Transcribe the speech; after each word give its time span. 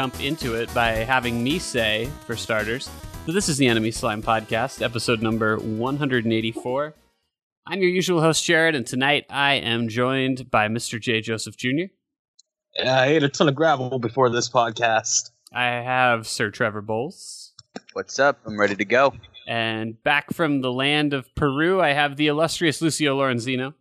can 0.00 0.10
jump 0.10 0.22
into 0.24 0.54
it 0.54 0.72
by 0.72 0.92
having 0.92 1.44
me 1.44 1.58
say, 1.58 2.08
for 2.26 2.34
starters, 2.34 2.88
that 3.26 3.32
this 3.32 3.50
is 3.50 3.58
the 3.58 3.66
Enemy 3.66 3.90
Slime 3.90 4.22
Podcast, 4.22 4.80
episode 4.80 5.20
number 5.20 5.58
184. 5.58 6.94
I'm 7.66 7.80
your 7.82 7.90
usual 7.90 8.22
host, 8.22 8.42
Jared, 8.42 8.74
and 8.74 8.86
tonight 8.86 9.26
I 9.28 9.54
am 9.56 9.88
joined 9.88 10.50
by 10.50 10.68
Mr. 10.68 10.98
J. 10.98 11.20
Joseph 11.20 11.54
Jr. 11.58 11.92
I 12.82 13.08
ate 13.08 13.22
a 13.24 13.28
ton 13.28 13.50
of 13.50 13.54
gravel 13.54 13.98
before 13.98 14.30
this 14.30 14.48
podcast. 14.48 15.32
I 15.52 15.66
have 15.66 16.26
Sir 16.26 16.50
Trevor 16.50 16.80
Bowles. 16.80 17.52
What's 17.92 18.18
up? 18.18 18.38
I'm 18.46 18.58
ready 18.58 18.76
to 18.76 18.84
go. 18.86 19.12
And 19.46 20.02
back 20.02 20.32
from 20.32 20.62
the 20.62 20.72
land 20.72 21.12
of 21.12 21.26
Peru, 21.34 21.78
I 21.82 21.90
have 21.92 22.16
the 22.16 22.28
illustrious 22.28 22.80
Lucio 22.80 23.18
Lorenzino. 23.18 23.74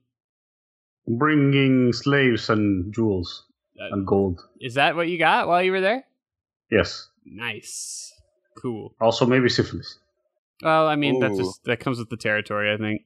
Bringing 1.08 1.94
slaves 1.94 2.50
and 2.50 2.94
jewels 2.94 3.46
Uh, 3.80 3.94
and 3.96 4.06
gold. 4.06 4.42
Is 4.60 4.74
that 4.74 4.98
what 4.98 5.08
you 5.08 5.18
got 5.18 5.48
while 5.48 5.64
you 5.64 5.72
were 5.72 5.80
there? 5.80 6.04
Yes. 6.72 7.10
Nice. 7.26 8.14
Cool. 8.58 8.94
Also, 9.00 9.26
maybe 9.26 9.50
syphilis. 9.50 9.98
Well, 10.62 10.88
I 10.88 10.96
mean, 10.96 11.20
that's 11.20 11.36
Ooh. 11.36 11.44
just 11.44 11.64
that 11.66 11.80
comes 11.80 12.00
with 12.00 12.10
the 12.10 12.18
territory, 12.18 12.74
I 12.74 12.78
think. 12.78 13.04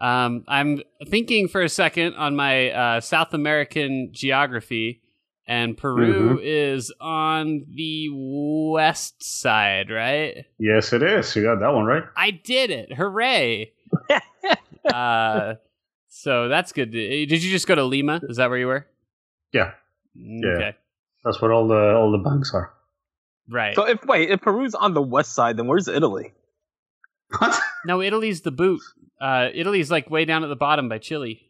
Um, 0.00 0.44
I'm 0.48 0.82
thinking 1.08 1.48
for 1.48 1.62
a 1.62 1.68
second 1.68 2.14
on 2.14 2.36
my 2.36 2.70
uh, 2.70 3.00
South 3.00 3.32
American 3.32 4.10
geography, 4.12 5.00
and 5.46 5.76
Peru 5.76 6.40
is 6.42 6.92
on 7.00 7.64
the 7.74 8.08
west 8.12 9.22
side, 9.22 9.90
right? 9.90 10.44
Yes, 10.58 10.92
it 10.92 11.02
is. 11.02 11.34
You 11.36 11.42
got 11.42 11.60
that 11.60 11.72
one 11.72 11.84
right. 11.84 12.02
I 12.16 12.32
did 12.32 12.70
it! 12.70 12.92
Hooray! 12.92 13.72
uh, 14.92 15.54
so 16.08 16.48
that's 16.48 16.72
good. 16.72 16.90
Did 16.90 17.30
you 17.30 17.50
just 17.50 17.66
go 17.66 17.74
to 17.74 17.84
Lima? 17.84 18.20
Is 18.24 18.36
that 18.38 18.50
where 18.50 18.58
you 18.58 18.66
were? 18.66 18.86
Yeah, 19.52 19.72
Okay, 20.18 20.76
that's 21.24 21.40
where 21.40 21.52
all 21.52 21.68
the 21.68 21.94
all 21.94 22.10
the 22.10 22.18
banks 22.18 22.52
are. 22.52 22.73
Right. 23.48 23.74
So 23.74 23.86
if 23.86 24.04
wait, 24.04 24.30
if 24.30 24.40
Peru's 24.40 24.74
on 24.74 24.94
the 24.94 25.02
west 25.02 25.32
side, 25.32 25.56
then 25.56 25.66
where's 25.66 25.88
Italy? 25.88 26.32
What? 27.38 27.58
No, 27.86 28.00
Italy's 28.00 28.40
the 28.40 28.50
boot. 28.50 28.80
Uh, 29.20 29.48
Italy's 29.52 29.90
like 29.90 30.08
way 30.08 30.24
down 30.24 30.42
at 30.42 30.46
the 30.46 30.56
bottom 30.56 30.88
by 30.88 30.96
Chile. 30.96 31.42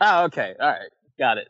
Oh, 0.00 0.24
okay, 0.24 0.54
all 0.58 0.66
right, 0.68 0.90
got 1.20 1.38
it. 1.38 1.46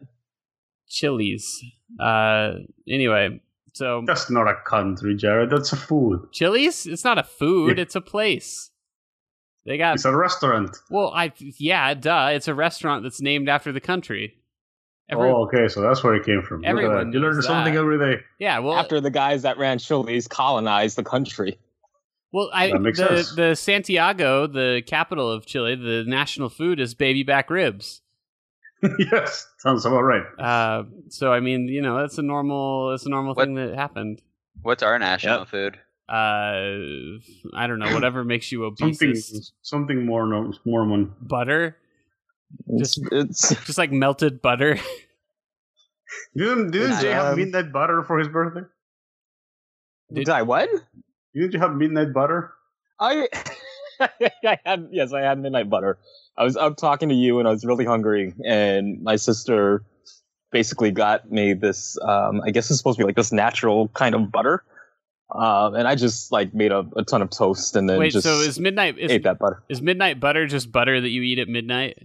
Chili's. 0.88 1.62
Uh, 1.98 2.56
anyway, 2.86 3.40
so 3.72 4.02
That's 4.06 4.30
not 4.30 4.48
a 4.48 4.54
country, 4.66 5.16
Jared. 5.16 5.48
That's 5.50 5.72
a 5.72 5.76
food. 5.76 6.28
Chili's? 6.32 6.86
It's 6.86 7.04
not 7.04 7.16
a 7.18 7.22
food, 7.22 7.78
Yeah. 7.78 7.82
it's 7.84 7.94
a 7.96 8.00
place. 8.02 8.70
They 9.64 9.78
got 9.78 9.94
It's 9.94 10.04
a 10.04 10.14
restaurant. 10.14 10.76
well, 10.90 11.10
I 11.14 11.32
yeah, 11.38 11.94
duh. 11.94 12.28
It's 12.32 12.48
a 12.48 12.54
restaurant 12.54 13.02
that's 13.02 13.20
named 13.22 13.48
after 13.48 13.72
the 13.72 13.80
country. 13.80 14.34
Every, 15.08 15.28
oh, 15.30 15.44
okay. 15.46 15.68
So 15.68 15.80
that's 15.82 16.02
where 16.02 16.14
it 16.14 16.24
came 16.26 16.42
from. 16.42 16.64
Everyone. 16.64 17.12
You 17.12 17.20
learn 17.20 17.40
something 17.42 17.74
that. 17.74 17.80
every 17.80 17.98
day. 17.98 18.22
yeah, 18.40 18.58
well, 18.58 18.74
After 18.74 19.00
the 19.00 19.10
guys 19.10 19.42
that 19.42 19.56
ran 19.56 19.78
Chili's 19.78 20.26
colonized 20.26 20.96
the 20.98 21.04
country. 21.04 21.58
well, 22.32 22.50
I 22.52 22.70
That 22.72 22.80
makes 22.80 22.98
the 22.98 23.22
sense. 23.22 23.34
the 23.36 23.54
Santiago, 23.54 24.46
the 24.48 24.82
capital 24.86 25.30
of 25.30 25.46
Chile, 25.46 25.76
the 25.76 26.04
national 26.08 26.48
food 26.48 26.80
is 26.80 26.94
baby 26.94 27.22
back 27.22 27.50
ribs. 27.50 28.00
yes, 28.98 29.46
sounds 29.58 29.86
about 29.86 30.02
right. 30.02 30.24
Uh, 30.38 30.84
so 31.08 31.32
I 31.32 31.38
mean, 31.40 31.68
you 31.68 31.82
know, 31.82 32.00
that's 32.00 32.18
a 32.18 32.22
normal, 32.22 32.90
that's 32.90 33.06
a 33.06 33.08
normal 33.08 33.34
What- 33.34 33.44
thing 33.46 33.54
that 33.54 33.74
happened. 33.74 34.20
What's 34.62 34.82
our 34.82 34.98
national 34.98 35.44
food? 35.44 35.78
Uh, 36.08 37.22
I 37.54 37.66
don't 37.66 37.78
know, 37.78 37.86
whatever 37.94 38.24
makes 38.24 38.50
you 38.50 38.64
obese. 38.64 39.52
something 39.62 40.04
more 40.04 40.26
no, 40.26 40.52
Mormon. 40.64 41.12
Butter, 41.20 41.76
It's, 42.68 42.98
it's 43.12 43.48
just 43.66 43.78
like 43.78 43.92
melted 43.92 44.40
butter. 44.42 44.78
Didn't 46.36 46.70
didn't 46.70 47.00
Jay 47.00 47.10
have 47.10 47.32
Um, 47.32 47.36
midnight 47.38 47.72
butter 47.72 48.02
for 48.02 48.18
his 48.18 48.28
birthday? 48.28 48.62
did 50.12 50.28
I 50.28 50.42
what? 50.42 50.68
Didn't 51.34 51.52
you 51.52 51.58
have 51.58 51.74
midnight 51.74 52.12
butter? 52.12 52.52
I 53.00 53.28
I 54.00 54.58
had 54.64 54.88
yes, 54.90 55.12
I 55.12 55.20
had 55.20 55.38
midnight 55.38 55.68
butter. 55.68 55.98
I 56.36 56.44
was 56.44 56.56
up 56.56 56.76
talking 56.76 57.08
to 57.08 57.14
you 57.14 57.38
and 57.38 57.48
I 57.48 57.50
was 57.50 57.64
really 57.64 57.84
hungry, 57.84 58.34
and 58.44 59.02
my 59.02 59.16
sister 59.16 59.82
basically 60.52 60.90
got 60.90 61.30
me 61.30 61.54
this. 61.54 61.98
Um, 62.02 62.40
I 62.44 62.50
guess 62.50 62.70
it's 62.70 62.78
supposed 62.78 62.98
to 62.98 63.04
be 63.04 63.06
like 63.06 63.16
this 63.16 63.32
natural 63.32 63.88
kind 63.88 64.14
of 64.14 64.30
butter, 64.30 64.62
um, 65.34 65.74
and 65.74 65.88
I 65.88 65.94
just 65.94 66.30
like 66.30 66.54
made 66.54 66.72
a, 66.72 66.86
a 66.96 67.02
ton 67.04 67.20
of 67.22 67.30
toast 67.30 67.74
and 67.74 67.88
then 67.88 67.98
Wait, 67.98 68.12
just 68.12 68.24
so 68.24 68.40
is 68.40 68.60
midnight 68.60 68.98
is, 68.98 69.10
ate 69.10 69.24
that 69.24 69.38
butter. 69.38 69.62
is 69.68 69.82
midnight 69.82 70.20
butter 70.20 70.46
just 70.46 70.70
butter 70.70 71.00
that 71.00 71.08
you 71.08 71.22
eat 71.22 71.38
at 71.38 71.48
midnight? 71.48 71.98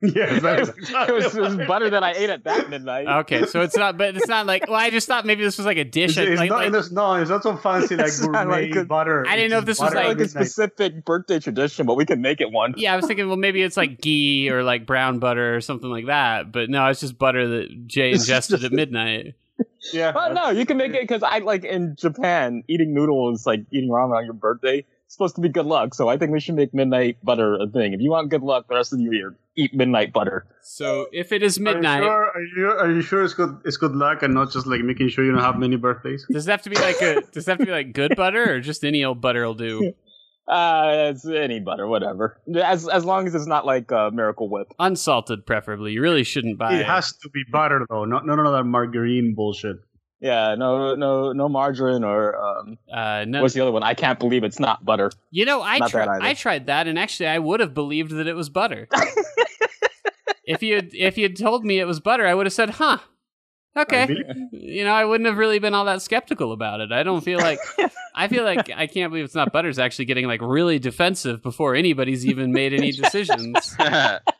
Yes, 0.00 0.42
that's 0.42 0.68
it, 0.78 1.12
was, 1.14 1.34
it 1.36 1.40
was 1.40 1.56
butter 1.56 1.90
that 1.90 2.02
I 2.02 2.12
ate 2.12 2.30
at 2.30 2.44
that 2.44 2.70
midnight. 2.70 3.06
Okay, 3.20 3.46
so 3.46 3.62
it's 3.62 3.76
not, 3.76 3.96
but 3.98 4.16
it's 4.16 4.28
not 4.28 4.46
like. 4.46 4.66
Well, 4.68 4.76
I 4.76 4.90
just 4.90 5.08
thought 5.08 5.26
maybe 5.26 5.42
this 5.44 5.56
was 5.56 5.66
like 5.66 5.76
a 5.78 5.84
dish. 5.84 6.16
It's, 6.16 6.30
it's 6.30 6.38
like- 6.38 6.50
not, 6.50 6.58
like- 6.72 6.72
it's, 6.74 6.90
no, 6.90 7.14
it's 7.14 7.30
not 7.30 7.42
so 7.42 7.56
fancy 7.56 7.96
like 7.96 8.12
gourmet 8.20 8.68
like 8.68 8.76
a- 8.76 8.84
butter. 8.84 9.24
I 9.26 9.36
didn't 9.36 9.50
know 9.50 9.58
if 9.58 9.64
this 9.64 9.80
was 9.80 9.94
like- 9.94 10.06
like 10.06 10.20
a 10.20 10.28
specific 10.28 11.04
birthday 11.04 11.38
tradition, 11.40 11.86
but 11.86 11.94
we 11.94 12.04
can 12.04 12.20
make 12.22 12.40
it 12.40 12.50
one. 12.52 12.74
yeah, 12.76 12.92
I 12.92 12.96
was 12.96 13.06
thinking, 13.06 13.26
well, 13.28 13.36
maybe 13.36 13.62
it's 13.62 13.76
like 13.76 14.00
ghee 14.00 14.50
or 14.50 14.62
like 14.62 14.86
brown 14.86 15.18
butter 15.18 15.56
or 15.56 15.60
something 15.60 15.90
like 15.90 16.06
that. 16.06 16.52
But 16.52 16.70
no, 16.70 16.86
it's 16.86 17.00
just 17.00 17.18
butter 17.18 17.46
that 17.48 17.86
Jay 17.86 18.12
ingested 18.12 18.64
at 18.64 18.72
midnight. 18.72 19.34
Yeah, 19.92 20.12
But 20.12 20.34
no, 20.34 20.50
you 20.50 20.64
can 20.66 20.76
make 20.76 20.92
it 20.94 21.00
because 21.00 21.22
I 21.24 21.38
like 21.38 21.64
in 21.64 21.96
Japan, 21.96 22.62
eating 22.68 22.94
noodles 22.94 23.44
like 23.46 23.60
eating 23.72 23.88
ramen 23.90 24.16
on 24.16 24.24
your 24.24 24.34
birthday. 24.34 24.84
It's 25.08 25.14
supposed 25.14 25.36
to 25.36 25.40
be 25.40 25.48
good 25.48 25.64
luck, 25.64 25.94
so 25.94 26.10
I 26.10 26.18
think 26.18 26.32
we 26.32 26.38
should 26.38 26.54
make 26.54 26.74
midnight 26.74 27.16
butter 27.24 27.54
a 27.54 27.66
thing. 27.66 27.94
If 27.94 28.00
you 28.02 28.10
want 28.10 28.28
good 28.28 28.42
luck 28.42 28.68
the 28.68 28.74
rest 28.74 28.92
of 28.92 28.98
the 28.98 29.06
year, 29.06 29.38
eat 29.56 29.72
midnight 29.72 30.12
butter. 30.12 30.46
So 30.60 31.06
if 31.12 31.32
it 31.32 31.42
is 31.42 31.58
midnight, 31.58 32.02
Are 32.02 32.02
you, 32.02 32.08
sure, 32.08 32.30
are, 32.34 32.42
you, 32.42 32.66
are 32.80 32.92
you 32.92 33.00
sure 33.00 33.24
it's 33.24 33.32
good? 33.32 33.58
It's 33.64 33.78
good 33.78 33.96
luck 33.96 34.22
and 34.22 34.34
not 34.34 34.52
just 34.52 34.66
like 34.66 34.82
making 34.82 35.08
sure 35.08 35.24
you 35.24 35.32
don't 35.32 35.40
have 35.40 35.56
many 35.56 35.76
birthdays. 35.76 36.26
does 36.30 36.46
it 36.46 36.50
have 36.50 36.60
to 36.60 36.68
be 36.68 36.76
like 36.76 37.00
a? 37.00 37.22
Does 37.32 37.48
it 37.48 37.50
have 37.50 37.58
to 37.58 37.64
be 37.64 37.72
like 37.72 37.94
good 37.94 38.16
butter 38.16 38.52
or 38.52 38.60
just 38.60 38.84
any 38.84 39.02
old 39.02 39.22
butter 39.22 39.46
will 39.46 39.54
do? 39.54 39.94
Uh, 40.48 41.10
it's 41.10 41.26
any 41.26 41.60
butter, 41.60 41.86
whatever. 41.86 42.40
As 42.64 42.88
as 42.88 43.04
long 43.04 43.26
as 43.26 43.34
it's 43.34 43.46
not 43.46 43.66
like 43.66 43.92
uh, 43.92 44.10
Miracle 44.10 44.48
Whip. 44.48 44.68
Unsalted, 44.78 45.44
preferably. 45.44 45.92
You 45.92 46.00
really 46.00 46.24
shouldn't 46.24 46.58
buy 46.58 46.72
It 46.80 46.86
has 46.86 47.12
to 47.18 47.28
be 47.28 47.42
butter 47.52 47.84
though, 47.90 48.06
not 48.06 48.24
none 48.24 48.38
of 48.38 48.50
that 48.52 48.64
margarine 48.64 49.34
bullshit. 49.34 49.76
Yeah, 50.20 50.56
no, 50.56 50.96
no, 50.96 51.32
no 51.32 51.48
margarine 51.48 52.02
or 52.02 52.36
um, 52.36 52.78
Uh, 52.92 53.24
no, 53.26 53.40
what's 53.40 53.54
the 53.54 53.60
other 53.60 53.70
one? 53.70 53.84
I 53.84 53.94
can't 53.94 54.18
believe 54.18 54.42
it's 54.42 54.58
not 54.58 54.84
butter. 54.84 55.12
You 55.30 55.44
know, 55.44 55.62
I 55.62 55.78
Not 55.78 55.90
tried. 55.90 56.08
I 56.08 56.34
tried 56.34 56.66
that, 56.66 56.88
and 56.88 56.98
actually, 56.98 57.28
I 57.28 57.38
would 57.38 57.60
have 57.60 57.72
believed 57.72 58.10
that 58.12 58.26
it 58.26 58.34
was 58.34 58.48
butter. 58.48 58.88
if 60.44 60.62
you 60.62 60.76
had, 60.76 60.90
if 60.92 61.16
you 61.18 61.24
had 61.24 61.36
told 61.36 61.64
me 61.64 61.78
it 61.78 61.84
was 61.86 62.00
butter, 62.00 62.26
I 62.26 62.34
would 62.34 62.46
have 62.46 62.52
said, 62.52 62.70
"Huh, 62.70 62.98
okay." 63.76 64.08
You 64.50 64.84
know, 64.84 64.92
I 64.92 65.04
wouldn't 65.04 65.28
have 65.28 65.38
really 65.38 65.60
been 65.60 65.74
all 65.74 65.84
that 65.84 66.02
skeptical 66.02 66.52
about 66.52 66.80
it. 66.80 66.90
I 66.90 67.04
don't 67.04 67.20
feel 67.20 67.38
like 67.38 67.60
I 68.14 68.26
feel 68.26 68.42
like 68.42 68.70
I 68.74 68.88
can't 68.88 69.12
believe 69.12 69.24
it's 69.24 69.34
not 69.36 69.52
butter. 69.52 69.68
Is 69.68 69.78
actually 69.78 70.06
getting 70.06 70.26
like 70.26 70.40
really 70.42 70.80
defensive 70.80 71.42
before 71.42 71.76
anybody's 71.76 72.26
even 72.26 72.52
made 72.52 72.72
any 72.72 72.90
decisions, 73.02 73.76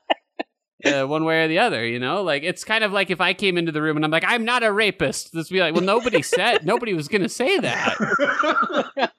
uh, 0.85 1.05
one 1.07 1.25
way 1.25 1.45
or 1.45 1.49
the 1.49 1.59
other. 1.59 1.87
You 1.87 1.99
know, 1.99 2.23
like 2.23 2.43
it's 2.43 2.65
kind 2.65 2.85
of 2.85 2.93
like 2.93 3.11
if 3.11 3.21
I 3.21 3.35
came 3.35 3.59
into 3.59 3.73
the 3.73 3.83
room 3.83 3.97
and 3.97 4.05
I'm 4.05 4.11
like, 4.11 4.25
"I'm 4.27 4.45
not 4.45 4.63
a 4.63 4.73
rapist." 4.73 5.33
This 5.33 5.51
would 5.51 5.55
be 5.55 5.61
like, 5.61 5.75
well, 5.75 5.85
nobody 5.85 6.23
said, 6.23 6.65
nobody 6.67 6.95
was 6.95 7.09
going 7.09 7.23
to 7.23 7.29
say 7.29 7.59
that. 7.61 9.11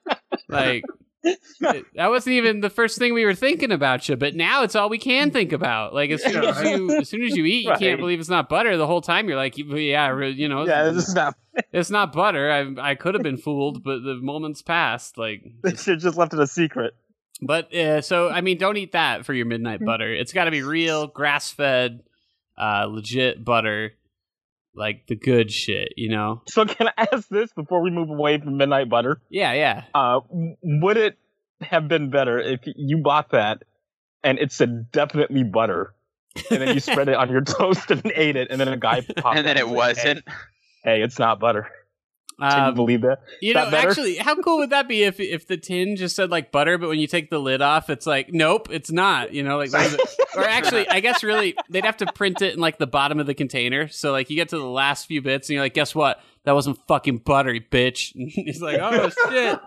Like 0.47 0.83
it- 1.23 1.85
that 1.95 2.07
wasn't 2.09 2.33
even 2.35 2.61
the 2.61 2.69
first 2.69 2.97
thing 2.97 3.13
we 3.13 3.25
were 3.25 3.35
thinking 3.35 3.71
about 3.73 4.07
you, 4.07 4.15
but 4.15 4.35
now 4.35 4.63
it's 4.63 4.73
all 4.75 4.87
we 4.89 4.97
can 4.97 5.31
think 5.31 5.51
about. 5.51 5.93
Like 5.93 6.11
as 6.11 6.23
soon 6.23 6.43
as 6.43 6.63
you 6.63 6.91
as 6.97 7.09
soon 7.09 7.23
as 7.23 7.35
you 7.35 7.43
eat, 7.45 7.65
you 7.65 7.69
Right. 7.71 7.79
can't 7.79 7.99
believe 7.99 8.19
it's 8.21 8.29
not 8.29 8.47
butter. 8.47 8.77
The 8.77 8.87
whole 8.87 9.01
time 9.01 9.27
you're 9.27 9.37
like, 9.37 9.57
yeah, 9.57 10.17
you 10.23 10.47
know, 10.47 10.65
Yeah, 10.65 10.87
it's, 10.87 10.95
this 10.95 11.07
is 11.09 11.15
not. 11.15 11.35
it's 11.73 11.89
not 11.89 12.13
butter. 12.13 12.49
I 12.49 12.91
I 12.91 12.95
could 12.95 13.15
have 13.15 13.23
been 13.23 13.37
fooled, 13.37 13.83
but 13.83 14.01
the 14.01 14.15
moment's 14.21 14.61
passed. 14.61 15.17
Like, 15.17 15.43
They 15.61 15.75
should 15.75 15.99
just 15.99 16.17
left 16.17 16.33
it 16.33 16.39
a 16.39 16.47
secret. 16.47 16.93
But 17.41 17.73
uh, 17.73 18.01
so 18.01 18.29
I 18.29 18.41
mean, 18.41 18.57
don't 18.57 18.77
eat 18.77 18.91
that 18.93 19.25
for 19.25 19.33
your 19.33 19.45
midnight 19.45 19.83
butter. 19.83 20.13
It's 20.13 20.33
got 20.33 20.45
to 20.45 20.51
be 20.51 20.61
real 20.61 21.07
grass 21.07 21.51
fed, 21.51 22.03
uh, 22.57 22.85
legit 22.89 23.43
butter, 23.43 23.93
like 24.75 25.07
the 25.07 25.15
good 25.15 25.51
shit. 25.51 25.93
You 25.95 26.09
know? 26.09 26.41
So 26.47 26.65
can 26.65 26.89
I 26.97 27.07
ask 27.11 27.29
this 27.29 27.51
before 27.53 27.81
we 27.81 27.91
move 27.91 28.09
away 28.09 28.39
from 28.39 28.57
midnight 28.57 28.89
butter? 28.89 29.21
Yeah, 29.29 29.53
yeah. 29.53 29.83
Uh, 29.93 30.21
would 30.29 30.97
it 30.97 31.17
have 31.61 31.87
been 31.87 32.09
better 32.09 32.39
if 32.39 32.61
you 32.65 32.97
bought 32.97 33.31
that 33.31 33.63
and 34.23 34.39
it 34.39 34.51
said 34.51 34.91
definitely 34.91 35.43
butter, 35.43 35.93
and 36.51 36.61
then 36.61 36.73
you 36.73 36.79
spread 36.79 37.09
it 37.09 37.15
on 37.15 37.29
your 37.29 37.41
toast 37.45 37.89
and 37.91 38.11
ate 38.15 38.35
it, 38.35 38.49
and 38.51 38.59
then 38.59 38.67
a 38.67 38.77
guy 38.77 39.01
popped 39.17 39.37
and 39.37 39.47
then 39.47 39.57
it 39.57 39.65
and 39.65 39.75
wasn't. 39.75 40.23
Hey, 40.83 40.97
hey, 40.97 41.01
it's 41.01 41.19
not 41.19 41.39
butter. 41.39 41.69
Can 42.39 42.49
you 42.57 42.63
Um, 42.69 42.73
believe 42.75 43.01
that? 43.01 43.19
You 43.41 43.53
know, 43.53 43.69
actually, 43.69 44.15
how 44.15 44.35
cool 44.41 44.57
would 44.57 44.69
that 44.71 44.87
be 44.87 45.03
if 45.03 45.19
if 45.19 45.47
the 45.47 45.57
tin 45.57 45.95
just 45.95 46.15
said 46.15 46.29
like 46.29 46.51
butter, 46.51 46.77
but 46.77 46.89
when 46.89 46.99
you 46.99 47.07
take 47.07 47.29
the 47.29 47.39
lid 47.39 47.61
off, 47.61 47.89
it's 47.89 48.05
like 48.07 48.31
nope, 48.31 48.67
it's 48.71 48.91
not. 48.91 49.33
You 49.33 49.43
know, 49.43 49.57
like 49.57 49.73
or 50.35 50.43
actually, 50.43 50.87
I 50.87 50.99
guess 50.99 51.23
really 51.23 51.55
they'd 51.69 51.85
have 51.85 51.97
to 51.97 52.05
print 52.13 52.41
it 52.41 52.53
in 52.53 52.59
like 52.59 52.77
the 52.77 52.87
bottom 52.87 53.19
of 53.19 53.25
the 53.27 53.33
container. 53.33 53.87
So 53.87 54.11
like 54.11 54.29
you 54.29 54.35
get 54.35 54.49
to 54.49 54.57
the 54.57 54.63
last 54.65 55.07
few 55.07 55.21
bits, 55.21 55.49
and 55.49 55.55
you're 55.55 55.63
like, 55.63 55.73
guess 55.73 55.93
what? 55.93 56.21
That 56.45 56.53
wasn't 56.53 56.79
fucking 56.87 57.19
buttery, 57.19 57.59
bitch. 57.59 58.11
He's 58.15 58.61
like, 58.61 58.79
oh 58.81 59.09
shit. 59.29 59.59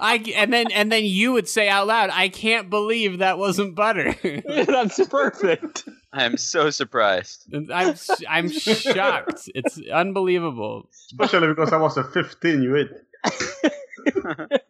I 0.00 0.16
and 0.36 0.52
then 0.52 0.70
and 0.72 0.92
then 0.92 1.04
you 1.04 1.32
would 1.32 1.48
say 1.48 1.68
out 1.68 1.86
loud, 1.86 2.10
I 2.12 2.28
can't 2.28 2.68
believe 2.70 3.18
that 3.18 3.38
wasn't 3.38 3.74
butter. 3.74 4.14
That's 4.44 5.06
perfect. 5.08 5.88
I 6.12 6.24
am 6.24 6.36
so 6.38 6.70
surprised. 6.70 7.46
I'm 7.72 7.94
I'm 8.28 8.48
shocked. 8.50 9.50
It's 9.54 9.78
unbelievable. 9.92 10.88
Especially 11.12 11.48
because 11.48 11.72
I 11.72 11.76
was 11.76 11.96
a 11.98 12.04
15, 12.04 12.62
you 12.62 12.76
ate. 12.76 12.90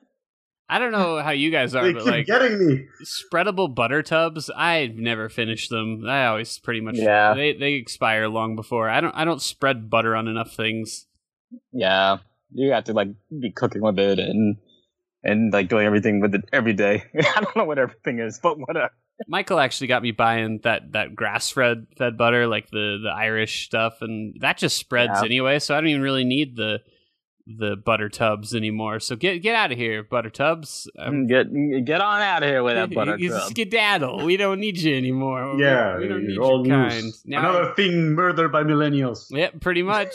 I 0.70 0.78
don't 0.78 0.92
know 0.92 1.18
how 1.22 1.30
you 1.30 1.50
guys 1.50 1.74
are, 1.74 1.82
They 1.82 1.94
but 1.94 2.02
keep 2.04 2.10
like 2.12 2.26
getting 2.26 2.58
me. 2.66 2.86
spreadable 3.02 3.74
butter 3.74 4.02
tubs, 4.02 4.50
I've 4.54 4.96
never 4.96 5.28
finished 5.30 5.70
them. 5.70 6.04
I 6.06 6.26
always 6.26 6.58
pretty 6.58 6.82
much 6.82 6.96
Yeah. 6.98 7.32
they 7.34 7.54
they 7.54 7.74
expire 7.74 8.28
long 8.28 8.54
before. 8.54 8.90
I 8.90 9.00
don't 9.00 9.14
I 9.14 9.24
don't 9.24 9.40
spread 9.40 9.88
butter 9.88 10.14
on 10.14 10.28
enough 10.28 10.54
things. 10.54 11.06
Yeah, 11.72 12.18
you 12.52 12.72
have 12.72 12.84
to 12.84 12.92
like 12.92 13.08
be 13.30 13.50
cooking 13.50 13.80
with 13.80 13.98
it 13.98 14.18
and 14.18 14.56
and 15.22 15.52
like 15.52 15.68
doing 15.70 15.86
everything 15.86 16.20
with 16.20 16.34
it 16.34 16.44
every 16.52 16.74
day. 16.74 17.04
I 17.18 17.40
don't 17.40 17.56
know 17.56 17.64
what 17.64 17.78
everything 17.78 18.18
is, 18.18 18.38
but 18.42 18.58
whatever. 18.58 18.90
Michael 19.26 19.58
actually 19.58 19.88
got 19.88 20.02
me 20.02 20.12
buying 20.12 20.60
that 20.62 20.92
that 20.92 21.14
grass 21.16 21.50
fed 21.50 21.86
fed 21.96 22.16
butter, 22.16 22.46
like 22.46 22.70
the 22.70 22.98
the 23.02 23.10
Irish 23.10 23.64
stuff, 23.66 23.98
and 24.00 24.36
that 24.40 24.58
just 24.58 24.76
spreads 24.76 25.12
Yeah. 25.16 25.24
anyway. 25.24 25.58
So 25.58 25.74
I 25.74 25.80
don't 25.80 25.88
even 25.90 26.02
really 26.02 26.24
need 26.24 26.56
the 26.56 26.78
the 27.50 27.76
butter 27.76 28.10
tubs 28.10 28.54
anymore. 28.54 29.00
So 29.00 29.16
get 29.16 29.38
get 29.38 29.54
out 29.54 29.72
of 29.72 29.78
here, 29.78 30.02
butter 30.02 30.28
tubs. 30.30 30.88
Um, 30.98 31.26
Get 31.26 31.46
get 31.84 32.00
on 32.02 32.20
out 32.20 32.42
of 32.42 32.48
here 32.48 32.62
with 32.62 32.74
that 32.74 32.94
butter 32.94 33.16
you 33.18 33.30
tub. 33.30 33.50
skedaddle. 33.50 34.24
We 34.24 34.36
don't 34.36 34.60
need 34.60 34.76
you 34.78 34.94
anymore. 34.94 35.56
Yeah, 35.58 35.96
we 35.98 36.08
don't 36.08 36.26
need 36.26 36.38
all 36.38 36.66
your 36.66 36.76
kind. 36.88 37.12
Now, 37.24 37.40
Another 37.50 37.74
thing 37.74 38.12
murdered 38.14 38.52
by 38.52 38.64
millennials. 38.64 39.26
yeah, 39.30 39.48
pretty 39.60 39.82
much. 39.82 40.12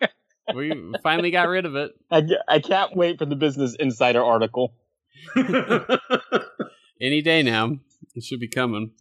we 0.54 0.92
finally 1.02 1.30
got 1.30 1.48
rid 1.48 1.64
of 1.64 1.76
it. 1.76 1.92
I, 2.10 2.22
I 2.46 2.58
can't 2.60 2.94
wait 2.94 3.18
for 3.18 3.24
the 3.24 3.36
Business 3.36 3.74
Insider 3.76 4.22
article. 4.22 4.74
any 7.00 7.22
day 7.22 7.42
now. 7.42 7.78
It 8.14 8.24
should 8.24 8.40
be 8.40 8.48
coming. 8.48 8.92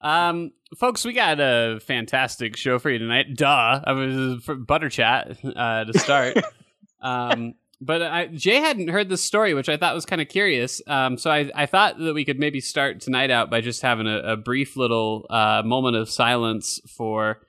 Um, 0.00 0.52
folks, 0.76 1.04
we 1.04 1.12
got 1.12 1.40
a 1.40 1.80
fantastic 1.80 2.56
show 2.56 2.78
for 2.78 2.90
you 2.90 2.98
tonight. 2.98 3.36
Duh, 3.36 3.80
I 3.84 3.92
was 3.92 4.42
for 4.44 4.54
butter 4.54 4.88
chat 4.88 5.38
uh, 5.44 5.84
to 5.84 5.98
start. 5.98 6.38
um, 7.00 7.54
but 7.80 8.02
I, 8.02 8.26
Jay 8.26 8.56
hadn't 8.56 8.88
heard 8.88 9.08
this 9.08 9.22
story, 9.22 9.54
which 9.54 9.68
I 9.68 9.76
thought 9.76 9.94
was 9.94 10.06
kind 10.06 10.20
of 10.20 10.28
curious. 10.28 10.82
Um, 10.86 11.16
so 11.18 11.30
I, 11.30 11.50
I 11.54 11.66
thought 11.66 11.98
that 11.98 12.14
we 12.14 12.24
could 12.24 12.38
maybe 12.38 12.60
start 12.60 13.00
tonight 13.00 13.30
out 13.30 13.50
by 13.50 13.60
just 13.60 13.82
having 13.82 14.06
a, 14.06 14.18
a 14.18 14.36
brief 14.36 14.76
little 14.76 15.26
uh, 15.30 15.62
moment 15.64 15.96
of 15.96 16.08
silence 16.08 16.80
for 16.88 17.40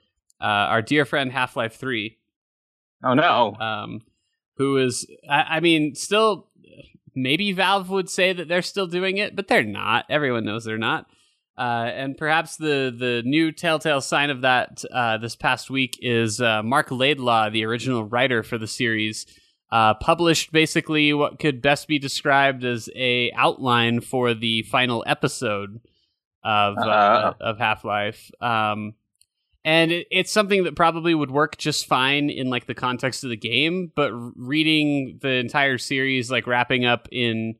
uh, 0.41 0.43
our 0.43 0.81
dear 0.81 1.05
friend 1.05 1.31
Half 1.31 1.55
Life 1.55 1.75
Three 1.75 2.19
Oh 3.03 3.13
no! 3.13 3.55
um, 3.59 4.01
who 4.57 4.77
is, 4.77 5.07
I, 5.29 5.41
I 5.57 5.59
mean, 5.61 5.95
still, 5.95 6.47
maybe 7.21 7.51
Valve 7.51 7.89
would 7.89 8.09
say 8.09 8.33
that 8.33 8.47
they're 8.47 8.61
still 8.61 8.87
doing 8.87 9.17
it, 9.17 9.35
but 9.35 9.47
they're 9.47 9.63
not. 9.63 10.05
Everyone 10.09 10.45
knows 10.45 10.63
they're 10.63 10.77
not. 10.77 11.05
Uh, 11.57 11.91
and 11.93 12.17
perhaps 12.17 12.55
the 12.55 12.93
the 12.97 13.21
new 13.25 13.51
telltale 13.51 13.99
sign 13.99 14.29
of 14.29 14.41
that 14.41 14.83
uh, 14.93 15.17
this 15.17 15.35
past 15.35 15.69
week 15.69 15.99
is 16.01 16.39
uh, 16.39 16.63
Marc 16.63 16.89
Laidlaw, 16.89 17.49
the 17.49 17.65
original 17.65 18.05
writer 18.05 18.43
for 18.43 18.57
the 18.57 18.67
series, 18.67 19.25
uh, 19.69 19.93
published 19.95 20.53
basically 20.53 21.11
what 21.13 21.37
could 21.37 21.61
best 21.61 21.87
be 21.89 21.99
described 21.99 22.63
as 22.63 22.89
a 22.95 23.31
outline 23.35 23.99
for 23.99 24.33
the 24.33 24.61
final 24.63 25.03
episode 25.05 25.81
of 26.45 26.77
uh, 26.77 26.81
Uh. 26.81 27.33
of 27.41 27.57
Half 27.57 27.83
Life. 27.83 28.31
Um, 28.39 28.93
and 29.69 29.91
it, 29.91 30.07
it's 30.09 30.31
something 30.31 30.63
that 30.63 30.75
probably 30.75 31.13
would 31.13 31.29
work 31.29 31.55
just 31.57 31.85
fine 31.85 32.31
in 32.31 32.49
like 32.49 32.65
the 32.65 32.73
context 32.73 33.23
of 33.23 33.29
the 33.29 33.37
game 33.37 33.91
but 33.95 34.11
reading 34.35 35.19
the 35.21 35.33
entire 35.35 35.77
series 35.77 36.31
like 36.31 36.47
wrapping 36.47 36.85
up 36.85 37.07
in 37.11 37.55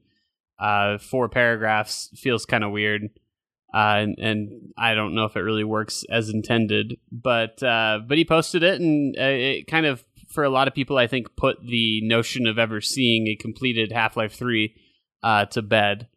uh 0.59 0.97
four 0.97 1.29
paragraphs 1.29 2.09
feels 2.15 2.45
kind 2.45 2.63
of 2.63 2.71
weird. 2.71 3.09
Uh 3.71 4.01
and, 4.01 4.17
and 4.17 4.73
i 4.75 4.95
don't 4.95 5.13
know 5.13 5.25
if 5.25 5.35
it 5.35 5.41
really 5.41 5.63
works 5.63 6.03
as 6.09 6.29
intended 6.29 6.97
but 7.11 7.61
uh 7.61 7.99
but 8.07 8.17
he 8.17 8.25
posted 8.25 8.63
it 8.63 8.81
and 8.81 9.15
uh, 9.15 9.21
it 9.23 9.67
kind 9.67 9.85
of 9.85 10.03
for 10.27 10.43
a 10.43 10.49
lot 10.49 10.67
of 10.67 10.73
people 10.73 10.97
i 10.97 11.05
think 11.05 11.35
put 11.35 11.57
the 11.63 12.01
notion 12.01 12.47
of 12.47 12.57
ever 12.57 12.81
seeing 12.81 13.27
a 13.27 13.35
completed 13.35 13.91
half-life 13.91 14.33
3 14.33 14.73
uh 15.21 15.45
to 15.45 15.61
bed. 15.61 16.07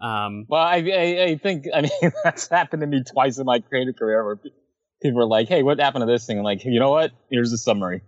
Um 0.00 0.46
Well, 0.48 0.62
I, 0.62 0.78
I 0.78 1.22
I 1.28 1.36
think 1.36 1.66
I 1.74 1.82
mean 1.82 2.12
that's 2.24 2.48
happened 2.48 2.80
to 2.80 2.88
me 2.88 3.04
twice 3.04 3.38
in 3.38 3.46
my 3.46 3.60
creative 3.60 3.94
career 3.96 4.24
where 4.24 4.38
people 5.02 5.20
are 5.20 5.26
like, 5.26 5.48
"Hey, 5.48 5.62
what 5.62 5.78
happened 5.80 6.02
to 6.02 6.06
this 6.06 6.26
thing?" 6.26 6.38
I'm 6.38 6.44
like, 6.44 6.64
you 6.64 6.78
know 6.80 6.90
what? 6.90 7.12
Here's 7.30 7.50
the 7.50 7.58
summary, 7.58 8.02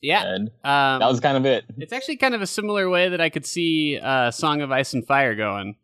yeah 0.00 0.24
and 0.24 0.48
um 0.64 0.98
that 1.00 1.08
was 1.08 1.20
kind 1.20 1.36
of 1.36 1.46
it. 1.46 1.64
It's 1.78 1.92
actually 1.92 2.16
kind 2.16 2.34
of 2.34 2.42
a 2.42 2.46
similar 2.46 2.90
way 2.90 3.08
that 3.10 3.20
I 3.20 3.28
could 3.28 3.46
see 3.46 3.98
uh, 4.02 4.30
"Song 4.30 4.60
of 4.60 4.70
Ice 4.72 4.94
and 4.94 5.06
Fire" 5.06 5.34
going, 5.34 5.76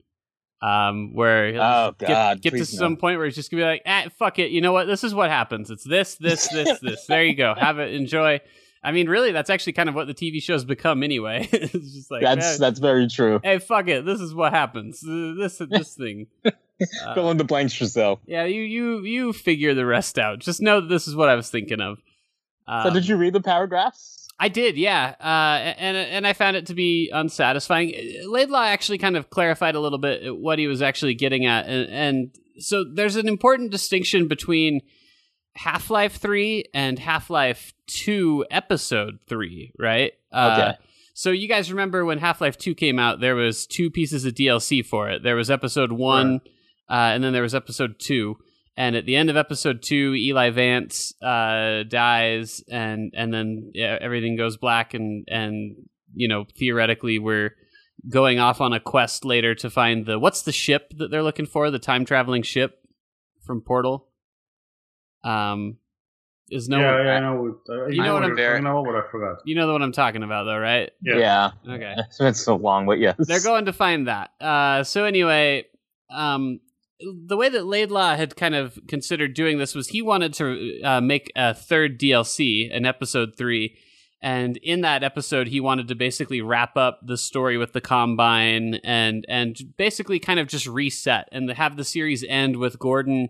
um, 0.61 1.15
where 1.15 1.55
Oh 1.57 1.95
get, 1.99 2.09
God! 2.09 2.43
get 2.43 2.51
to 2.51 2.57
please 2.57 2.73
no. 2.75 2.79
some 2.79 2.97
point 2.97 3.19
where 3.19 3.27
he's 3.27 3.37
just 3.37 3.51
gonna 3.51 3.63
be 3.63 3.67
like, 3.67 3.83
"Ah, 3.87 4.07
fuck 4.19 4.39
it, 4.39 4.51
you 4.51 4.61
know 4.61 4.73
what? 4.73 4.87
This 4.87 5.05
is 5.05 5.15
what 5.15 5.31
happens. 5.31 5.71
It's 5.71 5.85
this, 5.85 6.17
this, 6.17 6.49
this, 6.49 6.79
this. 6.83 7.07
There 7.07 7.25
you 7.25 7.35
go. 7.35 7.55
Have 7.57 7.79
it. 7.79 7.95
Enjoy." 7.95 8.41
I 8.83 8.93
mean, 8.93 9.09
really, 9.09 9.33
that's 9.33 9.51
actually 9.51 9.73
kind 9.73 9.89
of 9.89 9.97
what 9.97 10.07
the 10.07 10.15
TV 10.15 10.41
shows 10.41 10.65
become 10.65 11.03
anyway. 11.03 11.49
it's 11.53 11.73
just 11.73 12.11
like, 12.13 12.23
that's 12.23 12.55
eh, 12.55 12.57
that's 12.59 12.79
very 12.79 13.09
true. 13.09 13.41
hey, 13.43 13.59
fuck 13.59 13.89
it. 13.89 14.05
This 14.05 14.21
is 14.21 14.33
what 14.33 14.53
happens. 14.53 15.01
This 15.01 15.61
this 15.69 15.95
thing. 15.95 16.29
Uh, 17.05 17.15
Fill 17.15 17.31
in 17.31 17.37
the 17.37 17.45
blanks 17.45 17.81
yourself. 17.81 18.21
yeah, 18.27 18.45
you 18.45 18.63
you 18.63 19.01
you 19.05 19.33
figure 19.33 19.75
the 19.75 19.85
rest 19.87 20.19
out. 20.19 20.39
Just 20.39 20.61
know 20.63 20.81
that 20.81 20.87
this 20.89 21.09
is 21.09 21.17
what 21.17 21.29
I 21.29 21.35
was 21.35 21.51
thinking 21.51 21.81
of. 21.81 21.99
so, 22.69 22.73
Um, 22.89 22.95
did 22.95 23.09
you 23.09 23.17
read 23.17 23.33
the 23.33 23.41
paragraphs? 23.41 24.15
I 24.41 24.49
did, 24.49 24.77
yeah, 24.77 25.15
uh, 25.21 25.75
and 25.79 25.97
and 25.97 26.25
I 26.27 26.33
found 26.33 26.57
it 26.57 26.67
to 26.67 26.75
be 26.75 27.11
unsatisfying. 27.13 27.93
Laidlaw 28.25 28.63
actually 28.67 28.99
kind 28.99 29.17
of 29.17 29.31
clarified 29.31 29.75
a 29.75 29.81
little 29.81 29.99
bit 29.99 30.37
what 30.39 30.61
he 30.61 30.69
was 30.69 30.81
actually 30.81 31.15
getting 31.15 31.45
at, 31.47 31.67
and, 31.67 31.91
and 31.91 32.31
so 32.61 32.85
there's 32.85 33.17
an 33.17 33.27
important 33.27 33.73
distinction 33.73 34.29
between 34.29 34.81
Half 35.57 35.91
Life 35.91 36.17
Three 36.19 36.67
and 36.73 37.01
Half 37.01 37.31
Life 37.31 37.73
Two 37.89 38.45
Episode 38.51 39.19
Three, 39.29 39.73
right? 39.77 40.13
Uh, 40.33 40.55
Okay. 40.71 40.79
so 41.15 41.31
you 41.33 41.49
guys 41.49 41.73
remember 41.73 42.05
when 42.05 42.19
Half 42.19 42.41
Life 42.41 42.57
Two 42.57 42.77
came 42.77 43.01
out? 43.01 43.19
There 43.19 43.35
was 43.35 43.67
two 43.67 43.91
pieces 43.91 44.25
of 44.25 44.35
DLC 44.35 44.87
for 44.87 45.11
it. 45.11 45.25
There 45.25 45.35
was 45.35 45.51
Episode 45.51 45.91
One, 45.91 46.41
uh, 46.91 47.13
and 47.15 47.23
then 47.23 47.33
there 47.33 47.43
was 47.43 47.55
Episode 47.55 47.97
Two. 47.99 48.37
And 48.77 48.95
at 48.95 49.07
the 49.07 49.17
end 49.17 49.29
of 49.29 49.37
episode 49.37 49.83
two, 49.83 50.15
Eli 50.15 50.51
Vance 50.51 51.13
uh, 51.21 51.83
dies, 51.83 52.63
and 52.71 53.13
and 53.17 53.35
then 53.35 53.73
yeah, 53.75 53.99
everything 54.01 54.37
goes 54.37 54.57
black, 54.57 54.95
and 54.95 55.27
and 55.29 55.75
you 56.15 56.29
know 56.29 56.45
theoretically 56.57 57.19
we're 57.19 57.57
going 58.09 58.39
off 58.39 58.61
on 58.61 58.73
a 58.73 58.79
quest 58.79 59.25
later 59.25 59.57
to 59.57 59.69
find 59.69 60.07
the 60.07 60.17
what's 60.17 60.43
the 60.43 60.53
ship 60.53 60.93
that 60.99 61.11
they're 61.11 61.25
looking 61.25 61.45
for, 61.47 61.73
the 61.73 61.81
time 61.81 62.05
traveling 62.05 62.43
ship 62.45 62.79
from 63.45 63.61
Portal. 63.63 64.07
Um, 65.25 65.79
is 66.51 66.69
no 66.69 66.79
yeah, 66.79 67.03
yeah, 67.05 67.11
I 67.17 67.21
know. 67.21 67.43
What, 67.43 67.75
uh, 67.77 67.87
You 67.89 68.03
know 68.03 68.15
what 68.15 68.23
what 68.23 68.29
I'm- 68.31 68.39
you're 68.39 68.49
talking 68.53 68.67
about, 68.67 68.85
but 68.87 68.95
I 68.95 69.11
forgot. 69.11 69.39
you 69.45 69.55
know 69.57 69.73
what 69.73 69.83
I'm 69.83 69.93
talking 69.93 70.23
about 70.23 70.45
though, 70.45 70.57
right? 70.59 70.91
Yeah. 71.03 71.19
Yeah, 71.19 71.51
Okay. 71.75 71.95
it's 71.99 72.19
been 72.19 72.33
so 72.35 72.55
long, 72.57 72.87
but 72.87 73.01
yes, 73.01 73.17
they're 73.19 73.41
going 73.43 73.65
to 73.67 73.73
find 73.73 74.07
that. 74.07 74.31
Uh, 74.41 74.85
so 74.85 75.05
anyway, 75.05 75.67
um, 76.11 76.61
the 77.01 77.37
way 77.37 77.49
that 77.49 77.67
Laidlaw 77.67 78.17
had 78.17 78.37
kind 78.37 78.55
of 78.55 78.79
considered 78.89 79.35
doing 79.35 79.59
this 79.59 79.75
was 79.75 79.89
he 79.89 80.03
wanted 80.03 80.35
to 80.35 80.83
uh, 80.83 81.01
make 81.01 81.31
a 81.37 81.55
third 81.55 81.99
DLC, 81.99 82.75
an 82.75 82.85
episode 82.85 83.37
three, 83.37 83.79
and 84.21 84.57
in 84.59 84.81
that 84.81 85.05
episode 85.05 85.47
he 85.47 85.61
wanted 85.61 85.89
to 85.89 85.95
basically 85.95 86.41
wrap 86.41 86.77
up 86.77 87.01
the 87.07 87.17
story 87.17 87.57
with 87.57 87.73
the 87.73 87.81
Combine 87.81 88.75
and 88.83 89.25
and 89.29 89.57
basically 89.77 90.19
kind 90.19 90.41
of 90.41 90.49
just 90.49 90.67
reset 90.67 91.29
and 91.31 91.49
have 91.51 91.77
the 91.77 91.85
series 91.85 92.25
end 92.29 92.57
with 92.57 92.79
Gordon. 92.79 93.29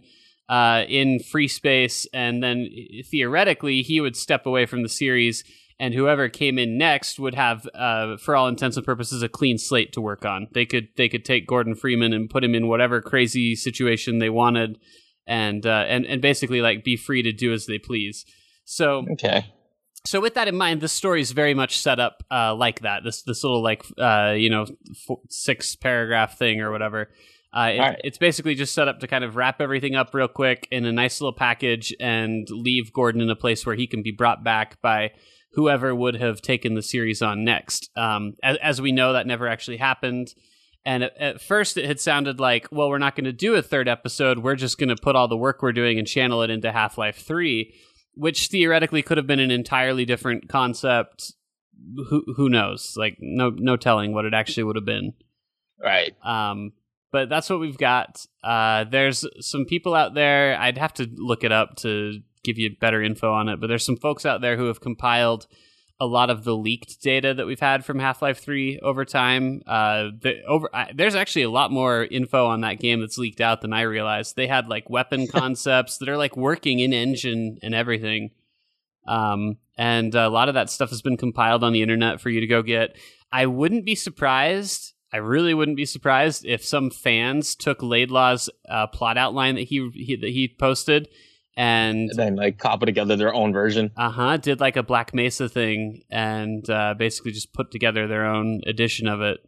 Uh, 0.51 0.87
in 0.89 1.19
free 1.19 1.47
space, 1.47 2.07
and 2.15 2.43
then 2.43 2.71
theoretically 3.05 3.83
he 3.83 4.01
would 4.01 4.17
step 4.17 4.47
away 4.47 4.65
from 4.65 4.83
the 4.83 4.89
series 4.89 5.45
and 5.81 5.95
whoever 5.95 6.29
came 6.29 6.59
in 6.59 6.77
next 6.77 7.19
would 7.21 7.35
have, 7.35 7.69
uh, 7.75 8.17
for 8.17 8.35
all 8.35 8.49
intents 8.49 8.77
and 8.77 8.85
purposes, 8.85 9.23
a 9.23 9.29
clean 9.29 9.59
slate 9.59 9.93
to 9.93 10.01
work 10.01 10.25
on. 10.25 10.49
They 10.53 10.67
could 10.67 10.89
they 10.97 11.09
could 11.09 11.25
take 11.25 11.47
Gordon 11.47 11.75
Freeman 11.75 12.13
and 12.13 12.29
put 12.29 12.43
him 12.43 12.55
in 12.55 12.67
whatever 12.67 13.01
crazy 13.01 13.55
situation 13.55 14.19
they 14.19 14.31
wanted, 14.31 14.79
and 15.27 15.65
uh, 15.65 15.85
and 15.89 16.05
and 16.05 16.21
basically 16.21 16.61
like 16.61 16.85
be 16.85 16.97
free 16.97 17.23
to 17.23 17.33
do 17.33 17.53
as 17.53 17.67
they 17.67 17.79
please. 17.79 18.25
So 18.65 19.07
okay. 19.13 19.47
so 20.05 20.21
with 20.21 20.35
that 20.35 20.49
in 20.49 20.57
mind, 20.57 20.81
this 20.81 20.93
story 20.93 21.21
is 21.21 21.31
very 21.31 21.55
much 21.55 21.79
set 21.79 22.01
up 22.01 22.25
uh, 22.31 22.55
like 22.55 22.81
that. 22.81 23.05
This 23.05 23.23
this 23.23 23.45
little 23.45 23.63
like 23.63 23.85
uh, 23.99 24.35
you 24.37 24.51
know 24.51 24.67
four, 25.07 25.21
six 25.29 25.77
paragraph 25.77 26.39
thing 26.39 26.61
or 26.61 26.73
whatever. 26.73 27.09
Uh, 27.57 27.71
it, 27.73 27.79
Alright. 27.79 28.01
It's 28.05 28.19
basically 28.19 28.55
just 28.55 28.75
set 28.75 28.89
up 28.89 29.01
to 29.01 29.07
kind 29.07 29.25
of 29.25 29.37
wrap 29.37 29.61
everything 29.63 29.95
up 29.95 30.13
real 30.13 30.29
quick 30.29 30.69
in 30.71 30.85
a 30.85 30.93
nice 30.93 31.19
little 31.19 31.33
package 31.33 31.95
and 31.99 32.47
leave 32.51 32.93
Gordon 32.93 33.23
in 33.23 33.31
a 33.31 33.37
place 33.37 33.65
where 33.65 33.75
he 33.75 33.87
can 33.87 34.03
be 34.03 34.11
brought 34.11 34.45
back 34.45 34.83
by 34.83 35.13
whoever 35.53 35.95
would 35.95 36.17
have 36.17 36.41
taken 36.41 36.75
the 36.75 36.83
series 36.83 37.23
on 37.23 37.45
next. 37.45 37.91
Um, 37.97 38.35
as, 38.43 38.57
as 38.63 38.81
we 38.81 38.93
know, 38.93 39.13
that 39.13 39.27
never 39.27 39.49
actually 39.49 39.79
happened. 39.79 40.35
And 40.85 41.05
at, 41.05 41.17
at 41.17 41.41
first, 41.41 41.77
it 41.77 41.85
had 41.85 42.01
sounded 42.01 42.41
like, 42.41 42.69
well, 42.71 42.89
we're 42.89 42.99
not 42.99 43.17
going 43.17 43.25
to 43.25 43.33
do 43.33 43.55
a 43.55 43.63
third 43.63 43.89
episode. 43.89 44.39
We're 44.39 44.57
just 44.57 44.79
going 44.79 44.89
to 44.89 44.97
put 44.97 45.17
all 45.17 45.29
the 45.29 45.37
work 45.37 45.63
we're 45.63 45.73
doing 45.73 45.99
and 45.99 46.07
channel 46.07 46.43
it 46.43 46.51
into 46.51 46.73
Half 46.73 46.99
Life 46.99 47.19
3, 47.19 47.75
which 48.15 48.49
theoretically 48.49 49.03
could 49.03 49.17
have 49.17 49.27
been 49.27 49.41
an 49.41 49.51
entirely 49.51 50.05
different 50.05 50.49
concept. 50.49 51.33
Who, 52.09 52.25
who 52.37 52.49
knows? 52.49 52.95
Like, 52.97 53.17
no, 53.21 53.51
no 53.51 53.77
telling 53.77 54.13
what 54.13 54.25
it 54.25 54.35
actually 54.35 54.65
would 54.65 54.77
have 54.77 54.85
been. 54.85 55.15
Right. 55.83 56.15
Um, 56.25 56.73
but 57.11 57.29
that's 57.29 57.49
what 57.49 57.61
we've 57.61 57.79
got. 57.79 58.25
Uh, 58.45 58.85
there's 58.85 59.25
some 59.41 59.65
people 59.65 59.95
out 59.95 60.15
there. 60.15 60.59
I'd 60.59 60.79
have 60.79 60.95
to 60.95 61.09
look 61.17 61.45
it 61.45 61.53
up 61.53 61.77
to 61.77 62.21
give 62.49 62.59
you 62.59 62.77
better 62.81 63.03
info 63.03 63.33
on 63.33 63.49
it, 63.49 63.61
but 63.61 63.67
there's 63.67 63.85
some 63.85 63.97
folks 63.97 64.25
out 64.25 64.41
there 64.41 64.57
who 64.57 64.67
have 64.67 64.81
compiled 64.81 65.47
a 66.01 66.07
lot 66.07 66.31
of 66.31 66.45
the 66.45 66.55
leaked 66.55 67.03
data 67.03 67.35
that 67.35 67.47
we've 67.47 67.61
had 67.61 67.85
from 67.85 67.99
Half 67.99 68.23
Life 68.23 68.39
Three 68.39 68.79
over 68.81 69.05
time. 69.05 69.63
Uh, 69.67 70.11
the, 70.21 70.43
over 70.47 70.69
uh, 70.73 70.87
there's 70.95 71.17
actually 71.17 71.43
a 71.43 71.51
lot 71.51 71.73
more 71.73 72.05
info 72.05 72.47
on 72.47 72.61
that 72.61 72.79
game 72.79 73.01
that's 73.01 73.19
leaked 73.19 73.41
out 73.41 73.63
than 73.63 73.73
I 73.73 73.83
realized. 73.83 74.37
They 74.37 74.47
had 74.47 74.69
like 74.69 74.89
weapon 74.89 75.27
concepts 75.33 75.99
that 75.99 76.09
are 76.09 76.17
like 76.17 76.37
working 76.37 76.79
in 76.79 76.93
engine 76.93 77.59
and 77.63 77.75
everything. 77.75 78.31
Um, 79.07 79.57
and 79.77 80.15
a 80.15 80.29
lot 80.29 80.49
of 80.49 80.55
that 80.55 80.71
stuff 80.71 80.91
has 80.91 81.03
been 81.03 81.17
compiled 81.17 81.65
on 81.65 81.73
the 81.73 81.83
internet 81.83 82.21
for 82.21 82.31
you 82.31 82.41
to 82.41 82.47
go 82.47 82.63
get. 82.63 82.97
I 83.33 83.47
wouldn't 83.47 83.85
be 83.85 83.95
surprised. 83.95 84.93
I 85.13 85.17
really 85.17 85.55
wouldn't 85.55 85.77
be 85.77 85.87
surprised 85.87 86.45
if 86.45 86.65
some 86.65 86.91
fans 86.91 87.55
took 87.57 87.81
Laidlaw's 87.81 88.51
uh, 88.69 88.87
plot 88.89 89.17
outline 89.17 89.55
that 89.55 89.63
he, 89.63 89.91
he 89.95 90.17
that 90.17 90.31
he 90.31 90.55
posted 90.59 91.09
and, 91.59 92.09
And 92.11 92.19
then 92.19 92.37
like 92.37 92.59
cobble 92.59 92.87
together 92.87 93.17
their 93.17 93.35
own 93.35 93.53
version. 93.53 93.91
uh 93.97 94.11
huh 94.11 94.37
did 94.37 94.61
like 94.61 94.77
a 94.77 94.83
Black 94.83 95.13
Mesa 95.13 95.49
thing 95.49 96.03
and 96.11 96.69
uh, 96.71 96.95
basically 96.97 97.33
just 97.33 97.53
put 97.53 97.71
together 97.71 98.07
their 98.07 98.25
own 98.25 98.61
edition 98.67 99.09
of 99.09 99.21
it. 99.21 99.39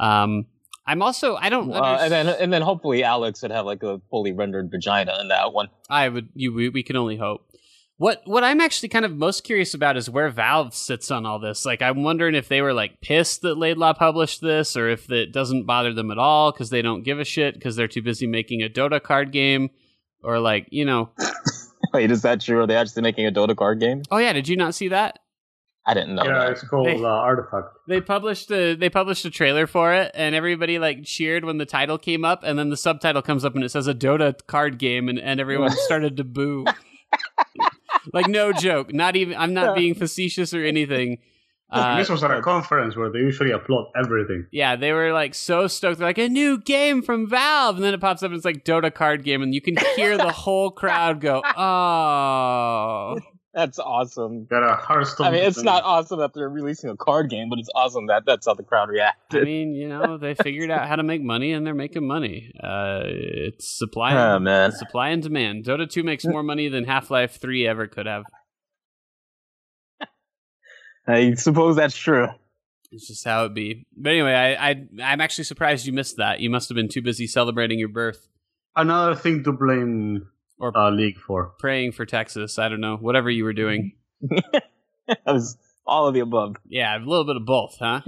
Um, 0.00 0.46
I'm 0.86 1.02
also 1.02 1.36
I 1.36 1.48
don't 1.50 1.72
Uh, 1.72 1.98
and 2.00 2.10
then 2.12 2.26
and 2.28 2.52
then 2.52 2.62
hopefully 2.62 3.02
Alyx 3.02 3.42
would 3.42 3.52
have 3.52 3.66
like 3.66 3.82
a 3.82 4.00
fully 4.10 4.32
rendered 4.32 4.70
vagina 4.70 5.16
in 5.20 5.28
that 5.28 5.52
one. 5.52 5.68
I 5.88 6.08
would 6.08 6.30
you 6.34 6.52
we, 6.54 6.70
we 6.70 6.82
can 6.82 6.96
only 6.96 7.16
hope. 7.18 7.42
What 7.98 8.22
what 8.24 8.42
I'm 8.42 8.60
actually 8.60 8.88
kind 8.88 9.04
of 9.04 9.12
most 9.12 9.44
curious 9.44 9.74
about 9.74 9.96
is 9.96 10.10
where 10.10 10.28
Valve 10.30 10.74
sits 10.74 11.10
on 11.10 11.24
all 11.26 11.38
this. 11.38 11.64
Like 11.64 11.82
I'm 11.82 12.02
wondering 12.02 12.34
if 12.34 12.48
they 12.48 12.62
were 12.62 12.72
like 12.72 13.00
pissed 13.00 13.42
that 13.42 13.58
Laidlaw 13.58 13.92
published 13.92 14.40
this 14.40 14.76
or 14.76 14.88
if 14.88 15.08
it 15.12 15.32
doesn't 15.32 15.66
bother 15.66 15.92
them 15.92 16.10
at 16.10 16.18
all 16.18 16.50
cuz 16.50 16.70
they 16.70 16.82
don't 16.82 17.04
give 17.04 17.20
a 17.20 17.24
shit 17.24 17.60
cuz 17.60 17.76
they're 17.76 17.86
too 17.86 18.02
busy 18.02 18.26
making 18.26 18.62
a 18.62 18.68
Dota 18.68 19.00
card 19.00 19.30
game 19.30 19.70
or 20.22 20.38
like, 20.38 20.68
you 20.70 20.84
know. 20.84 21.10
Wait, 21.92 22.10
is 22.10 22.22
that 22.22 22.40
true? 22.40 22.60
Are 22.62 22.66
they 22.66 22.76
actually 22.76 23.02
making 23.02 23.26
a 23.26 23.32
Dota 23.32 23.56
card 23.56 23.80
game? 23.80 24.02
Oh 24.10 24.16
yeah, 24.18 24.32
did 24.32 24.48
you 24.48 24.56
not 24.56 24.74
see 24.74 24.88
that? 24.88 25.18
I 25.84 25.94
didn't 25.94 26.14
know 26.14 26.22
yeah, 26.24 26.38
that. 26.38 26.52
it's 26.52 26.62
called 26.68 26.86
Hey. 26.86 27.02
uh, 27.02 27.06
Artifact. 27.08 27.66
They 27.88 28.00
published 28.00 28.50
a 28.52 28.74
they 28.76 28.88
published 28.88 29.24
a 29.24 29.30
trailer 29.30 29.66
for 29.66 29.92
it 29.92 30.12
and 30.14 30.32
everybody 30.34 30.78
like 30.78 31.02
cheered 31.04 31.44
when 31.44 31.58
the 31.58 31.66
title 31.66 31.98
came 31.98 32.24
up 32.24 32.44
and 32.44 32.56
then 32.56 32.70
the 32.70 32.76
subtitle 32.76 33.20
comes 33.20 33.44
up 33.44 33.56
and 33.56 33.64
it 33.64 33.70
says 33.70 33.88
a 33.88 33.94
Dota 33.94 34.34
card 34.46 34.78
game 34.78 35.08
and, 35.08 35.18
and 35.18 35.40
everyone 35.40 35.70
started 35.86 36.16
to 36.18 36.24
boo. 36.24 36.64
like 38.12 38.28
no 38.28 38.52
joke. 38.52 38.92
Not 38.94 39.16
even 39.16 39.36
I'm 39.36 39.54
not 39.54 39.74
being 39.76 39.94
facetious 39.94 40.54
or 40.54 40.64
anything. 40.64 41.18
Uh, 41.72 41.96
this 41.96 42.08
was 42.08 42.22
at 42.22 42.30
a 42.30 42.42
conference 42.42 42.96
where 42.96 43.10
they 43.10 43.18
usually 43.20 43.50
applaud 43.50 43.86
everything. 43.96 44.46
yeah, 44.50 44.76
they 44.76 44.92
were 44.92 45.12
like 45.12 45.34
so 45.34 45.66
stoked. 45.66 45.98
They're 45.98 46.08
like 46.08 46.18
a 46.18 46.28
new 46.28 46.58
game 46.58 47.02
from 47.02 47.28
Valve, 47.28 47.76
and 47.76 47.84
then 47.84 47.94
it 47.94 48.00
pops 48.00 48.22
up 48.22 48.28
and 48.30 48.36
it's 48.36 48.44
like 48.44 48.64
Dota 48.64 48.92
card 48.94 49.24
game, 49.24 49.42
and 49.42 49.54
you 49.54 49.60
can 49.60 49.76
hear 49.96 50.16
the 50.18 50.30
whole 50.32 50.70
crowd 50.70 51.20
go, 51.20 51.42
"Oh!" 51.56 53.18
That's 53.54 53.78
awesome. 53.78 54.46
Got 54.46 54.62
a 54.62 54.74
Hearthstone. 54.76 55.26
I 55.26 55.30
mean, 55.30 55.44
it's 55.44 55.62
not 55.62 55.84
awesome 55.84 56.20
that 56.20 56.32
they're 56.32 56.48
releasing 56.48 56.88
a 56.88 56.96
card 56.96 57.28
game, 57.28 57.50
but 57.50 57.58
it's 57.58 57.68
awesome 57.74 58.06
that 58.06 58.24
that's 58.24 58.46
how 58.46 58.54
the 58.54 58.62
crowd 58.62 58.88
reacted. 58.88 59.42
I 59.42 59.44
mean, 59.44 59.74
you 59.74 59.88
know, 59.90 60.16
they 60.16 60.34
figured 60.34 60.70
out 60.70 60.88
how 60.88 60.96
to 60.96 61.02
make 61.02 61.22
money, 61.22 61.52
and 61.52 61.66
they're 61.66 61.74
making 61.74 62.06
money. 62.06 62.50
Uh, 62.58 63.02
it's 63.04 63.78
supply, 63.78 64.14
Oh 64.16 64.38
man, 64.38 64.72
supply 64.72 65.10
and 65.10 65.22
demand. 65.22 65.64
Dota 65.64 65.88
two 65.88 66.02
makes 66.02 66.24
more 66.24 66.42
money 66.42 66.68
than 66.68 66.84
Half 66.84 67.10
Life 67.10 67.38
three 67.40 67.66
ever 67.66 67.86
could 67.86 68.06
have. 68.06 68.24
I 71.06 71.34
suppose 71.34 71.76
that's 71.76 71.96
true. 71.96 72.28
It's 72.90 73.08
just 73.08 73.24
how 73.24 73.46
it 73.46 73.54
be. 73.54 73.86
But 73.96 74.10
anyway, 74.10 74.34
I, 74.34 74.70
I 74.70 74.86
I'm 75.02 75.20
actually 75.20 75.44
surprised 75.44 75.86
you 75.86 75.92
missed 75.92 76.18
that. 76.18 76.40
You 76.40 76.50
must 76.50 76.68
have 76.68 76.76
been 76.76 76.88
too 76.88 77.02
busy 77.02 77.26
celebrating 77.26 77.78
your 77.78 77.88
birth 77.88 78.28
Another 78.74 79.14
thing 79.14 79.44
to 79.44 79.52
blame 79.52 80.28
or 80.58 80.76
uh, 80.76 80.90
League 80.90 81.18
for. 81.18 81.52
praying 81.58 81.92
for 81.92 82.06
Texas. 82.06 82.58
I 82.58 82.68
don't 82.68 82.80
know, 82.80 82.96
whatever 82.96 83.30
you 83.30 83.44
were 83.44 83.52
doing. 83.52 83.92
That 85.08 85.26
was 85.26 85.58
all 85.84 86.06
of 86.06 86.14
the 86.14 86.20
above. 86.20 86.56
Yeah, 86.64 86.96
a 86.96 87.00
little 87.00 87.24
bit 87.24 87.36
of 87.36 87.44
both, 87.44 87.76
huh? 87.78 88.02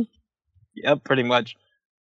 Yep, 0.77 1.03
pretty 1.03 1.25
much. 1.25 1.57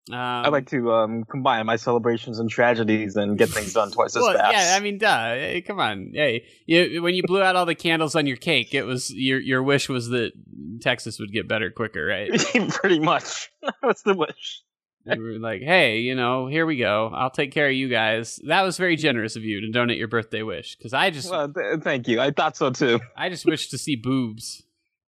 Um, 0.10 0.18
I 0.18 0.50
like 0.50 0.68
to 0.72 0.92
um, 0.92 1.24
combine 1.26 1.64
my 1.68 1.76
celebrations 1.76 2.40
and 2.40 2.50
tragedies 2.50 3.16
and 3.16 3.38
get 3.38 3.50
things 3.50 3.74
done 3.74 3.92
twice 3.92 4.16
as 4.16 4.26
fast. 4.26 4.52
yeah, 4.52 4.76
I 4.76 4.80
mean, 4.80 4.98
duh. 4.98 5.34
Hey, 5.36 5.62
come 5.62 5.80
on, 5.80 6.12
hey, 6.16 6.46
you, 6.66 7.04
when 7.04 7.14
you 7.14 7.22
blew 7.24 7.44
out 7.44 7.56
all 7.56 7.68
the 7.68 7.76
candles 7.76 8.16
on 8.16 8.26
your 8.26 8.38
cake, 8.38 8.74
it 8.74 8.84
was 8.84 9.14
your 9.14 9.40
your 9.40 9.62
wish 9.62 9.88
was 9.88 10.10
that 10.10 10.32
Texas 10.80 11.20
would 11.20 11.32
get 11.32 11.48
better 11.48 11.70
quicker, 11.72 12.06
right? 12.06 12.30
pretty 12.70 13.00
much. 13.00 13.52
That 13.62 13.76
was 13.84 14.02
the 14.04 14.14
wish. 14.16 14.64
you 15.06 15.22
were 15.22 15.40
like, 15.40 15.62
hey, 15.62 16.00
you 16.00 16.16
know, 16.16 16.48
here 16.48 16.66
we 16.66 16.78
go. 16.78 17.12
I'll 17.14 17.30
take 17.32 17.52
care 17.52 17.68
of 17.68 17.74
you 17.74 17.88
guys. 17.90 18.40
That 18.48 18.62
was 18.64 18.78
very 18.78 18.96
generous 18.96 19.36
of 19.36 19.44
you 19.44 19.62
to 19.62 19.72
donate 19.72 19.98
your 19.98 20.08
birthday 20.08 20.42
wish 20.44 20.76
because 20.76 20.94
I 20.94 21.10
just 21.10 21.30
Well, 21.30 21.52
th- 21.52 21.82
thank 21.82 22.08
you. 22.08 22.20
I 22.20 22.32
thought 22.32 22.58
so 22.58 22.72
too. 22.72 23.00
I 23.18 23.30
just 23.30 23.46
wish 23.46 23.70
to 23.70 23.78
see 23.78 23.96
boobs. 23.96 24.64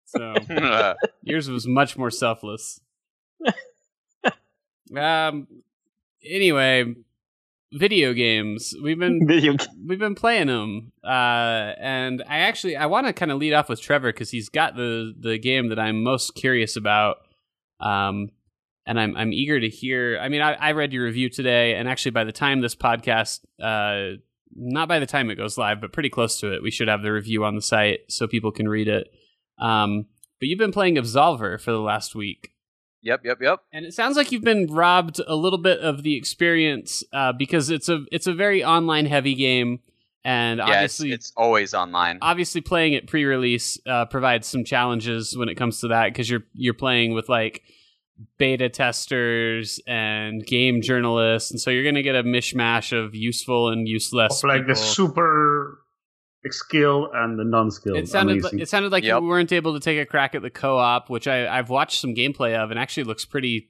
So 0.06 0.34
yours 1.22 1.48
was 1.48 1.66
much 1.66 1.96
more 1.96 2.10
selfless. 2.10 2.80
um. 4.96 5.46
Anyway, 6.24 6.94
video 7.72 8.12
games. 8.12 8.74
We've 8.82 8.98
been 8.98 9.20
Video 9.26 9.56
we've 9.86 9.98
been 9.98 10.14
playing 10.14 10.48
them, 10.48 10.92
uh, 11.04 11.74
and 11.78 12.22
I 12.28 12.40
actually 12.40 12.76
I 12.76 12.86
want 12.86 13.06
to 13.06 13.12
kind 13.12 13.30
of 13.30 13.38
lead 13.38 13.52
off 13.52 13.68
with 13.68 13.80
Trevor 13.80 14.12
because 14.12 14.30
he's 14.30 14.48
got 14.48 14.76
the 14.76 15.14
the 15.18 15.38
game 15.38 15.68
that 15.68 15.78
I'm 15.78 16.02
most 16.02 16.34
curious 16.34 16.76
about. 16.76 17.18
Um, 17.80 18.30
and 18.86 18.98
I'm 18.98 19.16
I'm 19.16 19.32
eager 19.32 19.60
to 19.60 19.68
hear. 19.68 20.18
I 20.20 20.28
mean, 20.28 20.42
I, 20.42 20.54
I 20.54 20.72
read 20.72 20.92
your 20.92 21.04
review 21.04 21.28
today, 21.28 21.74
and 21.76 21.88
actually, 21.88 22.12
by 22.12 22.24
the 22.24 22.32
time 22.32 22.60
this 22.60 22.74
podcast, 22.74 23.40
uh, 23.62 24.16
not 24.54 24.88
by 24.88 24.98
the 24.98 25.06
time 25.06 25.30
it 25.30 25.36
goes 25.36 25.56
live, 25.56 25.80
but 25.80 25.92
pretty 25.92 26.10
close 26.10 26.40
to 26.40 26.52
it, 26.52 26.62
we 26.62 26.70
should 26.70 26.88
have 26.88 27.02
the 27.02 27.12
review 27.12 27.44
on 27.44 27.54
the 27.54 27.62
site 27.62 28.00
so 28.08 28.26
people 28.26 28.50
can 28.50 28.68
read 28.68 28.88
it. 28.88 29.08
Um, 29.60 30.06
but 30.40 30.48
you've 30.48 30.58
been 30.58 30.72
playing 30.72 30.96
Absolver 30.96 31.60
for 31.60 31.70
the 31.70 31.80
last 31.80 32.14
week. 32.14 32.50
Yep, 33.02 33.23
yep, 33.25 33.38
yep. 33.40 33.61
And 33.73 33.87
it 33.87 33.95
sounds 33.95 34.16
like 34.16 34.30
you've 34.30 34.45
been 34.45 34.66
robbed 34.66 35.21
a 35.26 35.35
little 35.35 35.59
bit 35.59 35.80
of 35.80 36.02
the 36.02 36.16
experience 36.16 37.02
uh, 37.12 37.33
because 37.33 37.71
it's 37.71 37.88
a 37.88 38.04
it's 38.12 38.26
a 38.26 38.35
very 38.35 38.62
online 38.62 39.07
heavy 39.07 39.35
game, 39.35 39.80
and 40.25 40.59
Yeah, 40.59 40.64
obviously 40.64 41.12
it's 41.12 41.33
always 41.37 41.73
online. 41.73 42.19
obviously 42.21 42.61
playing 42.61 42.92
it 42.92 43.07
pre-release 43.07 43.78
uh, 43.87 44.04
provides 44.07 44.47
some 44.47 44.64
challenges 44.64 45.37
when 45.37 45.49
it 45.49 45.54
comes 45.54 45.80
to 45.80 45.88
that 45.88 46.12
because 46.12 46.28
you're 46.28 46.45
you're 46.52 46.75
playing 46.75 47.14
with 47.14 47.28
like 47.28 47.62
beta 48.37 48.69
testers 48.69 49.80
and 49.87 50.45
game 50.45 50.83
journalists, 50.83 51.50
and 51.50 51.59
so 51.61 51.71
you're 51.71 51.85
gonna 51.85 52.02
get 52.02 52.16
a 52.16 52.23
mishmash 52.23 52.92
of 52.92 53.14
useful 53.14 53.71
and 53.71 53.88
useless. 53.88 54.42
Of 54.45 54.49
like 54.49 54.66
the 54.66 54.76
super 54.76 55.78
skill 56.50 57.11
and 57.12 57.38
the 57.38 57.44
non-skill. 57.44 57.97
It 57.97 58.09
sounded 58.09 58.42
like, 58.42 58.54
it 58.54 58.68
sounded 58.68 58.92
like 58.92 59.04
Yep. 59.04 59.20
you 59.23 59.28
weren't 59.28 59.52
able 59.52 59.75
to 59.75 59.80
take 59.80 59.99
a 59.99 60.06
crack 60.06 60.35
at 60.35 60.42
the 60.42 60.50
co-op, 60.50 61.11
which 61.11 61.28
I, 61.28 61.47
I've 61.47 61.68
watched 61.68 62.00
some 62.00 62.14
gameplay 62.14 62.54
of, 62.56 62.70
and 62.70 62.78
actually 62.80 63.04
looks 63.04 63.25
pretty 63.25 63.68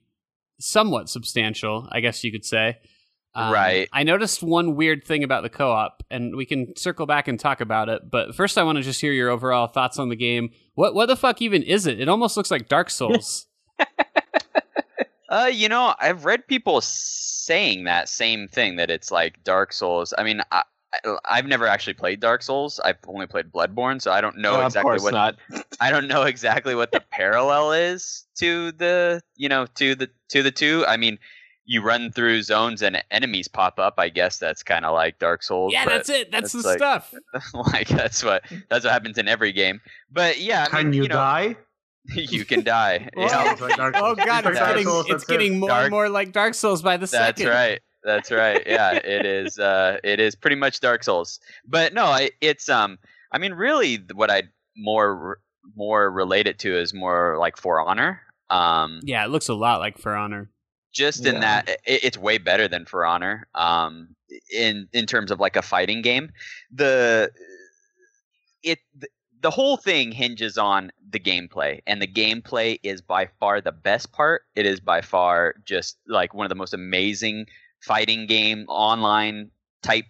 somewhat 0.61 1.09
substantial, 1.09 1.89
I 1.91 2.01
guess 2.01 2.23
you 2.23 2.31
could 2.31 2.45
say. 2.45 2.79
Um, 3.35 3.53
Right. 3.53 3.89
I 3.93 4.03
noticed 4.03 4.43
one 4.43 4.75
weird 4.77 5.05
thing 5.05 5.25
about 5.25 5.43
the 5.43 5.49
co-op, 5.51 6.03
and 6.11 6.35
we 6.37 6.45
can 6.47 6.77
circle 6.77 7.07
back 7.07 7.29
and 7.29 7.39
talk 7.39 7.61
about 7.61 7.89
it. 7.89 8.11
But 8.11 8.35
first, 8.35 8.59
I 8.59 8.63
want 8.65 8.77
to 8.77 8.83
just 8.83 9.01
hear 9.01 9.13
your 9.13 9.31
overall 9.31 9.67
thoughts 9.69 9.99
on 9.99 10.09
the 10.09 10.17
game. 10.17 10.51
What 10.75 10.95
what 10.95 11.07
the 11.07 11.17
fuck 11.17 11.41
even 11.43 11.63
is 11.63 11.87
it? 11.87 12.01
It 12.01 12.09
almost 12.09 12.37
looks 12.37 12.51
like 12.51 12.69
Dark 12.69 12.91
Souls. 12.91 13.47
Uh, 15.29 15.47
you 15.47 15.69
know, 15.69 15.95
I've 16.01 16.25
read 16.25 16.49
people 16.49 16.81
saying 16.81 17.85
that 17.85 18.09
same 18.09 18.49
thing 18.49 18.75
that 18.77 18.91
it's 18.91 19.13
like 19.13 19.45
Dark 19.45 19.73
Souls. 19.73 20.13
I 20.19 20.25
mean, 20.25 20.41
I, 20.51 20.63
I, 20.63 20.63
I've 21.25 21.47
never 21.47 21.67
actually 21.67 21.95
played 21.95 22.19
Dark 22.21 22.43
Souls. 22.43 22.81
I've 22.85 22.97
only 23.07 23.27
played 23.27 23.53
Bloodborne, 23.53 24.03
so 24.03 24.11
I 24.11 24.21
don't 24.21 24.39
know 24.39 24.61
Uh, 24.61 24.67
exactly 24.67 24.81
of 24.97 25.01
course 25.01 25.03
what 25.03 25.13
not. 25.13 25.37
I 25.81 25.91
don't 25.91 26.09
know 26.09 26.23
exactly 26.23 26.75
what 26.75 26.91
the 26.93 27.01
parallel 27.11 27.73
is 27.73 28.27
to 28.37 28.73
the 28.73 29.23
you 29.37 29.49
know 29.49 29.67
to 29.77 29.95
the 29.95 30.11
to 30.31 30.43
the 30.43 30.51
two. 30.51 30.85
I 30.89 30.97
mean, 30.97 31.19
you 31.65 31.81
run 31.83 32.11
through 32.11 32.43
zones 32.43 32.83
and 32.83 33.01
enemies 33.13 33.47
pop 33.47 33.79
up. 33.79 33.95
I 33.99 34.09
guess 34.09 34.39
that's 34.39 34.65
kind 34.65 34.85
of 34.85 34.93
like 34.93 35.21
Dark 35.21 35.45
Souls. 35.45 35.73
yeah, 35.73 35.85
that's 35.85 36.09
it. 36.09 36.33
That's 36.33 36.53
it's 36.55 36.65
the 36.65 36.69
like- 36.71 36.79
stuff. 36.79 37.15
like 37.73 37.87
that's 37.89 38.25
what 38.25 38.43
that's 38.69 38.85
what 38.85 38.93
happens 38.93 39.17
in 39.19 39.29
every 39.29 39.53
game. 39.53 39.81
But 40.11 40.41
yeah, 40.41 40.65
I 40.73 40.81
Can 40.81 40.91
mean, 40.91 41.03
you, 41.03 41.09
know, 41.09 41.15
die? 41.15 41.57
you 42.15 42.45
can 42.45 42.65
die. 42.65 43.09
Well, 43.15 43.29
Yeah. 43.29 43.57
Like 43.61 43.79
Oh 43.95 44.17
god, 44.17 44.45
like 44.45 44.55
it's 44.55 44.59
getting 44.59 44.87
Souls, 44.87 45.05
it's 45.05 45.11
that's 45.13 45.25
it. 45.25 45.29
getting 45.29 45.61
more 45.61 45.69
Dark- 45.69 45.83
and 45.85 45.91
more 45.93 46.09
like 46.09 46.33
Dark 46.33 46.55
Souls 46.55 46.83
by 46.83 46.97
the 46.97 47.07
That's 47.07 47.39
second. 47.41 47.47
right. 47.49 47.81
That's 48.05 48.31
right. 48.31 48.63
Yeah, 48.67 48.93
it 48.95 49.27
is. 49.27 49.59
Uh, 49.59 49.99
it 50.03 50.21
is 50.21 50.35
pretty 50.35 50.57
much 50.57 50.81
Dark 50.81 51.05
Souls. 51.05 51.39
But 51.67 51.93
no, 51.95 52.05
I, 52.05 52.31
it's 52.41 52.69
um. 52.69 52.99
I 53.33 53.39
mean, 53.39 53.53
really, 53.55 53.99
what 54.15 54.31
I 54.31 54.45
more 54.77 55.39
more 55.77 56.11
relate 56.11 56.47
it 56.47 56.59
to 56.61 56.77
is 56.79 56.95
more 56.95 57.37
like 57.39 57.57
For 57.57 57.81
Honor. 57.81 58.23
Um, 58.49 59.01
Yeah, 59.05 59.25
it 59.25 59.29
looks 59.29 59.49
a 59.49 59.55
lot 59.55 59.81
like 59.81 59.99
For 59.99 60.17
Honor. 60.17 60.51
just 60.93 61.25
in 61.27 61.35
Yeah. 61.35 61.41
that 61.41 61.69
it, 61.69 62.05
it's 62.05 62.19
way 62.19 62.39
better 62.39 62.67
than 62.69 62.87
For 62.87 63.05
Honor. 63.05 63.47
Um, 63.55 64.17
in 64.53 64.89
in 64.93 65.07
terms 65.07 65.31
of 65.31 65.39
like 65.39 65.57
a 65.57 65.63
fighting 65.63 66.03
game, 66.03 66.31
the 66.73 67.31
it 68.63 68.79
the, 68.99 69.09
the 69.43 69.51
whole 69.51 69.77
thing 69.77 70.13
hinges 70.13 70.59
on 70.59 70.91
the 71.11 71.19
gameplay, 71.21 71.81
and 71.87 72.01
the 72.01 72.07
gameplay 72.07 72.79
is 72.83 73.01
by 73.01 73.29
far 73.39 73.61
the 73.61 73.73
best 73.73 74.13
part. 74.13 74.43
It 74.55 74.67
is 74.67 74.81
by 74.81 75.01
far 75.01 75.55
just 75.65 75.99
like 76.07 76.35
one 76.35 76.45
of 76.47 76.51
the 76.51 76.55
most 76.57 76.75
amazing 76.75 77.47
fighting 77.81 78.27
game 78.27 78.65
online 78.69 79.51
type, 79.83 80.05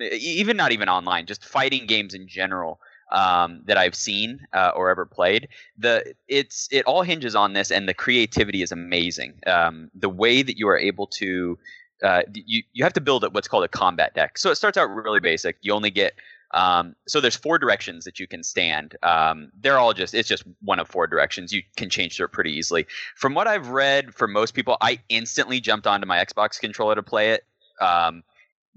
even 0.00 0.56
not 0.56 0.72
even 0.72 0.88
online, 0.88 1.26
just 1.26 1.44
fighting 1.44 1.86
games 1.86 2.14
in 2.14 2.26
general 2.26 2.80
um, 3.12 3.60
that 3.66 3.76
I've 3.76 3.94
seen 3.94 4.40
uh, 4.52 4.72
or 4.74 4.90
ever 4.90 5.06
played. 5.06 5.48
The 5.76 6.14
it's 6.28 6.68
it 6.70 6.84
all 6.86 7.02
hinges 7.02 7.34
on 7.34 7.52
this, 7.52 7.70
and 7.70 7.88
the 7.88 7.94
creativity 7.94 8.62
is 8.62 8.72
amazing. 8.72 9.34
Um, 9.46 9.90
the 9.94 10.08
way 10.08 10.42
that 10.42 10.58
you 10.58 10.68
are 10.68 10.78
able 10.78 11.06
to 11.18 11.58
uh, 12.02 12.22
you 12.32 12.62
you 12.72 12.84
have 12.84 12.94
to 12.94 13.00
build 13.00 13.24
what's 13.34 13.48
called 13.48 13.64
a 13.64 13.68
combat 13.68 14.14
deck. 14.14 14.38
So 14.38 14.50
it 14.50 14.56
starts 14.56 14.76
out 14.76 14.86
really 14.86 15.20
basic. 15.20 15.56
You 15.60 15.72
only 15.72 15.90
get 15.90 16.14
um, 16.52 16.94
so 17.06 17.20
there's 17.20 17.36
four 17.36 17.58
directions 17.58 18.04
that 18.04 18.20
you 18.20 18.26
can 18.26 18.42
stand. 18.42 18.96
Um, 19.02 19.50
they're 19.58 19.78
all 19.78 19.92
just 19.92 20.14
it's 20.14 20.28
just 20.28 20.44
one 20.60 20.78
of 20.78 20.88
four 20.88 21.06
directions. 21.06 21.52
You 21.52 21.62
can 21.76 21.88
change 21.88 22.20
it 22.20 22.28
pretty 22.28 22.52
easily. 22.52 22.86
From 23.16 23.34
what 23.34 23.46
I've 23.46 23.68
read, 23.68 24.14
for 24.14 24.28
most 24.28 24.54
people, 24.54 24.76
I 24.80 25.00
instantly 25.08 25.60
jumped 25.60 25.86
onto 25.86 26.06
my 26.06 26.22
Xbox 26.22 26.60
controller 26.60 26.94
to 26.94 27.02
play 27.02 27.30
it. 27.30 27.44
Um, 27.80 28.22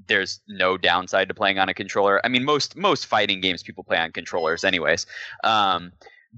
there's 0.08 0.42
no 0.48 0.78
downside 0.78 1.28
to 1.30 1.34
playing 1.34 1.60
on 1.60 1.70
a 1.70 1.74
controller. 1.74 2.22
I 2.24 2.30
mean, 2.30 2.44
most 2.44 2.76
most 2.76 3.06
fighting 3.06 3.42
games 3.42 3.64
people 3.64 3.84
play 3.84 3.98
on 3.98 4.12
controllers, 4.12 4.64
anyways. 4.64 5.06
Um, 5.44 5.92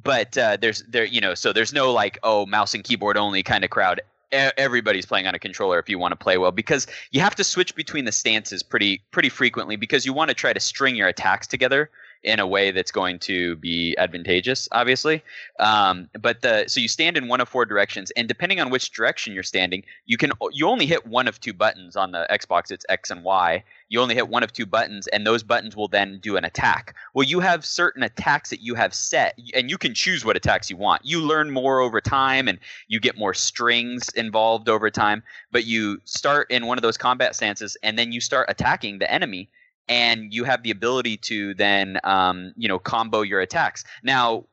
but 0.03 0.37
uh, 0.37 0.57
there's 0.59 0.83
there 0.83 1.05
you 1.05 1.21
know 1.21 1.33
so 1.33 1.51
there's 1.53 1.73
no 1.73 1.91
like 1.91 2.19
oh 2.23 2.45
mouse 2.45 2.73
and 2.73 2.83
keyboard 2.83 3.17
only 3.17 3.43
kind 3.43 3.63
of 3.63 3.69
crowd 3.69 4.01
everybody's 4.31 5.05
playing 5.05 5.27
on 5.27 5.35
a 5.35 5.39
controller 5.39 5.79
if 5.79 5.87
you 5.89 5.97
want 5.97 6.11
to 6.11 6.15
play 6.15 6.37
well 6.37 6.51
because 6.51 6.87
you 7.11 7.21
have 7.21 7.35
to 7.35 7.43
switch 7.43 7.75
between 7.75 8.05
the 8.05 8.11
stances 8.11 8.61
pretty 8.61 9.01
pretty 9.11 9.29
frequently 9.29 9.75
because 9.75 10.05
you 10.05 10.13
want 10.13 10.29
to 10.29 10.33
try 10.33 10.51
to 10.51 10.59
string 10.59 10.95
your 10.95 11.07
attacks 11.07 11.47
together 11.47 11.89
in 12.23 12.39
a 12.39 12.47
way 12.47 12.71
that's 12.71 12.91
going 12.91 13.19
to 13.19 13.55
be 13.57 13.95
advantageous 13.97 14.67
obviously. 14.71 15.23
Um, 15.59 16.09
but 16.19 16.41
the 16.41 16.65
so 16.67 16.79
you 16.79 16.87
stand 16.87 17.17
in 17.17 17.27
one 17.27 17.41
of 17.41 17.49
four 17.49 17.65
directions 17.65 18.11
and 18.11 18.27
depending 18.27 18.59
on 18.59 18.69
which 18.69 18.91
direction 18.91 19.33
you're 19.33 19.43
standing 19.43 19.83
you 20.05 20.17
can 20.17 20.31
you 20.51 20.67
only 20.67 20.85
hit 20.85 21.05
one 21.07 21.27
of 21.27 21.39
two 21.39 21.53
buttons 21.53 21.95
on 21.95 22.11
the 22.11 22.27
xbox 22.31 22.71
it's 22.71 22.85
x 22.89 23.09
and 23.09 23.23
y. 23.23 23.63
You 23.89 24.01
only 24.01 24.15
hit 24.15 24.27
one 24.27 24.43
of 24.43 24.51
two 24.51 24.65
buttons 24.65 25.07
and 25.07 25.25
those 25.25 25.43
buttons 25.43 25.75
will 25.75 25.87
then 25.87 26.19
do 26.19 26.37
an 26.37 26.45
attack. 26.45 26.95
Well 27.13 27.25
you 27.25 27.39
have 27.39 27.65
certain 27.65 28.03
attacks 28.03 28.49
that 28.49 28.61
you 28.61 28.75
have 28.75 28.93
set 28.93 29.37
and 29.53 29.69
you 29.69 29.77
can 29.77 29.93
choose 29.93 30.25
what 30.25 30.37
attacks 30.37 30.69
you 30.69 30.77
want. 30.77 31.05
You 31.05 31.21
learn 31.21 31.51
more 31.51 31.79
over 31.79 32.01
time 32.01 32.47
and 32.47 32.59
you 32.87 32.99
get 32.99 33.17
more 33.17 33.33
strings 33.33 34.09
involved 34.09 34.69
over 34.69 34.89
time 34.89 35.23
but 35.51 35.65
you 35.65 36.01
start 36.05 36.49
in 36.51 36.65
one 36.65 36.77
of 36.77 36.81
those 36.81 36.97
combat 36.97 37.35
stances 37.35 37.77
and 37.83 37.97
then 37.97 38.11
you 38.11 38.21
start 38.21 38.49
attacking 38.49 38.99
the 38.99 39.11
enemy 39.11 39.49
and 39.87 40.33
you 40.33 40.43
have 40.43 40.63
the 40.63 40.71
ability 40.71 41.17
to 41.17 41.53
then 41.55 41.99
um, 42.03 42.53
you 42.57 42.67
know 42.67 42.79
combo 42.79 43.21
your 43.21 43.41
attacks. 43.41 43.83
Now 44.03 44.45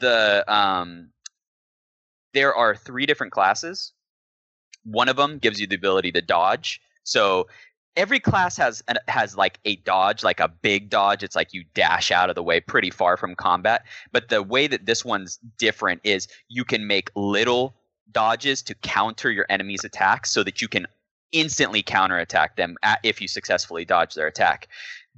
the 0.00 0.44
um, 0.52 1.10
there 2.32 2.54
are 2.54 2.74
three 2.74 3.06
different 3.06 3.32
classes. 3.32 3.92
One 4.84 5.08
of 5.08 5.16
them 5.16 5.38
gives 5.38 5.60
you 5.60 5.66
the 5.66 5.76
ability 5.76 6.12
to 6.12 6.22
dodge. 6.22 6.80
So 7.04 7.48
every 7.96 8.20
class 8.20 8.56
has 8.56 8.82
has 9.08 9.36
like 9.36 9.58
a 9.64 9.76
dodge 9.76 10.22
like 10.22 10.40
a 10.40 10.48
big 10.48 10.90
dodge. 10.90 11.22
It's 11.22 11.36
like 11.36 11.52
you 11.52 11.64
dash 11.74 12.10
out 12.10 12.28
of 12.30 12.34
the 12.34 12.42
way 12.42 12.60
pretty 12.60 12.90
far 12.90 13.16
from 13.16 13.34
combat. 13.34 13.84
But 14.12 14.28
the 14.28 14.42
way 14.42 14.66
that 14.66 14.86
this 14.86 15.04
one's 15.04 15.38
different 15.58 16.00
is 16.04 16.28
you 16.48 16.64
can 16.64 16.86
make 16.86 17.10
little 17.14 17.76
dodges 18.12 18.62
to 18.62 18.74
counter 18.74 19.30
your 19.30 19.46
enemy's 19.48 19.84
attacks 19.84 20.32
so 20.32 20.42
that 20.42 20.60
you 20.60 20.68
can 20.68 20.86
instantly 21.32 21.82
counterattack 21.82 22.56
them 22.56 22.76
at, 22.82 23.00
if 23.02 23.20
you 23.20 23.28
successfully 23.28 23.84
dodge 23.84 24.14
their 24.14 24.26
attack. 24.26 24.68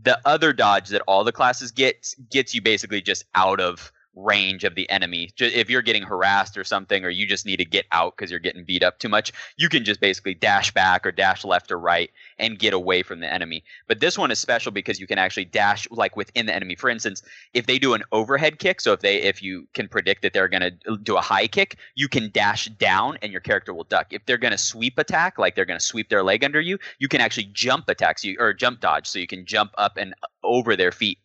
The 0.02 0.18
other 0.24 0.52
dodge 0.52 0.88
that 0.88 1.02
all 1.06 1.24
the 1.24 1.32
classes 1.32 1.70
get 1.70 2.14
gets 2.30 2.54
you 2.54 2.62
basically 2.62 3.02
just 3.02 3.24
out 3.34 3.60
of 3.60 3.92
range 4.14 4.64
of 4.64 4.74
the 4.74 4.88
enemy. 4.90 5.30
If 5.38 5.70
you're 5.70 5.82
getting 5.82 6.02
harassed 6.02 6.56
or 6.56 6.64
something, 6.64 7.04
or 7.04 7.10
you 7.10 7.26
just 7.26 7.46
need 7.46 7.56
to 7.56 7.64
get 7.64 7.86
out 7.92 8.16
because 8.16 8.30
you're 8.30 8.40
getting 8.40 8.64
beat 8.64 8.82
up 8.82 8.98
too 8.98 9.08
much, 9.08 9.32
you 9.56 9.68
can 9.68 9.84
just 9.84 10.00
basically 10.00 10.34
dash 10.34 10.72
back 10.72 11.06
or 11.06 11.12
dash 11.12 11.44
left 11.44 11.70
or 11.70 11.78
right 11.78 12.10
and 12.38 12.58
get 12.58 12.74
away 12.74 13.02
from 13.02 13.20
the 13.20 13.32
enemy. 13.32 13.64
But 13.86 14.00
this 14.00 14.18
one 14.18 14.30
is 14.30 14.38
special 14.38 14.72
because 14.72 15.00
you 15.00 15.06
can 15.06 15.18
actually 15.18 15.46
dash 15.46 15.88
like 15.90 16.16
within 16.16 16.46
the 16.46 16.54
enemy. 16.54 16.74
For 16.74 16.90
instance, 16.90 17.22
if 17.54 17.66
they 17.66 17.78
do 17.78 17.94
an 17.94 18.02
overhead 18.12 18.58
kick, 18.58 18.80
so 18.80 18.92
if 18.92 19.00
they 19.00 19.22
if 19.22 19.42
you 19.42 19.66
can 19.74 19.88
predict 19.88 20.22
that 20.22 20.32
they're 20.32 20.48
going 20.48 20.62
to 20.62 20.96
do 20.98 21.16
a 21.16 21.20
high 21.20 21.46
kick, 21.46 21.76
you 21.94 22.08
can 22.08 22.30
dash 22.30 22.66
down 22.66 23.18
and 23.22 23.32
your 23.32 23.40
character 23.40 23.72
will 23.72 23.84
duck. 23.84 24.08
If 24.10 24.24
they're 24.26 24.38
going 24.38 24.52
to 24.52 24.58
sweep 24.58 24.98
attack, 24.98 25.38
like 25.38 25.54
they're 25.54 25.64
going 25.64 25.78
to 25.78 25.84
sweep 25.84 26.08
their 26.08 26.22
leg 26.22 26.44
under 26.44 26.60
you, 26.60 26.78
you 26.98 27.08
can 27.08 27.20
actually 27.20 27.50
jump 27.52 27.88
attack, 27.88 28.18
so 28.18 28.28
you, 28.28 28.36
or 28.38 28.52
jump 28.52 28.80
dodge, 28.80 29.06
so 29.06 29.18
you 29.18 29.26
can 29.26 29.46
jump 29.46 29.72
up 29.78 29.96
and 29.96 30.14
over 30.42 30.76
their 30.76 30.92
feet 30.92 31.18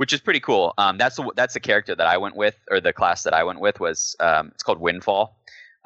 which 0.00 0.14
is 0.14 0.20
pretty 0.22 0.40
cool. 0.40 0.72
Um, 0.78 0.96
that's 0.96 1.16
the 1.16 1.30
that's 1.36 1.52
the 1.52 1.60
character 1.60 1.94
that 1.94 2.06
I 2.06 2.16
went 2.16 2.34
with, 2.34 2.56
or 2.70 2.80
the 2.80 2.90
class 2.90 3.22
that 3.24 3.34
I 3.34 3.44
went 3.44 3.60
with 3.60 3.80
was 3.80 4.16
um, 4.18 4.48
it's 4.54 4.62
called 4.62 4.80
Windfall, 4.80 5.36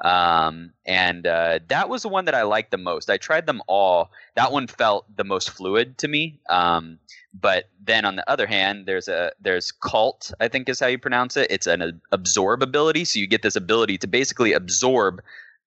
um, 0.05 0.71
and 0.85 1.27
uh, 1.27 1.59
that 1.67 1.89
was 1.89 2.03
the 2.03 2.07
one 2.07 2.23
that 2.23 2.33
I 2.33 2.43
liked 2.43 2.71
the 2.71 2.77
most. 2.77 3.09
I 3.09 3.17
tried 3.17 3.45
them 3.45 3.61
all. 3.67 4.11
That 4.37 4.53
one 4.53 4.67
felt 4.67 5.05
the 5.17 5.25
most 5.25 5.49
fluid 5.49 5.97
to 5.97 6.07
me. 6.07 6.39
Um, 6.49 6.97
but 7.33 7.65
then 7.83 8.05
on 8.05 8.15
the 8.15 8.29
other 8.31 8.47
hand, 8.47 8.85
there's 8.85 9.09
a 9.09 9.33
there's 9.41 9.73
Kahlt, 9.73 10.31
I 10.39 10.47
think 10.47 10.69
is 10.69 10.79
how 10.79 10.87
you 10.87 10.97
pronounce 10.97 11.35
it. 11.35 11.47
It's 11.49 11.67
an 11.67 11.99
absorb 12.13 12.63
ability, 12.63 13.03
so 13.03 13.19
you 13.19 13.27
get 13.27 13.41
this 13.41 13.57
ability 13.57 13.97
to 13.97 14.07
basically 14.07 14.53
absorb 14.53 15.21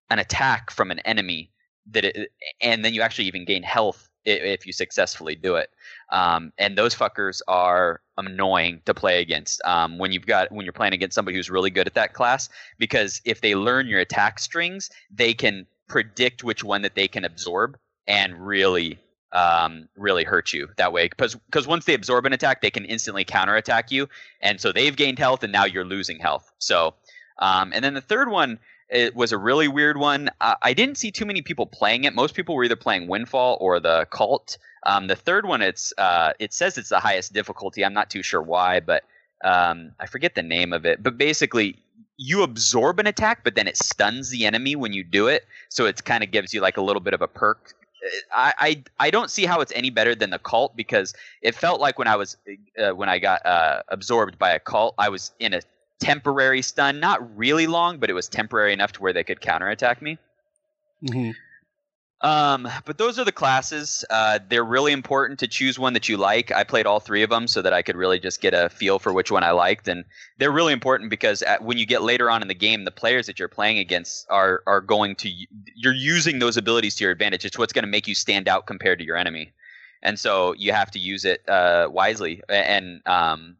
an 0.08 0.18
attack 0.18 0.70
from 0.70 0.90
an 0.90 1.00
enemy 1.00 1.50
that 1.90 2.06
it, 2.06 2.32
and 2.62 2.82
then 2.82 2.94
you 2.94 3.02
actually 3.02 3.26
even 3.26 3.44
gain 3.44 3.62
health 3.62 4.07
if 4.24 4.66
you 4.66 4.72
successfully 4.72 5.35
do 5.35 5.57
it. 5.57 5.70
Um, 6.11 6.52
and 6.59 6.76
those 6.76 6.94
fuckers 6.94 7.40
are 7.48 8.00
annoying 8.16 8.83
to 8.85 8.94
play 8.94 9.20
against 9.20 9.62
um, 9.64 9.98
when 9.98 10.12
you've 10.12 10.26
got 10.26 10.50
when 10.50 10.64
you're 10.64 10.72
playing 10.72 10.92
against 10.92 11.14
somebody 11.14 11.37
who's 11.37 11.50
really 11.50 11.70
good 11.70 11.87
at 11.87 11.94
that 11.94 12.14
class 12.14 12.48
because 12.78 13.20
if 13.24 13.40
they 13.40 13.54
learn 13.54 13.87
your 13.87 14.00
attack 14.00 14.38
strings, 14.38 14.90
they 15.11 15.35
can 15.35 15.66
predict 15.88 16.44
which 16.44 16.62
one 16.62 16.83
that 16.83 16.94
they 16.94 17.09
can 17.09 17.24
absorb 17.24 17.78
and 18.07 18.46
really 18.46 18.98
um, 19.33 19.88
really 19.96 20.24
hurt 20.24 20.52
you 20.52 20.68
that 20.76 20.92
way 20.92 21.09
because 21.09 21.35
because 21.35 21.66
once 21.66 21.85
they 21.85 21.94
absorb 21.94 22.26
an 22.26 22.33
attack, 22.33 22.61
they 22.61 22.70
can 22.70 22.85
instantly 22.85 23.24
counterattack 23.24 23.90
you, 23.90 24.09
and 24.40 24.61
so 24.61 24.72
they've 24.72 24.96
gained 24.96 25.18
health 25.18 25.42
and 25.42 25.52
now 25.52 25.64
you're 25.64 25.85
losing 25.85 26.18
health. 26.18 26.50
So, 26.59 26.94
um, 27.38 27.72
and 27.74 27.85
then 27.85 27.94
the 27.94 28.00
third 28.00 28.31
one 28.31 28.59
it 28.90 29.14
was 29.14 29.33
a 29.33 29.38
really 29.38 29.68
weird 29.68 29.98
one. 29.98 30.31
Uh, 30.40 30.55
I 30.62 30.72
didn't 30.72 30.96
see 30.96 31.11
too 31.11 31.27
many 31.27 31.42
people 31.42 31.66
playing 31.66 32.05
it. 32.05 32.14
Most 32.14 32.35
people 32.35 32.55
were 32.55 32.64
either 32.64 32.77
playing 32.77 33.09
Windfall 33.09 33.59
or 33.61 33.81
the 33.81 34.07
Kahlt. 34.11 34.57
Um, 34.85 35.09
the 35.09 35.16
third 35.16 35.46
one, 35.46 35.61
it's 35.61 35.92
uh, 35.98 36.33
it 36.38 36.53
says 36.53 36.79
it's 36.79 36.88
the 36.88 37.01
highest 37.01 37.33
difficulty. 37.33 37.85
I'm 37.85 37.92
not 37.92 38.11
too 38.11 38.22
sure 38.22 38.40
why, 38.40 38.81
but 38.81 39.05
um, 39.44 39.92
I 40.01 40.07
forget 40.07 40.35
the 40.35 40.42
name 40.42 40.72
of 40.72 40.87
it. 40.87 41.03
But 41.03 41.18
basically, 41.18 41.77
you 42.16 42.42
absorb 42.42 42.98
an 42.98 43.07
attack, 43.07 43.44
but 43.44 43.55
then 43.55 43.68
it 43.68 43.77
stuns 43.77 44.31
the 44.31 44.46
enemy 44.46 44.74
when 44.74 44.92
you 44.92 45.05
do 45.05 45.29
it. 45.29 45.46
So 45.68 45.87
it 45.87 46.05
kind 46.05 46.24
of 46.24 46.31
gives 46.31 46.55
you 46.55 46.61
like 46.61 46.77
a 46.77 46.83
little 46.83 47.01
bit 47.01 47.14
of 47.14 47.22
a 47.22 47.29
perk. 47.29 47.74
I, 48.35 48.55
I 48.59 48.85
I 49.01 49.11
don't 49.11 49.31
see 49.31 49.44
how 49.44 49.61
it's 49.61 49.72
any 49.74 49.90
better 49.90 50.14
than 50.14 50.31
the 50.31 50.38
Kahlt 50.38 50.77
because 50.77 51.14
it 51.42 51.55
felt 51.55 51.81
like 51.81 51.98
when 51.98 52.09
I 52.09 52.16
was 52.16 52.37
uh, 52.79 52.90
when 52.90 53.09
I 53.09 53.18
got 53.18 53.44
uh, 53.44 53.83
absorbed 53.88 54.38
by 54.38 54.53
a 54.53 54.61
Kahlt, 54.61 54.94
I 54.98 55.09
was 55.09 55.33
in 55.40 55.53
a 55.53 55.61
temporary 56.00 56.62
stun, 56.62 57.00
not 57.00 57.37
really 57.37 57.66
long, 57.66 57.98
but 57.98 58.11
it 58.11 58.14
was 58.14 58.28
temporary 58.28 58.72
enough 58.72 58.92
to 58.92 59.02
where 59.02 59.12
they 59.12 59.24
could 59.24 59.40
counterattack 59.40 60.00
me. 60.00 60.18
Mm-hmm. 61.02 61.30
Um, 62.20 62.68
but 62.84 62.98
those 62.98 63.18
are 63.18 63.24
the 63.24 63.32
classes. 63.32 64.04
Uh, 64.11 64.40
they're 64.48 64.64
really 64.64 64.92
important 64.92 65.38
to 65.38 65.46
choose 65.46 65.78
one 65.78 65.92
that 65.92 66.08
you 66.08 66.16
like. 66.16 66.50
I 66.50 66.64
played 66.64 66.84
all 66.84 66.98
three 66.98 67.22
of 67.22 67.30
them 67.30 67.46
so 67.46 67.62
that 67.62 67.72
I 67.72 67.82
could 67.82 67.94
really 67.94 68.18
just 68.18 68.40
get 68.40 68.54
a 68.54 68.68
feel 68.68 68.98
for 68.98 69.12
which 69.12 69.30
one 69.30 69.44
I 69.44 69.52
liked, 69.52 69.87
and 69.87 70.04
they're 70.37 70.50
really 70.50 70.72
important 70.72 71.11
because 71.11 71.42
at, 71.42 71.62
when 71.62 71.78
you 71.78 71.87
get 71.87 72.02
later 72.02 72.28
on 72.28 72.42
in 72.42 72.48
the 72.48 72.54
game, 72.54 72.84
the 72.84 72.90
players 72.90 73.26
that 73.26 73.38
you're 73.38 73.46
playing 73.46 73.78
against 73.78 74.26
are 74.30 74.64
are 74.66 74.80
going 74.80 75.14
to 75.16 75.30
you're 75.76 75.94
using 75.94 76.40
those 76.40 76.56
abilities 76.56 76.96
to 76.96 77.04
your 77.04 77.12
advantage. 77.12 77.44
It's 77.44 77.56
what's 77.56 77.72
going 77.72 77.84
to 77.84 77.90
make 77.90 78.08
you 78.08 78.16
stand 78.16 78.48
out 78.48 78.66
compared 78.66 78.98
to 78.98 79.04
your 79.04 79.16
enemy, 79.16 79.52
and 80.02 80.18
so 80.18 80.54
you 80.54 80.72
have 80.72 80.90
to 80.92 80.98
use 80.98 81.24
it 81.24 81.48
uh, 81.48 81.87
wisely 81.88 82.42
and 82.48 83.00
um, 83.06 83.58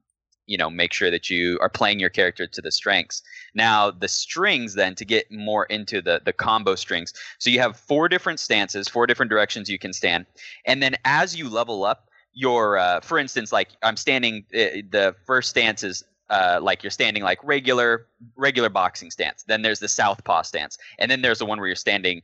you 0.48 0.58
know 0.58 0.68
make 0.68 0.92
sure 0.92 1.11
that 1.11 1.30
you 1.30 1.58
are 1.61 1.68
playing 1.68 2.00
your 2.00 2.11
character 2.11 2.46
to 2.46 2.61
the 2.61 2.72
strengths. 2.72 3.22
Now 3.54 3.90
the 3.90 4.08
strings 4.08 4.74
then 4.74 4.94
to 4.96 5.04
get 5.04 5.30
more 5.30 5.66
into 5.66 6.02
the 6.02 6.20
the 6.24 6.32
combo 6.32 6.74
strings. 6.74 7.12
So 7.38 7.50
you 7.50 7.61
have 7.61 7.76
four 7.76 8.08
different 8.08 8.40
stances 8.40 8.88
four 8.88 9.06
different 9.06 9.30
directions 9.30 9.70
you 9.70 9.78
can 9.78 9.92
stand. 9.92 10.26
And 10.66 10.82
then 10.82 10.96
as 11.04 11.37
you 11.37 11.48
level 11.48 11.84
up 11.84 12.11
your 12.32 12.78
uh, 12.78 13.00
for 13.00 13.18
instance 13.18 13.52
like 13.52 13.70
i'm 13.82 13.96
standing 13.96 14.44
uh, 14.54 14.84
the 14.90 15.14
first 15.24 15.48
stance 15.50 15.82
is 15.82 16.04
uh, 16.30 16.61
like 16.62 16.82
you're 16.82 16.90
standing 16.90 17.22
like 17.22 17.38
regular 17.42 18.06
regular 18.37 18.68
boxing 18.68 19.11
stance. 19.11 19.44
Then 19.44 19.62
there's 19.62 19.80
the 19.80 19.88
southpaw 19.88 20.42
stance. 20.42 20.76
And 20.98 21.11
then 21.11 21.22
there's 21.22 21.38
the 21.38 21.46
one 21.46 21.58
where 21.58 21.66
you're 21.66 21.76
standing 21.76 22.20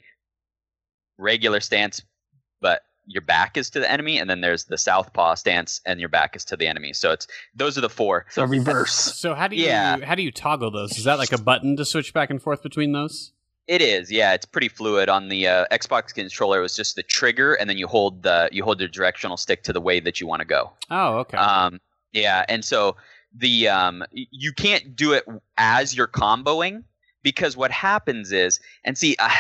regular 1.17 1.61
stance 1.61 2.03
but 2.65 2.81
your 3.07 3.23
back 3.23 3.57
is 3.57 3.71
to 3.71 3.81
the 3.81 3.91
enemy, 3.91 4.19
and 4.19 4.29
then 4.31 4.41
there's 4.41 4.65
the 4.65 4.79
southpaw 4.79 5.35
stance, 5.35 5.81
and 5.85 6.01
your 6.01 6.09
back 6.09 6.35
is 6.37 6.45
to 6.47 6.57
the 6.57 6.67
enemy. 6.67 6.93
So 6.93 7.11
it's 7.13 7.27
those 7.55 7.77
are 7.77 7.81
the 7.83 7.89
four. 7.91 8.27
So 8.31 8.45
reverse. 8.45 8.93
So 8.93 9.35
how 9.35 9.49
do 9.49 9.57
you 9.57 9.67
Yeah. 9.67 10.05
how 10.05 10.15
do 10.15 10.23
you 10.23 10.33
toggle 10.33 10.71
those? 10.71 10.97
Is 10.99 11.05
that 11.05 11.19
like 11.19 11.33
a 11.33 11.39
button 11.39 11.77
to 11.77 11.85
switch 11.85 12.13
back 12.15 12.31
and 12.31 12.43
forth 12.43 12.63
between 12.63 12.93
those? 12.93 13.33
It 13.67 13.81
is, 13.81 14.13
yeah. 14.13 14.35
It's 14.35 14.45
pretty 14.45 14.69
fluid 14.69 15.09
on 15.09 15.31
the 15.31 15.49
uh, 15.49 15.65
Xbox 15.73 16.15
controller. 16.15 16.59
It 16.59 16.63
was 16.63 16.77
just 16.77 16.97
the 16.97 17.03
trigger, 17.03 17.55
and 17.55 17.69
then 17.71 17.79
you 17.79 17.87
hold 17.87 18.23
the 18.23 18.49
you 18.53 18.63
hold 18.63 18.79
the 18.79 18.89
directional 18.89 19.37
stick 19.39 19.63
to 19.65 19.73
the 19.73 19.81
way 19.81 20.01
that 20.01 20.21
you 20.21 20.27
want 20.27 20.41
to 20.41 20.47
go. 20.47 20.73
Oh, 20.91 21.19
okay. 21.21 21.39
Um, 21.39 21.81
yeah, 22.13 22.45
and 22.49 22.63
so 22.65 22.97
the 23.35 23.69
um, 23.69 24.05
you 24.13 24.53
can't 24.53 24.95
do 24.95 25.13
it 25.15 25.25
as 25.57 25.97
you're 25.97 26.07
comboing 26.09 26.85
because 27.23 27.57
what 27.57 27.71
happens 27.71 28.33
is, 28.33 28.61
and 28.85 28.99
see, 28.99 29.17
uh, 29.19 29.31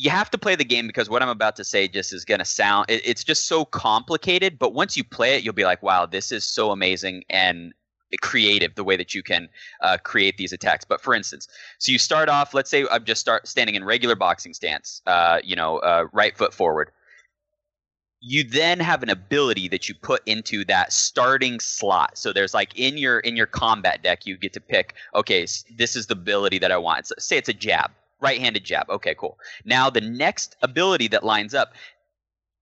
you 0.00 0.10
have 0.10 0.30
to 0.30 0.38
play 0.38 0.54
the 0.54 0.64
game 0.64 0.86
because 0.86 1.10
what 1.10 1.22
I'm 1.22 1.28
about 1.28 1.56
to 1.56 1.64
say 1.64 1.88
just 1.88 2.12
is 2.12 2.24
going 2.24 2.38
to 2.38 2.44
sound 2.44 2.88
it, 2.88 3.02
it's 3.04 3.24
just 3.24 3.48
so 3.48 3.64
complicated. 3.64 4.56
But 4.56 4.72
once 4.72 4.96
you 4.96 5.02
play 5.02 5.34
it, 5.34 5.42
you'll 5.42 5.54
be 5.54 5.64
like, 5.64 5.82
wow, 5.82 6.06
this 6.06 6.30
is 6.30 6.44
so 6.44 6.70
amazing 6.70 7.24
and 7.28 7.74
creative 8.22 8.76
the 8.76 8.84
way 8.84 8.96
that 8.96 9.12
you 9.12 9.24
can 9.24 9.48
uh, 9.82 9.98
create 10.04 10.36
these 10.36 10.52
attacks. 10.52 10.84
But 10.84 11.00
for 11.00 11.14
instance, 11.14 11.48
so 11.78 11.90
you 11.90 11.98
start 11.98 12.28
off, 12.28 12.54
let's 12.54 12.70
say 12.70 12.86
I'm 12.92 13.04
just 13.04 13.20
start 13.20 13.48
standing 13.48 13.74
in 13.74 13.82
regular 13.82 14.14
boxing 14.14 14.54
stance, 14.54 15.02
uh, 15.08 15.40
you 15.42 15.56
know, 15.56 15.78
uh, 15.78 16.04
right 16.12 16.38
foot 16.38 16.54
forward. 16.54 16.92
You 18.20 18.44
then 18.44 18.78
have 18.78 19.02
an 19.02 19.10
ability 19.10 19.66
that 19.68 19.88
you 19.88 19.96
put 19.96 20.22
into 20.26 20.64
that 20.66 20.92
starting 20.92 21.58
slot. 21.58 22.16
So 22.16 22.32
there's 22.32 22.54
like 22.54 22.78
in 22.78 22.98
your 22.98 23.18
in 23.18 23.34
your 23.34 23.46
combat 23.46 24.04
deck, 24.04 24.26
you 24.26 24.36
get 24.36 24.52
to 24.52 24.60
pick. 24.60 24.94
Okay, 25.16 25.44
this 25.76 25.96
is 25.96 26.06
the 26.06 26.14
ability 26.14 26.60
that 26.60 26.70
I 26.70 26.78
want. 26.78 27.00
It's, 27.00 27.26
say 27.26 27.36
it's 27.36 27.48
a 27.48 27.52
jab, 27.52 27.90
right-handed 28.20 28.64
jab. 28.64 28.88
Okay, 28.90 29.14
cool. 29.14 29.38
Now 29.64 29.90
the 29.90 30.00
next 30.00 30.56
ability 30.62 31.08
that 31.08 31.24
lines 31.24 31.54
up 31.54 31.72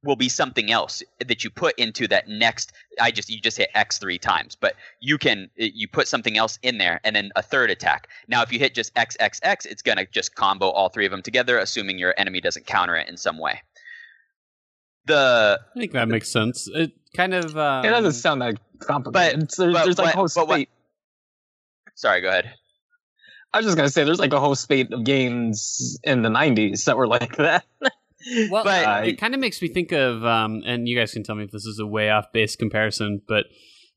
will 0.06 0.16
be 0.16 0.28
something 0.28 0.70
else 0.70 1.02
that 1.26 1.44
you 1.44 1.50
put 1.50 1.78
into 1.78 2.06
that 2.06 2.28
next 2.28 2.72
i 3.00 3.10
just 3.10 3.28
you 3.28 3.40
just 3.40 3.56
hit 3.56 3.68
x 3.74 3.98
three 3.98 4.18
times 4.18 4.54
but 4.54 4.74
you 5.00 5.18
can 5.18 5.50
you 5.56 5.88
put 5.88 6.06
something 6.06 6.36
else 6.38 6.58
in 6.62 6.78
there 6.78 7.00
and 7.04 7.16
then 7.16 7.30
a 7.36 7.42
third 7.42 7.70
attack. 7.70 8.08
Now 8.28 8.42
if 8.42 8.52
you 8.52 8.58
hit 8.58 8.74
just 8.74 8.92
x 8.96 9.16
x 9.20 9.40
x 9.42 9.66
it's 9.66 9.82
going 9.82 9.98
to 9.98 10.06
just 10.06 10.34
combo 10.34 10.70
all 10.70 10.88
three 10.88 11.04
of 11.04 11.10
them 11.10 11.22
together 11.22 11.58
assuming 11.58 11.98
your 11.98 12.14
enemy 12.16 12.40
doesn't 12.40 12.66
counter 12.66 12.96
it 12.96 13.08
in 13.08 13.16
some 13.16 13.38
way. 13.38 13.60
The 15.06 15.60
i 15.74 15.78
think 15.78 15.92
that 15.92 16.08
makes 16.08 16.30
sense. 16.30 16.68
It 16.72 16.92
kind 17.16 17.34
of 17.34 17.56
um, 17.56 17.84
it 17.84 17.90
doesn't 17.90 18.12
sound 18.12 18.42
that 18.42 18.56
complicated. 18.78 19.40
But, 19.40 19.56
there's, 19.56 19.72
but, 19.72 19.84
there's 19.84 19.98
like 19.98 20.06
but, 20.06 20.14
a 20.14 20.16
whole 20.16 20.28
spate 20.28 20.68
sorry 21.94 22.20
go 22.20 22.28
ahead 22.28 22.52
i 23.56 23.58
was 23.58 23.66
just 23.66 23.76
going 23.76 23.88
to 23.88 23.92
say 23.92 24.04
there's 24.04 24.18
like 24.18 24.32
a 24.32 24.40
whole 24.40 24.54
spate 24.54 24.92
of 24.92 25.04
games 25.04 25.98
in 26.04 26.22
the 26.22 26.28
90s 26.28 26.84
that 26.84 26.96
were 26.96 27.06
like 27.06 27.36
that 27.36 27.64
well, 28.50 28.64
but, 28.64 28.86
uh, 28.86 29.02
it 29.04 29.18
kind 29.18 29.34
of 29.34 29.40
makes 29.40 29.60
me 29.62 29.68
think 29.68 29.92
of, 29.92 30.24
um, 30.24 30.62
and 30.66 30.88
you 30.88 30.98
guys 30.98 31.12
can 31.12 31.22
tell 31.22 31.34
me 31.34 31.44
if 31.44 31.50
this 31.50 31.66
is 31.66 31.78
a 31.78 31.86
way 31.86 32.10
off 32.10 32.32
base 32.32 32.56
comparison, 32.56 33.22
but 33.28 33.46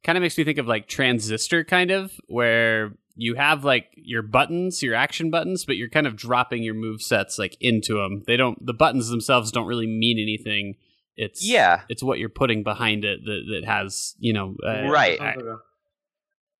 kind 0.04 0.17
of 0.17 0.22
makes 0.22 0.38
me 0.38 0.43
think 0.43 0.58
of 0.58 0.67
like 0.67 0.88
Transistor, 0.88 1.63
kind 1.63 1.91
of, 1.91 2.12
where 2.28 2.93
you 3.15 3.36
have 3.36 3.63
like 3.63 3.88
your 3.95 4.22
buttons, 4.22 4.82
your 4.84 4.95
action 4.95 5.30
buttons, 5.30 5.65
but 5.65 5.78
you're 5.78 5.89
kind 5.89 6.08
of 6.08 6.15
dropping 6.15 6.63
your 6.63 6.74
move 6.74 7.02
sets 7.02 7.39
like 7.39 7.58
into 7.60 7.95
them. 7.95 8.24
They 8.28 8.38
don't, 8.38 8.63
the 8.65 8.74
buttons 8.74 9.10
themselves 9.10 9.52
don't 9.52 9.67
really 9.67 9.88
mean 9.88 10.19
anything. 10.19 10.76
It's 11.15 11.45
yeah, 11.45 11.82
it's 11.89 12.02
what 12.02 12.17
you're 12.17 12.30
putting 12.30 12.63
behind 12.63 13.04
it 13.04 13.19
that, 13.26 13.41
that 13.52 13.65
has 13.65 14.15
you 14.19 14.32
know 14.32 14.56
uh, 14.65 14.88
right. 14.89 15.19
I, 15.19 15.36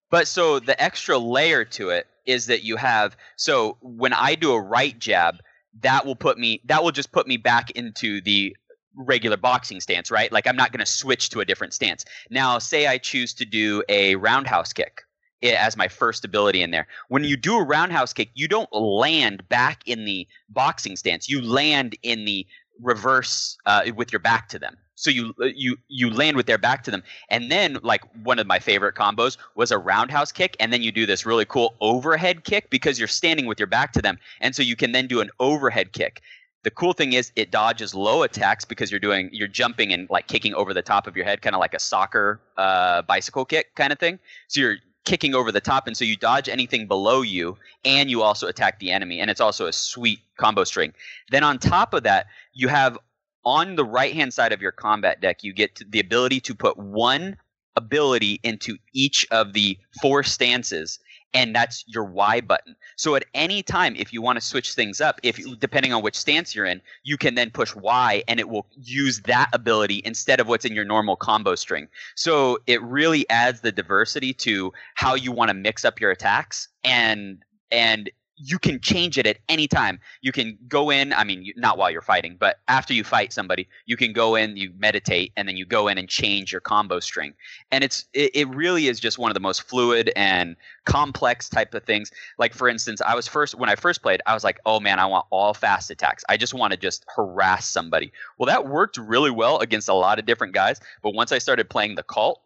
but 0.10 0.28
so 0.28 0.60
the 0.60 0.82
extra 0.82 1.18
layer 1.18 1.66
to 1.66 1.90
it 1.90 2.08
is 2.26 2.46
that 2.48 2.64
you 2.64 2.76
have 2.76 3.18
so 3.36 3.78
when 3.82 4.14
I 4.14 4.36
do 4.36 4.52
a 4.52 4.62
right 4.62 4.98
jab, 5.00 5.36
that 5.82 6.06
will 6.06 6.16
put 6.16 6.38
me 6.38 6.62
that 6.66 6.84
will 6.84 6.92
just 6.92 7.12
put 7.12 7.28
me 7.28 7.38
back 7.38 7.72
into 7.72 8.22
the 8.22 8.56
regular 8.96 9.38
boxing 9.38 9.80
stance, 9.80 10.12
right? 10.12 10.32
Like 10.32 10.48
I'm 10.48 10.56
not 10.56 10.72
going 10.72 10.80
to 10.80 10.86
switch 10.86 11.30
to 11.30 11.40
a 11.40 11.46
different 11.46 11.74
stance. 11.74 12.06
Now, 12.30 12.60
say 12.60 12.88
I 12.88 12.98
choose 12.98 13.34
to 13.36 13.46
do 13.46 13.84
a 13.88 14.16
roundhouse 14.16 14.74
kick 14.74 15.02
as 15.42 15.78
my 15.78 15.88
first 15.88 16.26
ability 16.26 16.62
in 16.62 16.72
there. 16.72 16.88
When 17.08 17.24
you 17.24 17.38
do 17.38 17.58
a 17.58 17.64
roundhouse 17.64 18.14
kick, 18.14 18.30
you 18.34 18.48
don't 18.48 18.72
land 18.74 19.48
back 19.48 19.82
in 19.86 20.06
the 20.06 20.28
boxing 20.50 20.96
stance. 20.98 21.30
You 21.30 21.42
land 21.42 21.96
in 22.04 22.26
the 22.26 22.46
reverse 22.82 23.58
uh, 23.66 23.84
with 23.96 24.12
your 24.12 24.20
back 24.20 24.50
to 24.50 24.60
them. 24.60 24.78
So 25.00 25.10
you 25.10 25.34
uh, 25.42 25.46
you 25.46 25.78
you 25.88 26.10
land 26.10 26.36
with 26.36 26.46
their 26.46 26.58
back 26.58 26.84
to 26.84 26.92
them, 26.92 27.04
and 27.30 27.50
then 27.50 27.78
like 27.84 28.04
one 28.24 28.38
of 28.38 28.46
my 28.46 28.60
favorite 28.60 28.96
combos 28.96 29.38
was 29.56 29.72
a 29.72 29.78
roundhouse 29.78 30.32
kick, 30.32 30.58
and 30.60 30.74
then 30.74 30.82
you 30.82 30.92
do 30.92 31.06
this 31.06 31.26
really 31.26 31.46
cool 31.46 31.76
overhead 31.80 32.44
kick 32.44 32.70
because 32.70 33.00
you're 33.00 33.08
standing 33.08 33.46
with 33.46 33.60
your 33.60 33.68
back 33.68 33.94
to 33.94 34.02
them, 34.02 34.20
and 34.42 34.54
so 34.54 34.62
you 34.62 34.76
can 34.76 34.92
then 34.92 35.08
do 35.08 35.22
an 35.22 35.30
overhead 35.40 35.94
kick. 35.94 36.22
The 36.64 36.72
cool 36.72 36.92
thing 36.92 37.14
is 37.14 37.32
it 37.38 37.50
dodges 37.50 37.96
low 37.96 38.24
attacks 38.24 38.66
because 38.66 38.92
you're 38.92 39.00
doing 39.00 39.30
you're 39.32 39.48
jumping 39.48 39.94
and 39.94 40.10
like 40.10 40.28
kicking 40.28 40.54
over 40.54 40.74
the 40.74 40.82
top 40.82 41.08
of 41.08 41.16
your 41.16 41.24
head, 41.24 41.42
kind 41.42 41.56
of 41.56 41.62
like 41.62 41.74
a 41.74 41.80
soccer 41.80 42.42
uh, 42.58 43.02
bicycle 43.04 43.46
kick 43.46 43.74
kind 43.76 43.94
of 43.94 44.00
thing. 44.00 44.20
So 44.50 44.60
you're 44.60 44.78
kicking 45.06 45.34
over 45.34 45.50
the 45.50 45.62
top, 45.62 45.88
and 45.88 45.96
so 45.96 46.04
you 46.04 46.18
dodge 46.18 46.50
anything 46.50 46.88
below 46.88 47.22
you, 47.22 47.58
and 47.86 48.12
you 48.12 48.22
also 48.22 48.48
attack 48.48 48.80
the 48.80 48.92
enemy, 48.92 49.22
and 49.22 49.32
it's 49.32 49.40
also 49.40 49.66
a 49.66 49.74
sweet 49.74 50.20
combo 50.36 50.66
string. 50.66 50.94
Then 51.32 51.44
on 51.44 51.58
top 51.58 51.94
of 51.94 52.04
that, 52.04 52.28
you 52.54 52.68
have 52.68 52.98
on 53.46 53.76
the 53.76 53.86
right 53.86 54.14
hand 54.14 54.34
side 54.34 54.54
of 54.54 54.62
your 54.62 54.72
combat 54.72 55.22
deck, 55.22 55.44
you 55.44 55.54
get 55.54 55.82
the 55.90 56.00
ability 56.00 56.40
to 56.42 56.56
put 56.56 56.78
one 56.78 57.38
ability 57.76 58.40
into 58.44 58.78
each 58.94 59.26
of 59.32 59.54
the 59.54 59.78
four 60.02 60.24
stances 60.24 61.00
and 61.34 61.56
that's 61.56 61.84
your 61.88 62.04
Y 62.04 62.42
button. 62.42 62.76
So 62.96 63.16
at 63.16 63.26
any 63.34 63.62
time, 63.62 63.96
if 63.96 64.12
you 64.12 64.22
want 64.22 64.38
to 64.38 64.46
switch 64.46 64.74
things 64.74 65.00
up, 65.00 65.20
if 65.24 65.40
depending 65.60 65.94
on 65.94 66.02
which 66.02 66.16
stance 66.16 66.56
you're 66.56 66.66
in, 66.66 66.82
you 67.04 67.18
can 67.18 67.36
then 67.36 67.52
push 67.52 67.76
Y, 67.76 68.24
and 68.28 68.40
it 68.40 68.50
will 68.50 68.68
use 68.76 69.22
that 69.22 69.50
ability 69.54 70.02
instead 70.06 70.40
of 70.40 70.48
what's 70.48 70.66
in 70.66 70.74
your 70.74 70.86
normal 70.86 71.16
combo 71.16 71.56
string. 71.56 71.88
So 72.16 72.58
it 72.68 72.82
really 72.82 73.30
adds 73.30 73.62
the 73.62 73.72
diversity 73.72 74.34
to 74.36 74.74
how 74.96 75.16
you 75.16 75.32
want 75.32 75.50
to 75.50 75.54
mix 75.54 75.86
up 75.86 76.00
your 76.00 76.12
attacks, 76.12 76.68
and 76.84 77.44
and 77.72 78.10
you 78.40 78.58
can 78.58 78.80
change 78.80 79.18
it 79.18 79.28
at 79.28 79.38
any 79.50 79.68
time. 79.68 80.00
You 80.22 80.32
can 80.32 80.58
go 80.68 80.90
in, 80.90 81.12
I 81.12 81.26
mean, 81.26 81.52
not 81.58 81.78
while 81.78 81.92
you're 81.92 82.02
fighting, 82.02 82.38
but 82.40 82.60
after 82.70 82.94
you 82.94 83.04
fight 83.04 83.34
somebody, 83.34 83.68
you 83.86 83.98
can 83.98 84.14
go 84.14 84.36
in, 84.36 84.56
you 84.56 84.72
meditate, 84.78 85.34
and 85.36 85.48
then 85.48 85.58
you 85.58 85.66
go 85.66 85.90
in 85.90 85.98
and 85.98 86.08
change 86.08 86.52
your 86.52 86.62
combo 86.62 87.00
string. 87.02 87.34
And 87.72 87.84
it's 87.84 88.06
it, 88.14 88.32
it 88.34 88.48
really 88.48 88.88
is 88.88 89.00
just 89.00 89.18
one 89.18 89.30
of 89.30 89.34
the 89.34 89.42
most 89.42 89.64
fluid 89.64 90.12
and 90.16 90.56
complex 90.86 91.50
type 91.50 91.74
of 91.74 91.84
things. 91.84 92.12
Like 92.38 92.54
for 92.54 92.70
instance, 92.70 93.02
I 93.02 93.14
was 93.14 93.28
first 93.28 93.56
when 93.56 93.70
I 93.70 93.76
first 93.76 94.02
played, 94.02 94.22
I 94.26 94.34
was 94.34 94.44
like, 94.44 94.60
oh 94.66 94.80
man, 94.80 95.00
I 95.00 95.06
want 95.06 95.26
all 95.30 95.54
fast 95.54 95.92
attacks. 95.92 96.24
I 96.30 96.38
just 96.38 96.54
want 96.54 96.72
to 96.72 96.78
just 96.78 97.06
harass 97.14 97.68
somebody. 97.68 98.12
Well, 98.38 98.48
that 98.48 98.68
worked 98.68 98.98
really 98.98 99.32
well 99.32 99.60
against 99.60 99.90
a 99.90 99.94
lot 99.94 100.18
of 100.18 100.26
different 100.26 100.54
guys. 100.54 100.80
But 101.04 101.14
once 101.14 101.32
I 101.34 101.40
started 101.40 101.70
playing 101.70 101.96
the 101.96 102.04
Kahlt, 102.04 102.38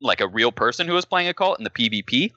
like 0.00 0.20
a 0.20 0.28
real 0.28 0.52
person 0.52 0.86
who 0.86 0.94
was 0.94 1.04
playing 1.04 1.28
a 1.28 1.34
Kahlt 1.34 1.58
in 1.58 1.64
the 1.64 1.70
PvP, 1.70 2.32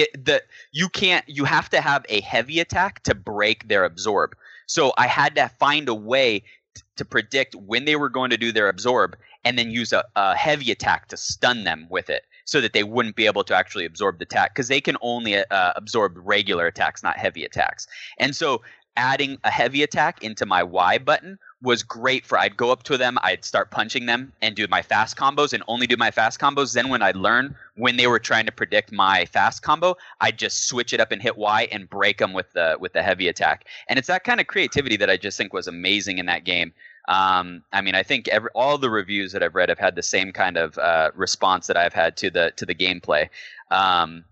it 0.00 0.48
you 0.72 0.88
can't 0.88 1.24
you 1.28 1.44
have 1.44 1.68
to 1.70 1.80
have 1.80 2.04
a 2.08 2.20
heavy 2.20 2.60
attack 2.60 3.02
to 3.04 3.14
break 3.14 3.68
their 3.68 3.84
absorb. 3.84 4.36
So 4.66 4.92
I 4.98 5.06
had 5.06 5.34
to 5.36 5.48
find 5.48 5.88
a 5.88 5.94
way 5.94 6.40
t- 6.74 6.82
to 6.96 7.04
predict 7.04 7.54
when 7.54 7.84
they 7.84 7.96
were 7.96 8.08
going 8.08 8.30
to 8.30 8.36
do 8.36 8.52
their 8.52 8.68
absorb 8.68 9.16
and 9.44 9.58
then 9.58 9.70
use 9.70 9.92
a, 9.92 10.04
a 10.16 10.36
heavy 10.36 10.70
attack 10.70 11.08
to 11.08 11.16
stun 11.16 11.64
them 11.64 11.86
with 11.90 12.10
it 12.10 12.24
so 12.44 12.60
that 12.60 12.72
they 12.72 12.82
wouldn't 12.82 13.16
be 13.16 13.26
able 13.26 13.44
to 13.44 13.54
actually 13.54 13.84
absorb 13.84 14.18
the 14.18 14.24
attack 14.24 14.54
because 14.54 14.68
they 14.68 14.80
can 14.80 14.96
only 15.00 15.36
uh, 15.36 15.72
absorb 15.76 16.14
regular 16.16 16.66
attacks, 16.66 17.02
not 17.02 17.16
heavy 17.16 17.44
attacks. 17.44 17.86
And 18.18 18.34
so 18.34 18.62
adding 18.96 19.38
a 19.44 19.50
heavy 19.50 19.82
attack 19.82 20.22
into 20.22 20.44
my 20.44 20.62
Y 20.62 20.98
button 20.98 21.38
was 21.62 21.82
great 21.82 22.24
for 22.24 22.38
I'd 22.38 22.56
go 22.56 22.70
up 22.70 22.84
to 22.84 22.96
them, 22.96 23.18
I'd 23.22 23.44
start 23.44 23.70
punching 23.70 24.06
them 24.06 24.32
and 24.42 24.54
do 24.54 24.66
my 24.68 24.82
fast 24.82 25.16
combos 25.16 25.52
and 25.52 25.62
only 25.66 25.86
do 25.86 25.96
my 25.96 26.10
fast 26.10 26.38
combos. 26.38 26.72
Then 26.72 26.88
when 26.88 27.02
I'd 27.02 27.16
learn 27.16 27.56
when 27.74 27.96
they 27.96 28.06
were 28.06 28.20
trying 28.20 28.46
to 28.46 28.52
predict 28.52 28.92
my 28.92 29.24
fast 29.26 29.62
combo, 29.62 29.96
I'd 30.20 30.38
just 30.38 30.68
switch 30.68 30.92
it 30.92 31.00
up 31.00 31.10
and 31.10 31.20
hit 31.20 31.36
Y 31.36 31.68
and 31.72 31.90
break 31.90 32.18
them 32.18 32.32
with 32.32 32.52
the 32.52 32.76
with 32.78 32.92
the 32.92 33.02
heavy 33.02 33.28
attack. 33.28 33.66
And 33.88 33.98
it's 33.98 34.08
that 34.08 34.24
kind 34.24 34.40
of 34.40 34.46
creativity 34.46 34.96
that 34.98 35.10
I 35.10 35.16
just 35.16 35.36
think 35.36 35.52
was 35.52 35.66
amazing 35.66 36.18
in 36.18 36.26
that 36.26 36.44
game. 36.44 36.72
Um, 37.08 37.62
I 37.72 37.80
mean, 37.80 37.94
I 37.94 38.02
think 38.02 38.28
every, 38.28 38.50
all 38.54 38.76
the 38.76 38.90
reviews 38.90 39.32
that 39.32 39.42
I've 39.42 39.54
read 39.54 39.70
have 39.70 39.78
had 39.78 39.94
the 39.96 40.02
same 40.02 40.30
kind 40.30 40.58
of 40.58 40.76
uh, 40.78 41.10
response 41.14 41.66
that 41.66 41.76
I've 41.76 41.94
had 41.94 42.16
to 42.18 42.30
the 42.30 42.52
to 42.56 42.66
the 42.66 42.74
gameplay. 42.74 43.28
Um, 43.70 44.24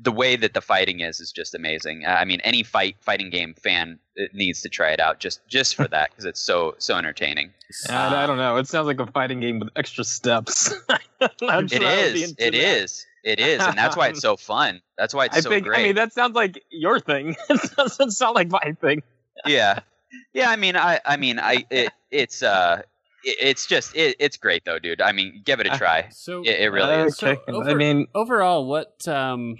the 0.00 0.12
way 0.12 0.36
that 0.36 0.54
the 0.54 0.60
fighting 0.60 1.00
is 1.00 1.20
is 1.20 1.32
just 1.32 1.54
amazing. 1.54 2.04
I 2.06 2.24
mean, 2.24 2.40
any 2.40 2.62
fight 2.62 2.96
fighting 3.00 3.30
game 3.30 3.54
fan 3.54 3.98
uh, 4.18 4.24
needs 4.32 4.62
to 4.62 4.68
try 4.68 4.90
it 4.90 5.00
out 5.00 5.18
just 5.18 5.46
just 5.48 5.74
for 5.74 5.86
that 5.88 6.10
because 6.10 6.24
it's 6.24 6.40
so 6.40 6.74
so 6.78 6.96
entertaining. 6.96 7.52
I, 7.88 8.24
I, 8.24 8.26
don't 8.26 8.38
know. 8.38 8.56
It 8.56 8.68
sounds 8.68 8.86
like 8.86 9.00
a 9.00 9.06
fighting 9.06 9.40
game 9.40 9.60
with 9.60 9.68
extra 9.76 10.04
steps. 10.04 10.72
it 11.20 11.82
is. 11.82 12.32
It 12.32 12.36
that. 12.38 12.54
is. 12.54 13.06
It 13.22 13.38
is, 13.38 13.60
and 13.60 13.76
that's 13.76 13.96
why 13.96 14.08
it's 14.08 14.20
so 14.20 14.36
fun. 14.38 14.80
That's 14.96 15.12
why 15.12 15.26
it's 15.26 15.36
I 15.36 15.40
so 15.40 15.50
think, 15.50 15.66
great. 15.66 15.78
I 15.78 15.82
mean, 15.82 15.94
that 15.96 16.12
sounds 16.12 16.34
like 16.34 16.64
your 16.70 16.98
thing. 16.98 17.36
it 17.50 17.76
doesn't 17.76 18.12
sound 18.12 18.34
like 18.34 18.48
my 18.48 18.74
thing. 18.80 19.02
yeah, 19.46 19.80
yeah. 20.32 20.48
I 20.48 20.56
mean, 20.56 20.74
I, 20.74 21.00
I 21.04 21.18
mean, 21.18 21.38
I, 21.38 21.66
it, 21.70 21.92
it's, 22.10 22.42
uh, 22.42 22.80
it's 23.24 23.66
just 23.66 23.94
it, 23.94 24.16
it's 24.18 24.36
great 24.36 24.64
though, 24.64 24.78
dude. 24.78 25.00
I 25.00 25.12
mean, 25.12 25.42
give 25.44 25.60
it 25.60 25.66
a 25.66 25.76
try. 25.76 26.08
So 26.10 26.42
it, 26.42 26.60
it 26.60 26.68
really 26.72 26.94
uh, 26.94 27.06
is. 27.06 27.16
So 27.16 27.36
over, 27.48 27.70
I 27.70 27.74
mean, 27.74 28.06
overall, 28.14 28.66
what 28.66 29.06
um, 29.08 29.56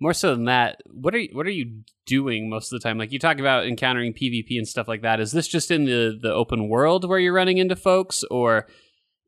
more 0.00 0.14
so 0.14 0.34
than 0.34 0.46
that, 0.46 0.80
what 0.90 1.14
are 1.14 1.18
you, 1.18 1.28
what 1.32 1.46
are 1.46 1.50
you 1.50 1.82
doing 2.06 2.48
most 2.48 2.72
of 2.72 2.80
the 2.80 2.82
time? 2.82 2.98
Like 2.98 3.12
you 3.12 3.18
talk 3.18 3.38
about 3.38 3.66
encountering 3.66 4.12
PvP 4.12 4.56
and 4.56 4.66
stuff 4.66 4.88
like 4.88 5.02
that. 5.02 5.20
Is 5.20 5.32
this 5.32 5.48
just 5.48 5.70
in 5.70 5.84
the 5.84 6.18
the 6.20 6.32
open 6.32 6.68
world 6.68 7.08
where 7.08 7.18
you're 7.18 7.32
running 7.32 7.58
into 7.58 7.76
folks, 7.76 8.24
or 8.30 8.66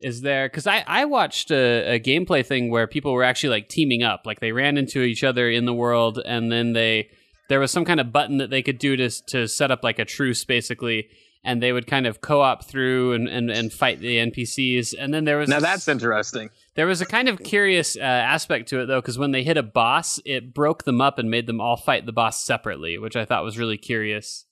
is 0.01 0.21
there? 0.21 0.49
Because 0.49 0.67
I 0.67 0.83
I 0.85 1.05
watched 1.05 1.51
a, 1.51 1.95
a 1.95 1.99
gameplay 1.99 2.45
thing 2.45 2.69
where 2.69 2.87
people 2.87 3.13
were 3.13 3.23
actually 3.23 3.49
like 3.49 3.69
teaming 3.69 4.03
up, 4.03 4.21
like 4.25 4.39
they 4.39 4.51
ran 4.51 4.77
into 4.77 5.01
each 5.01 5.23
other 5.23 5.49
in 5.49 5.65
the 5.65 5.73
world, 5.73 6.19
and 6.25 6.51
then 6.51 6.73
they 6.73 7.09
there 7.49 7.59
was 7.59 7.71
some 7.71 7.85
kind 7.85 7.99
of 7.99 8.11
button 8.11 8.37
that 8.37 8.49
they 8.49 8.61
could 8.61 8.79
do 8.79 8.95
to 8.97 9.09
to 9.27 9.47
set 9.47 9.71
up 9.71 9.83
like 9.83 9.99
a 9.99 10.05
truce, 10.05 10.43
basically 10.43 11.07
and 11.43 11.61
they 11.61 11.73
would 11.73 11.87
kind 11.87 12.07
of 12.07 12.21
co-op 12.21 12.65
through 12.65 13.13
and, 13.13 13.27
and, 13.27 13.51
and 13.51 13.73
fight 13.73 13.99
the 13.99 14.17
NPCs. 14.17 14.95
And 14.97 15.13
then 15.13 15.25
there 15.25 15.37
was 15.37 15.49
now 15.49 15.59
that's 15.59 15.87
interesting. 15.87 16.49
There 16.75 16.87
was 16.87 17.01
a 17.01 17.05
kind 17.05 17.27
of 17.27 17.43
curious 17.43 17.95
uh, 17.95 17.99
aspect 17.99 18.69
to 18.69 18.79
it 18.81 18.85
though, 18.85 19.01
because 19.01 19.17
when 19.17 19.31
they 19.31 19.43
hit 19.43 19.57
a 19.57 19.63
boss, 19.63 20.19
it 20.25 20.53
broke 20.53 20.83
them 20.85 21.01
up 21.01 21.19
and 21.19 21.29
made 21.29 21.47
them 21.47 21.59
all 21.59 21.77
fight 21.77 22.05
the 22.05 22.13
boss 22.13 22.43
separately, 22.43 22.97
which 22.97 23.15
I 23.15 23.25
thought 23.25 23.43
was 23.43 23.57
really 23.57 23.77
curious. 23.77 24.45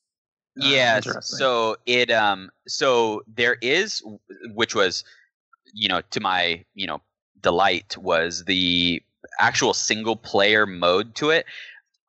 yeah 0.58 0.98
interesting. 0.98 1.38
so 1.38 1.78
it 1.86 2.12
um 2.12 2.50
so 2.68 3.24
there 3.26 3.56
is 3.62 4.04
which 4.54 4.76
was 4.76 5.06
you 5.74 5.88
know 5.88 6.02
to 6.12 6.20
my 6.20 6.64
you 6.74 6.86
know 6.86 7.00
delight 7.40 7.96
was 7.98 8.44
the 8.44 9.02
actual 9.40 9.74
single 9.74 10.18
player 10.18 10.66
mode 10.66 11.16
to 11.16 11.30
it 11.30 11.46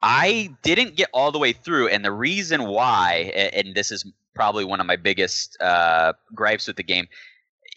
i 0.03 0.53
didn't 0.62 0.97
get 0.97 1.09
all 1.12 1.31
the 1.31 1.38
way 1.38 1.53
through 1.53 1.87
and 1.87 2.05
the 2.05 2.11
reason 2.11 2.64
why 2.64 3.31
and 3.55 3.77
this 3.77 3.92
is 3.92 4.05
probably 4.35 4.64
one 4.64 4.81
of 4.81 4.87
my 4.87 4.97
biggest 4.97 5.61
uh 5.61 6.12
gripes 6.35 6.66
with 6.66 6.77
the 6.77 6.83
game 6.83 7.07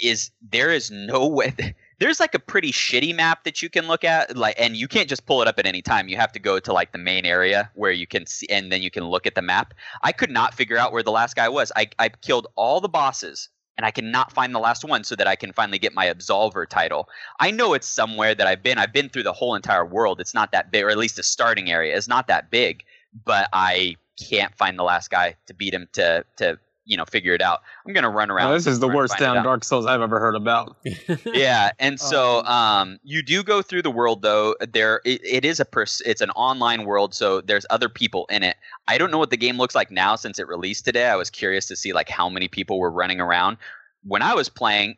is 0.01 0.31
there 0.51 0.71
is 0.71 0.91
no 0.91 1.27
way 1.39 1.53
there's 1.99 2.19
like 2.19 2.35
a 2.35 2.39
pretty 2.39 2.71
shitty 2.71 3.15
map 3.15 3.45
that 3.45 3.61
you 3.61 3.69
can 3.69 3.87
look 3.87 4.03
at 4.03 4.35
like 4.35 4.55
and 4.59 4.75
you 4.75 4.87
can't 4.87 5.07
just 5.07 5.25
pull 5.25 5.41
it 5.41 5.47
up 5.47 5.57
at 5.57 5.65
any 5.65 5.81
time 5.81 6.09
you 6.09 6.17
have 6.17 6.31
to 6.31 6.39
go 6.39 6.59
to 6.59 6.73
like 6.73 6.91
the 6.91 6.97
main 6.97 7.25
area 7.25 7.71
where 7.75 7.91
you 7.91 8.05
can 8.05 8.25
see 8.25 8.47
and 8.49 8.71
then 8.71 8.81
you 8.81 8.91
can 8.91 9.05
look 9.05 9.25
at 9.25 9.35
the 9.35 9.41
map 9.41 9.73
I 10.03 10.11
could 10.11 10.29
not 10.29 10.53
figure 10.53 10.77
out 10.77 10.91
where 10.91 11.03
the 11.03 11.11
last 11.11 11.35
guy 11.35 11.49
was. 11.49 11.71
I, 11.75 11.87
I 11.99 12.09
killed 12.09 12.47
all 12.55 12.81
the 12.81 12.89
bosses 12.89 13.49
and 13.77 13.85
I 13.85 13.91
cannot 13.91 14.31
find 14.31 14.53
the 14.53 14.59
last 14.59 14.85
one 14.85 15.03
so 15.03 15.15
that 15.15 15.27
I 15.27 15.35
can 15.35 15.51
finally 15.51 15.79
get 15.79 15.93
my 15.93 16.05
Absolver 16.05 16.67
title. 16.67 17.09
I 17.39 17.51
know 17.51 17.73
it's 17.73 17.87
somewhere 17.87 18.33
that 18.35 18.47
I've 18.47 18.63
been. 18.63 18.77
I've 18.77 18.93
been 18.93 19.09
through 19.09 19.23
the 19.23 19.33
whole 19.33 19.55
entire 19.55 19.85
world. 19.85 20.21
It's 20.21 20.33
not 20.33 20.51
that 20.53 20.71
big, 20.71 20.83
or 20.83 20.89
at 20.89 20.97
least 20.97 21.17
the 21.17 21.23
starting 21.23 21.71
area 21.71 21.95
is 21.95 22.07
not 22.07 22.27
that 22.27 22.51
big, 22.51 22.83
but 23.25 23.49
I 23.51 23.95
can't 24.17 24.55
find 24.55 24.77
the 24.77 24.83
last 24.83 25.09
guy 25.09 25.35
to 25.47 25.53
beat 25.53 25.73
him 25.73 25.87
to, 25.93 26.25
to 26.37 26.59
you 26.85 26.95
know, 26.95 27.05
figure 27.05 27.33
it 27.33 27.41
out. 27.41 27.61
I'm 27.85 27.93
going 27.93 28.03
to 28.03 28.09
run 28.09 28.29
around. 28.29 28.49
No, 28.49 28.53
this 28.53 28.67
is 28.67 28.79
the 28.79 28.87
worst 28.87 29.13
find 29.13 29.21
it 29.21 29.25
down 29.25 29.37
out 29.37 29.43
Dark 29.43 29.63
Souls 29.63 29.85
I've 29.85 30.01
ever 30.01 30.19
heard 30.19 30.35
about. 30.35 30.77
yeah 31.25 31.71
and 31.79 31.99
so 31.99 32.43
um 32.45 32.99
you 33.03 33.21
do 33.21 33.43
go 33.43 33.61
through 33.61 33.81
the 33.81 33.91
world 33.91 34.21
though 34.21 34.55
there 34.71 35.01
it, 35.03 35.21
it 35.23 35.45
is 35.45 35.59
a 35.59 35.65
pers- 35.65 36.01
it's 36.05 36.21
an 36.21 36.29
online 36.31 36.85
world 36.85 37.13
so 37.13 37.41
there's 37.41 37.65
other 37.69 37.89
people 37.89 38.25
in 38.29 38.43
it 38.43 38.55
i 38.87 38.97
don't 38.97 39.11
know 39.11 39.17
what 39.17 39.29
the 39.29 39.37
game 39.37 39.57
looks 39.57 39.75
like 39.75 39.91
now 39.91 40.15
since 40.15 40.39
it 40.39 40.47
released 40.47 40.85
today 40.85 41.07
i 41.07 41.15
was 41.15 41.29
curious 41.29 41.65
to 41.65 41.75
see 41.75 41.93
like 41.93 42.09
how 42.09 42.29
many 42.29 42.47
people 42.47 42.79
were 42.79 42.91
running 42.91 43.19
around 43.19 43.57
when 44.03 44.21
i 44.21 44.33
was 44.33 44.47
playing 44.49 44.95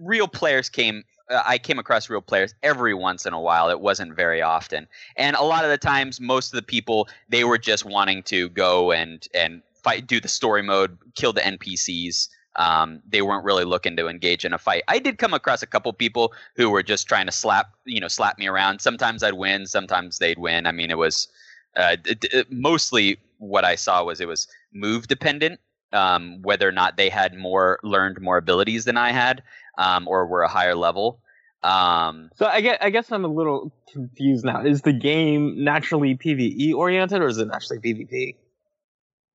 real 0.00 0.26
players 0.26 0.68
came 0.68 1.04
I 1.30 1.58
came 1.58 1.78
across 1.78 2.10
real 2.10 2.20
players 2.20 2.54
every 2.62 2.94
once 2.94 3.26
in 3.26 3.32
a 3.32 3.40
while. 3.40 3.70
It 3.70 3.80
wasn't 3.80 4.14
very 4.14 4.42
often, 4.42 4.88
and 5.16 5.36
a 5.36 5.42
lot 5.42 5.64
of 5.64 5.70
the 5.70 5.78
times, 5.78 6.20
most 6.20 6.52
of 6.52 6.56
the 6.56 6.62
people 6.62 7.08
they 7.28 7.44
were 7.44 7.58
just 7.58 7.84
wanting 7.84 8.22
to 8.24 8.48
go 8.50 8.92
and 8.92 9.26
and 9.34 9.62
fight, 9.82 10.06
do 10.06 10.20
the 10.20 10.28
story 10.28 10.62
mode, 10.62 10.96
kill 11.14 11.32
the 11.32 11.40
NPCs. 11.40 12.28
Um, 12.56 13.00
they 13.08 13.22
weren't 13.22 13.44
really 13.44 13.64
looking 13.64 13.96
to 13.96 14.08
engage 14.08 14.44
in 14.44 14.52
a 14.52 14.58
fight. 14.58 14.82
I 14.88 14.98
did 14.98 15.18
come 15.18 15.32
across 15.32 15.62
a 15.62 15.66
couple 15.66 15.92
people 15.92 16.32
who 16.56 16.68
were 16.68 16.82
just 16.82 17.06
trying 17.06 17.26
to 17.26 17.32
slap, 17.32 17.72
you 17.84 18.00
know, 18.00 18.08
slap 18.08 18.38
me 18.38 18.48
around. 18.48 18.80
Sometimes 18.80 19.22
I'd 19.22 19.34
win, 19.34 19.66
sometimes 19.66 20.18
they'd 20.18 20.38
win. 20.38 20.66
I 20.66 20.72
mean, 20.72 20.90
it 20.90 20.98
was 20.98 21.28
uh, 21.76 21.96
mostly 22.50 23.18
what 23.38 23.64
I 23.64 23.76
saw 23.76 24.04
was 24.04 24.20
it 24.20 24.28
was 24.28 24.48
move 24.72 25.06
dependent, 25.06 25.60
um, 25.92 26.42
whether 26.42 26.68
or 26.68 26.72
not 26.72 26.96
they 26.96 27.08
had 27.08 27.34
more 27.36 27.78
learned 27.82 28.20
more 28.20 28.36
abilities 28.36 28.84
than 28.84 28.96
I 28.96 29.12
had, 29.12 29.42
um, 29.78 30.06
or 30.08 30.26
were 30.26 30.42
a 30.42 30.48
higher 30.48 30.74
level. 30.74 31.20
Um, 31.62 32.30
So 32.36 32.46
I 32.46 32.60
guess, 32.62 32.78
I 32.80 32.90
guess 32.90 33.12
I'm 33.12 33.24
a 33.24 33.28
little 33.28 33.70
confused 33.92 34.44
now. 34.44 34.62
Is 34.64 34.82
the 34.82 34.92
game 34.94 35.62
naturally 35.62 36.16
PVE 36.16 36.74
oriented 36.74 37.20
or 37.20 37.28
is 37.28 37.38
it 37.38 37.46
naturally 37.48 37.80
PvP? 37.80 38.36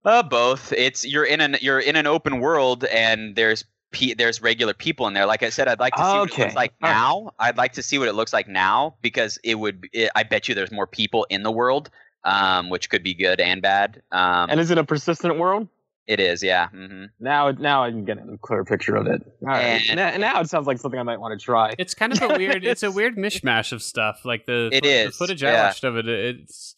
Uh, 0.03 0.23
both. 0.23 0.71
It's 0.73 1.05
you're 1.05 1.23
in 1.25 1.41
an 1.41 1.57
you're 1.61 1.79
in 1.79 1.95
an 1.95 2.05
open 2.07 2.39
world, 2.39 2.83
and 2.85 3.35
there's 3.35 3.63
pe- 3.91 4.13
there's 4.13 4.39
regular 4.41 4.73
people 4.75 5.07
in 5.07 5.13
there. 5.15 5.25
Like 5.25 5.41
I 5.41 5.49
said, 5.49 5.67
I'd 5.67 5.79
like 5.79 5.95
to 5.95 6.03
see 6.03 6.19
what 6.19 6.31
it 6.31 6.39
looks 6.39 6.55
like 6.55 6.73
All 6.83 6.89
right. 6.89 6.95
now. 6.95 7.31
I'd 7.39 7.57
like 7.57 7.73
to 7.73 7.81
see 7.83 7.97
what 7.97 8.07
it 8.07 8.13
looks 8.13 8.31
like 8.31 8.47
now 8.47 8.95
because 9.01 9.39
it 9.43 9.55
would. 9.55 9.87
It, 9.93 10.11
I 10.15 10.21
bet 10.23 10.47
you 10.47 10.53
there's 10.53 10.71
more 10.71 10.85
people 10.85 11.25
in 11.31 11.41
the 11.41 11.51
world, 11.51 11.89
um, 12.23 12.69
which 12.69 12.91
could 12.91 13.01
be 13.01 13.15
good 13.15 13.41
and 13.41 13.63
bad. 13.63 14.03
Um, 14.11 14.49
And 14.51 14.59
is 14.59 14.69
it 14.69 14.77
a 14.77 14.83
persistent 14.83 15.39
world? 15.39 15.67
It 16.07 16.19
is, 16.19 16.43
yeah. 16.43 16.67
hmm 16.69 17.05
Now, 17.19 17.51
now 17.51 17.83
I 17.83 17.89
can 17.91 18.05
get 18.05 18.17
a 18.17 18.37
clear 18.41 18.63
picture 18.63 18.95
of 18.95 19.07
it. 19.07 19.21
All 19.41 19.47
right. 19.47 19.81
And- 19.89 19.95
now, 19.97 20.15
now 20.17 20.41
it 20.41 20.49
sounds 20.49 20.67
like 20.67 20.77
something 20.79 20.99
I 20.99 21.03
might 21.03 21.19
want 21.19 21.39
to 21.39 21.43
try. 21.43 21.73
It's 21.79 21.93
kind 21.93 22.13
of 22.13 22.21
a 22.21 22.37
weird. 22.37 22.63
it's 22.65 22.83
a 22.83 22.91
weird 22.99 23.15
mishmash 23.17 23.71
of 23.71 23.81
stuff. 23.81 24.21
Like 24.25 24.45
the 24.45 24.69
It 24.71 24.83
the 24.83 24.89
is, 24.89 25.15
footage 25.15 25.43
I 25.43 25.53
watched 25.65 25.83
of 25.83 25.97
it. 25.97 26.07
It's 26.07 26.75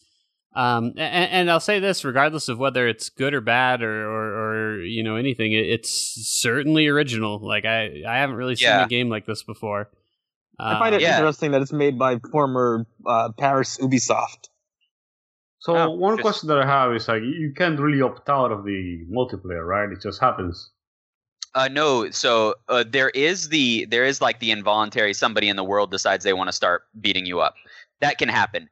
um, 0.55 0.93
and, 0.97 1.29
and 1.31 1.51
I'll 1.51 1.59
say 1.59 1.79
this, 1.79 2.03
regardless 2.03 2.49
of 2.49 2.57
whether 2.57 2.87
it's 2.87 3.09
good 3.09 3.33
or 3.35 3.41
bad 3.41 3.83
or 3.83 4.09
or, 4.09 4.77
or 4.77 4.81
you 4.83 5.03
know 5.03 5.15
anything, 5.15 5.51
it, 5.53 5.65
it's 5.67 5.91
certainly 6.41 6.87
original. 6.87 7.37
Like 7.45 7.65
I 7.65 8.01
I 8.07 8.17
haven't 8.19 8.37
really 8.37 8.55
seen 8.55 8.69
Yeah. 8.69 8.85
a 8.85 8.87
game 8.87 9.09
like 9.09 9.25
this 9.25 9.43
before. 9.43 9.89
I 10.59 10.79
find 10.79 10.95
it 10.95 11.01
Yeah. 11.01 11.17
interesting 11.17 11.51
that 11.51 11.61
it's 11.61 11.71
made 11.73 11.99
by 11.99 12.17
former 12.31 12.87
uh, 13.05 13.29
Paris 13.37 13.77
Ubisoft. 13.77 14.49
So 15.67 15.75
Oh, 15.75 15.89
one 15.91 16.15
just- 16.15 16.21
question 16.23 16.47
that 16.47 16.59
I 16.59 16.65
have 16.65 16.93
is 16.95 17.09
like 17.09 17.21
you 17.23 17.51
can't 17.53 17.77
really 17.77 18.01
opt 18.01 18.29
out 18.29 18.53
of 18.53 18.63
the 18.63 19.03
multiplayer, 19.11 19.65
right? 19.67 19.91
It 19.91 20.01
just 20.01 20.21
happens. 20.21 20.71
Uh, 21.55 21.67
no, 21.67 22.09
so 22.09 22.55
uh, 22.69 22.85
there 22.87 23.09
is 23.09 23.49
the 23.49 23.83
there 23.85 24.05
is 24.05 24.21
like 24.21 24.39
the 24.39 24.51
involuntary 24.51 25.13
somebody 25.13 25.49
in 25.49 25.57
the 25.57 25.65
world 25.65 25.91
decides 25.91 26.23
they 26.23 26.31
want 26.31 26.47
to 26.47 26.53
start 26.53 26.83
beating 27.01 27.25
you 27.25 27.41
up. 27.41 27.55
That 27.99 28.17
can 28.17 28.29
happen. 28.29 28.69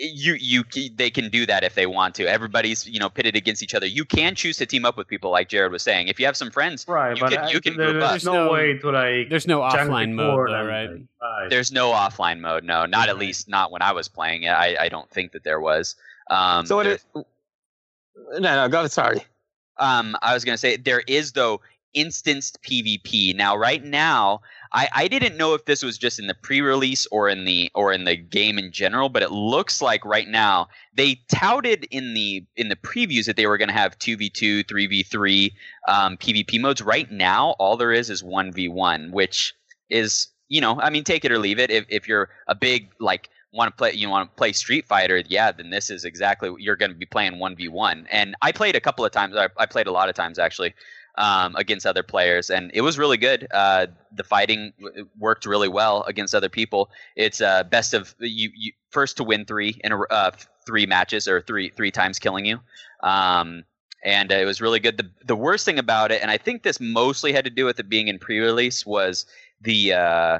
You 0.00 0.34
you 0.40 0.64
they 0.96 1.08
can 1.08 1.30
do 1.30 1.46
that 1.46 1.62
if 1.62 1.76
they 1.76 1.86
want 1.86 2.16
to. 2.16 2.26
Everybody's 2.26 2.84
you 2.88 2.98
know 2.98 3.08
pitted 3.08 3.36
against 3.36 3.62
each 3.62 3.74
other. 3.76 3.86
You 3.86 4.04
can 4.04 4.34
choose 4.34 4.56
to 4.56 4.66
team 4.66 4.84
up 4.84 4.96
with 4.96 5.06
people 5.06 5.30
like 5.30 5.48
Jared 5.48 5.70
was 5.70 5.84
saying. 5.84 6.08
If 6.08 6.18
you 6.18 6.26
have 6.26 6.36
some 6.36 6.50
friends, 6.50 6.84
Right, 6.88 7.14
You 7.16 7.20
but 7.22 7.30
can- 7.32 7.44
I- 7.44 7.50
you 7.50 7.60
can 7.60 7.76
there- 7.76 7.92
group 7.92 8.00
there's 8.02 8.24
no, 8.24 8.46
no- 8.46 8.52
way 8.52 8.76
to 8.76 8.90
like 8.90 9.28
There's 9.30 9.46
no 9.46 9.60
offline 9.60 10.14
mode 10.14 10.48
though, 10.48 10.54
and, 10.54 10.68
right? 10.68 10.90
like, 10.90 11.00
buy. 11.20 11.46
there's 11.48 11.70
no 11.70 11.92
offline 11.92 12.40
mode. 12.40 12.64
No, 12.64 12.86
not 12.86 13.08
at 13.08 13.18
least 13.18 13.48
not 13.48 13.70
when 13.70 13.82
I 13.82 13.92
was 13.92 14.08
playing 14.08 14.42
it. 14.42 14.48
I, 14.50 14.76
I 14.86 14.88
don't 14.88 15.08
think 15.10 15.30
that 15.30 15.44
there 15.44 15.60
was. 15.60 15.94
Um, 16.30 16.66
so 16.66 16.82
there- 16.82 16.94
is. 16.94 17.04
No, 17.14 18.40
no, 18.40 18.68
go. 18.68 18.86
Sorry. 18.86 19.22
um, 19.78 20.16
I 20.22 20.34
was 20.34 20.44
going 20.44 20.54
to 20.54 20.58
say 20.58 20.76
there 20.76 21.02
is 21.06 21.32
though 21.32 21.60
instanced 21.94 22.60
PvP. 22.62 23.34
Now, 23.34 23.56
right 23.56 23.82
now, 23.82 24.40
I, 24.72 24.88
I 24.94 25.08
didn't 25.08 25.38
know 25.38 25.54
if 25.54 25.64
this 25.64 25.82
was 25.82 25.96
just 25.96 26.18
in 26.18 26.26
the 26.26 26.34
pre-release 26.34 27.06
or 27.06 27.28
in 27.30 27.46
the 27.46 27.70
or 27.74 27.92
in 27.92 28.04
the 28.04 28.16
game 28.16 28.58
in 28.58 28.70
general, 28.70 29.08
but 29.08 29.22
it 29.22 29.30
looks 29.32 29.80
like 29.80 30.04
right 30.04 30.28
now 30.28 30.68
they 30.94 31.20
touted 31.28 31.84
in 31.90 32.12
the 32.12 32.44
in 32.56 32.68
the 32.68 32.76
previews 32.76 33.24
that 33.24 33.36
they 33.36 33.46
were 33.46 33.56
going 33.56 33.68
to 33.68 33.74
have 33.74 33.98
two 33.98 34.16
v 34.16 34.28
two, 34.28 34.62
three 34.64 34.86
v 34.86 35.02
three 35.02 35.54
um, 35.88 36.16
PvP 36.18 36.60
modes. 36.60 36.82
Right 36.82 37.10
now, 37.10 37.50
all 37.58 37.76
there 37.78 37.92
is 37.92 38.10
is 38.10 38.22
one 38.22 38.52
v 38.52 38.68
one, 38.68 39.10
which 39.10 39.54
is 39.88 40.28
you 40.48 40.60
know, 40.60 40.80
I 40.80 40.90
mean, 40.90 41.04
take 41.04 41.24
it 41.24 41.32
or 41.32 41.38
leave 41.38 41.58
it. 41.58 41.70
If 41.70 41.86
if 41.88 42.06
you're 42.06 42.28
a 42.46 42.54
big 42.54 42.90
like 43.00 43.30
want 43.52 43.70
to 43.70 43.76
play 43.76 43.92
you 43.92 44.08
want 44.08 44.30
to 44.30 44.36
play 44.36 44.52
Street 44.52 44.86
Fighter, 44.86 45.22
yeah, 45.28 45.52
then 45.52 45.70
this 45.70 45.90
is 45.90 46.04
exactly 46.04 46.54
you're 46.58 46.76
going 46.76 46.90
to 46.90 46.96
be 46.96 47.06
playing 47.06 47.38
one 47.38 47.56
v 47.56 47.68
one. 47.68 48.06
And 48.10 48.34
I 48.42 48.52
played 48.52 48.76
a 48.76 48.80
couple 48.80 49.04
of 49.04 49.12
times. 49.12 49.36
I, 49.36 49.48
I 49.56 49.66
played 49.66 49.86
a 49.86 49.92
lot 49.92 50.08
of 50.08 50.14
times 50.14 50.38
actually 50.38 50.74
um, 51.16 51.56
against 51.56 51.86
other 51.86 52.02
players, 52.02 52.50
and 52.50 52.70
it 52.74 52.82
was 52.82 52.98
really 52.98 53.16
good. 53.16 53.46
Uh, 53.50 53.86
the 54.12 54.24
fighting 54.24 54.72
worked 55.18 55.46
really 55.46 55.68
well 55.68 56.02
against 56.04 56.34
other 56.34 56.48
people. 56.48 56.90
It's 57.16 57.40
uh, 57.40 57.64
best 57.64 57.94
of 57.94 58.14
you, 58.20 58.50
you 58.54 58.72
first 58.90 59.16
to 59.16 59.24
win 59.24 59.44
three 59.44 59.80
in 59.82 59.92
a, 59.92 60.00
uh, 60.02 60.30
three 60.66 60.86
matches 60.86 61.26
or 61.26 61.40
three 61.40 61.70
three 61.70 61.90
times 61.90 62.18
killing 62.18 62.44
you. 62.44 62.60
Um, 63.02 63.64
and 64.04 64.30
uh, 64.30 64.36
it 64.36 64.44
was 64.44 64.60
really 64.60 64.78
good. 64.78 64.96
The 64.96 65.10
the 65.24 65.36
worst 65.36 65.64
thing 65.64 65.78
about 65.78 66.12
it, 66.12 66.22
and 66.22 66.30
I 66.30 66.36
think 66.36 66.62
this 66.62 66.80
mostly 66.80 67.32
had 67.32 67.44
to 67.44 67.50
do 67.50 67.64
with 67.64 67.80
it 67.80 67.88
being 67.88 68.08
in 68.08 68.18
pre-release, 68.18 68.86
was 68.86 69.26
the 69.60 69.94
uh, 69.94 70.38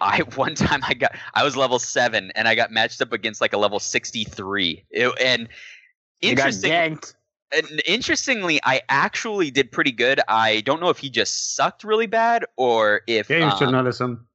I 0.00 0.18
one 0.34 0.54
time 0.54 0.80
I 0.86 0.94
got 0.94 1.14
I 1.34 1.44
was 1.44 1.56
level 1.56 1.78
seven 1.78 2.32
and 2.34 2.48
I 2.48 2.54
got 2.54 2.70
matched 2.70 3.00
up 3.00 3.12
against 3.12 3.40
like 3.40 3.52
a 3.52 3.58
level 3.58 3.78
sixty 3.78 4.24
three. 4.24 4.84
And 5.20 5.48
interesting, 6.20 6.98
and 7.52 7.82
interestingly, 7.86 8.60
I 8.64 8.82
actually 8.88 9.50
did 9.50 9.70
pretty 9.70 9.92
good. 9.92 10.20
I 10.28 10.60
don't 10.60 10.80
know 10.80 10.88
if 10.88 10.98
he 10.98 11.10
just 11.10 11.54
sucked 11.54 11.84
really 11.84 12.06
bad 12.06 12.44
or 12.56 13.02
if 13.06 13.28
Games 13.28 13.52
um, 13.54 13.58
journalism. 13.58 14.26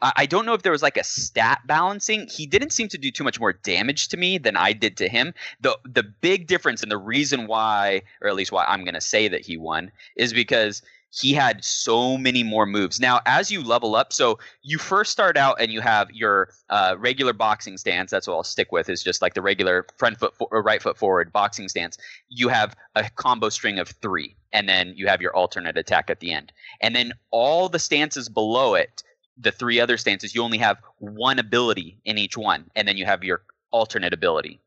I 0.00 0.12
I 0.16 0.26
don't 0.26 0.44
know 0.44 0.54
if 0.54 0.62
there 0.62 0.72
was 0.72 0.82
like 0.82 0.96
a 0.96 1.04
stat 1.04 1.60
balancing. 1.66 2.26
He 2.28 2.46
didn't 2.46 2.70
seem 2.70 2.88
to 2.88 2.98
do 2.98 3.10
too 3.10 3.24
much 3.24 3.38
more 3.38 3.52
damage 3.52 4.08
to 4.08 4.16
me 4.16 4.38
than 4.38 4.56
I 4.56 4.72
did 4.72 4.96
to 4.98 5.08
him. 5.08 5.32
The 5.60 5.78
the 5.84 6.02
big 6.02 6.46
difference 6.46 6.82
and 6.82 6.90
the 6.90 6.98
reason 6.98 7.46
why, 7.46 8.02
or 8.20 8.28
at 8.28 8.34
least 8.34 8.52
why 8.52 8.64
I'm 8.64 8.84
gonna 8.84 9.00
say 9.00 9.28
that 9.28 9.42
he 9.42 9.56
won, 9.56 9.92
is 10.16 10.32
because 10.32 10.82
he 11.14 11.34
had 11.34 11.62
so 11.62 12.16
many 12.16 12.42
more 12.42 12.64
moves. 12.64 12.98
Now, 12.98 13.20
as 13.26 13.50
you 13.50 13.62
level 13.62 13.94
up, 13.94 14.12
so 14.12 14.38
you 14.62 14.78
first 14.78 15.12
start 15.12 15.36
out 15.36 15.60
and 15.60 15.70
you 15.70 15.82
have 15.82 16.10
your 16.10 16.48
uh, 16.70 16.96
regular 16.98 17.34
boxing 17.34 17.76
stance. 17.76 18.10
That's 18.10 18.26
what 18.26 18.34
I'll 18.34 18.44
stick 18.44 18.72
with. 18.72 18.88
Is 18.88 19.02
just 19.02 19.20
like 19.20 19.34
the 19.34 19.42
regular 19.42 19.86
front 19.98 20.18
foot 20.18 20.34
fo- 20.34 20.48
or 20.50 20.62
right 20.62 20.82
foot 20.82 20.96
forward 20.96 21.30
boxing 21.30 21.68
stance. 21.68 21.98
You 22.28 22.48
have 22.48 22.74
a 22.94 23.10
combo 23.10 23.50
string 23.50 23.78
of 23.78 23.88
three, 23.88 24.34
and 24.52 24.68
then 24.68 24.94
you 24.96 25.06
have 25.06 25.20
your 25.20 25.36
alternate 25.36 25.76
attack 25.76 26.08
at 26.08 26.20
the 26.20 26.32
end. 26.32 26.50
And 26.80 26.96
then 26.96 27.12
all 27.30 27.68
the 27.68 27.78
stances 27.78 28.28
below 28.28 28.74
it 28.74 29.02
the 29.38 29.52
three 29.52 29.80
other 29.80 29.96
stances, 29.96 30.34
you 30.34 30.42
only 30.42 30.58
have 30.58 30.78
one 30.98 31.38
ability 31.38 31.98
in 32.04 32.18
each 32.18 32.36
one, 32.36 32.70
and 32.76 32.86
then 32.86 32.96
you 32.96 33.04
have 33.04 33.24
your 33.24 33.42
alternate 33.70 34.12
ability. 34.12 34.60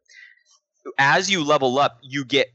As 0.98 1.30
you 1.30 1.44
level 1.44 1.80
up, 1.80 2.00
you 2.02 2.26
get 2.26 2.52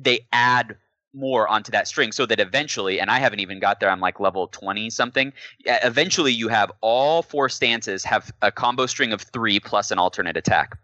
they 0.00 0.20
add 0.32 0.76
more 1.14 1.46
onto 1.48 1.70
that 1.70 1.86
string 1.86 2.12
so 2.12 2.24
that 2.24 2.40
eventually 2.40 3.00
and 3.00 3.10
i 3.10 3.18
haven't 3.18 3.40
even 3.40 3.58
got 3.58 3.80
there 3.80 3.90
i'm 3.90 4.00
like 4.00 4.18
level 4.18 4.48
20 4.48 4.88
something 4.90 5.32
eventually 5.66 6.32
you 6.32 6.48
have 6.48 6.72
all 6.80 7.22
four 7.22 7.48
stances 7.48 8.04
have 8.04 8.32
a 8.42 8.50
combo 8.50 8.86
string 8.86 9.12
of 9.12 9.20
three 9.20 9.60
plus 9.60 9.90
an 9.90 9.98
alternate 9.98 10.36
attack 10.36 10.78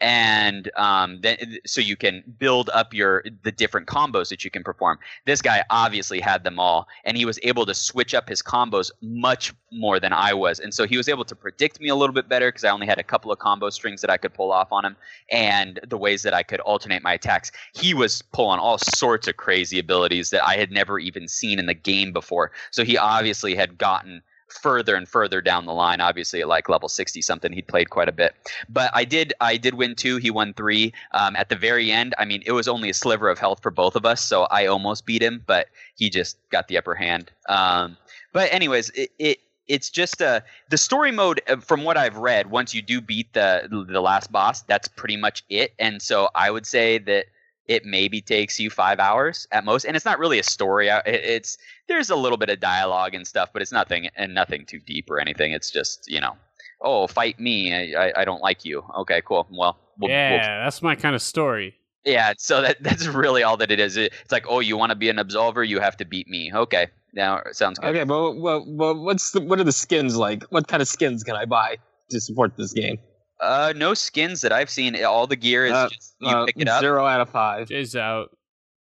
and 0.00 0.70
um, 0.76 1.20
then 1.20 1.58
so 1.66 1.80
you 1.80 1.96
can 1.96 2.22
build 2.38 2.70
up 2.72 2.94
your 2.94 3.24
the 3.42 3.52
different 3.52 3.86
combos 3.86 4.28
that 4.30 4.44
you 4.44 4.50
can 4.50 4.64
perform. 4.64 4.98
This 5.26 5.42
guy 5.42 5.64
obviously 5.70 6.20
had 6.20 6.44
them 6.44 6.58
all, 6.58 6.88
and 7.04 7.16
he 7.16 7.24
was 7.24 7.38
able 7.42 7.66
to 7.66 7.74
switch 7.74 8.14
up 8.14 8.28
his 8.28 8.42
combos 8.42 8.90
much 9.02 9.52
more 9.72 10.00
than 10.00 10.12
I 10.12 10.34
was, 10.34 10.58
and 10.58 10.72
so 10.72 10.86
he 10.86 10.96
was 10.96 11.08
able 11.08 11.24
to 11.24 11.36
predict 11.36 11.80
me 11.80 11.88
a 11.88 11.94
little 11.94 12.14
bit 12.14 12.28
better 12.28 12.48
because 12.48 12.64
I 12.64 12.70
only 12.70 12.86
had 12.86 12.98
a 12.98 13.04
couple 13.04 13.30
of 13.30 13.38
combo 13.38 13.70
strings 13.70 14.00
that 14.00 14.10
I 14.10 14.16
could 14.16 14.34
pull 14.34 14.52
off 14.52 14.72
on 14.72 14.84
him, 14.84 14.96
and 15.30 15.80
the 15.86 15.98
ways 15.98 16.22
that 16.22 16.34
I 16.34 16.42
could 16.42 16.60
alternate 16.60 17.02
my 17.02 17.14
attacks. 17.14 17.52
He 17.74 17.94
was 17.94 18.22
pulling 18.22 18.58
all 18.58 18.78
sorts 18.78 19.28
of 19.28 19.36
crazy 19.36 19.78
abilities 19.78 20.30
that 20.30 20.46
I 20.46 20.56
had 20.56 20.70
never 20.70 20.98
even 20.98 21.28
seen 21.28 21.58
in 21.58 21.66
the 21.66 21.74
game 21.74 22.12
before. 22.12 22.52
So 22.70 22.84
he 22.84 22.96
obviously 22.96 23.54
had 23.54 23.78
gotten 23.78 24.22
further 24.52 24.94
and 24.94 25.08
further 25.08 25.40
down 25.40 25.66
the 25.66 25.72
line. 25.72 26.00
Obviously, 26.00 26.40
at 26.40 26.48
like 26.48 26.68
level 26.68 26.88
sixty 26.88 27.22
something, 27.22 27.52
he'd 27.52 27.68
played 27.68 27.90
quite 27.90 28.08
a 28.08 28.12
bit. 28.12 28.34
But 28.68 28.90
I 28.94 29.04
did, 29.04 29.32
I 29.40 29.56
did 29.56 29.74
win 29.74 29.94
two. 29.94 30.16
He 30.16 30.30
won 30.30 30.54
three. 30.54 30.92
Um, 31.12 31.36
at 31.36 31.48
the 31.48 31.56
very 31.56 31.90
end, 31.90 32.14
I 32.18 32.24
mean, 32.24 32.42
it 32.46 32.52
was 32.52 32.68
only 32.68 32.90
a 32.90 32.94
sliver 32.94 33.28
of 33.28 33.38
health 33.38 33.62
for 33.62 33.70
both 33.70 33.96
of 33.96 34.04
us, 34.04 34.22
so 34.22 34.44
I 34.44 34.66
almost 34.66 35.06
beat 35.06 35.22
him, 35.22 35.42
but 35.46 35.68
he 35.96 36.10
just 36.10 36.38
got 36.50 36.68
the 36.68 36.78
upper 36.78 36.94
hand. 36.94 37.30
Um, 37.48 37.96
but 38.32 38.52
anyways, 38.52 38.90
it, 38.90 39.10
it 39.18 39.38
it's 39.68 39.88
just 39.88 40.20
uh, 40.20 40.40
the 40.68 40.78
story 40.78 41.12
mode 41.12 41.40
uh, 41.48 41.56
from 41.56 41.84
what 41.84 41.96
I've 41.96 42.16
read. 42.16 42.50
Once 42.50 42.74
you 42.74 42.82
do 42.82 43.00
beat 43.00 43.32
the 43.32 43.68
the 43.70 44.00
last 44.00 44.32
boss, 44.32 44.62
that's 44.62 44.88
pretty 44.88 45.16
much 45.16 45.44
it. 45.48 45.72
And 45.78 46.02
so 46.02 46.28
I 46.34 46.50
would 46.50 46.66
say 46.66 46.98
that 46.98 47.26
it 47.70 47.84
maybe 47.84 48.20
takes 48.20 48.58
you 48.58 48.68
five 48.68 48.98
hours 48.98 49.46
at 49.52 49.64
most 49.64 49.84
and 49.84 49.94
it's 49.94 50.04
not 50.04 50.18
really 50.18 50.40
a 50.40 50.42
story 50.42 50.88
it's 51.06 51.56
there's 51.86 52.10
a 52.10 52.16
little 52.16 52.36
bit 52.36 52.50
of 52.50 52.58
dialogue 52.58 53.14
and 53.14 53.24
stuff 53.24 53.48
but 53.52 53.62
it's 53.62 53.70
nothing 53.70 54.08
and 54.16 54.34
nothing 54.34 54.66
too 54.66 54.80
deep 54.80 55.08
or 55.08 55.20
anything 55.20 55.52
it's 55.52 55.70
just 55.70 56.04
you 56.10 56.20
know 56.20 56.36
oh 56.82 57.06
fight 57.06 57.38
me 57.38 57.72
i, 57.94 58.12
I 58.16 58.24
don't 58.24 58.42
like 58.42 58.64
you. 58.64 58.82
Okay 58.98 59.22
cool 59.24 59.46
well 59.52 59.78
we'll, 60.00 60.10
yeah 60.10 60.30
we'll, 60.30 60.64
that's 60.64 60.82
my 60.82 60.96
kind 60.96 61.14
of 61.14 61.22
story. 61.22 61.76
Yeah 62.04 62.32
so 62.38 62.60
that 62.60 62.82
that's 62.82 63.06
really 63.06 63.44
all 63.44 63.56
that 63.58 63.70
it 63.70 63.78
is 63.78 63.96
it's 63.96 64.32
like 64.32 64.46
oh 64.48 64.58
you 64.58 64.76
want 64.76 64.90
to 64.90 64.96
be 64.96 65.08
an 65.08 65.18
absolver 65.18 65.66
you 65.66 65.78
have 65.78 65.96
to 65.98 66.04
beat 66.04 66.26
me. 66.26 66.50
Okay 66.52 66.88
now 67.14 67.36
it 67.38 67.54
sounds 67.54 67.78
good. 67.78 67.90
Okay 67.90 68.02
but, 68.02 68.32
but, 68.32 68.64
but 68.76 68.94
what's 68.96 69.30
the, 69.30 69.40
what 69.40 69.60
are 69.60 69.64
the 69.64 69.70
skins 69.70 70.16
like? 70.16 70.42
What 70.50 70.66
kind 70.66 70.82
of 70.82 70.88
skins 70.88 71.22
can 71.22 71.36
i 71.36 71.44
buy 71.44 71.76
to 72.10 72.20
support 72.20 72.56
this 72.56 72.72
game 72.72 72.98
uh, 73.40 73.72
no 73.76 73.94
skins 73.94 74.40
that 74.42 74.52
I've 74.52 74.70
seen. 74.70 75.02
All 75.04 75.26
the 75.26 75.36
gear 75.36 75.66
is 75.66 75.72
uh, 75.72 75.88
just 75.88 76.14
you 76.20 76.28
uh, 76.28 76.46
pick 76.46 76.56
it 76.58 76.68
up. 76.68 76.80
Zero 76.80 77.06
out 77.06 77.20
of 77.20 77.30
five. 77.30 77.68
Jay's 77.68 77.96
out. 77.96 78.30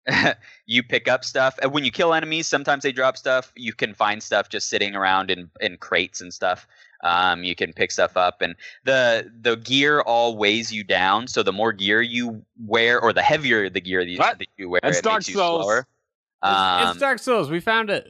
you 0.66 0.84
pick 0.84 1.08
up 1.08 1.24
stuff. 1.24 1.58
And 1.62 1.72
when 1.72 1.86
you 1.86 1.92
kill 1.92 2.14
enemies, 2.14 2.48
sometimes 2.48 2.84
they 2.84 2.92
drop 2.92 3.18
stuff. 3.18 3.52
You 3.56 3.74
can 3.74 3.94
find 3.94 4.22
stuff 4.22 4.50
just 4.50 4.70
sitting 4.70 4.96
around 4.96 5.30
in, 5.32 5.50
in 5.62 5.78
crates 5.78 6.22
and 6.22 6.34
stuff. 6.34 6.68
Um, 7.02 7.44
you 7.44 7.56
can 7.56 7.72
pick 7.72 7.92
stuff 7.92 8.18
up, 8.18 8.42
and 8.42 8.56
the 8.84 9.32
the 9.40 9.56
gear 9.56 10.02
all 10.02 10.36
weighs 10.36 10.74
you 10.74 10.84
down. 10.84 11.28
So 11.28 11.44
the 11.44 11.54
more 11.54 11.72
gear 11.72 12.02
you 12.02 12.44
wear, 12.66 13.00
or 13.00 13.14
the 13.14 13.22
heavier 13.22 13.70
the 13.70 13.80
gear 13.80 14.04
that 14.04 14.10
you, 14.10 14.18
that 14.18 14.48
you 14.58 14.70
wear, 14.70 14.82
That's 14.84 15.00
it 15.00 15.04
Dark 15.06 15.20
makes 15.20 15.30
you 15.30 15.36
Souls. 15.36 15.64
slower. 15.64 15.88
Um, 16.42 16.82
it's, 16.82 16.92
it's 16.92 17.00
Dark 17.00 17.20
Souls. 17.20 17.50
We 17.50 17.62
found 17.62 17.90
it. 17.90 18.06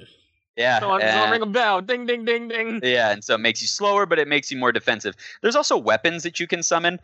Yeah. 0.60 0.80
so 0.80 0.82
Someone, 0.82 1.02
and, 1.02 1.12
someone 1.12 1.32
ring 1.32 1.41
a 1.41 1.45
bell. 1.45 1.82
Ding, 1.82 2.06
ding, 2.06 2.26
ding, 2.26 2.50
ding. 2.50 2.82
Yeah, 2.84 3.12
and 3.12 3.24
so 3.24 3.36
it 3.36 3.39
makes 3.39 3.62
you 3.62 3.67
slower, 3.67 4.06
but 4.06 4.19
it 4.19 4.28
makes 4.28 4.52
you 4.52 4.58
more 4.58 4.74
defensive. 4.74 5.15
There's 5.41 5.56
also 5.56 5.78
weapons 5.78 6.24
that 6.24 6.39
you 6.39 6.48
can 6.48 6.63
summon, 6.63 7.00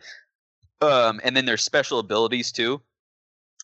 um, 0.82 1.20
and 1.24 1.34
then 1.34 1.46
there's 1.46 1.62
special 1.62 1.98
abilities 1.98 2.52
too. 2.52 2.82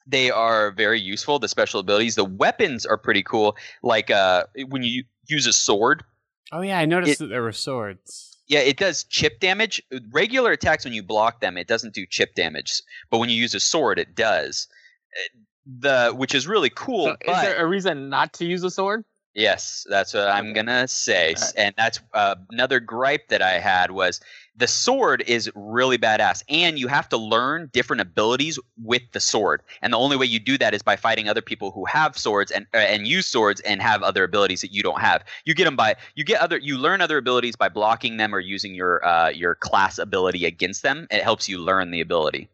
They 0.07 0.31
are 0.31 0.73
very 0.73 0.99
useful. 0.99 1.39
The 1.39 1.47
special 1.47 1.79
abilities, 1.79 2.15
the 2.15 2.25
weapons 2.25 2.87
are 2.87 2.97
pretty 2.97 3.23
cool. 3.23 3.55
Like 3.83 4.11
uh, 4.11 4.45
when 4.69 4.83
you 4.83 5.05
use 5.29 5.47
a 5.47 5.53
sword. 5.53 6.03
Oh 6.51 6.63
yeah, 6.63 6.79
I 6.79 6.87
noticed 6.87 7.21
it, 7.21 7.25
that 7.25 7.29
there 7.29 7.43
were 7.43 7.53
swords. 7.53 8.39
Yeah, 8.49 8.61
it 8.61 8.79
does 8.79 9.05
chip 9.05 9.41
damage. 9.41 9.81
Regular 10.11 10.53
attacks, 10.53 10.85
when 10.85 10.95
you 10.95 11.03
block 11.03 11.41
them, 11.41 11.57
it 11.57 11.69
doesn't 11.69 11.95
do 11.95 12.07
chip 12.07 12.35
damage. 12.35 12.83
But 13.11 13.19
when 13.19 13.29
you 13.29 13.37
use 13.37 13.55
a 13.55 13.61
sword, 13.61 13.99
it 13.99 14.15
does. 14.15 14.69
Uh, 15.15 15.39
the 15.81 16.13
which 16.17 16.35
is 16.35 16.49
really 16.49 16.71
cool. 16.71 17.05
So 17.05 17.17
but, 17.27 17.37
is 17.37 17.43
there 17.43 17.63
a 17.63 17.67
reason 17.67 18.09
not 18.09 18.33
to 18.35 18.45
use 18.45 18.65
a 18.65 18.71
sword? 18.71 19.05
Yes, 19.35 19.87
that's 19.89 20.13
what 20.13 20.29
I'm 20.29 20.53
gonna 20.53 20.87
say, 20.87 21.35
right. 21.41 21.53
and 21.57 21.75
that's 21.79 22.01
uh, 22.13 22.35
another 22.51 22.81
gripe 22.81 23.29
that 23.29 23.41
I 23.41 23.53
had 23.53 23.93
was 23.93 24.21
the 24.57 24.67
sword 24.67 25.25
is 25.27 25.51
really 25.55 25.97
badass, 25.97 26.43
and 26.51 26.79
you 26.79 26.87
have 26.87 27.09
to 27.09 27.17
learn 27.17 27.71
different 27.73 28.03
abilities 28.03 28.59
with 28.77 29.01
the 29.13 29.21
sword, 29.21 29.63
and 29.81 29.95
the 29.95 29.97
only 29.97 30.19
way 30.19 30.27
you 30.27 30.39
do 30.39 30.59
that 30.59 30.75
is 30.75 30.83
by 30.83 30.97
fighting 30.97 31.31
other 31.31 31.41
people 31.41 31.71
who 31.71 31.87
have 31.87 32.19
swords 32.19 32.51
and 32.51 32.67
uh, 32.75 32.79
and 32.79 33.09
use 33.09 33.27
swords 33.27 33.63
and 33.63 33.81
have 33.81 34.03
other 34.03 34.23
abilities 34.23 34.61
that 34.61 34.71
you 34.71 34.83
don't 34.83 35.01
have. 35.01 35.25
You 35.47 35.55
get 35.55 35.65
them 35.65 35.77
by 35.77 35.97
you 36.15 36.25
get 36.25 36.43
other 36.43 36.59
you 36.59 36.77
learn 36.77 37.01
other 37.01 37.17
abilities 37.17 37.57
by 37.57 37.71
blocking 37.71 38.19
them 38.19 38.35
or 38.35 38.41
using 38.41 38.75
your 38.75 39.03
uh, 39.03 39.31
your 39.31 39.55
class 39.55 39.97
ability 39.97 40.45
against 40.45 40.83
them. 40.83 41.07
It 41.11 41.23
helps 41.23 41.49
you 41.49 41.59
learn 41.59 41.91
the 41.91 42.03
ability. 42.03 42.51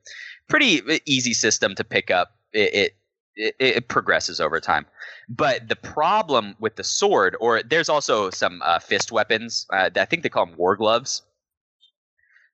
Pretty 0.46 0.80
uh, 0.88 0.98
easy 1.06 1.34
system 1.34 1.74
to 1.74 1.82
pick 1.82 2.12
up. 2.12 2.36
It, 2.52 2.74
it 2.74 2.97
it, 3.38 3.54
it, 3.58 3.88
progresses 3.88 4.40
over 4.40 4.60
time. 4.60 4.86
But 5.28 5.68
the 5.68 5.76
problem 5.76 6.56
with 6.58 6.76
the 6.76 6.84
sword, 6.84 7.36
or 7.40 7.62
there's 7.62 7.88
also 7.88 8.30
some 8.30 8.60
uh, 8.62 8.78
fist 8.78 9.12
weapons. 9.12 9.66
Uh, 9.72 9.90
I 9.96 10.04
think 10.04 10.22
they 10.22 10.28
call 10.28 10.46
them 10.46 10.56
war 10.56 10.76
gloves. 10.76 11.22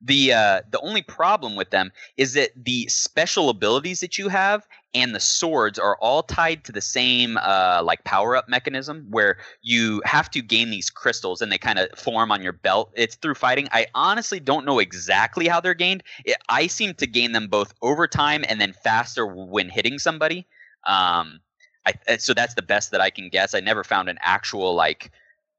The 0.01 0.35
uh, 0.35 0.61
the 0.71 0.81
only 0.81 1.01
problem 1.01 1.57
with 1.57 1.71
them 1.71 1.91
is 2.19 2.35
that 2.35 2.51
the 2.63 2.87
special 2.89 3.49
abilities 3.49 4.01
that 4.01 4.19
you 4.19 4.29
have 4.29 4.67
and 4.95 5.15
the 5.15 5.21
swords 5.21 5.79
are 5.79 5.97
all 5.97 6.23
tied 6.23 6.63
to 6.65 6.73
the 6.73 6.83
same 6.83 7.39
uh, 7.39 7.81
like 7.83 8.05
power 8.05 8.37
up 8.37 8.47
mechanism 8.47 9.07
where 9.09 9.39
you 9.63 10.03
have 10.05 10.31
to 10.33 10.43
gain 10.43 10.69
these 10.69 10.91
crystals 10.91 11.41
and 11.41 11.51
they 11.51 11.57
kind 11.57 11.79
of 11.79 11.89
form 11.99 12.31
on 12.31 12.43
your 12.43 12.53
belt. 12.53 12.93
It's 12.95 13.15
through 13.15 13.35
fighting. 13.35 13.67
I 13.73 13.87
honestly 13.95 14.41
don't 14.41 14.67
know 14.67 14.79
exactly 14.79 15.49
how 15.49 15.61
they're 15.61 15.73
gained. 15.73 16.03
It, 16.27 16.37
I 16.51 16.67
seem 16.67 16.95
to 16.95 17.07
gain 17.07 17.33
them 17.33 17.49
both 17.49 17.73
over 17.81 18.07
time 18.07 18.45
and 18.47 18.61
then 18.61 18.75
faster 18.75 19.27
when 19.27 19.71
hitting 19.71 19.99
somebody. 19.99 20.47
Um, 20.87 21.41
I, 21.87 22.17
so 22.17 22.33
that's 22.35 22.55
the 22.55 22.63
best 22.63 22.91
that 22.93 23.01
I 23.01 23.11
can 23.11 23.29
guess. 23.29 23.55
I 23.55 23.61
never 23.61 23.85
found 23.85 24.09
an 24.09 24.19
actual 24.23 24.75
like 24.75 25.11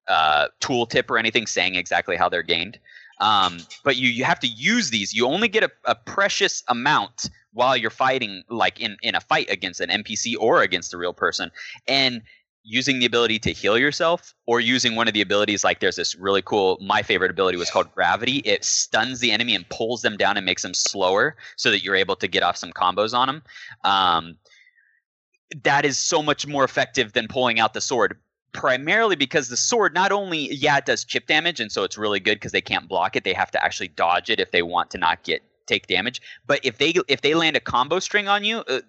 uh, 0.07 0.47
tooltip 0.59 1.09
or 1.09 1.17
anything 1.17 1.47
saying 1.47 1.75
exactly 1.75 2.15
how 2.15 2.29
they're 2.29 2.43
gained. 2.43 2.79
Um, 3.19 3.59
but 3.83 3.95
you 3.95 4.09
you 4.09 4.25
have 4.25 4.39
to 4.41 4.47
use 4.47 4.89
these. 4.89 5.13
You 5.13 5.27
only 5.27 5.47
get 5.47 5.63
a, 5.63 5.71
a 5.85 5.95
precious 5.95 6.63
amount 6.67 7.29
while 7.53 7.77
you're 7.77 7.89
fighting, 7.89 8.43
like 8.49 8.79
in 8.79 8.97
in 9.01 9.15
a 9.15 9.21
fight 9.21 9.49
against 9.49 9.79
an 9.79 9.89
NPC 9.89 10.33
or 10.39 10.61
against 10.61 10.93
a 10.93 10.97
real 10.97 11.13
person, 11.13 11.51
and 11.87 12.21
using 12.65 12.97
the 12.99 13.05
ability 13.05 13.37
to 13.37 13.51
heal 13.51 13.77
yourself 13.77 14.33
or 14.47 14.59
using 14.59 14.95
one 14.95 15.07
of 15.07 15.13
the 15.13 15.21
abilities 15.21 15.63
like 15.63 15.79
there's 15.79 15.95
this 15.95 16.15
really 16.15 16.41
cool 16.41 16.79
my 16.81 17.03
favorite 17.03 17.29
ability 17.29 17.57
was 17.57 17.69
called 17.69 17.89
gravity 17.93 18.37
it 18.37 18.65
stuns 18.65 19.19
the 19.19 19.31
enemy 19.31 19.53
and 19.53 19.69
pulls 19.69 20.01
them 20.01 20.17
down 20.17 20.35
and 20.35 20.47
makes 20.47 20.63
them 20.63 20.73
slower 20.73 21.37
so 21.57 21.69
that 21.69 21.83
you're 21.83 21.95
able 21.95 22.15
to 22.15 22.27
get 22.27 22.41
off 22.41 22.57
some 22.57 22.71
combos 22.71 23.13
on 23.13 23.27
them 23.27 23.43
um, 23.83 24.35
that 25.63 25.85
is 25.85 25.97
so 25.97 26.21
much 26.21 26.47
more 26.47 26.63
effective 26.63 27.13
than 27.13 27.27
pulling 27.27 27.59
out 27.59 27.73
the 27.73 27.81
sword. 27.81 28.17
Primarily 28.51 29.17
because 29.17 29.49
the 29.49 29.57
sword 29.57 29.93
not 29.93 30.13
only 30.13 30.53
yeah 30.53 30.77
it 30.77 30.85
does 30.85 31.03
chip 31.03 31.27
damage 31.27 31.59
and 31.59 31.69
so 31.71 31.83
it's 31.83 31.97
really 31.97 32.21
good 32.21 32.35
because 32.35 32.53
they 32.53 32.61
can't 32.61 32.87
block 32.87 33.15
it. 33.15 33.25
They 33.25 33.33
have 33.33 33.51
to 33.51 33.63
actually 33.63 33.89
dodge 33.89 34.29
it 34.29 34.39
if 34.39 34.51
they 34.51 34.61
want 34.61 34.91
to 34.91 34.97
not 34.97 35.23
get 35.23 35.43
take 35.65 35.87
damage. 35.87 36.21
But 36.47 36.61
if 36.63 36.77
they 36.77 36.93
if 37.07 37.21
they 37.21 37.35
land 37.35 37.57
a 37.57 37.59
combo 37.59 37.99
string 37.99 38.29
on 38.29 38.45
you 38.45 38.59
uh, 38.59 38.79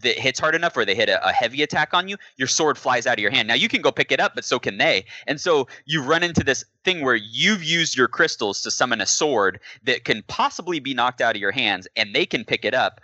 that 0.00 0.18
hits 0.18 0.38
hard 0.38 0.54
enough 0.54 0.76
or 0.76 0.84
they 0.84 0.94
hit 0.94 1.08
a, 1.08 1.26
a, 1.26 1.32
heavy 1.32 1.62
attack 1.62 1.94
on 1.94 2.08
you 2.08 2.16
your 2.36 2.48
sword 2.48 2.76
flies 2.76 3.06
out 3.06 3.14
of 3.14 3.20
your 3.20 3.30
hand. 3.30 3.48
Now 3.48 3.54
you 3.54 3.68
can 3.68 3.80
go 3.80 3.90
pick 3.90 4.12
it 4.12 4.20
up 4.20 4.34
but 4.34 4.44
so 4.44 4.58
can 4.58 4.76
they. 4.76 5.06
And 5.26 5.40
so 5.40 5.66
you 5.86 6.02
run 6.02 6.22
into 6.22 6.44
this 6.44 6.64
thing 6.84 7.02
where 7.02 7.14
you've 7.14 7.64
used 7.64 7.96
your 7.96 8.08
crystals 8.08 8.60
to 8.62 8.70
summon 8.70 9.00
a 9.00 9.06
sword 9.06 9.58
that 9.84 10.04
can 10.04 10.22
possibly 10.28 10.80
be 10.80 10.92
knocked 10.92 11.22
out 11.22 11.34
of 11.34 11.40
your 11.40 11.52
hands 11.52 11.88
and 11.96 12.14
they 12.14 12.26
can 12.26 12.44
pick 12.44 12.66
it 12.66 12.74
up 12.74 13.00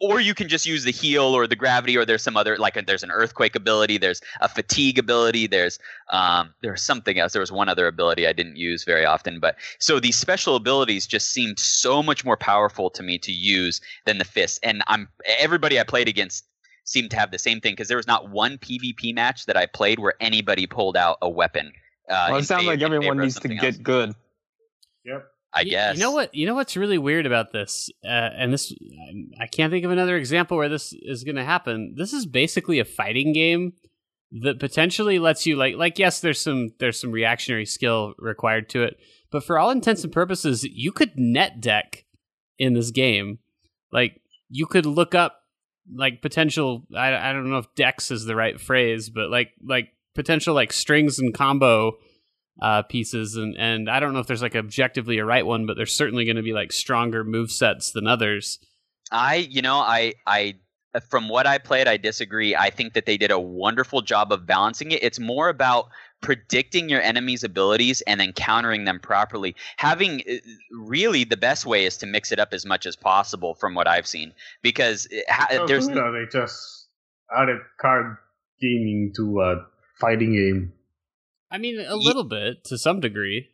or 0.00 0.18
you 0.18 0.34
can 0.34 0.48
just 0.48 0.66
use 0.66 0.84
the 0.84 0.90
heal 0.90 1.22
or 1.22 1.46
the 1.46 1.54
gravity 1.54 1.96
or 1.96 2.04
there's 2.04 2.22
some 2.22 2.36
other 2.36 2.56
like 2.56 2.76
a, 2.76 2.82
there's 2.82 3.02
an 3.02 3.10
earthquake 3.10 3.54
ability 3.54 3.98
there's 3.98 4.20
a 4.40 4.48
fatigue 4.48 4.98
ability 4.98 5.46
there's 5.46 5.78
um, 6.10 6.52
there's 6.62 6.82
something 6.82 7.18
else. 7.18 7.32
There 7.32 7.40
was 7.40 7.52
one 7.52 7.68
other 7.68 7.86
ability 7.86 8.26
i 8.26 8.32
didn't 8.32 8.56
use 8.56 8.84
very 8.84 9.04
often 9.04 9.38
but 9.38 9.56
so 9.78 10.00
these 10.00 10.16
special 10.16 10.56
abilities 10.56 11.06
just 11.06 11.28
seemed 11.28 11.58
so 11.58 12.02
much 12.02 12.24
more 12.24 12.36
powerful 12.36 12.90
to 12.90 13.02
me 13.02 13.18
to 13.18 13.32
use 13.32 13.80
than 14.06 14.18
the 14.18 14.24
fist 14.24 14.58
and 14.62 14.82
i'm 14.86 15.08
everybody 15.38 15.78
i 15.78 15.84
played 15.84 16.08
against 16.08 16.46
seemed 16.84 17.10
to 17.10 17.16
have 17.16 17.30
the 17.30 17.38
same 17.38 17.60
thing 17.60 17.72
because 17.72 17.88
there 17.88 17.96
was 17.96 18.06
not 18.06 18.30
one 18.30 18.58
pvp 18.58 19.14
match 19.14 19.46
that 19.46 19.56
i 19.56 19.66
played 19.66 19.98
where 19.98 20.14
anybody 20.20 20.66
pulled 20.66 20.96
out 20.96 21.18
a 21.22 21.28
weapon 21.28 21.72
uh, 22.08 22.26
well, 22.30 22.40
it 22.40 22.44
sounds 22.44 22.66
like 22.66 22.82
everyone 22.82 23.18
needs 23.18 23.38
to 23.38 23.46
get 23.46 23.62
else. 23.62 23.76
good. 23.76 24.14
Yep 25.04 25.30
I 25.52 25.64
guess. 25.64 25.96
You 25.96 26.02
know 26.02 26.12
what? 26.12 26.34
You 26.34 26.46
know 26.46 26.54
what's 26.54 26.76
really 26.76 26.98
weird 26.98 27.26
about 27.26 27.52
this, 27.52 27.90
uh, 28.04 28.08
and 28.08 28.52
this 28.52 28.72
I 29.40 29.46
can't 29.46 29.72
think 29.72 29.84
of 29.84 29.90
another 29.90 30.16
example 30.16 30.56
where 30.56 30.68
this 30.68 30.92
is 30.92 31.24
going 31.24 31.36
to 31.36 31.44
happen. 31.44 31.94
This 31.96 32.12
is 32.12 32.26
basically 32.26 32.78
a 32.78 32.84
fighting 32.84 33.32
game 33.32 33.72
that 34.32 34.60
potentially 34.60 35.18
lets 35.18 35.46
you 35.46 35.56
like 35.56 35.74
like 35.76 35.98
yes, 35.98 36.20
there's 36.20 36.40
some 36.40 36.70
there's 36.78 37.00
some 37.00 37.10
reactionary 37.10 37.66
skill 37.66 38.14
required 38.18 38.68
to 38.70 38.84
it, 38.84 38.98
but 39.30 39.44
for 39.44 39.58
all 39.58 39.70
intents 39.70 40.04
and 40.04 40.12
purposes, 40.12 40.62
you 40.64 40.92
could 40.92 41.18
net 41.18 41.60
deck 41.60 42.04
in 42.58 42.74
this 42.74 42.92
game. 42.92 43.38
Like 43.90 44.20
you 44.48 44.66
could 44.66 44.86
look 44.86 45.14
up 45.14 45.40
like 45.92 46.22
potential. 46.22 46.86
I 46.94 47.30
I 47.30 47.32
don't 47.32 47.50
know 47.50 47.58
if 47.58 47.74
decks 47.74 48.12
is 48.12 48.24
the 48.24 48.36
right 48.36 48.60
phrase, 48.60 49.10
but 49.10 49.30
like 49.30 49.50
like 49.64 49.88
potential 50.14 50.54
like 50.54 50.72
strings 50.72 51.18
and 51.18 51.34
combo 51.34 51.94
uh, 52.60 52.82
pieces, 52.82 53.36
and 53.36 53.56
and 53.56 53.88
I 53.88 54.00
don't 54.00 54.12
know 54.12 54.20
if 54.20 54.26
there's 54.26 54.42
like 54.42 54.56
objectively 54.56 55.18
a 55.18 55.24
right 55.24 55.44
one, 55.44 55.66
but 55.66 55.76
there's 55.76 55.94
certainly 55.94 56.24
going 56.24 56.36
to 56.36 56.42
be 56.42 56.52
like 56.52 56.72
stronger 56.72 57.24
move 57.24 57.50
sets 57.50 57.92
than 57.92 58.06
others. 58.06 58.58
I, 59.12 59.36
you 59.50 59.60
know, 59.60 59.78
I, 59.78 60.14
I, 60.26 60.54
from 61.08 61.28
what 61.28 61.46
I 61.46 61.58
played, 61.58 61.88
I 61.88 61.96
disagree. 61.96 62.54
I 62.54 62.70
think 62.70 62.94
that 62.94 63.06
they 63.06 63.16
did 63.16 63.30
a 63.30 63.40
wonderful 63.40 64.02
job 64.02 64.32
of 64.32 64.46
balancing 64.46 64.92
it. 64.92 65.02
It's 65.02 65.18
more 65.18 65.48
about 65.48 65.88
predicting 66.20 66.88
your 66.88 67.00
enemy's 67.00 67.42
abilities 67.42 68.02
and 68.02 68.20
then 68.20 68.32
countering 68.32 68.84
them 68.84 69.00
properly. 69.00 69.56
Having 69.78 70.22
uh, 70.30 70.34
really 70.72 71.24
the 71.24 71.36
best 71.36 71.66
way 71.66 71.84
is 71.84 71.96
to 71.98 72.06
mix 72.06 72.30
it 72.30 72.38
up 72.38 72.52
as 72.52 72.66
much 72.66 72.86
as 72.86 72.94
possible, 72.94 73.54
from 73.54 73.74
what 73.74 73.88
I've 73.88 74.06
seen, 74.06 74.32
because 74.62 75.06
it 75.10 75.28
ha- 75.28 75.48
So 75.50 75.66
there's 75.66 75.88
you 75.88 75.94
know, 75.94 76.12
they 76.12 76.26
just 76.30 76.88
added 77.36 77.58
card 77.80 78.16
gaming 78.60 79.12
to 79.16 79.40
a 79.40 79.66
fighting 80.00 80.34
game. 80.34 80.72
I 81.50 81.58
mean, 81.58 81.80
a 81.80 81.96
little 81.96 82.24
bit 82.24 82.64
to 82.64 82.78
some 82.78 83.00
degree. 83.00 83.48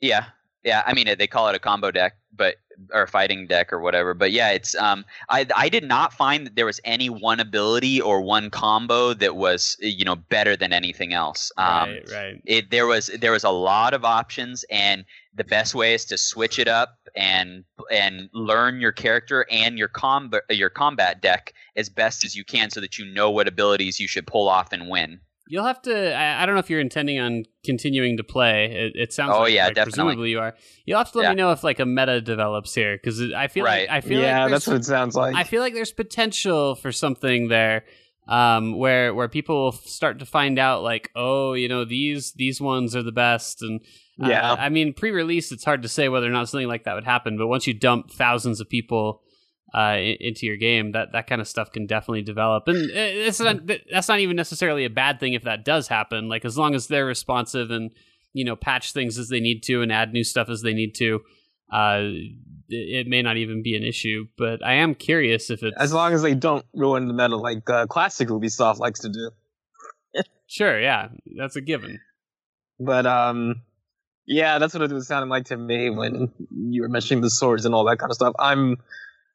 Yeah, 0.00 0.26
yeah. 0.62 0.82
I 0.86 0.94
mean, 0.94 1.08
they 1.18 1.26
call 1.26 1.48
it 1.48 1.54
a 1.54 1.58
combo 1.58 1.90
deck, 1.90 2.14
but 2.34 2.56
or 2.92 3.02
a 3.02 3.08
fighting 3.08 3.46
deck 3.46 3.72
or 3.72 3.80
whatever. 3.80 4.14
But 4.14 4.32
yeah, 4.32 4.50
it's 4.50 4.74
um. 4.76 5.04
I 5.28 5.46
I 5.56 5.68
did 5.68 5.84
not 5.84 6.12
find 6.12 6.46
that 6.46 6.54
there 6.54 6.66
was 6.66 6.80
any 6.84 7.08
one 7.08 7.40
ability 7.40 8.00
or 8.00 8.20
one 8.20 8.50
combo 8.50 9.14
that 9.14 9.36
was 9.36 9.76
you 9.80 10.04
know 10.04 10.16
better 10.16 10.56
than 10.56 10.72
anything 10.72 11.12
else. 11.12 11.50
Um, 11.56 11.90
right, 11.90 12.10
right. 12.12 12.42
it 12.44 12.70
there 12.70 12.86
was 12.86 13.06
there 13.20 13.32
was 13.32 13.44
a 13.44 13.50
lot 13.50 13.94
of 13.94 14.04
options 14.04 14.64
and 14.70 15.04
the 15.34 15.44
best 15.44 15.74
way 15.74 15.94
is 15.94 16.04
to 16.06 16.18
switch 16.18 16.58
it 16.58 16.68
up 16.68 16.98
and 17.14 17.64
and 17.90 18.28
learn 18.32 18.80
your 18.80 18.92
character 18.92 19.46
and 19.50 19.78
your 19.78 19.88
combat 19.88 20.42
your 20.50 20.70
combat 20.70 21.20
deck 21.20 21.54
as 21.76 21.88
best 21.88 22.24
as 22.24 22.36
you 22.36 22.44
can 22.44 22.70
so 22.70 22.80
that 22.80 22.98
you 22.98 23.04
know 23.06 23.30
what 23.30 23.48
abilities 23.48 23.98
you 23.98 24.08
should 24.08 24.26
pull 24.26 24.48
off 24.48 24.72
and 24.72 24.88
win. 24.88 25.20
You'll 25.48 25.64
have 25.64 25.80
to. 25.82 26.14
I, 26.14 26.42
I 26.42 26.46
don't 26.46 26.54
know 26.56 26.58
if 26.60 26.70
you're 26.70 26.80
intending 26.80 27.18
on 27.20 27.44
continuing 27.64 28.16
to 28.16 28.24
play. 28.24 28.66
It, 28.66 28.92
it 28.96 29.12
sounds. 29.12 29.32
Oh, 29.36 29.40
like, 29.42 29.52
yeah, 29.54 29.66
like 29.66 29.74
definitely. 29.74 29.92
Presumably 30.04 30.30
you 30.30 30.40
are. 30.40 30.54
You'll 30.84 30.98
have 30.98 31.12
to 31.12 31.18
let 31.18 31.24
Yeah. 31.24 31.30
me 31.30 31.36
know 31.36 31.52
if 31.52 31.62
like 31.62 31.78
a 31.80 31.86
meta 31.86 32.20
develops 32.20 32.74
here 32.74 32.96
because 32.96 33.20
I 33.32 33.48
feel 33.48 33.64
Right. 33.64 33.88
like 33.88 33.96
I 33.96 34.00
feel 34.06 34.20
yeah, 34.20 34.42
like 34.44 34.50
that's 34.52 34.64
there's- 34.64 34.74
what 34.74 34.80
it 34.82 34.84
sounds 34.84 35.14
like. 35.14 35.34
I 35.36 35.44
feel 35.44 35.60
like 35.60 35.74
there's 35.74 35.92
potential 35.92 36.74
for 36.74 36.90
something 36.92 37.48
there, 37.48 37.84
um, 38.28 38.76
where 38.76 39.14
where 39.14 39.28
people 39.28 39.64
will 39.64 39.72
start 39.72 40.18
to 40.18 40.26
find 40.26 40.58
out 40.58 40.82
like, 40.82 41.10
oh, 41.14 41.52
you 41.52 41.68
know, 41.68 41.84
these 41.84 42.32
these 42.32 42.60
ones 42.60 42.96
are 42.96 43.02
the 43.04 43.12
best, 43.12 43.62
and 43.62 43.80
uh, 44.22 44.28
Yeah. 44.28 44.52
I 44.58 44.68
mean, 44.68 44.94
pre-release, 44.94 45.52
it's 45.52 45.64
hard 45.64 45.82
to 45.82 45.88
say 45.88 46.08
whether 46.08 46.26
or 46.26 46.30
not 46.30 46.48
something 46.48 46.66
like 46.68 46.84
that 46.84 46.94
would 46.94 47.04
happen, 47.04 47.36
but 47.38 47.46
once 47.46 47.66
you 47.66 47.74
dump 47.74 48.10
thousands 48.10 48.60
of 48.60 48.68
people 48.68 49.22
uh, 49.74 49.96
into 49.98 50.46
your 50.46 50.56
game, 50.56 50.92
that 50.92 51.12
that 51.12 51.26
kind 51.26 51.40
of 51.40 51.48
stuff 51.48 51.72
can 51.72 51.86
definitely 51.86 52.22
develop, 52.22 52.68
and 52.68 52.90
uh, 52.90 52.94
it's 52.94 53.40
not, 53.40 53.60
that's 53.90 54.08
not 54.08 54.20
even 54.20 54.36
necessarily 54.36 54.84
a 54.84 54.90
bad 54.90 55.20
thing 55.20 55.32
if 55.32 55.44
that 55.44 55.64
does 55.64 55.88
happen. 55.88 56.28
Like 56.28 56.44
as 56.44 56.56
long 56.56 56.74
as 56.74 56.86
they're 56.86 57.06
responsive 57.06 57.70
and 57.70 57.90
you 58.32 58.44
know 58.44 58.56
patch 58.56 58.92
things 58.92 59.18
as 59.18 59.28
they 59.28 59.40
need 59.40 59.62
to 59.64 59.82
and 59.82 59.92
add 59.92 60.12
new 60.12 60.24
stuff 60.24 60.48
as 60.48 60.62
they 60.62 60.74
need 60.74 60.94
to. 60.96 61.20
Uh, 61.72 62.00
it 62.68 63.06
it 63.06 63.06
may 63.06 63.22
not 63.22 63.36
even 63.36 63.62
be 63.62 63.76
an 63.76 63.82
issue, 63.82 64.26
but 64.38 64.64
I 64.64 64.74
am 64.74 64.94
curious 64.94 65.50
if 65.50 65.62
it's 65.62 65.76
as 65.78 65.92
long 65.92 66.12
as 66.12 66.22
they 66.22 66.34
don't 66.34 66.64
ruin 66.74 67.08
the 67.08 67.14
meta 67.14 67.36
like 67.36 67.68
uh, 67.68 67.86
classic 67.86 68.28
Ubisoft 68.28 68.78
likes 68.78 69.00
to 69.00 69.08
do. 69.08 69.30
Sure, 70.48 70.80
yeah, 70.80 71.08
that's 71.36 71.56
a 71.56 71.60
given. 71.60 72.00
But 72.78 73.04
um, 73.04 73.62
yeah, 74.26 74.58
that's 74.58 74.74
what 74.74 74.82
it 74.82 74.92
was 74.92 75.08
sounding 75.08 75.28
like 75.28 75.46
to 75.46 75.56
me 75.56 75.90
when 75.90 76.32
you 76.50 76.82
were 76.82 76.88
mentioning 76.88 77.22
the 77.22 77.30
swords 77.30 77.64
and 77.64 77.74
all 77.74 77.84
that 77.84 77.98
kind 77.98 78.10
of 78.10 78.14
stuff. 78.14 78.34
I'm 78.38 78.76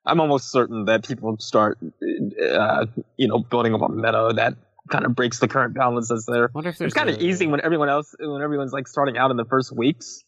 I'm 0.05 0.19
almost 0.19 0.51
certain 0.51 0.85
that 0.85 1.07
people 1.07 1.37
start, 1.39 1.77
uh, 1.81 2.85
you 3.17 3.27
know, 3.27 3.39
building 3.39 3.73
up 3.75 3.81
a 3.81 3.89
meta 3.89 4.33
that 4.35 4.55
kind 4.89 5.05
of 5.05 5.15
breaks 5.15 5.39
the 5.39 5.47
current 5.47 5.73
balance 5.75 6.09
that's 6.09 6.25
there. 6.25 6.49
wonder 6.53 6.69
if 6.71 6.77
there's 6.77 6.89
It's 6.89 6.97
kind 6.97 7.09
of 7.09 7.21
easy 7.21 7.47
when 7.47 7.61
everyone 7.61 7.89
else, 7.89 8.15
when 8.19 8.41
everyone's 8.41 8.73
like 8.73 8.87
starting 8.87 9.17
out 9.17 9.31
in 9.31 9.37
the 9.37 9.45
first 9.45 9.75
weeks. 9.75 10.23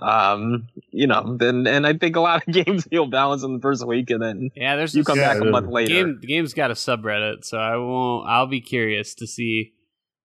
Um, 0.00 0.68
you 0.92 1.08
know, 1.08 1.36
then 1.36 1.66
and 1.66 1.84
I 1.84 1.94
think 1.94 2.14
a 2.14 2.20
lot 2.20 2.46
of 2.46 2.52
games 2.64 2.84
feel 2.84 3.06
balanced 3.06 3.44
in 3.44 3.54
the 3.54 3.60
first 3.60 3.84
week, 3.86 4.10
and 4.10 4.22
then 4.22 4.50
Yeah, 4.54 4.76
there's 4.76 4.94
you 4.94 5.02
come 5.02 5.18
Yeah, 5.18 5.34
back 5.34 5.42
a 5.42 5.44
month 5.44 5.66
later. 5.68 5.88
game. 5.94 6.18
The 6.20 6.26
game's 6.28 6.54
got 6.54 6.70
a 6.70 6.74
subreddit, 6.74 7.44
so 7.44 7.58
I 7.58 7.76
won't. 7.76 8.28
I'll 8.28 8.46
be 8.46 8.60
curious 8.60 9.14
to 9.16 9.26
see 9.26 9.72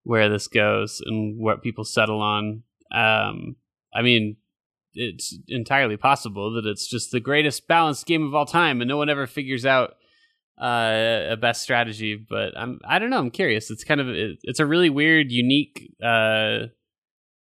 where 0.04 0.30
this 0.30 0.48
goes 0.48 1.02
and 1.04 1.40
what 1.40 1.64
people 1.64 1.84
settle 1.84 2.22
on. 2.22 2.62
Um, 2.92 3.56
I 3.94 4.04
mean, 4.04 4.38
it's 4.96 5.38
entirely 5.48 5.98
possible 5.98 6.54
that 6.54 6.66
it's 6.66 6.88
just 6.88 7.12
the 7.12 7.20
greatest 7.20 7.68
balanced 7.68 8.06
game 8.06 8.26
of 8.26 8.34
all 8.34 8.46
time, 8.46 8.82
and 8.82 8.88
no 8.88 8.98
one 8.98 9.10
ever 9.10 9.28
figures 9.28 9.66
out 9.66 9.96
uh, 10.60 11.28
a 11.30 11.38
best 11.38 11.62
strategy. 11.62 12.16
But 12.16 12.58
I'm. 12.58 12.80
I 12.88 13.00
don't 13.00 13.10
know. 13.10 13.20
I'm 13.20 13.32
curious. 13.32 13.70
It's 13.70 13.84
kind 13.84 14.02
of. 14.02 14.10
It, 14.10 14.40
it's 14.44 14.60
a 14.60 14.66
really 14.66 14.90
weird, 14.90 15.32
unique. 15.32 15.94
Uh, 16.04 16.68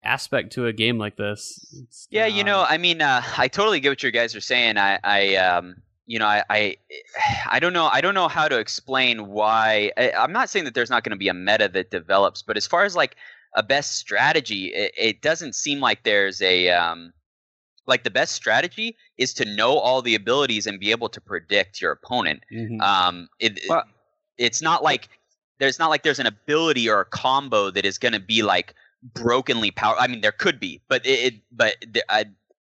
aspect 0.03 0.53
to 0.53 0.65
a 0.65 0.73
game 0.73 0.97
like 0.97 1.17
this 1.17 1.59
It's 1.83 2.07
Yeah, 2.09 2.25
kinda 2.25 2.37
you 2.37 2.43
know. 2.43 2.65
I 2.67 2.77
mean, 2.77 3.01
uh, 3.01 3.21
I 3.37 3.47
totally 3.47 3.79
get 3.79 3.89
what 3.89 4.03
you 4.03 4.11
guys 4.11 4.35
are 4.35 4.41
saying. 4.41 4.77
I, 4.77 4.99
I, 5.03 5.35
um, 5.35 5.75
you 6.05 6.19
know, 6.19 6.25
I, 6.25 6.43
I, 6.49 6.77
I 7.49 7.59
don't 7.59 7.73
know, 7.73 7.87
I 7.87 8.01
don't 8.01 8.13
know 8.13 8.27
how 8.27 8.47
to 8.47 8.59
explain 8.59 9.27
why. 9.27 9.91
I, 9.97 10.11
I'm 10.11 10.31
not 10.31 10.49
saying 10.49 10.65
that 10.65 10.73
there's 10.73 10.89
not 10.89 11.03
going 11.03 11.11
to 11.11 11.17
be 11.17 11.27
a 11.27 11.33
meta 11.33 11.69
that 11.69 11.91
develops, 11.91 12.41
but 12.41 12.57
as 12.57 12.65
far 12.65 12.83
as 12.83 12.95
like 12.95 13.15
a 13.55 13.63
best 13.63 13.97
strategy, 13.97 14.67
it, 14.67 14.93
it 14.97 15.21
doesn't 15.21 15.55
seem 15.55 15.79
like 15.79 16.03
there's 16.03 16.41
a, 16.41 16.69
um, 16.69 17.13
like 17.89 18.03
the 18.03 18.09
best 18.11 18.33
strategy 18.33 18.95
is 19.17 19.33
to 19.33 19.45
know 19.45 19.77
all 19.77 20.01
the 20.01 20.15
abilities 20.15 20.65
and 20.67 20.79
be 20.79 20.91
able 20.91 21.09
to 21.09 21.19
predict 21.19 21.81
your 21.81 21.91
opponent. 21.91 22.43
Mhm. 22.51 22.81
Um, 22.81 23.27
it, 23.39 23.59
Well- 23.67 23.83
it's 24.37 24.61
not 24.61 24.83
like 24.83 25.09
there's 25.59 25.77
not 25.79 25.89
like 25.89 26.03
there's 26.03 26.19
an 26.19 26.25
ability 26.27 26.89
or 26.89 27.01
a 27.01 27.05
combo 27.05 27.69
that 27.71 27.85
is 27.85 27.97
going 27.97 28.13
to 28.13 28.19
be 28.21 28.41
like 28.41 28.73
brokenly 29.13 29.71
power. 29.71 29.95
I 29.99 30.07
mean, 30.07 30.21
there 30.21 30.31
could 30.31 30.59
be, 30.59 30.81
but 30.87 31.05
it, 31.05 31.33
it 31.33 31.33
but 31.51 31.75
there, 31.85 32.03
I, 32.07 32.25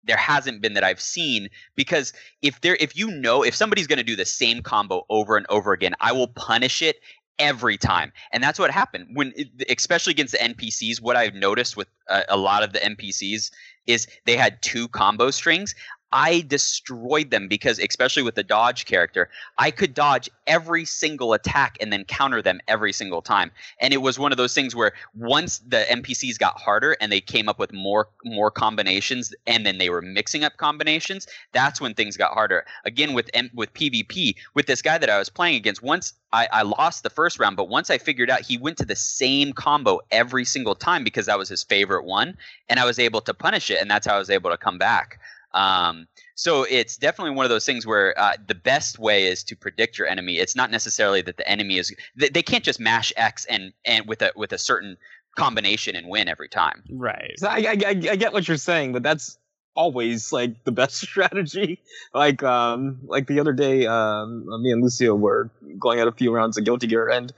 there 0.03 0.17
hasn't 0.17 0.61
been 0.61 0.73
that 0.73 0.83
I've 0.83 0.99
seen 1.01 1.47
because 1.75 2.13
if 2.41 2.61
there 2.61 2.75
if 2.79 2.95
you 2.95 3.11
know 3.11 3.43
if 3.43 3.53
somebody's 3.55 3.85
going 3.85 3.97
to 3.97 4.03
do 4.03 4.15
the 4.15 4.25
same 4.25 4.63
combo 4.63 5.05
over 5.09 5.37
and 5.37 5.45
over 5.49 5.73
again, 5.73 5.93
I 5.99 6.11
will 6.11 6.27
punish 6.29 6.81
it 6.81 6.97
every 7.41 7.77
time, 7.77 8.13
and 8.31 8.41
that's 8.41 8.59
what 8.59 8.71
happened 8.71 9.07
when 9.13 9.33
especially 9.69 10.11
against 10.11 10.31
the 10.33 10.37
NPCs. 10.37 11.01
What 11.01 11.17
I've 11.17 11.35
noticed 11.35 11.75
with 11.75 11.89
a, 12.07 12.23
a 12.29 12.37
lot 12.37 12.63
of 12.63 12.71
the 12.71 12.79
NPCs 12.79 13.51
is 13.87 14.07
they 14.25 14.37
had 14.37 14.61
two 14.61 14.87
combo 14.87 15.31
strings. 15.31 15.75
I 16.11 16.41
destroyed 16.47 17.31
them 17.31 17.47
because, 17.47 17.79
especially 17.79 18.23
with 18.23 18.35
the 18.35 18.43
dodge 18.43 18.85
character, 18.85 19.29
I 19.57 19.71
could 19.71 19.93
dodge 19.93 20.29
every 20.45 20.83
single 20.85 21.33
attack 21.33 21.77
and 21.79 21.91
then 21.91 22.03
counter 22.05 22.41
them 22.41 22.59
every 22.67 22.91
single 22.91 23.21
time. 23.21 23.51
And 23.79 23.93
it 23.93 24.01
was 24.01 24.19
one 24.19 24.31
of 24.31 24.37
those 24.37 24.53
things 24.53 24.75
where 24.75 24.93
once 25.15 25.59
the 25.59 25.85
NPCs 25.89 26.37
got 26.37 26.59
harder 26.59 26.97
and 26.99 27.11
they 27.11 27.21
came 27.21 27.47
up 27.47 27.59
with 27.59 27.71
more 27.71 28.09
more 28.25 28.51
combinations, 28.51 29.33
and 29.47 29.65
then 29.65 29.77
they 29.77 29.89
were 29.89 30.01
mixing 30.01 30.43
up 30.43 30.57
combinations, 30.57 31.27
that's 31.53 31.79
when 31.79 31.93
things 31.93 32.17
got 32.17 32.33
harder. 32.33 32.65
Again, 32.85 33.13
with 33.13 33.29
M- 33.33 33.51
with 33.53 33.73
PvP, 33.73 34.35
with 34.53 34.65
this 34.65 34.81
guy 34.81 34.97
that 34.97 35.09
I 35.09 35.17
was 35.17 35.29
playing 35.29 35.55
against, 35.55 35.81
once 35.81 36.13
I, 36.33 36.47
I 36.51 36.61
lost 36.63 37.03
the 37.03 37.09
first 37.09 37.39
round, 37.39 37.57
but 37.57 37.69
once 37.69 37.89
I 37.89 37.97
figured 37.97 38.29
out 38.29 38.41
he 38.41 38.57
went 38.57 38.77
to 38.77 38.85
the 38.85 38.95
same 38.95 39.53
combo 39.53 39.99
every 40.11 40.45
single 40.45 40.75
time 40.75 41.03
because 41.03 41.25
that 41.25 41.37
was 41.37 41.49
his 41.49 41.63
favorite 41.63 42.05
one, 42.05 42.37
and 42.69 42.79
I 42.79 42.85
was 42.85 42.99
able 42.99 43.21
to 43.21 43.33
punish 43.33 43.69
it, 43.69 43.79
and 43.81 43.89
that's 43.89 44.07
how 44.07 44.15
I 44.15 44.19
was 44.19 44.29
able 44.29 44.49
to 44.49 44.57
come 44.57 44.77
back. 44.77 45.19
Um, 45.53 46.07
so 46.35 46.63
it's 46.63 46.97
definitely 46.97 47.35
one 47.35 47.45
of 47.45 47.49
those 47.49 47.65
things 47.65 47.85
where 47.85 48.17
uh, 48.19 48.33
the 48.47 48.55
best 48.55 48.99
way 48.99 49.25
is 49.25 49.43
to 49.45 49.55
predict 49.55 49.97
your 49.97 50.07
enemy. 50.07 50.37
It's 50.37 50.55
not 50.55 50.71
necessarily 50.71 51.21
that 51.23 51.37
the 51.37 51.47
enemy 51.47 51.77
is 51.77 51.93
they, 52.15 52.29
they 52.29 52.43
can't 52.43 52.63
just 52.63 52.79
mash 52.79 53.11
X 53.17 53.45
and 53.45 53.73
and 53.85 54.07
with 54.07 54.21
a 54.21 54.31
with 54.35 54.53
a 54.53 54.57
certain 54.57 54.97
combination 55.37 55.95
and 55.95 56.07
win 56.07 56.27
every 56.27 56.49
time. 56.49 56.83
right 56.91 57.33
So 57.37 57.47
I, 57.47 57.57
I, 57.57 57.77
I 57.85 57.89
I 57.89 58.15
get 58.15 58.33
what 58.33 58.47
you're 58.47 58.57
saying, 58.57 58.93
but 58.93 59.03
that's 59.03 59.37
always 59.75 60.33
like 60.33 60.63
the 60.63 60.71
best 60.71 60.95
strategy. 61.01 61.79
Like 62.13 62.43
um 62.43 62.99
like 63.03 63.27
the 63.27 63.39
other 63.39 63.53
day, 63.53 63.85
um 63.87 64.45
me 64.61 64.71
and 64.71 64.81
Lucio 64.81 65.15
were 65.15 65.49
going 65.79 65.99
at 65.99 66.07
a 66.07 66.11
few 66.11 66.33
rounds 66.33 66.57
of 66.57 66.65
Guilty 66.65 66.87
Gear, 66.87 67.09
and 67.09 67.31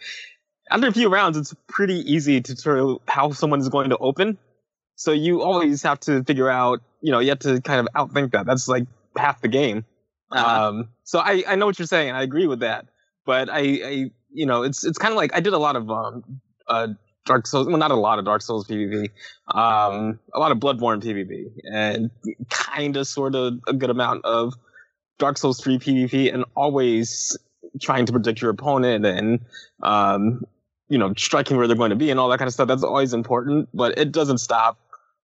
after 0.69 0.87
a 0.87 0.91
few 0.91 1.09
rounds, 1.09 1.37
it's 1.37 1.53
pretty 1.67 1.99
easy 2.11 2.41
to 2.41 2.55
tell 2.55 3.01
how 3.07 3.31
someone 3.31 3.59
is 3.59 3.69
going 3.69 3.89
to 3.89 3.97
open. 3.97 4.37
So 4.95 5.11
you 5.11 5.41
always 5.41 5.83
have 5.83 5.99
to 6.01 6.23
figure 6.23 6.49
out, 6.49 6.81
you 7.03 7.11
know, 7.11 7.19
you 7.19 7.29
have 7.29 7.39
to 7.39 7.61
kind 7.61 7.79
of 7.79 7.87
outthink 7.93 8.31
that. 8.31 8.45
That's 8.47 8.67
like 8.67 8.85
half 9.15 9.41
the 9.41 9.49
game. 9.49 9.85
Uh-huh. 10.31 10.67
Um, 10.69 10.89
so 11.03 11.19
I, 11.19 11.43
I 11.47 11.55
know 11.55 11.67
what 11.67 11.77
you're 11.77 11.85
saying. 11.85 12.11
I 12.11 12.23
agree 12.23 12.47
with 12.47 12.61
that. 12.61 12.87
But 13.25 13.49
I, 13.49 13.59
I 13.59 14.11
you 14.31 14.45
know, 14.45 14.63
it's 14.63 14.83
it's 14.83 14.97
kind 14.97 15.11
of 15.11 15.17
like 15.17 15.35
I 15.35 15.41
did 15.41 15.53
a 15.53 15.57
lot 15.57 15.75
of 15.75 15.91
um, 15.91 16.41
uh, 16.67 16.87
Dark 17.25 17.45
Souls. 17.45 17.67
Well, 17.67 17.77
not 17.77 17.91
a 17.91 17.95
lot 17.95 18.19
of 18.19 18.25
Dark 18.25 18.41
Souls 18.41 18.65
PvP. 18.67 19.09
Um, 19.53 20.19
a 20.33 20.39
lot 20.39 20.51
of 20.51 20.57
Bloodborne 20.59 21.03
PvP, 21.03 21.51
and 21.71 22.09
kind 22.49 22.97
of, 22.97 23.05
sort 23.05 23.35
of, 23.35 23.59
a 23.67 23.73
good 23.73 23.89
amount 23.89 24.25
of 24.25 24.53
Dark 25.19 25.37
Souls 25.37 25.61
3 25.61 25.77
PvP, 25.77 26.33
and 26.33 26.45
always 26.55 27.37
trying 27.81 28.05
to 28.05 28.11
predict 28.11 28.41
your 28.41 28.51
opponent 28.51 29.05
and 29.05 29.39
um, 29.83 30.43
you 30.89 30.97
know, 30.97 31.13
striking 31.17 31.57
where 31.57 31.67
they're 31.67 31.77
going 31.77 31.89
to 31.89 31.95
be 31.95 32.11
and 32.11 32.19
all 32.19 32.29
that 32.29 32.37
kind 32.37 32.47
of 32.47 32.53
stuff. 32.53 32.67
That's 32.67 32.83
always 32.83 33.13
important, 33.13 33.69
but 33.73 33.97
it 33.97 34.11
doesn't 34.11 34.39
stop 34.39 34.77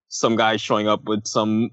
some 0.09 0.37
guy 0.37 0.57
showing 0.57 0.89
up 0.89 1.05
with 1.05 1.27
some 1.27 1.71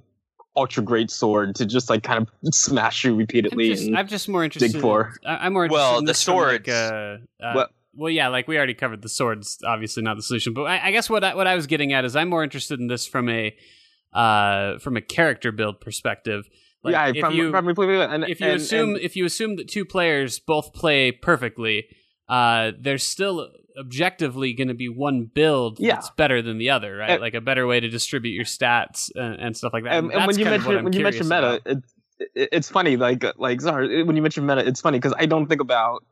ultra 0.58 0.82
great 0.84 1.12
sword 1.12 1.56
to 1.56 1.66
just 1.66 1.90
like 1.90 2.04
kind 2.04 2.20
of 2.22 2.54
smash 2.56 3.04
you 3.04 3.12
I'm 3.12 3.18
repeatedly. 3.18 3.70
just, 3.70 3.88
and- 3.88 3.98
I'm 3.98 4.08
just 4.08 4.30
more 4.30 4.44
interested. 4.44 4.72
Dig 4.74 4.82
for. 4.82 5.14
I- 5.26 5.46
I'm 5.46 5.54
more 5.54 5.66
interested 5.66 5.82
Well, 5.84 6.00
in 6.00 6.06
the 6.06 6.12
this 6.12 6.24
from, 6.24 6.36
like, 6.38 6.66
swords- 6.66 6.70
uh, 6.70 7.18
uh, 7.44 7.54
What- 7.54 7.72
well, 7.98 8.10
yeah, 8.10 8.28
like 8.28 8.48
we 8.48 8.58
already 8.58 8.74
covered 8.74 9.02
the 9.02 9.10
swords. 9.10 9.60
Obviously, 9.66 10.04
not 10.04 10.16
the 10.18 10.22
solution. 10.22 10.54
But 10.54 10.64
I, 10.64 10.88
I 10.88 10.92
guess 10.92 11.10
what 11.10 11.24
I, 11.24 11.34
what 11.36 11.48
I 11.48 11.56
was 11.56 11.66
getting 11.68 11.94
at 11.94 12.04
is 12.06 12.16
I'm 12.16 12.30
more 12.30 12.44
interested 12.44 12.80
in 12.80 12.88
this 12.88 13.06
from 13.08 13.30
a 13.30 13.56
uh, 14.14 14.80
from 14.80 14.96
a 14.98 15.02
character 15.02 15.52
build 15.52 15.80
perspective. 15.82 16.48
Like, 16.84 16.92
yeah, 16.94 17.08
if 17.08 17.20
from, 17.20 17.34
you 17.34 17.52
from, 17.52 17.68
and, 17.68 18.24
if 18.26 18.40
you 18.40 18.48
and- 18.48 18.56
assume 18.62 18.90
and- 18.92 19.00
if 19.00 19.16
you 19.16 19.26
assume 19.26 19.56
that 19.58 19.68
two 19.70 19.86
players 19.86 20.40
both 20.40 20.74
play 20.74 21.12
perfectly, 21.12 21.88
uh, 22.30 22.72
there's 22.80 23.04
still 23.06 23.50
objectively 23.80 24.54
going 24.54 24.68
to 24.70 24.74
be 24.74 24.90
one 24.90 25.24
build 25.26 25.80
Yeah. 25.80 25.96
that's 25.96 26.10
better 26.12 26.42
than 26.42 26.58
the 26.58 26.70
other, 26.70 26.96
right? 26.98 27.12
And- 27.12 27.22
like 27.22 27.34
a 27.34 27.42
better 27.42 27.66
way 27.68 27.80
to 27.80 27.88
distribute 27.90 28.32
your 28.34 28.46
stats 28.46 29.10
and, 29.16 29.36
and 29.40 29.58
stuff 29.58 29.74
like 29.74 29.84
that. 29.84 29.94
and, 29.94 30.12
and 30.12 30.28
when 30.28 30.38
you 30.40 30.46
mention 30.46 30.84
when 30.84 30.94
you 30.94 31.04
mention 31.04 31.28
meta, 31.28 31.62
it, 31.66 31.78
it, 32.36 32.50
it's 32.54 32.70
funny. 32.70 32.98
Like 32.98 33.24
like 33.38 33.62
sorry, 33.62 34.04
when 34.04 34.16
you 34.16 34.22
mention 34.22 34.46
meta, 34.46 34.66
it's 34.66 34.82
funny 34.82 34.98
because 35.00 35.14
I 35.18 35.26
don't 35.26 35.48
think 35.48 35.62
about 35.62 36.04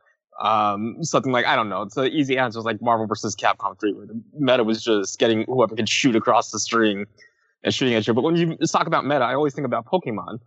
um 0.42 0.98
something 1.04 1.32
like 1.32 1.46
I 1.46 1.56
don't 1.56 1.70
know. 1.70 1.84
It's 1.84 1.96
an 1.98 2.08
easy 2.08 2.38
answer. 2.38 2.60
It's 2.60 2.66
like 2.66 2.82
Marvel 2.82 3.06
versus 3.08 3.36
Capcom 3.36 3.80
three, 3.80 3.94
where 3.94 4.08
the 4.08 4.22
meta 4.38 4.64
was 4.64 4.84
just 4.84 5.20
getting 5.20 5.44
whoever 5.48 5.76
could 5.76 5.88
shoot 5.90 6.16
across 6.16 6.52
the 6.52 6.60
string 6.60 7.06
and 7.64 7.74
shooting 7.74 7.94
at 7.94 8.08
you. 8.08 8.14
But 8.14 8.24
when 8.24 8.36
you 8.36 8.58
talk 8.72 8.88
about 8.88 9.06
meta, 9.06 9.24
I 9.24 9.36
always 9.36 9.54
think 9.54 9.66
about 9.66 9.86
Pokemon. 9.86 10.40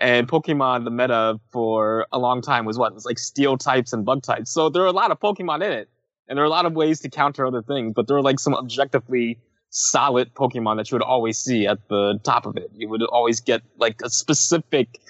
And 0.00 0.28
Pokemon, 0.28 0.84
the 0.84 0.90
meta 0.92 1.40
for 1.50 2.06
a 2.12 2.18
long 2.18 2.42
time 2.42 2.64
was 2.64 2.78
what? 2.78 2.92
It 2.92 2.94
was 2.94 3.04
like 3.04 3.18
steel 3.18 3.58
types 3.58 3.92
and 3.92 4.04
bug 4.04 4.22
types. 4.22 4.52
So 4.52 4.68
there 4.68 4.82
are 4.82 4.86
a 4.86 4.92
lot 4.92 5.10
of 5.10 5.18
Pokemon 5.18 5.64
in 5.64 5.72
it. 5.72 5.88
And 6.30 6.36
there 6.36 6.44
are 6.44 6.46
a 6.46 6.50
lot 6.50 6.64
of 6.64 6.74
ways 6.74 7.00
to 7.00 7.10
counter 7.10 7.44
other 7.44 7.60
things, 7.60 7.92
but 7.94 8.06
there 8.06 8.16
are 8.16 8.22
like 8.22 8.38
some 8.38 8.54
objectively 8.54 9.40
solid 9.70 10.32
Pokemon 10.32 10.76
that 10.76 10.88
you 10.88 10.94
would 10.94 11.02
always 11.02 11.38
see 11.38 11.66
at 11.66 11.88
the 11.88 12.20
top 12.22 12.46
of 12.46 12.56
it. 12.56 12.70
You 12.72 12.88
would 12.88 13.02
always 13.02 13.40
get 13.40 13.62
like 13.78 14.00
a 14.04 14.08
specific, 14.08 15.00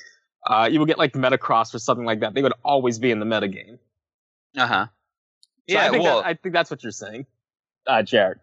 uh, 0.48 0.66
you 0.72 0.80
would 0.80 0.88
get 0.88 0.96
like 0.96 1.12
Metagross 1.12 1.74
or 1.74 1.78
something 1.78 2.06
like 2.06 2.20
that. 2.20 2.32
They 2.32 2.42
would 2.42 2.54
always 2.64 2.98
be 2.98 3.10
in 3.10 3.18
the 3.18 3.26
meta 3.26 3.48
game. 3.48 3.78
Uh 4.56 4.66
huh. 4.66 4.86
So 5.68 5.76
Yeah, 5.76 5.84
I 5.84 5.90
think, 5.90 6.04
well, 6.04 6.22
that, 6.22 6.26
I 6.26 6.34
think 6.34 6.54
that's 6.54 6.70
what 6.70 6.82
you're 6.82 6.90
saying, 6.90 7.26
uh, 7.86 8.02
Jared. 8.02 8.38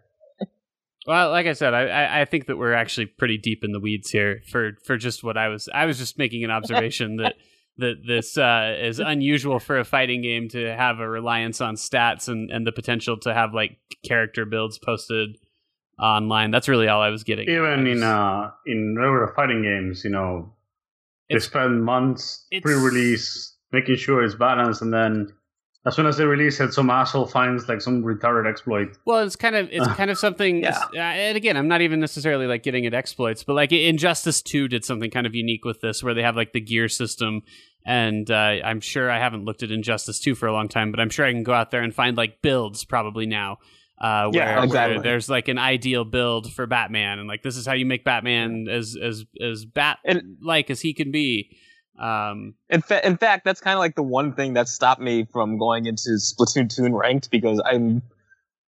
Well, 1.08 1.32
like 1.32 1.48
I 1.48 1.54
said, 1.54 1.74
I, 1.74 1.88
I 1.88 2.22
I 2.22 2.26
think 2.26 2.46
that 2.46 2.58
we're 2.58 2.74
actually 2.74 3.08
pretty 3.08 3.40
deep 3.40 3.64
in 3.64 3.72
the 3.72 3.80
weeds 3.80 4.12
here 4.12 4.42
for 4.52 4.74
for 4.86 4.98
just 4.98 5.24
what 5.24 5.36
I 5.36 5.48
was 5.48 5.68
I 5.74 5.86
was 5.86 5.98
just 5.98 6.20
making 6.20 6.44
an 6.44 6.52
observation 6.52 7.16
that 7.18 7.36
that 7.78 7.96
this 8.06 8.38
uh, 8.38 8.76
is 8.80 9.00
unusual 9.00 9.60
for 9.60 9.78
a 9.78 9.86
fighting 9.86 10.22
game 10.22 10.50
to 10.50 10.76
have 10.76 11.00
a 11.00 11.08
reliance 11.08 11.62
on 11.62 11.76
stats 11.76 12.28
and 12.28 12.52
and 12.52 12.66
the 12.66 12.72
potential 12.72 13.18
to 13.20 13.34
have 13.34 13.54
like 13.54 13.78
character 14.04 14.46
builds 14.46 14.80
posted 14.80 15.38
online. 16.00 16.52
That's 16.52 16.68
really 16.68 16.88
all 16.88 17.02
I 17.02 17.10
was 17.10 17.24
getting. 17.24 17.50
Even 17.50 17.88
in 17.88 18.04
uh 18.04 18.52
in 18.66 18.96
regular 18.98 19.34
fighting 19.36 19.64
games, 19.64 20.04
you 20.04 20.12
know, 20.12 20.54
they 21.30 21.40
spend 21.40 21.84
months 21.84 22.46
pre-release 22.62 23.56
making 23.72 23.98
sure 23.98 24.24
it's 24.24 24.36
balanced, 24.36 24.82
and 24.82 24.94
then 24.94 25.34
as 25.88 25.96
soon 25.96 26.06
as 26.06 26.18
they 26.18 26.26
release 26.26 26.60
it, 26.60 26.74
some 26.74 26.90
asshole 26.90 27.28
finds 27.28 27.70
like 27.70 27.80
some 27.80 28.04
retarded 28.04 28.46
exploit. 28.46 28.90
Well, 29.06 29.20
it's 29.20 29.38
kind 29.38 29.56
of 29.56 29.70
it's 29.72 29.88
kind 29.96 30.12
of 30.12 30.18
something. 30.20 30.62
yeah. 30.62 30.82
uh, 30.94 30.98
and 30.98 31.38
again, 31.38 31.56
I'm 31.56 31.70
not 31.70 31.82
even 31.82 32.02
necessarily 32.02 32.46
like 32.46 32.62
getting 32.62 32.86
at 32.86 32.94
exploits, 32.94 33.44
but 33.44 33.54
like 33.54 33.72
Injustice 33.72 34.42
Two 34.42 34.68
did 34.68 34.84
something 34.84 35.10
kind 35.10 35.26
of 35.26 35.34
unique 35.34 35.64
with 35.64 35.80
this, 35.80 36.04
where 36.04 36.14
they 36.14 36.24
have 36.24 36.36
like 36.36 36.52
the 36.52 36.60
gear 36.60 36.90
system, 36.90 37.42
and 37.86 38.30
uh, 38.30 38.36
I'm 38.64 38.82
sure 38.82 39.10
I 39.10 39.20
haven't 39.20 39.46
looked 39.46 39.64
at 39.64 39.72
Injustice 39.72 40.20
Two 40.20 40.36
for 40.36 40.48
a 40.48 40.54
long 40.54 40.68
time, 40.68 40.92
but 40.92 41.00
I'm 41.00 41.10
sure 41.10 41.26
I 41.26 41.32
can 41.32 41.44
go 41.44 41.54
out 41.54 41.72
there 41.72 41.82
and 41.82 41.96
find 41.96 42.18
like 42.18 42.42
builds 42.42 42.84
probably 42.84 43.26
now. 43.26 43.60
Uh, 43.98 44.30
where, 44.30 44.44
Yeah, 44.44 44.66
where 44.66 45.02
there's 45.02 45.30
like 45.30 45.48
an 45.48 45.58
ideal 45.58 46.04
build 46.04 46.52
for 46.52 46.68
Batman, 46.68 47.18
and 47.18 47.30
like 47.30 47.44
this 47.44 47.56
is 47.56 47.66
how 47.66 47.74
you 47.74 47.86
make 47.86 48.04
Batman 48.04 48.68
as 48.70 48.98
as 49.02 49.24
as 49.42 49.64
bat 49.64 50.00
like 50.42 50.70
as 50.70 50.82
he 50.82 50.94
can 50.94 51.12
be. 51.12 51.58
Um, 51.98 52.56
In, 52.70 52.82
fa- 52.82 53.06
in 53.06 53.18
fact, 53.18 53.44
that's 53.46 53.62
kind 53.62 53.74
of 53.74 53.80
like 53.80 53.96
the 53.96 54.04
one 54.04 54.34
thing 54.34 54.54
that 54.54 54.68
stopped 54.68 55.02
me 55.02 55.26
from 55.32 55.58
going 55.58 55.86
into 55.86 56.12
Splatoon 56.12 56.74
2 56.74 56.86
and 56.86 56.98
ranked 56.98 57.32
because 57.32 57.62
I'm 57.66 58.02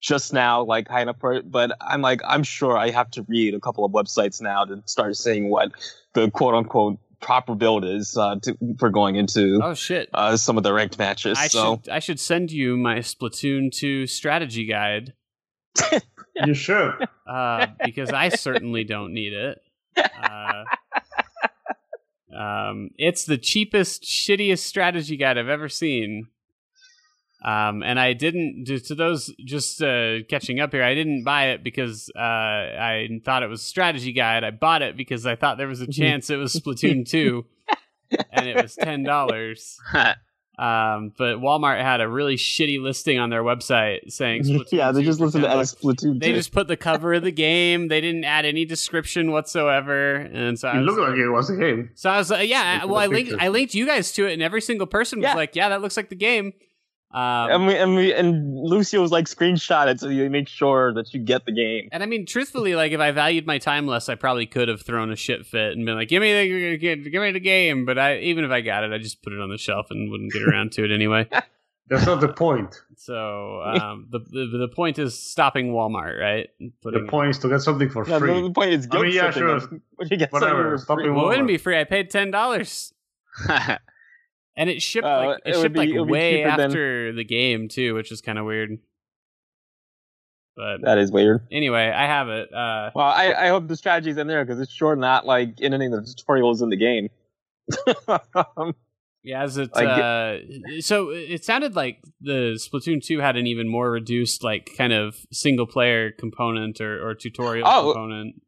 just 0.00 0.32
now 0.32 0.62
like 0.62 0.88
high 0.88 1.02
enough 1.02 1.18
for 1.18 1.32
it, 1.32 1.50
but 1.50 1.72
I'm 1.80 2.02
like 2.02 2.20
I'm 2.24 2.42
sure 2.42 2.76
I 2.76 2.90
have 2.90 3.10
to 3.12 3.24
read 3.28 3.54
a 3.54 3.60
couple 3.60 3.84
of 3.84 3.92
websites 3.92 4.40
now 4.40 4.64
to 4.64 4.82
start 4.86 5.16
seeing 5.16 5.50
what 5.50 5.72
the 6.12 6.30
quote 6.30 6.54
unquote 6.54 6.98
proper 7.20 7.54
build 7.54 7.84
is 7.84 8.16
uh, 8.16 8.36
to, 8.42 8.56
for 8.78 8.90
going 8.90 9.16
into 9.16 9.58
oh 9.62 9.74
shit! 9.74 10.08
uh, 10.12 10.36
some 10.36 10.58
of 10.58 10.62
the 10.62 10.72
ranked 10.72 10.98
matches. 10.98 11.38
I 11.38 11.48
so 11.48 11.80
should 11.82 11.90
I 11.90 11.98
should 11.98 12.20
send 12.20 12.52
you 12.52 12.76
my 12.76 12.98
Splatoon 12.98 13.72
two 13.72 14.06
strategy 14.06 14.66
guide. 14.66 15.14
You 16.44 16.52
should. 16.52 16.92
uh, 17.26 17.68
because 17.82 18.10
I 18.10 18.28
certainly 18.28 18.84
don't 18.84 19.14
need 19.14 19.32
it. 19.32 19.58
Um, 22.36 22.90
it's 22.98 23.24
the 23.24 23.38
cheapest, 23.38 24.02
shittiest 24.02 24.58
strategy 24.58 25.16
guide 25.16 25.38
I've 25.38 25.48
ever 25.48 25.68
seen. 25.68 26.28
Um, 27.44 27.82
and 27.82 28.00
I 28.00 28.12
didn't 28.12 28.64
to, 28.66 28.80
to 28.80 28.94
those 28.94 29.32
just 29.44 29.80
uh, 29.82 30.22
catching 30.28 30.58
up 30.58 30.72
here. 30.72 30.82
I 30.82 30.94
didn't 30.94 31.22
buy 31.22 31.50
it 31.50 31.62
because 31.62 32.10
uh, 32.16 32.20
I 32.20 33.08
thought 33.24 33.42
it 33.42 33.48
was 33.48 33.60
a 33.60 33.64
strategy 33.64 34.12
guide. 34.12 34.42
I 34.42 34.50
bought 34.50 34.82
it 34.82 34.96
because 34.96 35.26
I 35.26 35.36
thought 35.36 35.56
there 35.56 35.68
was 35.68 35.80
a 35.80 35.86
chance 35.86 36.28
it 36.28 36.36
was 36.36 36.54
Splatoon 36.54 37.08
two, 37.08 37.46
and 38.32 38.46
it 38.48 38.60
was 38.60 38.74
ten 38.74 39.02
dollars. 39.02 39.78
Um, 40.58 41.12
but 41.18 41.36
Walmart 41.36 41.82
had 41.82 42.00
a 42.00 42.08
really 42.08 42.36
shitty 42.36 42.80
listing 42.80 43.18
on 43.18 43.28
their 43.28 43.42
website 43.42 44.10
saying 44.10 44.42
Splatoon 44.44 44.72
yeah, 44.72 44.90
they 44.90 45.02
just 45.04 45.18
for 45.18 45.26
listen 45.26 45.42
to 45.42 45.48
10 45.48 45.58
as. 45.58 45.74
Splatoon 45.74 46.14
2. 46.14 46.18
They 46.18 46.32
just 46.32 46.50
put 46.52 46.66
the 46.66 46.78
cover 46.78 47.12
of 47.14 47.22
the 47.24 47.30
game. 47.30 47.88
They 47.88 48.00
didn't 48.00 48.24
add 48.24 48.46
any 48.46 48.64
description 48.64 49.32
whatsoever, 49.32 50.14
and 50.16 50.58
so 50.58 50.68
I 50.68 50.76
It 50.76 50.78
was, 50.78 50.86
looked 50.86 51.00
like 51.10 51.18
it 51.18 51.28
was 51.28 51.50
a 51.50 51.56
game. 51.56 51.90
so 51.94 52.08
I 52.08 52.16
was 52.18 52.30
like, 52.30 52.48
yeah. 52.48 52.84
Well, 52.86 52.96
I 52.96 53.06
linked 53.06 53.30
pictures. 53.32 53.44
I 53.44 53.48
linked 53.48 53.74
you 53.74 53.84
guys 53.86 54.12
to 54.12 54.26
it, 54.26 54.32
and 54.32 54.42
every 54.42 54.62
single 54.62 54.86
person 54.86 55.18
was 55.18 55.24
Yeah. 55.24 55.34
like, 55.34 55.54
yeah, 55.54 55.68
that 55.68 55.82
looks 55.82 55.96
like 55.96 56.08
the 56.08 56.16
game. 56.16 56.54
Um, 57.12 57.50
and 57.50 57.66
we 57.66 57.76
and 57.76 57.94
we 57.96 58.12
and 58.12 58.54
Lucio 58.68 59.00
was 59.00 59.10
like 59.12 59.26
screenshot 59.26 59.86
it 59.86 60.00
so 60.00 60.08
you 60.08 60.28
make 60.28 60.48
sure 60.48 60.92
that 60.94 61.14
you 61.14 61.20
get 61.20 61.46
the 61.46 61.52
game. 61.52 61.88
and 61.92 62.02
I 62.02 62.06
mean, 62.06 62.26
truthfully, 62.26 62.74
like 62.74 62.92
if 62.92 63.00
I 63.00 63.10
valued 63.12 63.46
my 63.46 63.58
time 63.58 63.86
less, 63.86 64.08
I 64.08 64.16
probably 64.16 64.44
could 64.46 64.68
have 64.68 64.82
thrown 64.82 65.10
a 65.12 65.16
shit 65.16 65.46
fit 65.46 65.72
and 65.72 65.86
been 65.86 65.94
like, 65.94 66.08
"Give 66.08 66.20
me 66.20 66.32
the, 66.32 66.76
give 66.76 67.04
give 67.10 67.22
me 67.22 67.30
the 67.30 67.40
game." 67.40 67.86
But 67.86 67.98
I, 67.98 68.18
even 68.18 68.44
if 68.44 68.50
I 68.50 68.60
got 68.60 68.84
it, 68.84 68.92
I 68.92 68.98
just 68.98 69.22
put 69.22 69.32
it 69.32 69.40
on 69.40 69.48
the 69.50 69.56
shelf 69.56 69.86
and 69.90 70.10
wouldn't 70.10 70.32
get 70.32 70.42
around 70.42 70.72
to 70.72 70.84
it 70.84 70.90
anyway. 70.92 71.28
That's 71.88 72.04
not 72.04 72.20
the 72.20 72.32
point. 72.32 72.74
So 72.96 73.62
um, 73.62 74.08
the, 74.10 74.18
the 74.18 74.58
the 74.66 74.68
point 74.74 74.98
is 74.98 75.16
stopping 75.16 75.68
Walmart, 75.72 76.20
right? 76.20 76.48
The 76.82 77.06
point 77.08 77.30
is 77.30 77.38
to 77.38 77.48
get 77.48 77.60
something 77.62 77.88
for 77.88 78.06
Yeah, 78.08 78.18
free. 78.18 78.42
the 78.42 78.50
point 78.50 78.72
is 78.72 78.88
I 78.90 79.00
mean, 79.00 79.12
yeah, 79.12 79.30
tripping 79.30 79.42
sure. 79.42 79.60
them 79.60 79.82
you 80.00 80.16
get 80.18 80.32
Whatever, 80.32 80.76
something 80.76 80.78
stop 80.84 80.98
for 80.98 81.02
free. 81.04 81.10
well, 81.12 81.26
it 81.26 81.28
wouldn't 81.28 81.46
be 81.46 81.56
free. 81.58 81.78
I 81.78 81.84
paid 81.84 82.10
ten 82.10 82.32
dollars. 82.32 82.92
And 84.56 84.70
it 84.70 84.80
shipped 84.82 85.06
Uh, 85.06 85.26
like 85.26 85.38
it, 85.44 85.54
it 85.56 85.60
shipped 85.60 85.74
be- 85.74 85.80
like 85.80 85.88
it 85.90 85.98
would 86.00 86.06
be 86.06 86.12
way 86.12 86.36
cheaper 86.42 86.56
than- 86.56 86.60
after 86.70 87.12
the 87.12 87.24
game 87.24 87.68
too, 87.68 87.94
which 87.94 88.10
is 88.10 88.20
kind 88.20 88.38
of 88.38 88.44
weird. 88.46 88.78
But 90.56 90.80
That 90.82 90.96
is 90.96 91.12
weird. 91.12 91.46
anyway, 91.52 91.92
I 91.94 92.06
have 92.06 92.28
it. 92.30 92.50
Uh, 92.52 92.90
Well, 92.94 93.06
I, 93.06 93.34
I 93.34 93.48
hope 93.48 93.68
the 93.68 93.76
strategy's 93.76 94.16
in 94.16 94.26
there 94.26 94.42
because 94.44 94.58
it's 94.58 94.72
sure 94.72 94.96
not 94.96 95.26
like 95.26 95.60
in 95.60 95.74
any 95.74 95.84
of 95.86 95.92
the 95.92 95.98
tutorials 96.00 96.62
in 96.62 96.70
the 96.70 96.76
game. 96.76 97.10
yeah, 99.22 99.42
as 99.42 99.58
it 99.58 99.74
Like- 99.74 99.86
uh, 99.88 100.38
so 100.80 101.10
it 101.10 101.44
sounded 101.44 101.76
like 101.76 101.98
the 102.22 102.54
Splatoon 102.58 103.04
two 103.04 103.18
had 103.18 103.36
an 103.36 103.46
even 103.46 103.68
more 103.68 103.90
reduced 103.90 104.42
like 104.42 104.70
kind 104.78 104.94
of 104.94 105.16
single 105.30 105.66
player 105.66 106.10
component 106.12 106.80
or, 106.80 107.06
or 107.06 107.14
tutorial 107.14 107.66
Oh. 107.68 107.92
component. 107.92 108.40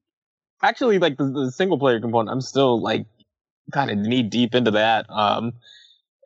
Actually, 0.62 0.98
like 0.98 1.18
the, 1.18 1.24
the 1.30 1.52
single 1.52 1.78
player 1.78 2.00
component, 2.00 2.30
I'm 2.30 2.40
still 2.40 2.80
like 2.82 3.04
kind 3.70 3.90
of 3.90 3.98
knee 3.98 4.22
deep 4.22 4.54
into 4.54 4.70
that. 4.72 5.04
Um, 5.10 5.52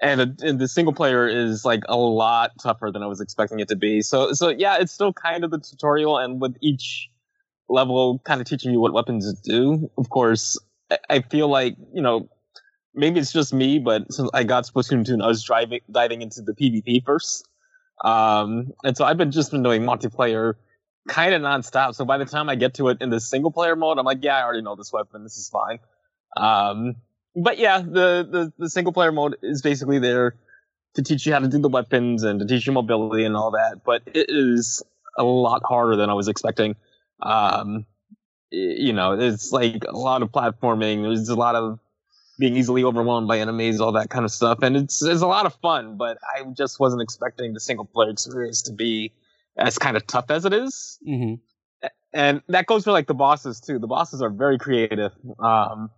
and, 0.02 0.20
the- 0.20 0.48
and 0.48 0.58
the 0.58 0.68
single 0.68 0.92
player 0.92 1.26
is 1.28 1.64
like 1.64 1.82
a 1.88 1.96
lot 1.96 2.52
tougher 2.62 2.90
than 2.92 3.02
I 3.02 3.06
was 3.06 3.20
expecting 3.22 3.60
it 3.60 3.68
to 3.68 3.76
be. 3.76 4.02
So, 4.02 4.34
so 4.34 4.50
yeah, 4.50 4.76
it's 4.80 4.92
still 4.92 5.12
kind 5.14 5.44
of 5.44 5.50
the 5.50 5.58
tutorial, 5.58 6.18
and 6.18 6.40
with 6.42 6.56
each 6.60 7.08
level 7.68 8.20
kind 8.24 8.40
of 8.40 8.46
teaching 8.46 8.72
you 8.72 8.80
what 8.80 8.92
weapons 8.92 9.32
do. 9.42 9.90
Of 9.96 10.10
course, 10.10 10.58
I, 10.90 10.98
I 11.08 11.20
feel 11.22 11.48
like 11.48 11.76
you 11.94 12.02
know 12.02 12.28
maybe 12.94 13.20
it's 13.20 13.32
just 13.32 13.54
me, 13.54 13.78
but 13.78 14.12
since 14.12 14.30
I 14.34 14.44
got 14.44 14.64
Splatoon 14.64 15.06
2, 15.06 15.18
I 15.22 15.26
was 15.28 15.42
driving 15.42 15.80
diving 15.90 16.22
into 16.22 16.42
the 16.42 16.52
PvP 16.52 17.04
first. 17.04 17.48
Um, 18.04 18.72
and 18.84 18.96
so 18.96 19.04
I've 19.04 19.16
been 19.16 19.30
just 19.30 19.52
been 19.52 19.62
doing 19.62 19.82
multiplayer 19.82 20.54
kind 21.08 21.34
of 21.34 21.42
nonstop. 21.42 21.94
So 21.94 22.04
by 22.04 22.18
the 22.18 22.24
time 22.24 22.48
I 22.48 22.56
get 22.56 22.74
to 22.74 22.88
it 22.88 22.98
in 23.00 23.10
the 23.10 23.20
single 23.20 23.50
player 23.52 23.76
mode, 23.76 23.98
I'm 23.98 24.04
like, 24.04 24.18
yeah, 24.22 24.36
I 24.36 24.42
already 24.42 24.62
know 24.62 24.76
this 24.76 24.92
weapon. 24.92 25.22
This 25.22 25.36
is 25.36 25.48
fine. 25.48 25.78
Um, 26.36 26.96
but 27.34 27.58
yeah, 27.58 27.78
the, 27.78 28.26
the, 28.30 28.52
the 28.58 28.70
single 28.70 28.92
player 28.92 29.12
mode 29.12 29.36
is 29.42 29.62
basically 29.62 29.98
there 29.98 30.36
to 30.94 31.02
teach 31.02 31.26
you 31.26 31.32
how 31.32 31.38
to 31.38 31.48
do 31.48 31.58
the 31.58 31.68
weapons 31.68 32.22
and 32.22 32.40
to 32.40 32.46
teach 32.46 32.66
you 32.66 32.72
mobility 32.72 33.24
and 33.24 33.36
all 33.36 33.50
that. 33.52 33.80
But 33.84 34.02
it 34.06 34.26
is 34.28 34.82
a 35.16 35.24
lot 35.24 35.62
harder 35.64 35.96
than 35.96 36.10
I 36.10 36.14
was 36.14 36.28
expecting. 36.28 36.76
Um, 37.20 37.86
you 38.50 38.92
know, 38.92 39.12
it's 39.12 39.52
like 39.52 39.84
a 39.88 39.96
lot 39.96 40.22
of 40.22 40.30
platforming. 40.30 41.02
There's 41.02 41.28
a 41.28 41.34
lot 41.34 41.54
of 41.54 41.78
being 42.38 42.56
easily 42.56 42.84
overwhelmed 42.84 43.28
by 43.28 43.38
enemies, 43.38 43.80
all 43.80 43.92
that 43.92 44.10
kind 44.10 44.24
of 44.24 44.30
stuff. 44.30 44.58
And 44.62 44.76
it's, 44.76 45.02
it's 45.02 45.22
a 45.22 45.26
lot 45.26 45.46
of 45.46 45.54
fun, 45.56 45.96
but 45.96 46.18
I 46.36 46.44
just 46.56 46.80
wasn't 46.80 47.02
expecting 47.02 47.54
the 47.54 47.60
single 47.60 47.84
player 47.84 48.10
experience 48.10 48.62
to 48.62 48.72
be 48.72 49.12
as 49.56 49.78
kind 49.78 49.96
of 49.96 50.06
tough 50.06 50.30
as 50.30 50.44
it 50.44 50.52
is 50.52 50.98
hmm 51.04 51.34
and 52.12 52.42
that 52.48 52.66
goes 52.66 52.84
for 52.84 52.92
like 52.92 53.06
the 53.06 53.14
bosses 53.14 53.60
too. 53.60 53.78
The 53.78 53.86
bosses 53.86 54.22
are 54.22 54.30
very 54.30 54.58
creative. 54.58 55.12
Um, 55.38 55.90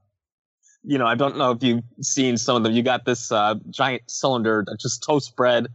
you 0.84 0.98
know, 0.98 1.06
I 1.06 1.14
don't 1.14 1.36
know 1.36 1.50
if 1.50 1.62
you've 1.62 1.82
seen 2.00 2.36
some 2.36 2.56
of 2.56 2.62
them. 2.62 2.72
You 2.72 2.82
got 2.82 3.04
this 3.04 3.32
uh, 3.32 3.54
giant 3.70 4.02
cylinder 4.06 4.64
that 4.66 4.78
just 4.78 5.02
toasts 5.02 5.30
bread 5.30 5.68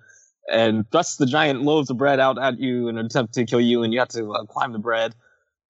and 0.51 0.89
thrusts 0.91 1.17
the 1.17 1.25
giant 1.25 1.61
loaves 1.63 1.89
of 1.89 1.97
bread 1.97 2.19
out 2.19 2.37
at 2.41 2.59
you 2.59 2.87
in 2.87 2.97
an 2.97 3.05
attempt 3.05 3.33
to 3.35 3.45
kill 3.45 3.61
you, 3.61 3.83
and 3.83 3.93
you 3.93 3.99
have 3.99 4.09
to 4.09 4.31
uh, 4.31 4.45
climb 4.45 4.73
the 4.73 4.79
bread. 4.79 5.15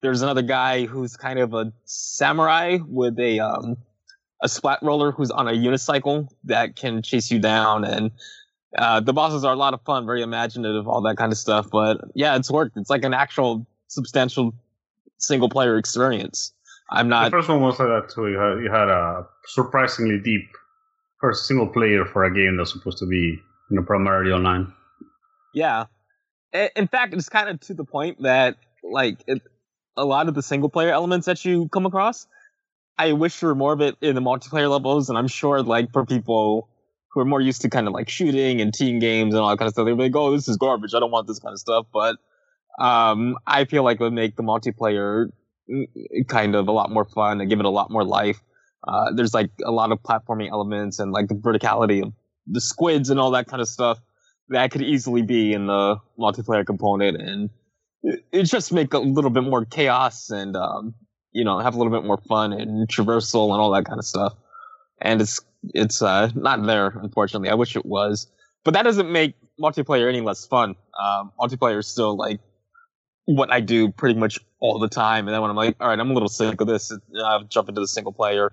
There's 0.02 0.22
another 0.22 0.42
guy 0.42 0.86
who's 0.86 1.16
kind 1.16 1.38
of 1.38 1.54
a 1.54 1.72
samurai 1.84 2.78
with 2.86 3.18
a 3.18 3.40
um, 3.40 3.76
a 4.42 4.48
splat 4.48 4.78
roller 4.82 5.12
who's 5.12 5.30
on 5.30 5.48
a 5.48 5.52
unicycle 5.52 6.28
that 6.44 6.76
can 6.76 7.02
chase 7.02 7.30
you 7.30 7.38
down 7.38 7.84
and 7.84 8.10
uh, 8.78 9.00
the 9.00 9.12
bosses 9.12 9.44
are 9.44 9.52
a 9.52 9.56
lot 9.56 9.74
of 9.74 9.82
fun, 9.82 10.06
very 10.06 10.22
imaginative, 10.22 10.86
all 10.86 11.00
that 11.02 11.16
kind 11.16 11.32
of 11.32 11.38
stuff. 11.38 11.68
But 11.70 12.00
yeah, 12.14 12.36
it's 12.36 12.50
worked. 12.50 12.76
It's 12.76 12.90
like 12.90 13.04
an 13.04 13.14
actual 13.14 13.66
substantial 13.88 14.54
single 15.18 15.48
player 15.48 15.76
experience. 15.76 16.52
I'm 16.90 17.08
not. 17.08 17.24
The 17.24 17.30
first 17.30 17.48
one 17.48 17.60
was 17.60 17.78
like 17.78 17.88
that 17.88 18.12
too. 18.12 18.28
You 18.28 18.38
had, 18.38 18.62
you 18.62 18.70
had 18.70 18.88
a 18.88 19.26
surprisingly 19.46 20.18
deep 20.18 20.48
first 21.20 21.46
single 21.46 21.68
player 21.68 22.04
for 22.04 22.24
a 22.24 22.34
game 22.34 22.56
that's 22.56 22.72
supposed 22.72 22.98
to 22.98 23.06
be 23.06 23.38
you 23.70 23.76
know 23.76 23.82
primarily 23.82 24.32
online. 24.32 24.72
Yeah, 25.54 25.86
in 26.52 26.88
fact, 26.88 27.14
it's 27.14 27.28
kind 27.28 27.48
of 27.48 27.60
to 27.60 27.74
the 27.74 27.84
point 27.84 28.22
that 28.22 28.56
like 28.82 29.18
it, 29.26 29.42
a 29.96 30.04
lot 30.04 30.28
of 30.28 30.34
the 30.34 30.42
single 30.42 30.68
player 30.68 30.90
elements 30.90 31.26
that 31.26 31.44
you 31.44 31.68
come 31.68 31.86
across, 31.86 32.26
I 32.98 33.12
wish 33.12 33.38
there 33.40 33.50
were 33.50 33.54
more 33.54 33.72
of 33.72 33.80
it 33.80 33.96
in 34.00 34.14
the 34.14 34.20
multiplayer 34.20 34.70
levels, 34.70 35.08
and 35.08 35.18
I'm 35.18 35.28
sure 35.28 35.62
like 35.62 35.92
for 35.92 36.04
people 36.04 36.68
who 37.12 37.20
are 37.20 37.24
more 37.24 37.40
used 37.40 37.62
to 37.62 37.70
kind 37.70 37.86
of 37.86 37.92
like 37.92 38.08
shooting 38.08 38.60
and 38.60 38.72
team 38.72 38.98
games 38.98 39.34
and 39.34 39.42
all 39.42 39.50
that 39.50 39.58
kind 39.58 39.66
of 39.66 39.72
stuff, 39.72 39.86
they'd 39.86 39.96
be 39.96 40.04
like, 40.04 40.16
"Oh, 40.16 40.32
this 40.32 40.48
is 40.48 40.56
garbage. 40.56 40.94
I 40.94 41.00
don't 41.00 41.10
want 41.10 41.26
this 41.28 41.38
kind 41.38 41.52
of 41.52 41.60
stuff." 41.60 41.86
But 41.92 42.16
um, 42.78 43.36
I 43.46 43.64
feel 43.64 43.84
like 43.84 44.00
it 44.00 44.04
would 44.04 44.12
make 44.12 44.36
the 44.36 44.42
multiplayer 44.42 45.30
kind 46.28 46.54
of 46.54 46.68
a 46.68 46.72
lot 46.72 46.90
more 46.90 47.04
fun 47.04 47.40
and 47.40 47.48
give 47.48 47.60
it 47.60 47.64
a 47.66 47.70
lot 47.70 47.90
more 47.90 48.04
life. 48.04 48.40
Uh, 48.86 49.12
there's 49.12 49.34
like 49.34 49.50
a 49.64 49.70
lot 49.70 49.92
of 49.92 50.02
platforming 50.02 50.50
elements 50.50 50.98
and 50.98 51.12
like 51.12 51.28
the 51.28 51.34
verticality 51.34 52.02
of 52.02 52.12
the 52.46 52.60
squids 52.60 53.10
and 53.10 53.20
all 53.20 53.30
that 53.30 53.46
kind 53.46 53.60
of 53.60 53.68
stuff 53.68 54.00
that 54.48 54.70
could 54.70 54.82
easily 54.82 55.22
be 55.22 55.52
in 55.52 55.66
the 55.66 55.96
multiplayer 56.18 56.66
component 56.66 57.20
and 57.20 57.50
it, 58.02 58.24
it 58.32 58.42
just 58.44 58.72
make 58.72 58.92
a 58.92 58.98
little 58.98 59.30
bit 59.30 59.44
more 59.44 59.64
chaos 59.64 60.30
and 60.30 60.56
um, 60.56 60.94
you 61.32 61.44
know 61.44 61.58
have 61.58 61.74
a 61.74 61.78
little 61.78 61.92
bit 61.92 62.04
more 62.04 62.18
fun 62.28 62.52
and 62.52 62.88
traversal 62.88 63.52
and 63.52 63.60
all 63.60 63.70
that 63.70 63.84
kind 63.84 63.98
of 63.98 64.04
stuff. 64.04 64.34
And 65.00 65.20
it's 65.20 65.40
it's 65.74 66.02
uh, 66.02 66.30
not 66.34 66.66
there 66.66 66.88
unfortunately. 66.88 67.48
I 67.48 67.54
wish 67.54 67.76
it 67.76 67.86
was. 67.86 68.26
But 68.64 68.74
that 68.74 68.82
doesn't 68.82 69.10
make 69.10 69.36
multiplayer 69.58 70.08
any 70.08 70.20
less 70.20 70.44
fun. 70.46 70.74
Um, 71.00 71.32
multiplayer 71.40 71.78
is 71.78 71.86
still 71.86 72.16
like 72.16 72.40
what 73.34 73.52
i 73.52 73.60
do 73.60 73.90
pretty 73.90 74.18
much 74.18 74.38
all 74.60 74.78
the 74.78 74.88
time 74.88 75.26
and 75.26 75.34
then 75.34 75.40
when 75.40 75.50
i'm 75.50 75.56
like 75.56 75.76
all 75.80 75.88
right 75.88 75.98
i'm 75.98 76.10
a 76.10 76.14
little 76.14 76.28
sick 76.28 76.60
of 76.60 76.66
this 76.66 76.92
i'll 77.24 77.44
jump 77.44 77.68
into 77.68 77.80
the 77.80 77.88
single 77.88 78.12
player 78.12 78.52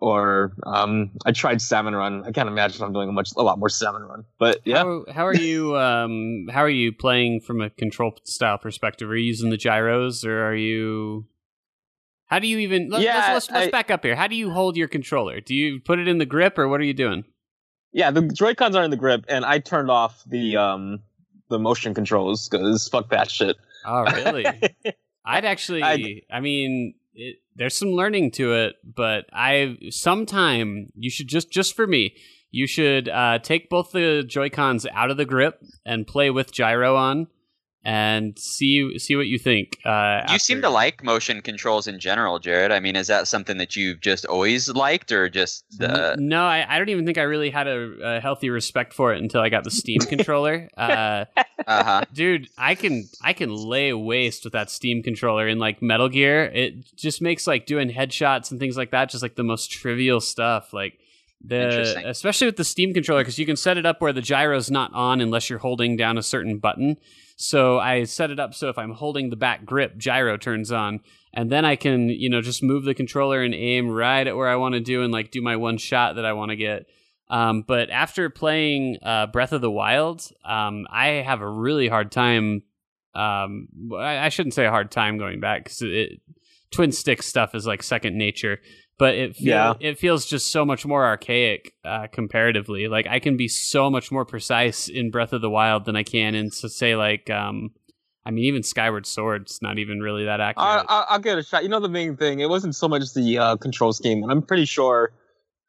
or 0.00 0.52
um, 0.64 1.12
I 1.24 1.32
tried 1.32 1.62
salmon 1.62 1.94
run. 1.94 2.24
I 2.24 2.32
can't 2.32 2.48
imagine 2.48 2.82
I'm 2.82 2.92
doing 2.92 3.08
a 3.08 3.12
much 3.12 3.30
a 3.36 3.42
lot 3.42 3.58
more 3.58 3.68
salmon 3.68 4.02
run. 4.02 4.24
But 4.38 4.60
yeah, 4.64 4.78
how, 4.78 5.04
how 5.12 5.26
are 5.26 5.34
you? 5.34 5.76
Um, 5.76 6.46
how 6.50 6.60
are 6.60 6.68
you 6.68 6.92
playing 6.92 7.40
from 7.40 7.60
a 7.60 7.70
control 7.70 8.16
style 8.24 8.58
perspective? 8.58 9.10
Are 9.10 9.16
you 9.16 9.26
using 9.26 9.50
the 9.50 9.56
gyros, 9.56 10.24
or 10.24 10.44
are 10.44 10.54
you? 10.54 11.26
How 12.26 12.38
do 12.38 12.48
you 12.48 12.58
even? 12.58 12.90
Let, 12.90 13.02
yeah, 13.02 13.14
let's, 13.14 13.28
let's, 13.28 13.50
let's 13.50 13.66
I, 13.68 13.70
back 13.70 13.90
up 13.90 14.04
here. 14.04 14.16
How 14.16 14.26
do 14.26 14.36
you 14.36 14.50
hold 14.50 14.76
your 14.76 14.88
controller? 14.88 15.40
Do 15.40 15.54
you 15.54 15.80
put 15.80 15.98
it 15.98 16.08
in 16.08 16.18
the 16.18 16.26
grip, 16.26 16.58
or 16.58 16.68
what 16.68 16.80
are 16.80 16.84
you 16.84 16.94
doing? 16.94 17.24
Yeah, 17.92 18.10
the 18.10 18.22
Joy 18.22 18.54
Cons 18.54 18.76
are 18.76 18.84
in 18.84 18.90
the 18.90 18.96
grip, 18.96 19.24
and 19.28 19.44
I 19.44 19.58
turned 19.58 19.90
off 19.90 20.22
the 20.26 20.56
um 20.56 21.00
the 21.48 21.58
motion 21.58 21.94
controls 21.94 22.48
because 22.48 22.88
fuck 22.88 23.10
that 23.10 23.30
shit. 23.30 23.56
Oh 23.86 24.02
really? 24.02 24.44
I'd 25.24 25.44
actually. 25.44 25.82
I'd, 25.82 26.22
I 26.30 26.40
mean, 26.40 26.94
it, 27.14 27.36
there's 27.54 27.76
some 27.76 27.90
learning 27.90 28.32
to 28.32 28.52
it, 28.52 28.76
but 28.84 29.26
I 29.32 29.76
sometime 29.90 30.90
you 30.94 31.10
should 31.10 31.28
just 31.28 31.50
just 31.50 31.74
for 31.74 31.86
me, 31.86 32.16
you 32.50 32.66
should 32.66 33.08
uh, 33.08 33.38
take 33.38 33.68
both 33.70 33.92
the 33.92 34.24
Joy 34.26 34.50
Cons 34.50 34.86
out 34.92 35.10
of 35.10 35.16
the 35.16 35.24
grip 35.24 35.60
and 35.84 36.06
play 36.06 36.30
with 36.30 36.52
gyro 36.52 36.96
on, 36.96 37.28
and 37.86 38.36
see 38.36 38.98
see 38.98 39.14
what 39.14 39.28
you 39.28 39.38
think. 39.38 39.78
Uh, 39.84 40.22
you 40.28 40.40
seem 40.40 40.60
to 40.60 40.68
like 40.68 41.04
motion 41.04 41.40
controls 41.40 41.86
in 41.86 42.00
general, 42.00 42.40
Jared. 42.40 42.72
I 42.72 42.80
mean, 42.80 42.96
is 42.96 43.06
that 43.06 43.28
something 43.28 43.58
that 43.58 43.76
you've 43.76 44.00
just 44.00 44.26
always 44.26 44.68
liked, 44.68 45.12
or 45.12 45.28
just 45.28 45.64
uh... 45.80 46.16
no? 46.18 46.44
I, 46.44 46.66
I 46.68 46.78
don't 46.78 46.88
even 46.88 47.06
think 47.06 47.16
I 47.16 47.22
really 47.22 47.48
had 47.48 47.68
a, 47.68 48.16
a 48.16 48.20
healthy 48.20 48.50
respect 48.50 48.92
for 48.92 49.14
it 49.14 49.22
until 49.22 49.40
I 49.40 49.50
got 49.50 49.62
the 49.62 49.70
Steam 49.70 50.00
controller. 50.08 50.68
Uh, 50.76 51.26
uh-huh. 51.64 52.02
Dude, 52.12 52.48
I 52.58 52.74
can 52.74 53.08
I 53.22 53.32
can 53.32 53.54
lay 53.54 53.92
waste 53.92 54.42
with 54.42 54.54
that 54.54 54.68
Steam 54.68 55.04
controller 55.04 55.46
in 55.46 55.60
like 55.60 55.80
Metal 55.80 56.08
Gear. 56.08 56.46
It 56.46 56.96
just 56.96 57.22
makes 57.22 57.46
like 57.46 57.66
doing 57.66 57.88
headshots 57.88 58.50
and 58.50 58.58
things 58.58 58.76
like 58.76 58.90
that 58.90 59.10
just 59.10 59.22
like 59.22 59.36
the 59.36 59.44
most 59.44 59.70
trivial 59.70 60.20
stuff. 60.20 60.72
Like 60.72 60.98
the 61.40 62.02
especially 62.04 62.48
with 62.48 62.56
the 62.56 62.64
Steam 62.64 62.92
controller 62.92 63.20
because 63.20 63.38
you 63.38 63.46
can 63.46 63.56
set 63.56 63.78
it 63.78 63.86
up 63.86 64.00
where 64.00 64.12
the 64.12 64.22
gyro's 64.22 64.72
not 64.72 64.92
on 64.92 65.20
unless 65.20 65.48
you're 65.48 65.60
holding 65.60 65.96
down 65.96 66.18
a 66.18 66.22
certain 66.24 66.58
button. 66.58 66.96
So 67.36 67.78
I 67.78 68.04
set 68.04 68.30
it 68.30 68.40
up 68.40 68.54
so 68.54 68.70
if 68.70 68.78
I'm 68.78 68.92
holding 68.92 69.28
the 69.28 69.36
back 69.36 69.64
grip, 69.64 69.98
gyro 69.98 70.38
turns 70.38 70.72
on, 70.72 71.00
and 71.34 71.52
then 71.52 71.66
I 71.66 71.76
can, 71.76 72.08
you 72.08 72.30
know, 72.30 72.40
just 72.40 72.62
move 72.62 72.84
the 72.84 72.94
controller 72.94 73.42
and 73.42 73.54
aim 73.54 73.90
right 73.90 74.26
at 74.26 74.36
where 74.36 74.48
I 74.48 74.56
want 74.56 74.72
to 74.74 74.80
do 74.80 75.02
and 75.02 75.12
like 75.12 75.30
do 75.30 75.42
my 75.42 75.56
one 75.56 75.76
shot 75.76 76.16
that 76.16 76.24
I 76.24 76.32
want 76.32 76.50
to 76.50 76.56
get. 76.56 76.86
Um, 77.28 77.62
but 77.62 77.90
after 77.90 78.30
playing 78.30 78.98
uh, 79.02 79.26
Breath 79.26 79.52
of 79.52 79.60
the 79.60 79.70
Wild, 79.70 80.30
um, 80.44 80.86
I 80.90 81.08
have 81.08 81.42
a 81.42 81.48
really 81.48 81.88
hard 81.88 82.10
time. 82.10 82.62
Um, 83.14 83.68
I, 83.98 84.28
shouldn't 84.28 84.54
say 84.54 84.66
a 84.66 84.70
hard 84.70 84.90
time 84.90 85.18
going 85.18 85.40
back 85.40 85.64
because 85.64 85.82
twin 86.70 86.92
stick 86.92 87.22
stuff 87.22 87.54
is 87.54 87.66
like 87.66 87.82
second 87.82 88.16
nature 88.16 88.60
but 88.98 89.14
it 89.14 89.36
feel, 89.36 89.46
yeah. 89.46 89.74
it 89.80 89.98
feels 89.98 90.24
just 90.26 90.50
so 90.50 90.64
much 90.64 90.86
more 90.86 91.04
archaic 91.04 91.74
uh, 91.84 92.06
comparatively. 92.12 92.88
Like 92.88 93.06
I 93.06 93.18
can 93.18 93.36
be 93.36 93.48
so 93.48 93.90
much 93.90 94.10
more 94.10 94.24
precise 94.24 94.88
in 94.88 95.10
Breath 95.10 95.32
of 95.32 95.42
the 95.42 95.50
Wild 95.50 95.84
than 95.84 95.96
I 95.96 96.02
can 96.02 96.34
in 96.34 96.50
to 96.50 96.68
say 96.68 96.96
like 96.96 97.28
um, 97.28 97.72
I 98.24 98.30
mean 98.30 98.44
even 98.44 98.62
Skyward 98.62 99.06
Sword's 99.06 99.60
not 99.60 99.78
even 99.78 100.00
really 100.00 100.24
that 100.24 100.40
accurate. 100.40 100.86
I, 100.88 101.06
will 101.10 101.18
get 101.18 101.38
a 101.38 101.42
shot. 101.42 101.62
You 101.62 101.68
know 101.68 101.80
the 101.80 101.88
main 101.88 102.16
thing 102.16 102.40
it 102.40 102.48
wasn't 102.48 102.74
so 102.74 102.88
much 102.88 103.12
the 103.12 103.38
uh, 103.38 103.56
control 103.56 103.92
scheme, 103.92 104.22
and 104.22 104.32
I'm 104.32 104.42
pretty 104.42 104.64
sure 104.64 105.12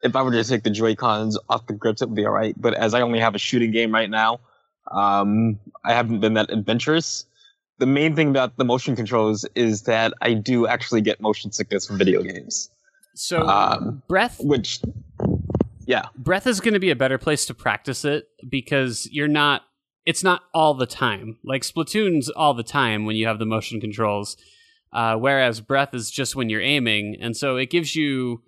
if 0.02 0.14
I 0.16 0.22
were 0.22 0.30
to 0.30 0.44
take 0.44 0.62
the 0.62 0.70
Joy 0.70 0.94
Cons 0.94 1.38
off 1.48 1.66
the 1.66 1.74
grips, 1.74 2.02
it 2.02 2.08
would 2.08 2.14
be 2.16 2.24
all 2.24 2.32
right. 2.32 2.54
But 2.58 2.74
as 2.74 2.94
I 2.94 3.00
only 3.00 3.20
have 3.20 3.34
a 3.34 3.38
shooting 3.38 3.72
game 3.72 3.92
right 3.92 4.08
now, 4.08 4.40
um, 4.90 5.58
I 5.84 5.92
haven't 5.92 6.20
been 6.20 6.34
that 6.34 6.50
adventurous. 6.50 7.26
The 7.78 7.86
main 7.86 8.16
thing 8.16 8.30
about 8.30 8.56
the 8.56 8.64
motion 8.64 8.96
controls 8.96 9.44
is 9.54 9.82
that 9.82 10.14
I 10.20 10.34
do 10.34 10.66
actually 10.66 11.00
get 11.00 11.20
motion 11.20 11.52
sickness 11.52 11.86
from 11.86 11.98
video 11.98 12.22
games. 12.22 12.70
So 13.18 13.42
um, 13.48 14.02
breath, 14.06 14.38
which 14.38 14.80
yeah, 15.86 16.06
breath 16.16 16.46
is 16.46 16.60
going 16.60 16.74
to 16.74 16.80
be 16.80 16.90
a 16.90 16.96
better 16.96 17.18
place 17.18 17.46
to 17.46 17.54
practice 17.54 18.04
it 18.04 18.28
because 18.48 19.08
you're 19.10 19.26
not. 19.28 19.62
It's 20.06 20.22
not 20.22 20.42
all 20.54 20.74
the 20.74 20.86
time. 20.86 21.38
Like 21.44 21.62
Splatoon's 21.62 22.30
all 22.30 22.54
the 22.54 22.62
time 22.62 23.04
when 23.04 23.16
you 23.16 23.26
have 23.26 23.38
the 23.38 23.44
motion 23.44 23.80
controls, 23.80 24.36
uh, 24.92 25.16
whereas 25.16 25.60
breath 25.60 25.94
is 25.94 26.10
just 26.10 26.36
when 26.36 26.48
you're 26.48 26.62
aiming, 26.62 27.16
and 27.20 27.36
so 27.36 27.56
it 27.56 27.70
gives 27.70 27.96
you 27.96 28.42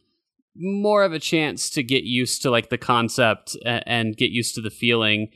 more 0.55 1.03
of 1.03 1.13
a 1.13 1.19
chance 1.19 1.69
to 1.71 1.83
get 1.83 2.05
used 2.05 2.43
to 2.43 2.51
like 2.51 2.71
the 2.71 2.79
concept 2.79 3.57
and, 3.65 3.83
and 3.87 4.17
get 4.17 4.31
used 4.31 4.55
to 4.55 4.61
the 4.61 4.71
feeling 4.71 5.31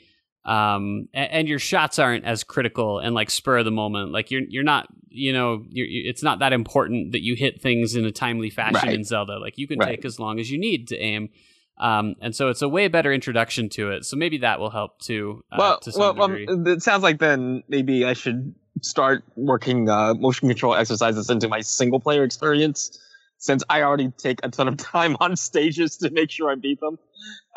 um, 0.44 1.08
and, 1.14 1.30
and, 1.30 1.48
your 1.48 1.58
shots 1.58 1.98
aren't 1.98 2.24
as 2.24 2.44
critical 2.44 2.98
and 2.98 3.14
like 3.14 3.30
spur 3.30 3.58
of 3.58 3.64
the 3.64 3.70
moment. 3.70 4.12
Like 4.12 4.30
you're 4.30 4.42
you're 4.46 4.62
not 4.62 4.86
you 5.08 5.32
know 5.32 5.64
you're, 5.70 5.86
it's 6.10 6.22
not 6.22 6.40
that 6.40 6.52
important 6.52 7.12
that 7.12 7.22
you 7.22 7.34
hit 7.34 7.62
things 7.62 7.94
in 7.94 8.04
a 8.04 8.12
timely 8.12 8.50
fashion 8.50 8.88
right. 8.88 8.94
in 8.94 9.04
Zelda. 9.04 9.38
Like 9.38 9.56
you 9.56 9.66
can 9.66 9.78
right. 9.78 9.96
take 9.96 10.04
as 10.04 10.20
long 10.20 10.38
as 10.38 10.50
you 10.50 10.58
need 10.58 10.88
to 10.88 10.98
aim. 10.98 11.30
Um, 11.78 12.14
and 12.20 12.36
so 12.36 12.50
it's 12.50 12.62
a 12.62 12.68
way 12.68 12.88
better 12.88 13.12
introduction 13.12 13.68
to 13.70 13.90
it. 13.90 14.04
So 14.04 14.16
maybe 14.16 14.38
that 14.38 14.60
will 14.60 14.70
help 14.70 14.98
too. 15.00 15.42
Uh, 15.50 15.56
well, 15.58 15.80
to 15.80 15.92
well, 15.96 16.22
um, 16.22 16.66
it 16.66 16.82
sounds 16.82 17.02
like 17.02 17.18
then 17.18 17.64
maybe 17.68 18.04
I 18.04 18.12
should 18.12 18.54
start 18.82 19.24
working 19.36 19.88
uh, 19.88 20.14
motion 20.14 20.48
control 20.48 20.74
exercises 20.74 21.30
into 21.30 21.48
my 21.48 21.60
single 21.60 22.00
player 22.00 22.22
experience 22.22 22.98
since 23.38 23.62
I 23.68 23.82
already 23.82 24.10
take 24.10 24.40
a 24.42 24.48
ton 24.48 24.68
of 24.68 24.76
time 24.78 25.16
on 25.20 25.36
stages 25.36 25.96
to 25.98 26.10
make 26.10 26.30
sure 26.30 26.50
I 26.50 26.54
beat 26.54 26.80
them. 26.80 26.98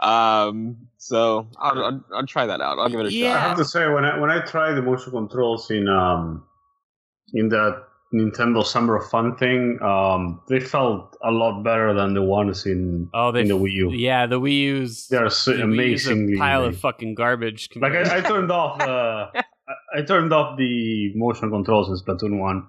Um, 0.01 0.87
so 0.97 1.47
I'll, 1.57 1.83
I'll, 1.83 2.05
I'll, 2.13 2.27
try 2.27 2.45
that 2.45 2.61
out. 2.61 2.77
I'll 2.77 2.89
give 2.89 2.99
it 2.99 3.07
a 3.07 3.13
yeah. 3.13 3.33
shot. 3.33 3.37
I 3.37 3.47
have 3.47 3.57
to 3.57 3.65
say 3.65 3.87
when 3.87 4.05
I 4.05 4.19
when 4.19 4.29
I 4.29 4.39
tried 4.41 4.73
the 4.73 4.81
motion 4.81 5.11
controls 5.11 5.71
in 5.71 5.87
um 5.87 6.43
in 7.33 7.49
that 7.49 7.83
Nintendo 8.13 8.63
Summer 8.63 8.95
of 8.95 9.09
Fun 9.09 9.35
thing, 9.35 9.79
um, 9.81 10.41
they 10.47 10.59
felt 10.59 11.17
a 11.23 11.31
lot 11.31 11.61
better 11.63 11.93
than 11.93 12.13
the 12.13 12.21
ones 12.21 12.65
in 12.65 13.09
oh 13.13 13.31
they 13.31 13.41
in 13.41 13.47
the 13.47 13.57
Wii 13.57 13.71
U. 13.73 13.91
Yeah, 13.91 14.27
the 14.27 14.39
Wii 14.39 14.59
U's 14.59 15.07
they 15.07 15.17
are 15.17 15.29
so 15.29 15.53
the 15.53 15.63
amazingly 15.63 16.37
pile 16.37 16.63
of 16.63 16.77
fucking 16.77 17.15
garbage. 17.15 17.69
Like 17.75 17.93
I, 17.93 18.17
I 18.17 18.21
turned 18.21 18.51
off 18.51 18.77
the 18.77 18.85
I, 19.35 19.43
I 19.97 20.01
turned 20.03 20.31
off 20.31 20.57
the 20.57 21.11
motion 21.15 21.49
controls 21.49 21.89
in 21.89 21.95
Splatoon 21.95 22.39
one 22.39 22.67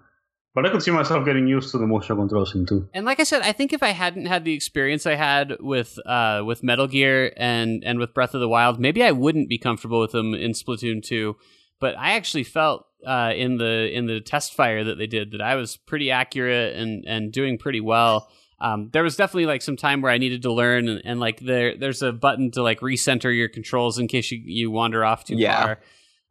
but 0.55 0.67
I 0.67 0.71
could 0.71 0.83
see 0.83 0.91
myself 0.91 1.25
getting 1.25 1.47
used 1.47 1.71
to 1.73 1.79
the 1.79 1.87
motion 1.87 2.17
controls 2.17 2.55
in 2.55 2.67
two. 2.67 2.89
And 2.95 3.05
like 3.05 3.21
I 3.21 3.25
said, 3.25 3.43
I 3.43 3.53
think 3.53 3.73
if 3.73 3.83
I 3.83 3.91
hadn't 3.91 4.27
had 4.27 4.45
the 4.45 4.55
experience 4.55 5.07
I 5.07 5.15
had 5.15 5.57
with 5.61 5.99
uh, 6.07 6.43
with 6.45 6.63
Metal 6.63 6.87
Gear 6.87 7.33
and 7.37 7.85
and 7.85 7.99
with 7.99 8.15
Breath 8.15 8.35
of 8.35 8.41
the 8.41 8.49
Wild, 8.49 8.81
maybe 8.81 9.03
I 9.03 9.13
wouldn't 9.13 9.49
be 9.49 9.59
comfortable 9.59 10.01
with 10.01 10.13
them 10.13 10.35
in 10.35 10.53
Splatoon 10.53 11.03
two. 11.03 11.37
But 11.81 11.97
I 11.97 12.13
actually 12.13 12.45
felt 12.45 12.87
uh, 13.07 13.33
in 13.37 13.59
the 13.59 13.89
in 13.95 14.07
the 14.07 14.21
test 14.21 14.55
fire 14.55 14.85
that 14.85 14.99
they 14.99 15.07
did 15.07 15.33
that 15.33 15.41
I 15.41 15.55
was 15.55 15.77
pretty 15.77 16.11
accurate 16.11 16.77
and 16.77 17.05
and 17.07 17.33
doing 17.33 17.59
pretty 17.59 17.81
well. 17.81 18.29
Um, 18.61 18.91
there 18.93 19.05
was 19.05 19.15
definitely 19.15 19.47
like 19.47 19.63
some 19.63 19.77
time 19.77 20.01
where 20.01 20.11
I 20.11 20.19
needed 20.19 20.43
to 20.43 20.53
learn, 20.53 20.89
and, 20.89 21.01
and, 21.05 21.21
like 21.21 21.39
there 21.39 21.77
there's 21.77 22.03
a 22.03 22.11
button 22.11 22.51
to 22.53 22.63
like 22.63 22.81
recenter 22.81 23.35
your 23.35 23.49
controls 23.49 24.01
in 24.01 24.09
case 24.09 24.33
you, 24.33 24.43
you 24.45 24.73
wander 24.73 25.05
off 25.05 25.25
too 25.25 25.37
yeah. 25.37 25.63
far. 25.63 25.79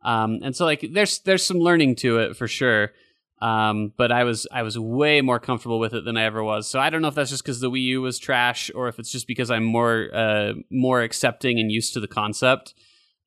Um, 0.04 0.40
and 0.44 0.54
so 0.54 0.66
like 0.66 0.86
there's 0.92 1.20
there's 1.20 1.46
some 1.46 1.60
learning 1.60 1.96
to 1.98 2.20
it 2.20 2.36
for 2.36 2.48
sure. 2.48 2.92
Um, 3.40 3.94
but 3.98 4.12
I 4.12 4.24
was 4.24 4.48
I 4.52 4.64
was 4.64 4.80
way 4.80 5.22
more 5.22 5.40
comfortable 5.40 5.80
with 5.80 5.94
it 5.94 6.06
than 6.06 6.18
I 6.18 6.24
ever 6.24 6.44
was. 6.44 6.68
So 6.68 6.80
I 6.80 6.90
don't 6.90 7.02
know 7.02 7.08
if 7.08 7.16
that's 7.16 7.30
just 7.30 7.44
because 7.44 7.60
the 7.60 7.70
Wii 7.70 7.84
U 7.84 8.02
was 8.02 8.18
trash, 8.18 8.72
or 8.74 8.88
if 8.88 8.98
it's 8.98 9.12
just 9.12 9.28
because 9.28 9.52
I'm 9.52 9.64
more 9.64 10.10
uh, 10.14 10.54
more 10.72 11.02
accepting 11.02 11.60
and 11.60 11.72
used 11.72 11.94
to 11.94 12.00
the 12.00 12.08
concept. 12.08 12.74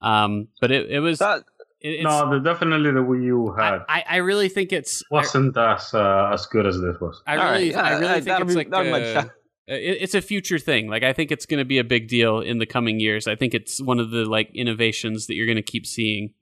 Um, 0.02 0.48
but 0.60 0.72
it, 0.72 0.90
it 0.90 1.00
was 1.00 1.18
that, 1.18 1.44
it, 1.80 2.02
no, 2.02 2.30
the, 2.30 2.40
definitely 2.40 2.90
the 2.90 3.00
Wii 3.00 3.24
U 3.24 3.54
had. 3.56 3.80
I, 3.88 4.04
I 4.08 4.16
really 4.16 4.48
think 4.48 4.72
it's 4.72 5.02
wasn't 5.10 5.56
I, 5.56 5.74
as 5.74 5.94
uh, 5.94 6.30
as 6.32 6.46
good 6.46 6.66
as 6.66 6.80
this 6.80 6.96
was. 7.00 7.22
I 7.26 7.34
really, 7.34 7.74
right. 7.74 7.84
I 7.84 7.98
really 7.98 8.06
uh, 8.06 8.20
think 8.20 8.40
it's 8.40 8.54
be, 8.54 8.54
like 8.54 8.70
a, 8.72 9.30
it's 9.68 10.14
a 10.14 10.20
future 10.20 10.58
thing. 10.58 10.88
Like 10.88 11.04
I 11.04 11.12
think 11.12 11.30
it's 11.30 11.46
going 11.46 11.58
to 11.58 11.64
be 11.64 11.78
a 11.78 11.84
big 11.84 12.08
deal 12.08 12.40
in 12.40 12.58
the 12.58 12.66
coming 12.66 12.98
years. 12.98 13.28
I 13.28 13.36
think 13.36 13.54
it's 13.54 13.80
one 13.80 14.00
of 14.00 14.10
the 14.10 14.24
like 14.24 14.50
innovations 14.54 15.28
that 15.28 15.36
you're 15.36 15.46
going 15.46 15.56
to 15.56 15.62
keep 15.62 15.86
seeing. 15.86 16.34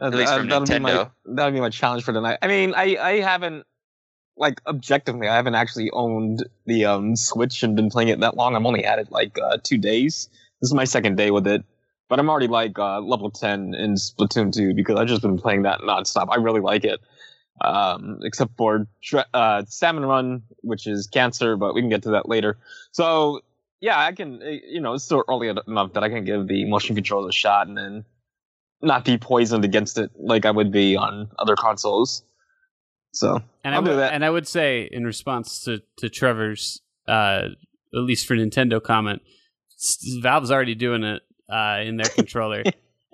At 0.00 0.14
least 0.14 0.34
from 0.34 0.48
that'll 0.48 0.66
Nintendo. 0.66 0.74
Be 0.74 0.78
my, 0.78 1.10
that'll 1.26 1.52
be 1.52 1.60
my 1.60 1.70
challenge 1.70 2.04
for 2.04 2.12
tonight. 2.12 2.38
I 2.42 2.48
mean, 2.48 2.74
I 2.74 2.96
I 2.96 3.20
haven't 3.20 3.66
like 4.36 4.60
objectively, 4.66 5.28
I 5.28 5.36
haven't 5.36 5.54
actually 5.54 5.90
owned 5.90 6.44
the 6.66 6.86
um 6.86 7.16
Switch 7.16 7.62
and 7.62 7.76
been 7.76 7.90
playing 7.90 8.08
it 8.08 8.20
that 8.20 8.36
long. 8.36 8.56
I've 8.56 8.64
only 8.64 8.82
had 8.82 8.98
it 8.98 9.10
like 9.10 9.38
uh, 9.38 9.58
two 9.62 9.78
days. 9.78 10.28
This 10.60 10.68
is 10.68 10.74
my 10.74 10.84
second 10.84 11.16
day 11.16 11.30
with 11.30 11.46
it, 11.46 11.64
but 12.08 12.18
I'm 12.18 12.30
already 12.30 12.48
like 12.48 12.78
uh, 12.78 13.00
level 13.00 13.30
ten 13.30 13.74
in 13.74 13.94
Splatoon 13.94 14.52
2 14.52 14.74
because 14.74 14.98
I've 14.98 15.08
just 15.08 15.22
been 15.22 15.38
playing 15.38 15.62
that 15.62 15.80
nonstop. 15.80 16.28
I 16.30 16.36
really 16.36 16.60
like 16.60 16.84
it 16.84 17.00
um, 17.60 18.20
except 18.22 18.56
for 18.56 18.86
uh, 19.34 19.62
Salmon 19.66 20.04
Run, 20.04 20.42
which 20.62 20.86
is 20.86 21.06
cancer, 21.06 21.56
but 21.56 21.74
we 21.74 21.80
can 21.80 21.90
get 21.90 22.02
to 22.04 22.10
that 22.10 22.28
later. 22.28 22.58
So 22.92 23.40
yeah, 23.80 23.98
I 23.98 24.12
can. 24.12 24.42
Eh, 24.42 24.58
you 24.66 24.80
know, 24.80 24.94
it's 24.94 25.04
still 25.04 25.24
early 25.28 25.48
enough 25.48 25.92
that 25.92 26.02
I 26.02 26.08
can 26.08 26.24
give 26.24 26.46
the 26.48 26.64
motion 26.66 26.94
controls 26.94 27.28
a 27.28 27.32
shot 27.32 27.66
and 27.66 27.76
then 27.76 28.04
not 28.82 29.04
be 29.04 29.18
poisoned 29.18 29.64
against 29.64 29.98
it 29.98 30.10
like 30.18 30.44
I 30.44 30.50
would 30.50 30.72
be 30.72 30.96
on 30.96 31.30
other 31.38 31.56
consoles. 31.56 32.24
So 33.12 33.42
and 33.64 33.74
I'll 33.74 33.80
I 33.80 33.82
would, 33.82 33.90
do 33.90 33.96
that. 33.96 34.12
And 34.14 34.24
I 34.24 34.30
would 34.30 34.48
say, 34.48 34.88
in 34.90 35.04
response 35.04 35.62
to 35.64 35.82
to 35.98 36.08
Trevor's, 36.08 36.80
uh, 37.06 37.48
at 37.94 38.00
least 38.00 38.26
for 38.26 38.34
Nintendo 38.34 38.82
comment, 38.82 39.22
Valve's 40.20 40.50
already 40.50 40.74
doing 40.74 41.02
it 41.02 41.22
uh, 41.52 41.80
in 41.84 41.96
their 41.96 42.08
controller. 42.14 42.62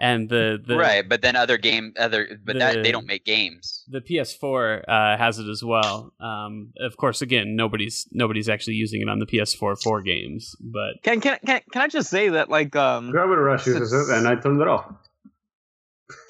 and 0.01 0.29
the, 0.29 0.63
the 0.65 0.77
right 0.77 1.09
but 1.09 1.23
then 1.23 1.35
other 1.35 1.59
game 1.59 1.93
other 1.99 2.39
but 2.45 2.53
the, 2.53 2.59
that 2.61 2.83
they 2.85 2.93
don't 2.93 3.07
make 3.07 3.25
games 3.25 3.85
the 3.89 4.01
ps4 4.01 4.85
uh, 4.87 5.19
has 5.19 5.39
it 5.39 5.49
as 5.49 5.65
well 5.65 6.13
um, 6.21 6.73
of 6.79 6.97
course 6.97 7.21
again 7.21 7.57
nobody's 7.57 8.07
nobody's 8.13 8.49
actually 8.49 8.75
using 8.75 9.03
it 9.03 9.09
on 9.09 9.19
the 9.19 9.27
ps4 9.27 9.83
for 9.83 10.01
games 10.01 10.55
but 10.61 11.03
can 11.03 11.21
can 11.21 11.37
can, 11.45 11.61
can 11.73 11.83
i 11.83 11.89
just 11.89 12.11
say 12.11 12.29
that 12.29 12.49
like 12.49 12.77
um 12.77 13.11
gravity 13.11 13.41
rush 13.41 13.67
uses 13.67 13.93
it 13.93 14.17
and 14.17 14.29
i 14.29 14.37
turned 14.37 14.61
it 14.61 14.69
off 14.69 14.87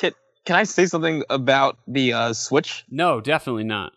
can, 0.00 0.12
can 0.44 0.56
i 0.56 0.64
say 0.64 0.86
something 0.86 1.24
about 1.30 1.78
the 1.86 2.12
uh, 2.12 2.32
switch 2.32 2.84
no 2.90 3.20
definitely 3.20 3.64
not 3.64 3.92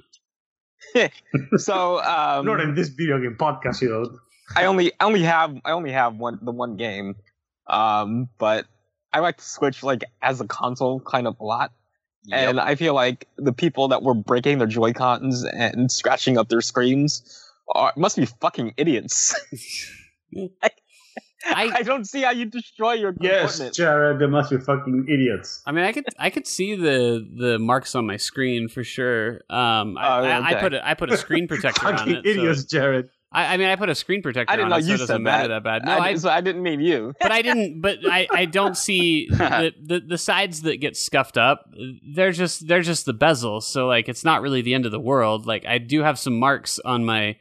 so 1.57 2.01
um 2.03 2.45
not 2.45 2.59
in 2.59 2.75
this 2.75 2.89
video 2.89 3.19
game 3.19 3.35
podcast 3.39 3.81
you 3.81 3.89
know 3.89 4.05
i 4.55 4.65
only 4.65 4.91
I 4.99 5.05
only 5.05 5.21
have 5.21 5.55
i 5.63 5.71
only 5.71 5.91
have 5.91 6.15
one 6.15 6.39
the 6.41 6.51
one 6.51 6.75
game 6.75 7.15
um 7.67 8.29
but 8.37 8.65
I 9.13 9.19
like 9.19 9.37
to 9.37 9.43
Switch 9.43 9.83
like 9.83 10.03
as 10.21 10.41
a 10.41 10.47
console 10.47 10.99
kind 10.99 11.27
of 11.27 11.39
a 11.39 11.43
lot. 11.43 11.71
Yep. 12.25 12.49
And 12.49 12.59
I 12.59 12.75
feel 12.75 12.93
like 12.93 13.27
the 13.37 13.51
people 13.51 13.87
that 13.89 14.03
were 14.03 14.13
breaking 14.13 14.59
their 14.59 14.67
Joy 14.67 14.93
Cons 14.93 15.43
and 15.43 15.91
scratching 15.91 16.37
up 16.37 16.49
their 16.49 16.61
screens 16.61 17.43
are, 17.73 17.93
must 17.97 18.15
be 18.15 18.25
fucking 18.25 18.73
idiots. 18.77 19.35
I, 20.63 20.69
I, 21.45 21.71
I, 21.75 21.83
don't 21.83 22.05
see 22.05 22.21
how 22.21 22.31
you 22.31 22.45
destroy 22.45 22.93
your 22.93 23.13
yes, 23.19 23.55
equipment. 23.55 23.75
Jared. 23.75 24.19
They 24.19 24.27
must 24.27 24.49
be 24.49 24.57
fucking 24.57 25.05
idiots. 25.07 25.61
I 25.65 25.71
mean, 25.71 25.85
I 25.85 25.91
could 25.91 26.05
I 26.19 26.29
could 26.29 26.47
see 26.47 26.75
the 26.75 27.27
the 27.35 27.59
marks 27.59 27.95
on 27.95 28.05
my 28.05 28.17
screen 28.17 28.67
for 28.67 28.83
sure. 28.83 29.41
Um, 29.49 29.97
I, 29.97 30.17
oh, 30.17 30.19
okay. 30.21 30.31
I, 30.31 30.49
I, 30.49 30.53
put 30.55 30.73
a, 30.73 30.87
I 30.89 30.93
put 30.93 31.11
a 31.11 31.17
screen 31.17 31.47
protector 31.49 31.87
on 31.87 32.09
it. 32.09 32.25
Idiots, 32.25 32.61
so. 32.61 32.67
Jared. 32.67 33.09
I, 33.33 33.53
I, 33.53 33.57
mean, 33.57 33.69
I 33.69 33.77
put 33.77 33.87
a 33.87 33.95
screen 33.95 34.21
protector 34.21 34.51
I 34.51 34.57
didn't 34.57 34.73
on 34.73 34.79
know 34.81 34.85
it, 34.85 34.89
you 34.89 34.97
so 34.97 35.03
it 35.03 35.07
doesn't 35.07 35.23
matter 35.23 35.47
that, 35.47 35.63
bad. 35.63 35.85
No, 35.85 35.93
I, 35.93 36.07
I, 36.07 36.15
so 36.15 36.29
I 36.29 36.41
didn't 36.41 36.63
mean 36.63 36.81
you. 36.81 37.13
but 37.21 37.31
I 37.31 37.41
didn't. 37.41 37.79
But 37.79 37.99
I, 38.05 38.27
I 38.29 38.45
don't 38.45 38.75
see 38.77 39.29
the, 39.29 39.73
the, 39.81 39.99
the 40.01 40.17
sides 40.17 40.63
that 40.63 40.77
get 40.77 40.97
scuffed 40.97 41.37
up. 41.37 41.71
They're 42.13 42.33
just 42.33 42.67
they're 42.67 42.81
just 42.81 43.05
the 43.05 43.13
bezel. 43.13 43.61
So 43.61 43.87
like, 43.87 44.09
it's 44.09 44.25
not 44.25 44.41
really 44.41 44.61
the 44.61 44.73
end 44.73 44.85
of 44.85 44.91
the 44.91 44.99
world. 44.99 45.45
Like, 45.45 45.65
I 45.65 45.77
do 45.77 46.03
have 46.03 46.19
some 46.19 46.37
marks 46.37 46.77
on 46.79 47.05
my 47.05 47.37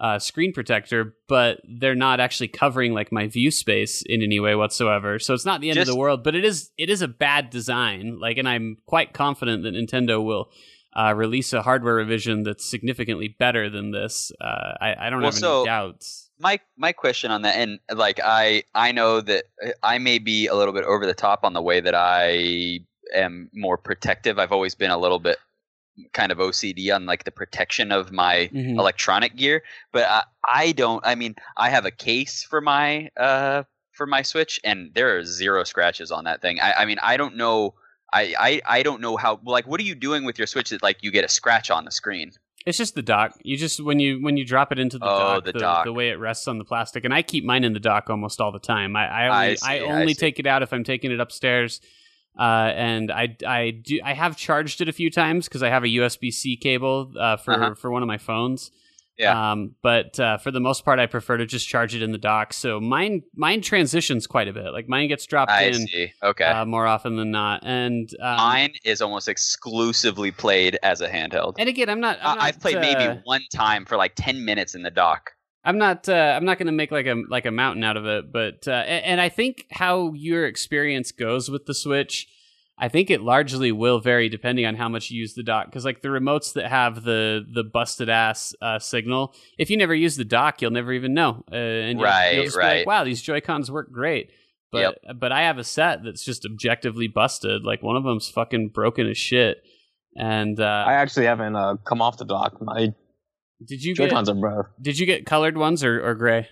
uh, 0.00 0.18
screen 0.18 0.52
protector, 0.52 1.14
but 1.28 1.60
they're 1.80 1.94
not 1.94 2.20
actually 2.20 2.48
covering 2.48 2.92
like 2.92 3.10
my 3.10 3.26
view 3.26 3.50
space 3.50 4.02
in 4.06 4.22
any 4.22 4.40
way 4.40 4.54
whatsoever. 4.54 5.18
So 5.18 5.34
it's 5.34 5.44
not 5.44 5.60
the 5.60 5.70
end 5.70 5.76
just, 5.76 5.88
of 5.88 5.94
the 5.94 5.98
world. 5.98 6.22
But 6.22 6.34
it 6.34 6.44
is 6.44 6.70
it 6.78 6.88
is 6.88 7.02
a 7.02 7.08
bad 7.08 7.50
design. 7.50 8.18
Like, 8.20 8.38
and 8.38 8.48
I'm 8.48 8.76
quite 8.86 9.12
confident 9.12 9.64
that 9.64 9.74
Nintendo 9.74 10.22
will 10.24 10.50
uh, 10.96 11.14
release 11.14 11.52
a 11.52 11.62
hardware 11.62 11.94
revision 11.94 12.42
that's 12.42 12.64
significantly 12.64 13.36
better 13.38 13.68
than 13.68 13.90
this. 13.90 14.32
Uh, 14.40 14.72
I, 14.80 14.94
I, 15.06 15.10
don't 15.10 15.20
well, 15.20 15.30
have 15.30 15.34
any 15.34 15.40
so 15.40 15.64
doubts. 15.64 16.30
My 16.38 16.60
my 16.76 16.92
question 16.92 17.30
on 17.30 17.42
that, 17.42 17.56
and 17.56 17.80
like 17.92 18.20
I 18.24 18.62
I 18.74 18.92
know 18.92 19.20
that 19.20 19.44
I 19.82 19.98
may 19.98 20.18
be 20.18 20.46
a 20.46 20.54
little 20.54 20.72
bit 20.72 20.84
over 20.84 21.04
the 21.04 21.14
top 21.14 21.40
on 21.42 21.52
the 21.52 21.62
way 21.62 21.80
that 21.80 21.94
I 21.94 22.80
am 23.12 23.50
more 23.52 23.76
protective. 23.76 24.38
I've 24.38 24.52
always 24.52 24.74
been 24.76 24.92
a 24.92 24.98
little 24.98 25.18
bit 25.18 25.38
kind 26.12 26.32
of 26.32 26.38
OCD 26.38 26.94
on 26.94 27.06
like 27.06 27.24
the 27.24 27.30
protection 27.30 27.92
of 27.92 28.12
my 28.12 28.50
mm-hmm. 28.52 28.78
electronic 28.78 29.36
gear, 29.36 29.62
but 29.92 30.04
I, 30.08 30.22
I 30.50 30.72
don't. 30.72 31.04
I 31.06 31.14
mean, 31.14 31.34
I 31.56 31.70
have 31.70 31.84
a 31.84 31.90
case 31.90 32.42
for 32.42 32.60
my 32.60 33.10
uh 33.16 33.64
for 33.92 34.06
my 34.06 34.22
Switch, 34.22 34.60
and 34.64 34.92
there 34.94 35.16
are 35.16 35.24
zero 35.24 35.64
scratches 35.64 36.12
on 36.12 36.24
that 36.24 36.40
thing. 36.40 36.60
I, 36.60 36.72
I 36.78 36.84
mean, 36.84 36.98
I 37.02 37.16
don't 37.16 37.36
know 37.36 37.74
I, 38.12 38.34
I 38.38 38.78
I 38.78 38.82
don't 38.82 39.00
know 39.00 39.16
how 39.16 39.40
like 39.44 39.66
what 39.66 39.80
are 39.80 39.84
you 39.84 39.94
doing 39.94 40.24
with 40.24 40.38
your 40.38 40.46
switch 40.46 40.70
that 40.70 40.82
like 40.82 40.98
you 41.02 41.10
get 41.10 41.24
a 41.24 41.28
scratch 41.28 41.70
on 41.70 41.84
the 41.84 41.90
screen? 41.90 42.32
It's 42.66 42.78
just 42.78 42.94
the 42.94 43.02
dock. 43.02 43.32
You 43.42 43.56
just 43.56 43.82
when 43.82 43.98
you 43.98 44.22
when 44.22 44.36
you 44.36 44.44
drop 44.44 44.72
it 44.72 44.78
into 44.78 44.98
the 44.98 45.06
oh, 45.06 45.18
dock, 45.18 45.44
the, 45.44 45.52
the, 45.52 45.58
dock, 45.58 45.84
the, 45.84 45.92
way 45.92 46.10
it 46.10 46.18
rests 46.18 46.48
on 46.48 46.58
the 46.58 46.64
plastic, 46.64 47.04
and 47.04 47.12
I 47.12 47.22
keep 47.22 47.44
mine 47.44 47.64
in 47.64 47.72
the 47.72 47.80
dock 47.80 48.10
almost 48.10 48.40
all 48.40 48.52
the 48.52 48.58
time. 48.58 48.96
I 48.96 49.06
I 49.06 49.24
only, 49.26 49.36
I, 49.36 49.54
see, 49.54 49.66
I 49.68 49.78
only 49.80 50.10
I 50.10 50.14
take 50.14 50.38
it 50.38 50.46
out 50.46 50.62
if 50.62 50.72
I'm 50.72 50.84
taking 50.84 51.12
it 51.12 51.20
upstairs, 51.20 51.80
uh, 52.38 52.72
and 52.74 53.10
I 53.10 53.36
I 53.46 53.70
do 53.70 54.00
I 54.04 54.14
have 54.14 54.36
charged 54.36 54.80
it 54.80 54.88
a 54.88 54.92
few 54.92 55.10
times 55.10 55.48
because 55.48 55.62
I 55.62 55.68
have 55.68 55.84
a 55.84 55.88
USB 55.88 56.32
C 56.32 56.56
cable 56.56 57.12
uh, 57.18 57.36
for 57.36 57.52
uh-huh. 57.52 57.74
for 57.74 57.90
one 57.90 58.02
of 58.02 58.06
my 58.06 58.18
phones. 58.18 58.70
Yeah. 59.18 59.50
Um, 59.50 59.74
but 59.82 60.18
uh, 60.20 60.38
for 60.38 60.52
the 60.52 60.60
most 60.60 60.84
part, 60.84 61.00
I 61.00 61.06
prefer 61.06 61.38
to 61.38 61.46
just 61.46 61.66
charge 61.66 61.94
it 61.94 62.02
in 62.02 62.12
the 62.12 62.18
dock. 62.18 62.52
So 62.52 62.78
mine 62.78 63.22
mine 63.34 63.62
transitions 63.62 64.28
quite 64.28 64.46
a 64.46 64.52
bit. 64.52 64.72
Like 64.72 64.88
mine 64.88 65.08
gets 65.08 65.26
dropped 65.26 65.50
I 65.50 65.64
in 65.64 65.74
see. 65.74 66.12
Okay. 66.22 66.44
Uh, 66.44 66.64
more 66.64 66.86
often 66.86 67.16
than 67.16 67.32
not. 67.32 67.64
And 67.64 68.08
um, 68.22 68.36
mine 68.36 68.72
is 68.84 69.02
almost 69.02 69.28
exclusively 69.28 70.30
played 70.30 70.78
as 70.84 71.00
a 71.00 71.08
handheld. 71.08 71.54
And 71.58 71.68
again, 71.68 71.90
I'm 71.90 72.00
not. 72.00 72.18
i 72.22 72.46
have 72.46 72.60
played 72.60 72.76
uh, 72.76 72.80
maybe 72.80 73.20
one 73.24 73.42
time 73.52 73.84
for 73.84 73.96
like 73.96 74.12
ten 74.14 74.44
minutes 74.44 74.76
in 74.76 74.82
the 74.82 74.90
dock. 74.90 75.32
I'm 75.68 75.78
not. 75.78 76.08
Uh, 76.08 76.34
I'm 76.36 76.44
not 76.44 76.58
going 76.58 76.66
to 76.66 76.72
make 76.72 76.90
like 76.90 77.06
a 77.06 77.22
like 77.28 77.46
a 77.46 77.50
mountain 77.50 77.84
out 77.84 77.96
of 77.96 78.06
it. 78.06 78.32
But 78.32 78.66
uh, 78.66 78.72
and, 78.72 79.04
and 79.04 79.20
I 79.20 79.28
think 79.28 79.66
how 79.70 80.12
your 80.14 80.46
experience 80.46 81.12
goes 81.12 81.50
with 81.50 81.66
the 81.66 81.74
Switch 81.74 82.26
I 82.80 82.88
think 82.88 83.10
it 83.10 83.22
largely 83.22 83.72
will 83.72 83.98
vary 83.98 84.28
depending 84.28 84.64
on 84.64 84.76
how 84.76 84.88
much 84.88 85.10
you 85.10 85.20
use 85.20 85.34
the 85.34 85.42
dock. 85.42 85.66
Because 85.66 85.84
like 85.84 86.00
the 86.00 86.08
remotes 86.08 86.52
that 86.52 86.68
have 86.68 87.02
the 87.02 87.44
the 87.52 87.64
busted 87.64 88.08
ass 88.08 88.54
uh, 88.62 88.78
signal, 88.78 89.34
if 89.58 89.68
you 89.68 89.76
never 89.76 89.94
use 89.94 90.16
the 90.16 90.24
dock, 90.24 90.62
you'll 90.62 90.70
never 90.70 90.92
even 90.92 91.12
know. 91.12 91.44
Uh, 91.50 91.56
and 91.56 91.98
you'll, 91.98 92.08
right, 92.08 92.34
you'll 92.34 92.44
just 92.44 92.56
right. 92.56 92.72
be 92.72 92.78
like, 92.78 92.86
"Wow, 92.86 93.04
these 93.04 93.20
Joy 93.20 93.40
Cons 93.40 93.70
work 93.70 93.90
great." 93.90 94.30
But 94.70 94.78
yep. 94.78 95.16
but 95.16 95.32
I 95.32 95.42
have 95.42 95.58
a 95.58 95.64
set 95.64 96.04
that's 96.04 96.24
just 96.24 96.44
objectively 96.44 97.08
busted. 97.08 97.64
Like 97.64 97.82
one 97.82 97.96
of 97.96 98.04
them's 98.04 98.28
fucking 98.28 98.68
broken 98.68 99.08
as 99.08 99.18
shit. 99.18 99.58
And 100.16 100.60
uh, 100.60 100.84
I 100.86 100.94
actually 100.94 101.26
haven't 101.26 101.56
uh, 101.56 101.76
come 101.84 102.00
off 102.00 102.18
the 102.18 102.24
dock. 102.24 102.60
My 102.60 102.92
did 103.64 103.82
you 103.82 103.94
Joy 103.94 104.10
Cons 104.10 104.28
are 104.28 104.34
bro. 104.34 104.62
Did 104.80 104.98
you 104.98 105.06
get 105.06 105.26
colored 105.26 105.56
ones 105.56 105.84
or, 105.84 106.04
or 106.04 106.14
gray? 106.14 106.48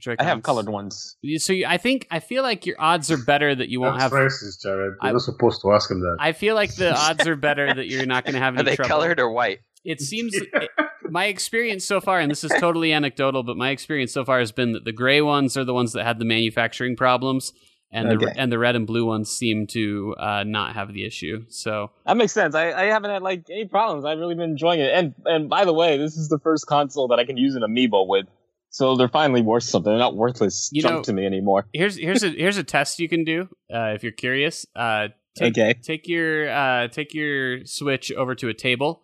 Joy-Cons. 0.00 0.26
I 0.26 0.28
have 0.28 0.42
colored 0.42 0.68
ones. 0.68 1.16
So 1.38 1.52
you, 1.52 1.66
I 1.66 1.78
think 1.78 2.06
I 2.10 2.20
feel 2.20 2.42
like 2.42 2.66
your 2.66 2.76
odds 2.78 3.10
are 3.10 3.16
better 3.16 3.54
that 3.54 3.68
you 3.68 3.80
won't 3.80 3.98
That's 3.98 4.12
have. 4.12 4.20
racist, 4.20 4.60
Jared. 4.62 4.94
You're 5.02 5.10
I, 5.10 5.12
not 5.12 5.22
supposed 5.22 5.62
to 5.62 5.72
ask 5.72 5.90
him 5.90 6.00
that. 6.00 6.16
I 6.20 6.32
feel 6.32 6.54
like 6.54 6.74
the 6.74 6.94
odds 6.96 7.26
are 7.26 7.36
better 7.36 7.72
that 7.72 7.86
you're 7.86 8.04
not 8.04 8.24
going 8.24 8.34
to 8.34 8.40
have 8.40 8.54
any 8.54 8.62
Are 8.62 8.64
they 8.64 8.76
trouble. 8.76 8.88
colored 8.88 9.20
or 9.20 9.30
white? 9.30 9.60
It 9.84 10.00
seems 10.00 10.34
it, 10.52 10.70
my 11.08 11.26
experience 11.26 11.86
so 11.86 12.00
far, 12.00 12.20
and 12.20 12.30
this 12.30 12.44
is 12.44 12.52
totally 12.58 12.92
anecdotal, 12.92 13.42
but 13.44 13.56
my 13.56 13.70
experience 13.70 14.12
so 14.12 14.24
far 14.24 14.40
has 14.40 14.52
been 14.52 14.72
that 14.72 14.84
the 14.84 14.92
gray 14.92 15.20
ones 15.20 15.56
are 15.56 15.64
the 15.64 15.74
ones 15.74 15.92
that 15.92 16.04
had 16.04 16.18
the 16.18 16.24
manufacturing 16.24 16.96
problems, 16.96 17.52
and 17.94 18.08
okay. 18.08 18.26
the 18.26 18.40
and 18.40 18.50
the 18.50 18.58
red 18.58 18.74
and 18.74 18.86
blue 18.86 19.06
ones 19.06 19.30
seem 19.30 19.68
to 19.68 20.16
uh, 20.18 20.42
not 20.44 20.74
have 20.74 20.92
the 20.92 21.06
issue. 21.06 21.44
So 21.48 21.92
that 22.04 22.16
makes 22.16 22.32
sense. 22.32 22.54
I, 22.54 22.72
I 22.72 22.84
haven't 22.86 23.10
had 23.10 23.22
like 23.22 23.46
any 23.48 23.66
problems. 23.66 24.04
I've 24.04 24.18
really 24.18 24.34
been 24.34 24.50
enjoying 24.50 24.80
it. 24.80 24.92
And 24.92 25.14
and 25.24 25.48
by 25.48 25.64
the 25.64 25.72
way, 25.72 25.96
this 25.96 26.16
is 26.16 26.28
the 26.28 26.40
first 26.40 26.66
console 26.66 27.08
that 27.08 27.20
I 27.20 27.24
can 27.24 27.36
use 27.36 27.54
an 27.54 27.62
amiibo 27.62 28.06
with. 28.06 28.26
So 28.70 28.96
they're 28.96 29.08
finally 29.08 29.42
worth 29.42 29.62
something. 29.62 29.90
They're 29.90 29.98
not 29.98 30.16
worthless 30.16 30.70
you 30.72 30.82
junk 30.82 30.94
know, 30.94 31.02
to 31.02 31.12
me 31.12 31.24
anymore. 31.24 31.68
Here's 31.72 31.96
here's 31.96 32.24
a 32.24 32.28
here's 32.36 32.56
a 32.56 32.64
test 32.64 32.98
you 32.98 33.08
can 33.08 33.22
do 33.22 33.48
uh, 33.72 33.92
if 33.94 34.02
you're 34.02 34.12
curious. 34.12 34.66
Uh, 34.74 35.08
take, 35.36 35.56
okay. 35.56 35.74
Take 35.80 36.08
your 36.08 36.50
uh, 36.50 36.88
take 36.88 37.14
your 37.14 37.64
Switch 37.64 38.10
over 38.10 38.34
to 38.34 38.48
a 38.48 38.54
table. 38.54 39.02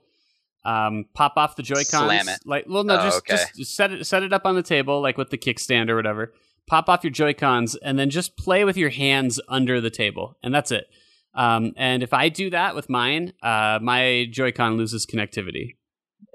Um, 0.65 1.07
pop 1.15 1.35
off 1.37 1.57
the 1.57 1.63
Joy 1.63 1.85
Cons. 1.91 2.05
Slam 2.05 2.29
it. 2.29 2.41
Like, 2.45 2.67
well, 2.69 2.85
no, 2.85 2.99
oh, 2.99 3.03
just, 3.03 3.19
okay. 3.19 3.43
just 3.57 3.75
set 3.75 3.93
it 3.93 4.05
set 4.05 4.25
it 4.25 4.33
up 4.33 4.45
on 4.45 4.57
the 4.57 4.63
table, 4.63 5.01
like 5.01 5.17
with 5.17 5.31
the 5.31 5.39
kickstand 5.39 5.89
or 5.89 5.97
whatever. 5.97 6.35
Pop 6.67 6.89
off 6.89 7.05
your 7.05 7.11
Joy 7.11 7.35
Cons, 7.35 7.77
and 7.77 7.99
then 7.99 8.11
just 8.11 8.37
play 8.37 8.65
with 8.65 8.77
your 8.77 8.91
hands 8.91 9.41
under 9.49 9.81
the 9.81 9.91
table, 9.91 10.37
and 10.43 10.55
that's 10.55 10.71
it. 10.71 10.87
Um, 11.35 11.73
and 11.77 12.03
if 12.03 12.13
I 12.13 12.29
do 12.29 12.51
that 12.51 12.75
with 12.75 12.89
mine, 12.89 13.33
uh, 13.43 13.79
my 13.81 14.27
Joy-Con 14.31 14.77
loses 14.77 15.07
connectivity. 15.07 15.77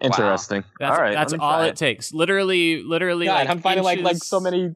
Interesting. 0.01 0.61
Wow. 0.61 0.67
That's, 0.79 0.97
all 0.97 1.03
right, 1.03 1.13
that's 1.13 1.33
all 1.33 1.61
it. 1.61 1.69
it. 1.69 1.75
takes. 1.77 2.13
Literally, 2.13 2.81
literally. 2.83 3.25
God, 3.25 3.33
like 3.35 3.49
I'm 3.49 3.59
finding 3.59 3.85
inches, 3.85 4.03
like 4.03 4.13
like 4.13 4.23
so 4.23 4.39
many, 4.39 4.75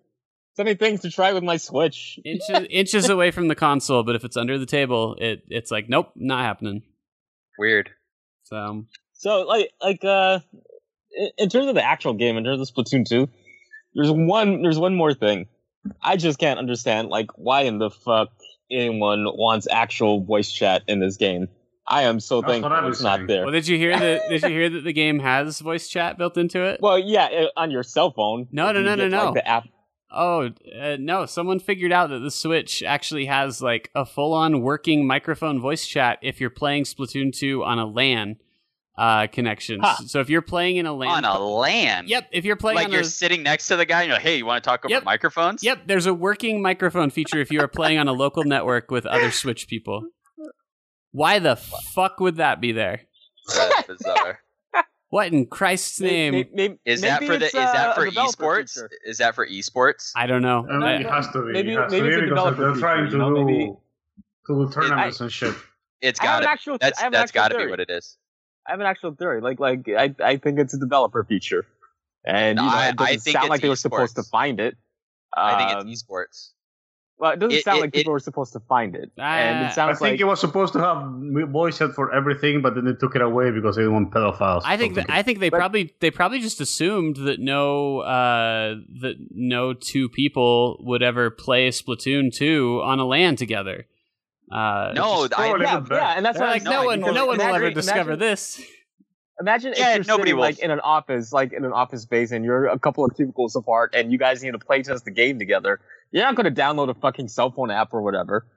so 0.55 0.63
many 0.63 0.75
things 0.75 1.01
to 1.01 1.09
try 1.09 1.33
with 1.33 1.43
my 1.43 1.57
Switch. 1.57 2.19
inches, 2.23 2.67
inches 2.69 3.09
away 3.09 3.31
from 3.31 3.47
the 3.47 3.55
console, 3.55 4.03
but 4.03 4.15
if 4.15 4.23
it's 4.23 4.37
under 4.37 4.57
the 4.57 4.65
table, 4.65 5.15
it 5.19 5.43
it's 5.49 5.71
like 5.71 5.89
nope, 5.89 6.11
not 6.15 6.45
happening. 6.45 6.83
Weird. 7.57 7.89
So. 8.43 8.85
So 9.13 9.41
like 9.41 9.71
like 9.81 10.03
uh, 10.05 10.39
in 11.37 11.49
terms 11.49 11.67
of 11.67 11.75
the 11.75 11.83
actual 11.83 12.13
game, 12.13 12.37
in 12.37 12.45
terms 12.45 12.61
of 12.61 12.73
Splatoon 12.73 13.05
two, 13.05 13.27
there's 13.99 14.11
one 14.11 14.61
there's 14.61 14.79
one 14.79 14.95
more 14.95 15.13
thing. 15.13 15.47
I 16.01 16.15
just 16.15 16.39
can't 16.39 16.57
understand 16.57 17.09
like 17.09 17.31
why 17.35 17.61
in 17.61 17.79
the 17.79 17.89
fuck 17.89 18.29
anyone 18.71 19.25
wants 19.25 19.67
actual 19.69 20.23
voice 20.23 20.51
chat 20.51 20.83
in 20.87 20.99
this 20.99 21.17
game. 21.17 21.49
I 21.85 22.03
am 22.03 22.19
so 22.19 22.41
That's 22.41 22.53
thankful 22.53 22.87
it's 22.87 22.99
saying. 22.99 23.21
not 23.21 23.27
there. 23.27 23.43
Well, 23.43 23.51
did 23.51 23.67
you 23.67 23.77
hear 23.77 23.97
that? 23.97 24.29
did 24.29 24.43
you 24.43 24.49
hear 24.59 24.69
that 24.69 24.83
the 24.83 24.93
game 24.93 25.19
has 25.19 25.59
voice 25.59 25.89
chat 25.89 26.17
built 26.17 26.37
into 26.37 26.63
it? 26.63 26.79
Well, 26.81 26.99
yeah, 26.99 27.45
on 27.57 27.71
your 27.71 27.83
cell 27.83 28.11
phone. 28.11 28.47
No, 28.51 28.71
no, 28.71 28.81
no, 28.81 28.95
no, 28.95 29.07
no. 29.07 29.25
Like, 29.25 29.33
the 29.33 29.47
app. 29.47 29.67
Oh 30.11 30.49
uh, 30.79 30.97
no! 30.99 31.25
Someone 31.25 31.59
figured 31.59 31.91
out 31.91 32.09
that 32.09 32.19
the 32.19 32.31
Switch 32.31 32.81
actually 32.81 33.25
has 33.25 33.61
like 33.61 33.91
a 33.93 34.05
full-on 34.05 34.61
working 34.61 35.05
microphone 35.05 35.59
voice 35.59 35.85
chat 35.85 36.17
if 36.21 36.39
you're 36.39 36.49
playing 36.49 36.85
Splatoon 36.85 37.31
2 37.31 37.63
on 37.63 37.77
a 37.77 37.85
LAN 37.85 38.37
uh, 38.99 39.27
connections. 39.27 39.79
Huh. 39.81 39.95
So 40.05 40.19
if 40.19 40.29
you're 40.29 40.41
playing 40.41 40.75
in 40.75 40.85
a 40.85 40.93
LAN, 40.93 41.09
on 41.09 41.23
a 41.23 41.39
LAN, 41.39 42.07
yep. 42.07 42.27
If 42.33 42.43
you're 42.43 42.57
playing, 42.57 42.75
like 42.75 42.91
you're 42.91 43.01
a, 43.01 43.05
sitting 43.05 43.43
next 43.43 43.69
to 43.69 43.77
the 43.77 43.85
guy, 43.85 44.03
you're 44.03 44.13
like, 44.13 44.21
"Hey, 44.21 44.37
you 44.37 44.45
want 44.45 44.61
to 44.61 44.69
talk 44.69 44.83
over 44.83 44.91
yep, 44.91 45.05
microphones?" 45.05 45.63
Yep. 45.63 45.83
There's 45.87 46.05
a 46.05 46.13
working 46.13 46.61
microphone 46.61 47.09
feature 47.09 47.39
if 47.39 47.49
you 47.49 47.61
are 47.61 47.69
playing 47.69 47.97
on 47.97 48.09
a 48.09 48.11
local 48.11 48.43
network 48.43 48.91
with 48.91 49.05
other 49.05 49.31
Switch 49.31 49.67
people. 49.67 50.05
Why 51.11 51.39
the 51.39 51.55
fuck 51.55 52.19
would 52.19 52.35
that 52.35 52.59
be 52.59 52.73
there? 52.73 53.01
That's 53.55 53.87
bizarre. 53.87 54.41
What 55.11 55.33
in 55.33 55.47
Christ's 55.47 55.99
name 56.01 56.33
maybe, 56.33 56.49
maybe, 56.53 56.79
is 56.85 57.01
that 57.01 57.23
for 57.23 57.35
the? 57.35 57.47
Is 57.47 57.51
that 57.53 57.95
for 57.95 58.07
esports? 58.11 58.75
Feature. 58.75 58.89
Is 59.03 59.17
that 59.17 59.33
for 59.33 59.47
esports? 59.47 60.11
I 60.15 60.27
don't 60.27 60.43
know. 60.43 60.67
I 60.69 60.77
mean, 60.77 61.01
it 61.01 61.09
has 61.09 61.27
to 61.29 61.47
be. 61.47 61.51
Maybe, 61.51 61.73
it 61.73 61.79
has 61.79 61.91
maybe 61.91 62.11
to 62.11 62.21
be 62.21 62.29
because 62.29 62.57
they're 62.57 62.75
trying 62.75 63.05
to 63.05 63.17
do, 63.17 63.43
maybe, 63.43 63.73
to 64.45 64.65
do 64.67 64.71
tournaments 64.71 65.19
it, 65.19 65.23
I, 65.23 65.25
and 65.25 65.33
shit. 65.33 65.55
It's 66.01 66.19
got 66.19 66.41
to. 66.41 66.77
That's 66.79 67.01
that's 67.09 67.31
got 67.31 67.47
to 67.47 67.57
be 67.57 67.65
what 67.65 67.79
it 67.79 67.89
is. 67.89 68.19
I 68.70 68.74
have 68.74 68.80
an 68.80 68.86
actual 68.86 69.15
theory. 69.15 69.41
Like, 69.41 69.59
like 69.59 69.89
I, 69.89 70.13
I 70.24 70.38
think 70.38 70.59
it's 70.59 70.76
a 70.76 70.80
developer 70.80 71.24
feature, 71.24 71.65
and 72.24 72.59
you 72.59 72.65
know, 72.65 72.72
I, 72.72 72.89
it 72.89 72.97
doesn't 72.97 73.20
sound 73.22 73.49
like 73.49 73.61
they 73.61 73.70
were 73.70 73.76
supposed 73.76 74.15
to 74.17 74.24
find 74.24 74.59
it. 74.59 74.78
Um, 75.36 75.45
I 75.45 75.57
think 75.57 75.72
it's 75.72 75.82
um, 75.82 76.15
esports. 76.15 76.49
Well, 77.17 77.32
it 77.32 77.39
doesn't 77.39 77.57
it, 77.57 77.63
sound 77.65 77.80
it, 77.80 77.82
like 77.82 77.93
people 77.93 78.11
it, 78.11 78.13
were 78.13 78.20
supposed 78.20 78.53
to 78.53 78.59
find 78.61 78.95
it, 78.95 79.11
uh, 79.17 79.22
and 79.22 79.65
it 79.65 79.74
sounds 79.74 79.97
I 79.97 79.99
think 79.99 80.13
like 80.13 80.20
it 80.22 80.26
was 80.26 80.39
supposed 80.39 80.74
to 80.74 80.80
have 80.80 81.49
voice 81.49 81.80
chat 81.80 81.93
for 81.93 82.13
everything, 82.13 82.61
but 82.61 82.76
then 82.76 82.86
they 82.86 82.93
took 82.93 83.15
it 83.15 83.22
away 83.22 83.51
because 83.51 83.76
they 83.76 83.88
want 83.88 84.11
pedophiles. 84.11 84.61
I 84.63 84.78
think 84.78 84.95
that, 84.95 85.07
I 85.09 85.24
think 85.24 85.39
they 85.39 85.49
but, 85.49 85.57
probably 85.57 85.95
they 85.99 86.11
probably 86.11 86.39
just 86.39 86.61
assumed 86.61 87.17
that 87.17 87.39
no 87.39 87.99
uh, 87.99 88.76
that 89.01 89.15
no 89.32 89.74
two 89.74 90.07
people 90.07 90.78
would 90.82 91.03
ever 91.03 91.30
play 91.30 91.70
Splatoon 91.70 92.34
two 92.34 92.82
on 92.84 92.99
a 92.99 93.05
LAN 93.05 93.36
together. 93.36 93.88
Uh, 94.51 94.93
no, 94.95 95.27
I, 95.37 95.55
yeah, 95.59 95.85
yeah, 95.91 96.13
and 96.17 96.25
that's 96.25 96.39
like 96.39 96.63
no 96.63 96.85
one, 96.85 96.99
no 96.99 97.25
one 97.27 97.37
will 97.37 97.55
ever 97.55 97.69
discover 97.69 98.13
imagine, 98.13 98.19
this. 98.19 98.61
Imagine 99.39 99.73
yeah, 99.77 99.91
if 99.91 99.97
you're 99.97 100.05
nobody 100.05 100.29
sitting, 100.29 100.35
will. 100.35 100.41
like 100.41 100.59
in 100.59 100.71
an 100.71 100.79
office, 100.79 101.31
like 101.31 101.53
in 101.53 101.65
an 101.65 101.71
office 101.71 102.01
space, 102.01 102.31
and 102.31 102.43
you're 102.43 102.65
a 102.65 102.79
couple 102.79 103.05
of 103.05 103.15
cubicles 103.15 103.55
apart, 103.55 103.93
and 103.95 104.11
you 104.11 104.17
guys 104.17 104.43
need 104.43 104.51
to 104.51 104.59
play 104.59 104.81
test 104.81 105.05
the 105.05 105.11
game 105.11 105.37
together. 105.37 105.79
You're 106.11 106.23
not 106.23 106.35
going 106.35 106.53
to 106.53 106.61
download 106.61 106.89
a 106.89 106.95
fucking 106.95 107.27
cell 107.27 107.51
phone 107.51 107.69
app 107.69 107.93
or 107.93 108.01
whatever. 108.01 108.47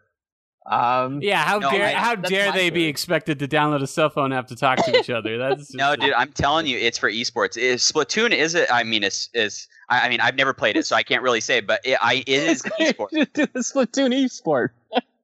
Um, 0.64 1.20
yeah, 1.20 1.44
how 1.44 1.58
no, 1.58 1.70
dare 1.70 1.88
I, 1.88 1.92
how 1.92 2.14
dare 2.14 2.52
they 2.52 2.70
be 2.70 2.84
expected 2.84 3.40
to 3.40 3.48
download 3.48 3.82
a 3.82 3.86
cell 3.86 4.10
phone 4.10 4.32
app 4.32 4.46
to 4.48 4.56
talk 4.56 4.84
to 4.84 4.96
each 4.96 5.10
other? 5.10 5.36
That's 5.36 5.74
no, 5.74 5.96
dude. 5.96 6.12
I'm 6.12 6.32
telling 6.32 6.66
you, 6.66 6.78
it's 6.78 6.98
for 6.98 7.10
esports. 7.10 7.56
It, 7.56 7.78
Splatoon 7.78 8.30
is 8.30 8.54
it? 8.54 8.68
I 8.72 8.84
mean, 8.84 9.02
it's 9.02 9.28
is. 9.34 9.66
I, 9.88 10.06
I 10.06 10.08
mean, 10.08 10.20
I've 10.20 10.36
never 10.36 10.54
played 10.54 10.76
it, 10.76 10.86
so 10.86 10.94
I 10.94 11.02
can't 11.02 11.22
really 11.22 11.40
say. 11.40 11.60
But 11.60 11.80
it, 11.84 11.98
I 12.00 12.22
it 12.26 12.28
is 12.28 12.62
esports. 12.80 13.12
Splatoon 13.34 14.14
esport. 14.24 14.68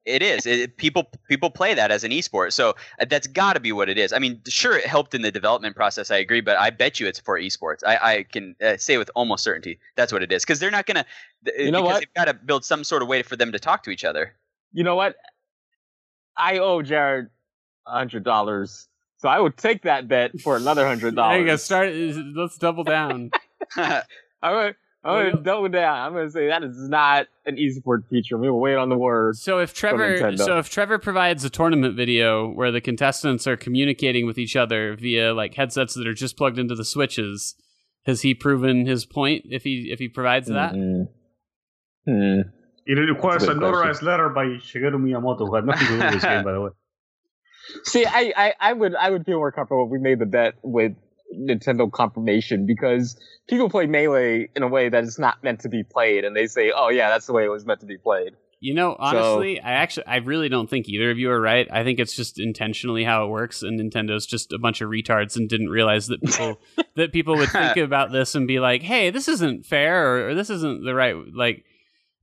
It 0.05 0.21
is. 0.23 0.45
It, 0.45 0.77
people 0.77 1.09
people 1.27 1.49
play 1.49 1.73
that 1.73 1.91
as 1.91 2.03
an 2.03 2.11
esport, 2.11 2.53
so 2.53 2.71
uh, 2.99 3.05
that's 3.09 3.27
got 3.27 3.53
to 3.53 3.59
be 3.59 3.71
what 3.71 3.89
it 3.89 3.97
is. 3.97 4.13
I 4.13 4.19
mean, 4.19 4.41
sure, 4.47 4.77
it 4.77 4.85
helped 4.85 5.13
in 5.13 5.21
the 5.21 5.31
development 5.31 5.75
process. 5.75 6.09
I 6.09 6.17
agree, 6.17 6.41
but 6.41 6.57
I 6.57 6.69
bet 6.69 6.99
you 6.99 7.07
it's 7.07 7.19
for 7.19 7.39
esports. 7.39 7.79
I, 7.85 7.97
I 7.97 8.23
can 8.23 8.55
uh, 8.63 8.77
say 8.77 8.97
with 8.97 9.11
almost 9.15 9.43
certainty 9.43 9.79
that's 9.95 10.11
what 10.11 10.23
it 10.23 10.31
is 10.31 10.43
because 10.43 10.59
they're 10.59 10.71
not 10.71 10.85
gonna. 10.85 11.05
You 11.57 11.71
know 11.71 11.83
what? 11.83 11.99
They've 11.99 12.13
got 12.13 12.25
to 12.25 12.33
build 12.33 12.65
some 12.65 12.83
sort 12.83 13.01
of 13.01 13.07
way 13.07 13.23
for 13.23 13.35
them 13.35 13.51
to 13.51 13.59
talk 13.59 13.83
to 13.83 13.91
each 13.91 14.03
other. 14.03 14.33
You 14.73 14.83
know 14.83 14.95
what? 14.95 15.15
I 16.35 16.59
owe 16.59 16.81
Jared 16.81 17.29
a 17.85 17.91
hundred 17.91 18.23
dollars, 18.23 18.87
so 19.17 19.29
I 19.29 19.39
would 19.39 19.57
take 19.57 19.83
that 19.83 20.07
bet 20.07 20.39
for 20.41 20.55
another 20.55 20.87
hundred 20.87 21.15
dollars. 21.15 21.33
there 21.33 21.39
you 21.41 21.45
go. 21.45 21.55
Start. 21.57 21.93
Let's 22.35 22.57
double 22.57 22.83
down. 22.83 23.31
I 23.75 24.03
would. 24.43 24.75
I'm 25.03 25.31
gonna 25.31 25.43
double 25.43 25.69
down. 25.69 25.97
I'm 25.97 26.13
gonna 26.13 26.29
say 26.29 26.47
that 26.47 26.63
is 26.63 26.89
not 26.89 27.27
an 27.45 27.55
esport 27.55 28.07
feature. 28.09 28.37
We 28.37 28.49
will 28.49 28.59
wait 28.59 28.75
on 28.75 28.89
the 28.89 28.97
word. 28.97 29.37
So 29.37 29.59
if 29.59 29.73
Trevor, 29.73 30.35
so 30.35 30.59
if 30.59 30.69
Trevor 30.69 30.99
provides 30.99 31.45
a 31.45 31.49
tournament 31.49 31.95
video 31.95 32.49
where 32.49 32.71
the 32.71 32.81
contestants 32.81 33.47
are 33.47 33.55
communicating 33.55 34.25
with 34.25 34.37
each 34.37 34.57
other 34.57 34.95
via 34.95 35.33
like 35.33 35.55
headsets 35.55 35.93
that 35.93 36.05
are 36.05 36.13
just 36.13 36.35
plugged 36.35 36.59
into 36.59 36.75
the 36.75 36.83
switches, 36.83 37.55
has 38.05 38.21
he 38.23 38.33
proven 38.33 38.85
his 38.85 39.05
point? 39.05 39.45
If 39.49 39.63
he 39.63 39.89
if 39.89 39.99
he 39.99 40.09
provides 40.09 40.47
that, 40.47 40.73
mm-hmm. 40.73 42.11
hmm. 42.11 42.41
it 42.85 42.93
requires 42.93 43.43
a, 43.43 43.51
a 43.51 43.55
notarized 43.55 44.01
letter 44.01 44.27
by 44.27 44.45
Shigeru 44.45 44.95
Miyamoto, 44.95 45.47
who 45.47 45.55
had 45.55 45.65
nothing 45.65 45.87
to 45.87 45.93
do 45.93 45.99
with 46.03 46.13
this 46.13 46.23
game, 46.23 46.43
by 46.43 46.51
the 46.51 46.61
way. 46.61 46.69
See, 47.83 48.05
I, 48.05 48.33
I, 48.35 48.53
I 48.59 48.73
would 48.73 48.95
I 48.95 49.09
would 49.11 49.25
feel 49.25 49.37
more 49.37 49.51
comfortable 49.51 49.85
if 49.85 49.91
we 49.91 49.99
made 49.99 50.19
the 50.19 50.25
bet 50.25 50.55
with 50.61 50.93
Nintendo 51.33 51.91
confirmation 51.91 52.65
because 52.65 53.17
people 53.47 53.69
play 53.69 53.85
Melee 53.85 54.49
in 54.55 54.63
a 54.63 54.67
way 54.67 54.89
that 54.89 55.03
is 55.03 55.19
not 55.19 55.43
meant 55.43 55.59
to 55.61 55.69
be 55.69 55.83
played, 55.83 56.25
and 56.25 56.35
they 56.35 56.47
say, 56.47 56.71
"Oh 56.75 56.89
yeah, 56.89 57.09
that's 57.09 57.27
the 57.27 57.33
way 57.33 57.45
it 57.45 57.49
was 57.49 57.65
meant 57.65 57.79
to 57.81 57.85
be 57.85 57.97
played." 57.97 58.33
You 58.61 58.73
know, 58.73 58.95
honestly, 58.99 59.55
so, 59.55 59.61
I 59.61 59.71
actually, 59.71 60.07
I 60.07 60.17
really 60.17 60.49
don't 60.49 60.69
think 60.69 60.89
either 60.89 61.11
of 61.11 61.17
you 61.17 61.31
are 61.31 61.39
right. 61.39 61.65
I 61.71 61.85
think 61.85 61.97
it's 61.97 62.13
just 62.13 62.39
intentionally 62.39 63.05
how 63.05 63.23
it 63.25 63.29
works, 63.29 63.61
and 63.61 63.79
Nintendo's 63.79 64.25
just 64.25 64.51
a 64.51 64.59
bunch 64.59 64.81
of 64.81 64.89
retards 64.89 65.37
and 65.37 65.47
didn't 65.47 65.69
realize 65.69 66.07
that 66.07 66.21
people 66.21 66.59
that 66.95 67.13
people 67.13 67.37
would 67.37 67.49
think 67.49 67.77
about 67.77 68.11
this 68.11 68.35
and 68.35 68.47
be 68.47 68.59
like, 68.59 68.81
"Hey, 68.81 69.11
this 69.11 69.27
isn't 69.27 69.65
fair," 69.65 70.05
or, 70.05 70.29
or, 70.29 70.35
"This 70.35 70.49
isn't 70.49 70.83
the 70.83 70.93
right." 70.93 71.15
Like, 71.33 71.63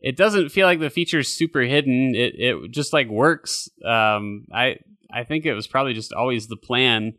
it 0.01 0.17
doesn't 0.17 0.51
feel 0.51 0.67
like 0.67 0.81
the 0.81 0.91
feature's 0.91 1.29
super 1.29 1.63
hidden. 1.63 2.15
It 2.15 2.35
it 2.37 2.71
just 2.71 2.93
like 2.93 3.09
works. 3.09 3.71
Um, 3.85 4.47
I 4.53 4.77
I 5.11 5.25
think 5.25 5.47
it 5.47 5.55
was 5.55 5.67
probably 5.67 5.95
just 5.95 6.13
always 6.13 6.49
the 6.49 6.57
plan 6.57 7.15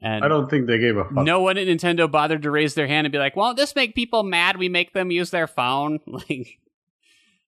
and 0.00 0.24
I 0.24 0.28
don't 0.28 0.48
think 0.50 0.66
they 0.66 0.78
gave 0.78 0.96
a 0.96 1.04
fuck. 1.04 1.24
No 1.24 1.40
one 1.40 1.56
at 1.56 1.66
Nintendo 1.66 2.10
bothered 2.10 2.42
to 2.42 2.50
raise 2.50 2.74
their 2.74 2.86
hand 2.86 3.06
and 3.06 3.12
be 3.12 3.18
like, 3.18 3.36
"Well, 3.36 3.54
this 3.54 3.74
make 3.74 3.94
people 3.94 4.22
mad. 4.22 4.56
We 4.56 4.68
make 4.68 4.92
them 4.92 5.10
use 5.10 5.30
their 5.30 5.46
phone." 5.46 6.00
like, 6.06 6.58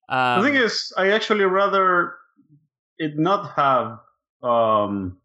um, 0.08 0.42
the 0.42 0.48
thing 0.48 0.56
is, 0.56 0.92
I 0.96 1.10
actually 1.10 1.44
rather 1.44 2.14
it 2.98 3.18
not 3.18 3.52
have, 3.56 3.98
um, 4.42 5.18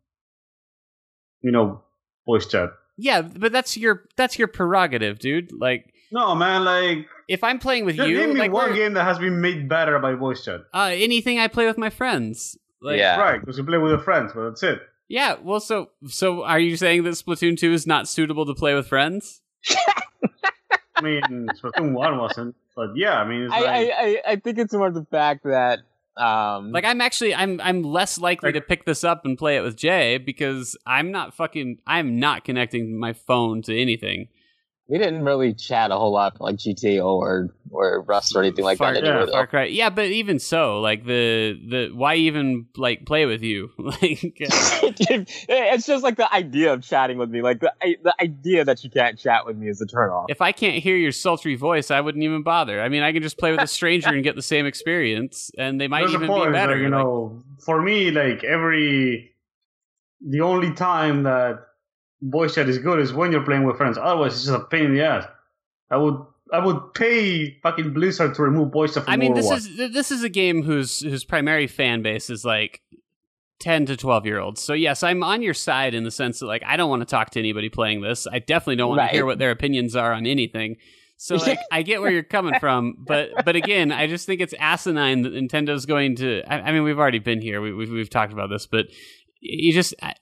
you 1.42 1.52
know, 1.52 1.84
voice 2.26 2.48
chat. 2.48 2.70
Yeah, 2.98 3.22
but 3.22 3.52
that's 3.52 3.78
your 3.78 4.04
that's 4.18 4.38
your 4.38 4.48
prerogative, 4.48 5.20
dude. 5.20 5.52
Like, 5.52 5.94
no, 6.12 6.36
man. 6.36 6.66
Like, 6.66 7.08
if 7.28 7.44
I'm 7.44 7.60
playing 7.60 7.86
with 7.86 7.96
you, 7.98 8.18
name 8.18 8.34
me 8.34 8.40
like, 8.42 8.52
one 8.52 8.74
game 8.76 8.94
that 8.94 9.06
has 9.06 9.20
been 9.20 9.42
made 9.42 9.70
better 9.70 9.98
by 10.00 10.14
voice 10.14 10.44
chat. 10.44 10.62
Uh, 10.74 10.92
anything 10.94 11.40
I 11.40 11.48
play 11.48 11.66
with 11.66 11.78
my 11.78 11.90
friends. 11.90 12.58
Like, 12.82 13.00
yeah, 13.00 13.20
right. 13.20 13.40
Because 13.40 13.58
you 13.58 13.64
play 13.64 13.78
with 13.78 13.92
your 13.92 14.00
friends, 14.00 14.32
but 14.34 14.50
that's 14.50 14.64
it. 14.64 14.82
Yeah, 15.12 15.36
well, 15.44 15.60
so 15.60 15.90
so 16.08 16.46
are 16.46 16.58
you 16.58 16.78
saying 16.78 17.04
that 17.04 17.16
Splatoon 17.16 17.58
two 17.58 17.74
is 17.74 17.86
not 17.86 18.08
suitable 18.08 18.46
to 18.46 18.54
play 18.54 18.74
with 18.74 18.88
friends? 18.88 19.42
I 20.96 21.02
mean, 21.02 21.22
Splatoon 21.62 21.92
one 21.92 22.18
wasn't, 22.18 22.56
but 22.78 22.92
yeah, 22.96 23.20
I 23.20 23.28
mean, 23.28 23.52
I, 23.52 23.60
like... 23.60 23.68
I, 23.68 23.92
I, 23.92 24.22
I 24.26 24.36
think 24.38 24.58
it's 24.58 24.72
more 24.72 24.90
the 24.90 25.06
fact 25.12 25.44
that 25.44 25.80
um, 26.16 26.72
like 26.72 26.86
I'm 26.86 27.02
actually 27.02 27.36
I'm 27.36 27.60
I'm 27.60 27.84
less 27.84 28.20
likely 28.20 28.54
like, 28.54 28.56
to 28.56 28.62
pick 28.62 28.86
this 28.86 29.04
up 29.04 29.26
and 29.26 29.38
play 29.38 29.58
it 29.58 29.64
with 29.64 29.76
Jay 29.76 30.18
because 30.18 30.78
I'm 30.88 31.12
not 31.12 31.34
fucking 31.34 31.80
I'm 31.86 32.18
not 32.18 32.46
connecting 32.46 32.98
my 32.98 33.12
phone 33.12 33.62
to 33.64 33.78
anything 33.78 34.30
we 34.92 34.98
didn't 34.98 35.24
really 35.24 35.54
chat 35.54 35.90
a 35.90 35.96
whole 35.96 36.12
lot 36.12 36.42
like 36.42 36.58
GTA 36.58 37.02
or 37.04 37.56
or 37.72 38.02
Rust 38.02 38.36
or 38.36 38.42
anything 38.42 38.66
like 38.66 38.78
Far, 38.78 38.94
that. 38.94 39.06
Yeah, 39.06 39.26
Far 39.26 39.48
Cry. 39.48 39.64
Yeah, 39.68 39.90
but 39.90 40.08
even 40.08 40.38
so, 40.38 40.82
like 40.82 41.06
the 41.06 41.58
the 41.66 41.92
why 41.96 42.16
even 42.16 42.66
like 42.76 43.06
play 43.06 43.26
with 43.26 43.42
you? 43.42 43.72
like 43.78 44.02
uh, 44.02 45.24
it's 45.48 45.86
just 45.86 46.04
like 46.04 46.18
the 46.18 46.32
idea 46.34 46.74
of 46.74 46.84
chatting 46.84 47.18
with 47.18 47.30
me. 47.30 47.42
Like 47.42 47.62
the 47.62 47.72
the 48.04 48.14
idea 48.20 48.66
that 48.66 48.84
you 48.84 48.90
can't 48.90 49.18
chat 49.18 49.46
with 49.46 49.56
me 49.56 49.70
is 49.70 49.80
a 49.82 49.86
turnoff. 49.86 50.26
If 50.28 50.42
I 50.42 50.52
can't 50.52 50.84
hear 50.84 50.98
your 50.98 51.14
sultry 51.14 51.56
voice, 51.56 51.90
I 51.90 52.02
wouldn't 52.02 52.26
even 52.26 52.44
bother. 52.44 52.82
I 52.82 52.90
mean, 52.90 53.02
I 53.02 53.14
can 53.14 53.24
just 53.24 53.38
play 53.38 53.52
with 53.52 53.62
a 53.62 53.68
stranger 53.68 54.10
and 54.10 54.26
get 54.26 54.36
the 54.36 54.42
same 54.42 54.66
experience, 54.66 55.52
and 55.58 55.80
they 55.80 55.88
might 55.88 56.02
There's 56.02 56.16
even 56.16 56.28
be 56.28 56.52
better. 56.52 56.74
Like, 56.74 56.82
you 56.82 56.90
know, 56.90 57.42
for 57.64 57.82
me, 57.82 58.12
like 58.12 58.44
every 58.44 59.32
the 60.20 60.42
only 60.42 60.74
time 60.74 61.24
that 61.24 61.68
voice 62.22 62.56
chat 62.56 62.70
is 62.70 62.78
good 62.78 63.00
is 63.00 63.14
when 63.14 63.32
you're 63.32 63.44
playing 63.44 63.64
with 63.64 63.78
friends. 63.78 63.98
Otherwise, 63.98 64.34
it's 64.36 64.46
just 64.46 64.56
a 64.56 64.64
pain 64.66 64.86
in 64.86 64.94
the 64.94 65.02
ass. 65.02 65.26
I 65.90 65.98
would 65.98 66.18
I 66.54 66.64
would 66.66 66.94
pay 66.94 67.58
fucking 67.62 67.94
Blizzard 67.94 68.36
to 68.36 68.44
remove 68.44 68.72
voice 68.72 68.94
chat. 68.94 69.06
From 69.06 69.20
the 69.20 69.26
game. 69.26 69.32
I 69.34 69.36
mean, 69.36 69.50
this 69.50 69.66
is 69.66 69.94
this 69.94 70.12
is 70.12 70.24
a 70.24 70.30
game 70.30 70.64
whose 70.64 71.00
whose 71.00 71.24
primary 71.24 71.68
fan 71.68 72.02
base 72.02 72.30
is 72.30 72.44
like 72.46 72.82
10 73.60 73.86
to 73.88 73.98
12 73.98 74.26
year 74.26 74.40
olds. 74.40 74.62
So 74.62 74.74
yes, 74.74 75.04
I'm 75.04 75.24
on 75.24 75.42
your 75.42 75.54
side 75.54 75.94
in 75.94 76.04
the 76.04 76.12
sense 76.12 76.40
that 76.40 76.48
like 76.48 76.64
I 76.66 76.78
don't 76.78 76.90
want 76.90 77.02
to 77.02 77.06
talk 77.06 77.30
to 77.32 77.40
anybody 77.40 77.70
playing 77.70 78.02
this. 78.02 78.28
I 78.32 78.40
definitely 78.40 78.78
don't 78.78 78.90
want 78.90 79.00
Right. 79.00 79.10
to 79.10 79.14
hear 79.14 79.26
what 79.26 79.38
their 79.40 79.52
opinions 79.52 79.96
are 79.96 80.14
on 80.14 80.26
anything. 80.26 80.78
So 81.18 81.36
like 81.48 81.60
I 81.72 81.84
get 81.84 82.02
where 82.02 82.12
you're 82.12 82.24
coming 82.24 82.60
from, 82.60 82.96
but 83.00 83.30
but 83.46 83.56
again, 83.56 83.92
I 83.92 84.08
just 84.08 84.26
think 84.26 84.42
it's 84.42 84.54
asinine 84.60 85.22
that 85.22 85.34
Nintendo's 85.34 85.86
going 85.86 86.16
to. 86.18 86.42
I, 86.52 86.70
I 86.70 86.72
mean, 86.72 86.84
we've 86.84 86.98
already 87.00 87.20
been 87.20 87.42
here. 87.42 87.62
We, 87.62 87.72
we've 87.74 87.92
we've 87.92 88.10
talked 88.10 88.34
about 88.34 88.50
this, 88.50 88.66
but 88.66 88.88
you 89.40 89.72
just 89.74 89.94
I- 90.02 90.16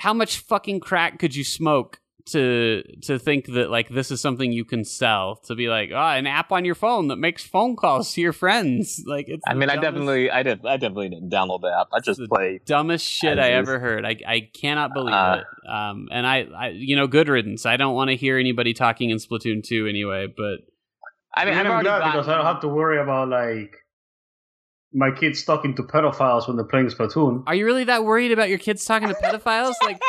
how 0.00 0.12
much 0.14 0.38
fucking 0.40 0.80
crack 0.80 1.18
could 1.18 1.34
you 1.36 1.44
smoke 1.44 2.00
to 2.26 2.82
to 3.02 3.18
think 3.18 3.46
that 3.46 3.70
like 3.70 3.88
this 3.88 4.10
is 4.10 4.20
something 4.20 4.52
you 4.52 4.64
can 4.64 4.84
sell 4.84 5.36
to 5.36 5.54
be 5.54 5.68
like 5.68 5.90
ah 5.92 6.14
an 6.14 6.26
app 6.26 6.52
on 6.52 6.66
your 6.66 6.74
phone 6.74 7.08
that 7.08 7.16
makes 7.16 7.42
phone 7.44 7.74
calls 7.74 8.12
to 8.12 8.20
your 8.20 8.34
friends 8.34 9.02
like 9.06 9.24
it's 9.26 9.42
I 9.48 9.54
the 9.54 9.58
mean, 9.58 9.70
I 9.70 9.76
definitely, 9.76 10.30
I 10.30 10.42
did, 10.42 10.64
I 10.66 10.76
definitely 10.76 11.08
didn't 11.08 11.30
download 11.30 11.62
the 11.62 11.74
app. 11.80 11.88
I 11.94 12.00
just 12.00 12.20
the 12.20 12.28
play. 12.28 12.60
dumbest 12.66 13.06
shit 13.06 13.38
As 13.38 13.44
I 13.46 13.50
ever 13.52 13.78
heard. 13.80 14.04
I 14.04 14.16
I 14.26 14.40
cannot 14.52 14.92
believe 14.92 15.14
Uh, 15.14 15.38
it. 15.40 15.68
Um, 15.70 16.08
and 16.12 16.26
I, 16.26 16.46
I 16.54 16.68
you 16.68 16.94
know, 16.94 17.06
good 17.06 17.28
riddance. 17.28 17.64
I 17.64 17.76
don't 17.78 17.94
want 17.94 18.10
to 18.10 18.16
hear 18.16 18.38
anybody 18.38 18.74
talking 18.74 19.08
in 19.10 19.16
Splatoon 19.16 19.64
two 19.64 19.86
anyway. 19.86 20.26
But 20.28 20.58
I 21.34 21.46
mean, 21.46 21.54
I 21.54 21.60
I've 21.60 21.66
am 21.66 21.82
glad 21.82 21.84
gotten, 21.84 22.12
because 22.12 22.28
I 22.28 22.36
don't 22.36 22.44
have 22.46 22.60
to 22.60 22.68
worry 22.68 23.00
about 23.00 23.28
like 23.30 23.76
my 24.92 25.10
kids 25.10 25.44
talking 25.44 25.74
to 25.76 25.82
pedophiles 25.82 26.48
when 26.48 26.56
they're 26.56 26.64
playing 26.64 26.88
Splatoon. 26.88 27.44
are 27.46 27.54
you 27.54 27.64
really 27.64 27.84
that 27.84 28.04
worried 28.04 28.32
about 28.32 28.48
your 28.48 28.58
kids 28.58 28.84
talking 28.84 29.08
to 29.08 29.14
pedophiles? 29.14 29.74
Like 29.82 30.00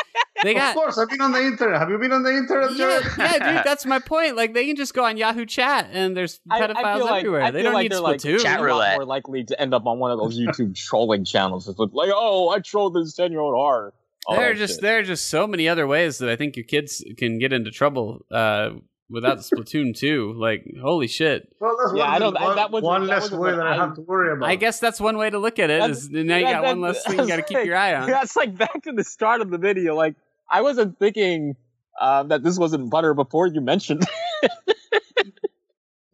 they 0.42 0.54
got. 0.54 0.70
Of 0.70 0.74
course, 0.74 0.98
I've 0.98 1.08
been 1.08 1.20
on 1.20 1.30
the 1.32 1.40
internet. 1.40 1.78
Have 1.78 1.88
you 1.90 1.98
been 1.98 2.10
on 2.12 2.24
the 2.24 2.30
internet, 2.36 2.72
Yeah, 2.72 2.76
Jared? 3.00 3.06
yeah, 3.18 3.54
dude, 3.56 3.64
that's 3.64 3.86
my 3.86 4.00
point. 4.00 4.36
Like 4.36 4.54
they 4.54 4.66
can 4.66 4.74
just 4.76 4.92
go 4.94 5.04
on 5.04 5.16
Yahoo 5.16 5.46
Chat 5.46 5.90
and 5.92 6.16
there's 6.16 6.40
I- 6.50 6.56
I 6.56 6.60
pedophiles 6.66 6.96
feel 6.96 7.04
like- 7.06 7.20
everywhere. 7.20 7.42
I 7.42 7.50
they 7.52 7.58
feel 7.60 7.64
don't 7.64 7.74
like 7.74 7.82
need 7.84 7.92
they're, 7.92 8.00
like, 8.00 8.20
Splatoon. 8.20 8.38
Chatroulette. 8.40 8.94
more 8.96 9.04
likely 9.04 9.44
to 9.44 9.60
end 9.60 9.72
up 9.72 9.86
on 9.86 9.98
one 10.00 10.10
of 10.10 10.18
those 10.18 10.38
YouTube 10.38 10.74
trolling 10.76 11.24
channels. 11.24 11.68
It's 11.68 11.78
like, 11.78 11.90
oh, 12.14 12.48
I 12.50 12.58
trolled 12.58 12.94
this 12.94 13.14
ten 13.14 13.30
year 13.30 13.40
old 13.40 13.54
hard. 13.54 13.92
All 14.26 14.36
there 14.36 14.50
are 14.50 14.54
just 14.54 14.74
shit. 14.74 14.82
there 14.82 14.98
are 14.98 15.02
just 15.02 15.28
so 15.28 15.46
many 15.46 15.68
other 15.68 15.86
ways 15.86 16.18
that 16.18 16.28
I 16.28 16.36
think 16.36 16.56
your 16.56 16.64
kids 16.64 17.04
can 17.18 17.38
get 17.38 17.52
into 17.52 17.70
trouble 17.70 18.24
uh, 18.30 18.70
without 19.12 19.36
the 19.38 19.42
Splatoon 19.44 19.96
two. 19.96 20.32
Like 20.36 20.64
holy 20.80 21.06
shit. 21.06 21.48
Well, 21.60 21.76
that's 21.78 21.96
Yeah, 21.96 22.06
one, 22.06 22.14
I 22.14 22.18
don't- 22.18 22.34
one, 22.40 22.56
that 22.56 22.70
wasn't- 22.72 22.86
one 22.86 23.00
that 23.06 23.12
less 23.12 23.22
wasn't 23.24 23.42
way 23.42 23.50
that 23.52 23.66
I, 23.66 23.72
I- 23.72 23.76
have 23.76 23.94
to 23.94 24.00
worry 24.00 24.32
about. 24.32 24.48
I 24.48 24.56
guess 24.56 24.80
that's 24.80 24.98
one 25.00 25.16
way 25.18 25.30
to 25.30 25.38
look 25.38 25.58
at 25.58 25.70
it. 25.70 25.80
That's- 25.80 25.98
Is 26.04 26.10
now 26.10 26.18
you 26.36 26.44
that- 26.46 26.52
got 26.52 26.62
that- 26.62 26.68
one 26.68 26.80
less 26.80 27.04
thing 27.06 27.18
you 27.20 27.26
got 27.28 27.36
to 27.36 27.42
keep 27.42 27.64
your 27.64 27.76
eye 27.76 27.94
on. 27.94 28.08
That's 28.10 28.34
like 28.34 28.56
back 28.56 28.82
to 28.84 28.92
the 28.92 29.04
start 29.04 29.40
of 29.42 29.50
the 29.50 29.58
video. 29.58 29.94
Like 29.94 30.16
I 30.50 30.62
wasn't 30.62 30.98
thinking 30.98 31.54
uh, 32.00 32.22
that 32.24 32.42
this 32.42 32.58
wasn't 32.58 32.90
butter 32.90 33.14
before 33.14 33.46
you 33.46 33.60
mentioned. 33.60 34.04
yeah. 34.42 34.48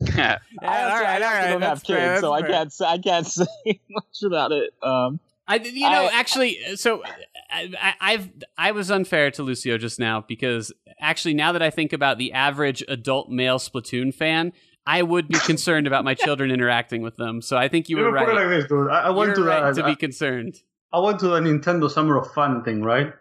Yeah, 0.01 0.39
I 0.63 0.83
all 0.85 0.91
also- 0.93 1.05
right, 1.05 1.23
I 1.23 1.43
all 1.45 1.51
don't 1.53 1.61
That's 1.61 1.81
have 1.81 1.97
fair, 1.97 2.11
kids, 2.15 2.21
so 2.21 2.33
I 2.33 2.43
can't 2.43 2.73
say, 2.73 2.85
I 2.87 2.99
can't 2.99 3.27
say 3.27 3.47
much 3.91 4.23
about 4.25 4.53
it. 4.53 4.73
Um, 4.83 5.19
I, 5.49 5.57
you 5.57 5.81
know, 5.89 6.05
I- 6.07 6.13
actually, 6.13 6.59
so 6.77 7.03
I, 7.51 7.73
I, 7.81 7.95
I've 8.01 8.29
I 8.59 8.73
was 8.73 8.91
unfair 8.91 9.31
to 9.33 9.43
Lucio 9.43 9.79
just 9.79 9.99
now 9.99 10.21
because 10.29 10.73
actually, 11.01 11.35
now 11.35 11.53
that 11.53 11.63
I 11.63 11.71
think 11.71 11.93
about 11.93 12.19
the 12.19 12.33
average 12.35 12.85
adult 12.87 13.31
male 13.31 13.59
Splatoon 13.59 14.13
fan, 14.15 14.53
I 14.87 15.03
would 15.03 15.27
be 15.29 15.39
concerned 15.39 15.87
about 15.87 16.05
my 16.05 16.15
children 16.15 16.51
interacting 16.51 17.03
with 17.03 17.17
them. 17.17 17.41
So 17.43 17.57
I 17.57 17.69
think 17.69 17.89
you 17.89 17.97
Let 17.97 18.03
were 18.05 18.13
me 18.13 18.19
put 18.19 18.29
it 18.29 18.33
right. 18.37 18.47
like 18.47 18.61
this, 18.61 18.69
dude. 18.69 18.91
I, 18.91 19.01
I 19.05 19.11
went 19.11 19.29
You're 19.29 19.47
to 19.47 19.51
right 19.51 19.75
that. 19.75 19.81
to 19.83 19.87
be 19.89 19.97
concerned. 19.97 20.63
I 20.93 21.01
went 21.01 21.19
to 21.21 21.29
the 21.29 21.41
Nintendo 21.41 21.91
Summer 21.91 22.17
of 22.19 22.33
Fun 22.33 22.63
thing, 22.63 22.83
right? 22.83 23.13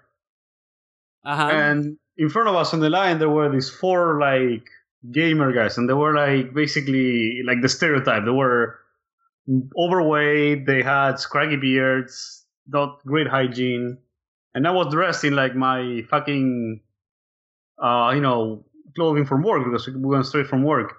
Uh 1.26 1.36
huh. 1.36 1.50
and 1.52 1.98
in 2.18 2.30
front 2.30 2.48
of 2.48 2.56
us 2.56 2.74
on 2.74 2.80
the 2.80 2.90
line 2.90 3.20
there 3.20 3.30
were 3.30 3.50
these 3.52 3.70
four 3.70 4.20
like 4.20 4.66
gamer 5.12 5.52
guys 5.52 5.78
and 5.78 5.90
they 5.90 5.94
were 5.94 6.14
like 6.16 6.54
basically 6.54 7.42
like 7.46 7.62
the 7.62 7.70
stereotype 7.70 8.24
they 8.26 8.32
were 8.32 8.80
overweight 9.78 10.66
they 10.66 10.82
had 10.82 11.20
scraggy 11.20 11.56
beards 11.56 12.46
not 12.68 13.00
great 13.06 13.28
hygiene 13.28 13.98
and 14.54 14.68
i 14.68 14.72
was 14.72 14.92
dressed 14.92 15.24
in 15.24 15.34
like 15.36 15.56
my 15.56 16.02
fucking 16.10 16.82
uh 17.82 18.12
you 18.14 18.22
know 18.22 18.64
clothing 18.96 19.26
from 19.26 19.44
work 19.44 19.64
because 19.64 19.88
we 19.88 19.94
went 20.02 20.26
straight 20.26 20.48
from 20.48 20.64
work 20.64 20.98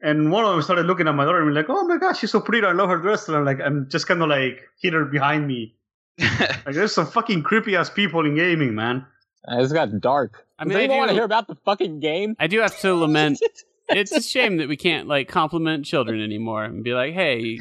and 0.00 0.30
one 0.30 0.44
of 0.44 0.52
them 0.52 0.62
started 0.62 0.86
looking 0.86 1.08
at 1.08 1.14
my 1.14 1.24
daughter 1.24 1.42
and 1.42 1.50
be 1.50 1.54
like 1.54 1.68
oh 1.68 1.84
my 1.84 1.98
gosh 1.98 2.18
she's 2.20 2.30
so 2.30 2.40
pretty 2.40 2.66
i 2.66 2.72
love 2.72 2.88
her 2.88 2.98
dress 2.98 3.28
and 3.28 3.36
i'm 3.36 3.44
like 3.44 3.60
i'm 3.60 3.88
just 3.90 4.06
kind 4.06 4.22
of 4.22 4.28
like 4.28 4.62
hit 4.80 4.92
her 4.94 5.04
behind 5.04 5.46
me 5.46 5.74
like 6.18 6.74
there's 6.74 6.94
some 6.94 7.06
fucking 7.06 7.42
creepy 7.42 7.76
ass 7.76 7.90
people 7.90 8.24
in 8.24 8.34
gaming 8.34 8.74
man 8.74 9.04
it's 9.46 9.72
got 9.72 10.00
dark. 10.00 10.46
I 10.58 10.64
Does 10.64 10.70
mean, 10.70 10.78
I 10.78 10.82
anyone 10.82 10.98
want 10.98 11.08
to 11.10 11.14
hear 11.14 11.24
about 11.24 11.46
the 11.46 11.54
fucking 11.54 12.00
game? 12.00 12.36
I 12.38 12.46
do 12.48 12.60
have 12.60 12.78
to 12.80 12.94
lament. 12.94 13.40
It's 13.88 14.12
a 14.12 14.22
shame 14.22 14.58
that 14.58 14.68
we 14.68 14.76
can't 14.76 15.08
like 15.08 15.28
compliment 15.28 15.84
children 15.84 16.20
anymore 16.20 16.64
and 16.64 16.84
be 16.84 16.92
like, 16.92 17.14
"Hey, 17.14 17.58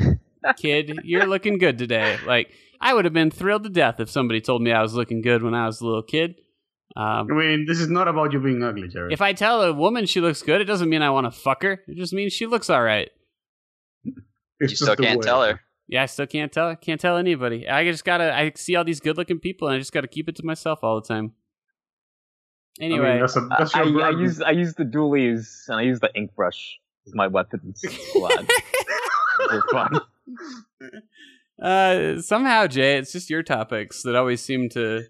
kid, 0.57 0.99
you're 1.03 1.25
looking 1.25 1.57
good 1.57 1.78
today." 1.78 2.17
Like, 2.25 2.51
I 2.82 2.93
would 2.93 3.05
have 3.05 3.13
been 3.13 3.32
thrilled 3.32 3.63
to 3.63 3.69
death 3.69 3.99
if 3.99 4.09
somebody 4.09 4.41
told 4.41 4.61
me 4.61 4.71
I 4.71 4.82
was 4.82 4.93
looking 4.93 5.21
good 5.21 5.43
when 5.43 5.53
I 5.53 5.65
was 5.65 5.82
a 5.82 5.86
little 5.86 6.03
kid. 6.03 6.36
Um, 6.95 7.28
I 7.32 7.36
mean, 7.36 7.65
this 7.67 7.80
is 7.80 7.89
not 7.89 8.07
about 8.07 8.34
you 8.34 8.39
being 8.39 8.63
ugly, 8.63 8.88
Jared. 8.88 9.13
If 9.13 9.21
I 9.21 9.34
tell 9.34 9.61
a 9.61 9.73
woman 9.73 10.05
she 10.05 10.19
looks 10.19 10.41
good, 10.41 10.61
it 10.61 10.65
doesn't 10.65 10.89
mean 10.89 11.01
I 11.01 11.11
want 11.11 11.25
to 11.25 11.32
fuck 11.32 11.61
her. 11.63 11.84
It 11.88 11.95
just 11.95 12.13
means 12.13 12.34
she 12.34 12.47
looks 12.47 12.69
all 12.69 12.82
right. 12.82 13.09
you 14.61 14.67
still 14.67 14.95
can't 14.95 15.19
way. 15.19 15.23
tell 15.23 15.43
her. 15.43 15.61
Yeah, 15.88 16.03
I 16.03 16.05
still 16.07 16.28
can't 16.28 16.51
tell. 16.51 16.75
Can't 16.75 16.99
tell 16.99 17.17
anybody. 17.17 17.69
I 17.69 17.86
just 17.86 18.03
gotta. 18.03 18.34
I 18.36 18.51
see 18.55 18.75
all 18.75 18.84
these 18.84 18.99
good-looking 18.99 19.39
people, 19.39 19.67
and 19.67 19.75
I 19.75 19.80
just 19.80 19.93
gotta 19.93 20.07
keep 20.07 20.28
it 20.28 20.36
to 20.38 20.45
myself 20.45 20.80
all 20.82 20.99
the 20.99 21.07
time. 21.07 21.34
I 22.80 22.84
mean, 22.84 22.91
Anyway, 22.93 23.19
that's, 23.19 23.36
a, 23.36 23.47
that's 23.57 23.75
I, 23.75 23.84
your 23.84 24.01
I 24.03 24.11
burden. 24.11 24.19
use 24.21 24.41
I 24.41 24.51
use 24.51 24.73
the 24.75 24.84
dualies 24.84 25.67
and 25.67 25.78
I 25.80 25.82
use 25.84 25.99
the 25.99 26.09
ink 26.15 26.36
brush 26.36 26.78
as 27.07 27.13
my 27.15 27.28
weapons. 27.28 27.82
Glad. 28.13 28.47
They're 29.49 29.61
fun. 29.71 29.99
uh, 31.61 32.21
somehow, 32.21 32.67
Jay, 32.67 32.97
it's 32.97 33.11
just 33.11 33.30
your 33.30 33.43
topics 33.43 34.03
that 34.03 34.15
always 34.15 34.41
seem 34.43 34.69
to 34.69 35.03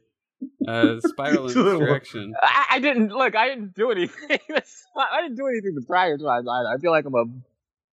uh, 0.68 0.96
spiral 1.06 1.48
in 1.48 1.54
To 1.54 1.64
this 1.64 1.80
direction. 1.80 2.34
I, 2.42 2.66
I 2.72 2.80
didn't 2.80 3.10
look. 3.10 3.36
I 3.36 3.50
didn't 3.50 3.74
do 3.74 3.92
anything. 3.92 4.30
I 4.98 5.22
didn't 5.22 5.38
do 5.38 5.48
anything 5.48 5.76
the 5.76 5.86
prior 5.86 6.18
time. 6.18 6.48
I, 6.48 6.74
I 6.76 6.78
feel 6.78 6.92
like 6.92 7.06
I'm 7.06 7.16
a 7.16 7.26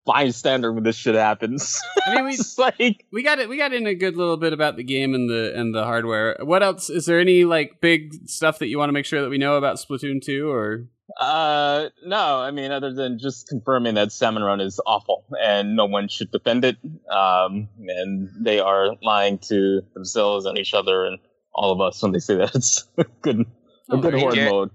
bystander 0.05 0.71
when 0.71 0.83
this 0.83 0.95
shit 0.95 1.15
happens. 1.15 1.81
I 2.05 2.15
mean, 2.15 2.25
we 2.25 2.37
like 2.57 3.05
we 3.11 3.23
got 3.23 3.39
it. 3.39 3.49
We 3.49 3.57
got 3.57 3.73
in 3.73 3.87
a 3.87 3.95
good 3.95 4.17
little 4.17 4.37
bit 4.37 4.53
about 4.53 4.75
the 4.75 4.83
game 4.83 5.13
and 5.13 5.29
the 5.29 5.53
and 5.55 5.73
the 5.73 5.83
hardware. 5.83 6.37
What 6.41 6.63
else? 6.63 6.89
Is 6.89 7.05
there 7.05 7.19
any 7.19 7.45
like 7.45 7.79
big 7.81 8.13
stuff 8.29 8.59
that 8.59 8.67
you 8.67 8.77
want 8.77 8.89
to 8.89 8.93
make 8.93 9.05
sure 9.05 9.21
that 9.21 9.29
we 9.29 9.37
know 9.37 9.55
about 9.55 9.77
Splatoon 9.77 10.21
two 10.21 10.49
or? 10.51 10.87
Uh, 11.19 11.89
no, 12.05 12.39
I 12.39 12.51
mean, 12.51 12.71
other 12.71 12.91
than 12.93 13.19
just 13.19 13.47
confirming 13.47 13.95
that 13.95 14.11
Salmon 14.11 14.41
Run 14.41 14.61
is 14.61 14.79
awful 14.85 15.25
and 15.39 15.75
no 15.75 15.85
one 15.85 16.07
should 16.07 16.31
defend 16.31 16.63
it. 16.65 16.77
Um, 17.11 17.67
and 17.87 18.29
they 18.39 18.59
are 18.59 18.95
lying 19.03 19.37
to 19.49 19.81
themselves 19.93 20.45
and 20.45 20.57
each 20.57 20.73
other 20.73 21.05
and 21.05 21.19
all 21.53 21.71
of 21.71 21.81
us 21.81 22.01
when 22.01 22.13
they 22.13 22.19
say 22.19 22.35
that 22.37 22.55
it's 22.55 22.85
a 22.97 23.03
good, 23.21 23.41
a 23.41 23.45
Oh, 23.91 23.97
good 23.97 24.13
there 24.13 24.19
horde 24.21 24.35
go. 24.35 24.49
mode. 24.49 24.69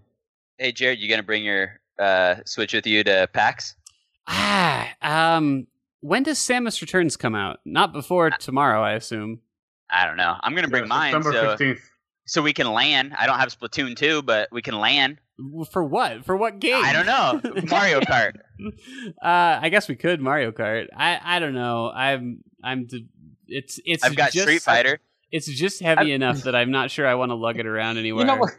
Hey, 0.59 0.71
Jared, 0.71 1.01
you 1.01 1.09
gonna 1.09 1.23
bring 1.25 1.45
your 1.45 1.81
uh, 1.99 2.37
Switch 2.45 2.75
with 2.75 2.87
you 2.87 3.03
to 3.05 3.29
PAX? 3.33 3.75
Ah, 4.29 4.89
um, 5.03 5.67
when 6.01 6.23
does 6.23 6.39
Samus 6.39 6.81
Returns 6.81 7.17
come 7.17 7.35
out? 7.35 7.61
Not 7.65 7.93
before 7.93 8.31
tomorrow, 8.31 8.83
I 8.83 8.93
assume. 8.93 9.41
I 9.91 10.07
don't 10.07 10.17
know. 10.19 10.37
I'm 10.41 10.55
gonna 10.55 10.69
bring 10.69 10.85
Yeah, 10.85 10.89
mine 10.89 11.13
September 11.13 11.33
so 11.33 11.65
15th. 11.65 11.81
so 12.27 12.43
we 12.43 12.53
can 12.53 12.71
land. 12.71 13.15
I 13.19 13.27
don't 13.27 13.39
have 13.39 13.49
Splatoon 13.59 13.97
2, 13.97 14.23
but 14.23 14.49
we 14.53 14.61
can 14.63 14.79
land. 14.79 15.19
For 15.73 15.83
what? 15.83 16.25
For 16.27 16.37
what 16.37 16.59
game? 16.59 16.83
I 16.85 16.93
don't 16.93 17.07
know. 17.07 17.41
Mario 17.71 18.01
Kart. 18.01 18.33
uh, 19.23 19.59
I 19.63 19.69
guess 19.71 19.89
we 19.89 19.95
could 19.97 20.21
Mario 20.21 20.51
Kart. 20.53 20.89
I 20.97 21.19
I 21.23 21.39
don't 21.39 21.55
know. 21.55 21.91
I'm 21.91 22.43
I'm. 22.63 22.87
d- 22.87 23.07
It's 23.47 23.81
it's. 23.85 24.05
I've 24.05 24.17
got 24.17 24.33
just, 24.33 24.43
Street 24.47 24.63
Fighter. 24.63 25.01
It's 25.31 25.47
just 25.47 25.81
heavy 25.83 26.13
enough 26.13 26.43
that 26.43 26.55
I'm 26.57 26.71
not 26.71 26.91
sure 26.91 27.07
I 27.07 27.15
want 27.15 27.31
to 27.31 27.35
lug 27.37 27.59
it 27.59 27.67
around 27.67 27.99
anywhere. 27.99 28.23
You 28.27 28.33
know 28.33 28.37
what? 28.41 28.51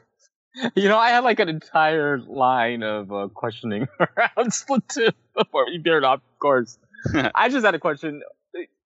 You 0.76 0.89
know, 0.89 0.97
I 0.97 1.10
had 1.10 1.24
like 1.24 1.39
an 1.39 1.50
entire 1.50 2.20
line 2.20 2.84
of 2.84 3.12
uh, 3.12 3.28
questioning 3.34 3.88
around 4.00 4.52
Splatoon 4.52 5.14
before 5.38 5.66
we 5.68 5.78
veered 5.78 6.04
off 6.04 6.22
course. 6.39 6.78
I 7.36 7.50
just 7.50 7.66
had 7.66 7.76
a 7.76 7.80
question. 7.80 8.24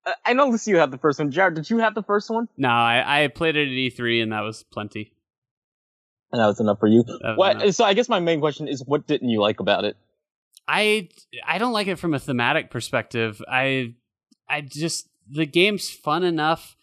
Uh, 0.06 0.12
I 0.26 0.34
know 0.34 0.50
Lucy, 0.50 0.72
you 0.72 0.78
had 0.78 0.92
the 0.92 0.98
first 0.98 1.20
one. 1.20 1.32
Jared, 1.32 1.56
did 1.56 1.70
you 1.70 1.78
have 1.80 1.96
the 1.96 2.04
first 2.04 2.30
one? 2.30 2.50
No, 2.58 2.70
I, 2.70 3.24
I 3.24 3.28
played 3.28 3.56
it 3.56 3.68
at 3.68 3.72
E3 3.72 4.22
and 4.24 4.32
that 4.34 4.42
was 4.42 4.64
plenty. 4.64 5.14
And 6.32 6.42
that 6.42 6.48
was 6.48 6.60
enough 6.60 6.80
for 6.80 6.88
you. 6.88 7.04
What? 7.36 7.62
enough. 7.62 7.76
So 7.76 7.86
I 7.86 7.94
guess 7.94 8.10
my 8.10 8.20
main 8.20 8.40
question 8.40 8.68
is, 8.68 8.84
what 8.86 9.08
didn't 9.08 9.30
you 9.30 9.40
like 9.40 9.60
about 9.60 9.86
it? 9.86 9.96
I 10.68 11.10
I 11.46 11.58
don't 11.58 11.74
like 11.74 11.88
it 11.88 11.98
from 11.98 12.14
a 12.14 12.20
thematic 12.20 12.70
perspective. 12.70 13.42
I 13.50 13.96
I 14.50 14.62
just 14.62 15.10
the 15.30 15.46
game's 15.46 15.90
fun 15.90 16.24
enough. 16.24 16.76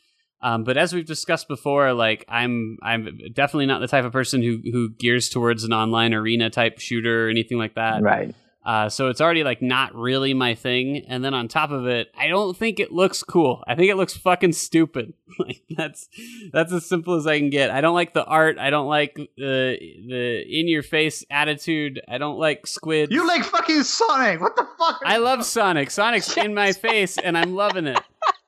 Um, 0.43 0.65
but 0.65 0.77
as 0.77 0.95
we've 0.95 1.07
discussed 1.07 1.49
before, 1.49 1.93
like 1.93 2.25
I'm 2.29 2.79
I'm 2.83 3.19
definitely 3.33 3.67
not 3.67 3.81
the 3.81 3.89
type 3.89 4.05
of 4.05 4.13
person 4.13 4.43
who 4.43 4.61
who 4.71 4.91
gears 4.91 5.29
towards 5.29 5.65
an 5.65 5.73
online 5.73 6.15
arena 6.15 6.51
type 6.51 6.79
shooter 6.79 7.27
or 7.27 7.31
anything 7.31 7.59
like 7.59 7.75
that. 7.75 8.03
Right. 8.03 8.35
Uh, 8.65 8.91
so 8.91 9.09
it's 9.09 9.23
already 9.23 9.43
like 9.43 9.63
not 9.63 9.95
really 9.95 10.35
my 10.35 10.55
thing. 10.55 11.05
And 11.09 11.25
then 11.25 11.33
on 11.33 11.49
top 11.49 11.71
of 11.71 11.87
it, 11.87 12.13
I 12.17 12.29
don't 12.29 12.55
think 12.55 12.79
it 12.79 12.93
looks 12.93 13.23
cool. 13.23 13.65
I 13.67 13.75
think 13.75 13.91
it 13.91 13.97
looks 13.97 14.15
fucking 14.17 14.53
stupid. 14.53 15.15
like 15.39 15.63
that's 15.71 16.09
that's 16.53 16.73
as 16.73 16.85
simple 16.85 17.15
as 17.15 17.27
I 17.27 17.39
can 17.39 17.49
get. 17.49 17.71
I 17.71 17.81
don't 17.81 17.95
like 17.95 18.13
the 18.13 18.25
art. 18.25 18.59
I 18.59 18.69
don't 18.71 18.87
like 18.87 19.15
the 19.15 19.79
the 20.09 20.45
in 20.47 20.69
your 20.69 20.83
face 20.83 21.25
attitude. 21.31 22.01
I 22.07 22.19
don't 22.19 22.39
like 22.39 22.67
squid. 22.67 23.13
You 23.13 23.27
like 23.27 23.45
fucking 23.45 23.83
Sonic? 23.83 24.41
What 24.41 24.57
the 24.57 24.67
fuck? 24.79 25.01
I 25.05 25.17
love 25.17 25.45
Sonic. 25.45 25.91
Sonic's 25.91 26.37
in 26.37 26.55
my 26.55 26.73
face, 26.75 27.17
and 27.17 27.39
I'm 27.39 27.55
loving 27.55 27.87
it. 27.87 28.01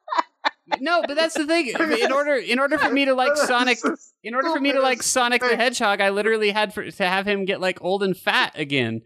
no, 0.80 1.02
but 1.06 1.14
that's 1.14 1.34
the 1.34 1.46
thing. 1.46 1.68
In 2.02 2.12
order, 2.12 2.34
in 2.34 2.58
order 2.58 2.78
for 2.78 2.90
me 2.90 3.04
to 3.04 3.14
like 3.14 3.36
Sonic, 3.36 3.78
in 4.22 4.34
order 4.34 4.50
for 4.50 4.60
me 4.60 4.72
to 4.72 4.80
like 4.80 5.02
Sonic 5.02 5.40
the 5.40 5.56
Hedgehog, 5.56 6.00
I 6.00 6.10
literally 6.10 6.50
had 6.50 6.72
for, 6.72 6.88
to 6.88 7.08
have 7.08 7.26
him 7.26 7.44
get 7.44 7.60
like 7.60 7.82
old 7.82 8.02
and 8.02 8.16
fat 8.16 8.52
again. 8.54 9.02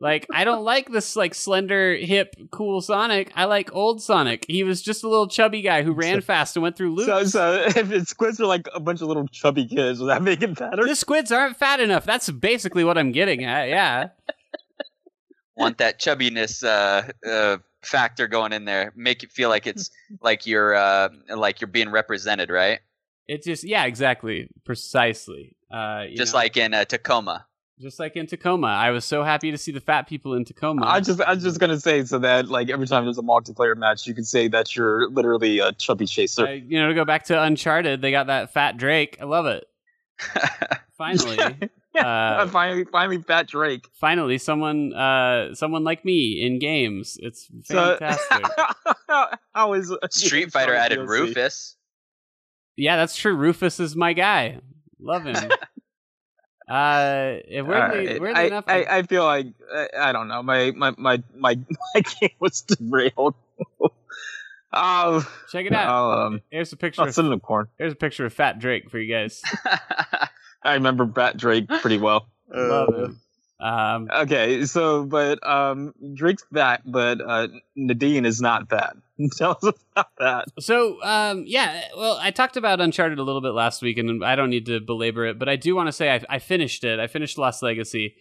Like 0.00 0.26
I 0.32 0.44
don't 0.44 0.64
like 0.64 0.90
this 0.90 1.14
like 1.14 1.34
slender, 1.34 1.94
hip, 1.94 2.34
cool 2.50 2.80
Sonic. 2.80 3.32
I 3.36 3.44
like 3.44 3.74
old 3.74 4.02
Sonic. 4.02 4.46
He 4.48 4.64
was 4.64 4.80
just 4.80 5.04
a 5.04 5.08
little 5.08 5.28
chubby 5.28 5.60
guy 5.60 5.82
who 5.82 5.92
ran 5.92 6.22
fast 6.22 6.56
and 6.56 6.62
went 6.62 6.76
through 6.76 6.94
loops. 6.94 7.06
So, 7.06 7.24
so 7.24 7.52
if 7.66 7.92
it's 7.92 8.10
squids 8.10 8.40
are 8.40 8.46
like 8.46 8.66
a 8.74 8.80
bunch 8.80 9.02
of 9.02 9.08
little 9.08 9.28
chubby 9.28 9.66
kids, 9.66 10.00
will 10.00 10.06
that 10.06 10.22
make 10.22 10.42
it 10.42 10.58
better? 10.58 10.86
the 10.86 10.96
squids 10.96 11.30
aren't 11.30 11.58
fat 11.58 11.80
enough. 11.80 12.06
That's 12.06 12.30
basically 12.30 12.82
what 12.82 12.96
I'm 12.96 13.12
getting 13.12 13.44
at. 13.44 13.68
Yeah. 13.68 14.08
Want 15.56 15.76
that 15.78 16.00
chubbiness 16.00 16.64
uh, 16.64 17.10
uh, 17.28 17.58
factor 17.82 18.28
going 18.28 18.52
in 18.52 18.64
there? 18.64 18.92
Make 18.96 19.22
it 19.22 19.32
feel 19.32 19.48
like 19.48 19.66
it's 19.66 19.90
like 20.20 20.46
you're 20.46 20.74
uh, 20.74 21.08
like 21.34 21.60
you're 21.60 21.68
being 21.68 21.90
represented, 21.90 22.50
right? 22.50 22.80
It's 23.28 23.46
just 23.46 23.64
yeah, 23.64 23.84
exactly, 23.84 24.48
precisely. 24.64 25.56
Uh, 25.70 26.04
you 26.08 26.16
Just 26.16 26.32
know, 26.34 26.38
like 26.40 26.56
in 26.56 26.74
uh, 26.74 26.84
Tacoma. 26.84 27.46
just 27.80 28.00
like 28.00 28.16
in 28.16 28.26
Tacoma, 28.26 28.66
I 28.66 28.90
was 28.90 29.04
so 29.04 29.22
happy 29.22 29.52
to 29.52 29.56
see 29.58 29.70
the 29.70 29.80
fat 29.80 30.08
people 30.08 30.34
in 30.34 30.44
Tacoma. 30.44 30.84
I 30.84 31.00
just 31.00 31.20
I 31.20 31.34
was 31.34 31.42
just 31.44 31.60
gonna 31.60 31.78
say 31.78 32.04
so 32.04 32.18
that 32.18 32.48
like 32.48 32.70
every 32.70 32.88
time 32.88 33.04
there's 33.04 33.18
a 33.18 33.22
multiplayer 33.22 33.76
match, 33.76 34.06
you 34.06 34.14
can 34.14 34.24
say 34.24 34.48
that 34.48 34.74
you're 34.74 35.08
literally 35.10 35.60
a 35.60 35.70
chubby 35.72 36.06
chaser. 36.06 36.46
Uh, 36.46 36.50
you 36.50 36.80
know, 36.80 36.88
to 36.88 36.94
go 36.94 37.04
back 37.04 37.24
to 37.26 37.40
Uncharted, 37.40 38.02
they 38.02 38.10
got 38.10 38.26
that 38.26 38.52
fat 38.52 38.76
Drake. 38.76 39.16
I 39.20 39.24
love 39.26 39.46
it. 39.46 39.64
Finally, 41.00 41.70
yeah, 41.94 42.06
uh, 42.42 42.46
finally, 42.48 42.84
finally, 42.84 43.22
Fat 43.22 43.46
Drake. 43.46 43.88
finally, 43.94 44.36
someone, 44.36 44.92
uh, 44.92 45.54
someone 45.54 45.82
like 45.82 46.04
me 46.04 46.42
in 46.44 46.58
games. 46.58 47.16
It's 47.22 47.48
So, 47.64 47.96
fantastic. 47.98 48.44
how 49.54 49.72
is 49.72 49.96
Street 50.10 50.52
Fighter 50.52 50.74
added 50.74 50.98
DLC? 50.98 51.08
Rufus. 51.08 51.76
yeah, 52.76 52.96
that's 52.96 53.16
true. 53.16 53.34
Rufus 53.34 53.80
is 53.80 53.96
my 53.96 54.12
guy. 54.12 54.58
Love 55.00 55.24
him. 55.24 55.36
uh, 56.68 57.36
weirdly, 57.48 57.60
Alright, 57.62 58.20
weirdly 58.20 58.34
I, 58.34 58.42
enough, 58.42 58.64
I, 58.68 58.84
I 58.84 59.02
feel 59.04 59.24
like 59.24 59.46
I, 59.74 59.88
I 59.98 60.12
don't 60.12 60.28
know. 60.28 60.42
My 60.42 60.72
my 60.72 60.90
my 60.98 61.22
my, 61.34 61.58
my 61.94 62.02
game 62.20 62.30
was 62.40 62.60
derailed. 62.60 63.34
oh, 64.74 65.26
check 65.50 65.64
it 65.64 65.72
out. 65.72 65.88
I'll, 65.88 66.26
um, 66.26 66.42
Here's 66.50 66.74
a 66.74 66.76
picture. 66.76 67.00
I'll 67.00 67.08
Of, 67.08 67.14
sit 67.14 67.24
in 67.24 67.30
the 67.30 67.38
corner. 67.40 67.70
here's 67.78 67.94
a 67.94 67.96
picture 67.96 68.26
of 68.26 68.34
Fat 68.34 68.58
Drake 68.58 68.90
for 68.90 68.98
you 68.98 69.10
guys. 69.10 69.40
I 70.62 70.74
remember 70.74 71.04
Bat 71.04 71.36
Drake 71.36 71.68
pretty 71.68 71.98
well. 72.06 72.26
Love 72.48 72.94
him. 72.94 73.20
Um, 73.60 74.08
Okay, 74.10 74.64
so 74.64 75.04
but 75.04 75.46
um, 75.46 75.94
Drake's 76.14 76.44
fat, 76.52 76.82
but 76.84 77.20
uh, 77.20 77.48
Nadine 77.76 78.24
is 78.24 78.40
not 78.40 78.68
fat. 78.70 78.96
Tell 79.36 79.58
us 79.62 79.74
about 79.92 80.08
that. 80.18 80.44
So, 80.60 81.02
um, 81.02 81.44
yeah, 81.46 81.82
well, 81.96 82.16
I 82.20 82.30
talked 82.30 82.56
about 82.56 82.80
Uncharted 82.80 83.18
a 83.18 83.22
little 83.22 83.42
bit 83.42 83.52
last 83.52 83.82
week, 83.82 83.98
and 83.98 84.24
I 84.24 84.34
don't 84.34 84.48
need 84.48 84.66
to 84.66 84.80
belabor 84.80 85.26
it, 85.26 85.38
but 85.38 85.48
I 85.48 85.56
do 85.56 85.76
want 85.76 85.88
to 85.88 85.92
say 85.92 86.10
I, 86.10 86.24
I 86.28 86.38
finished 86.38 86.84
it. 86.84 86.98
I 86.98 87.06
finished 87.06 87.36
Lost 87.36 87.62
Legacy, 87.62 88.14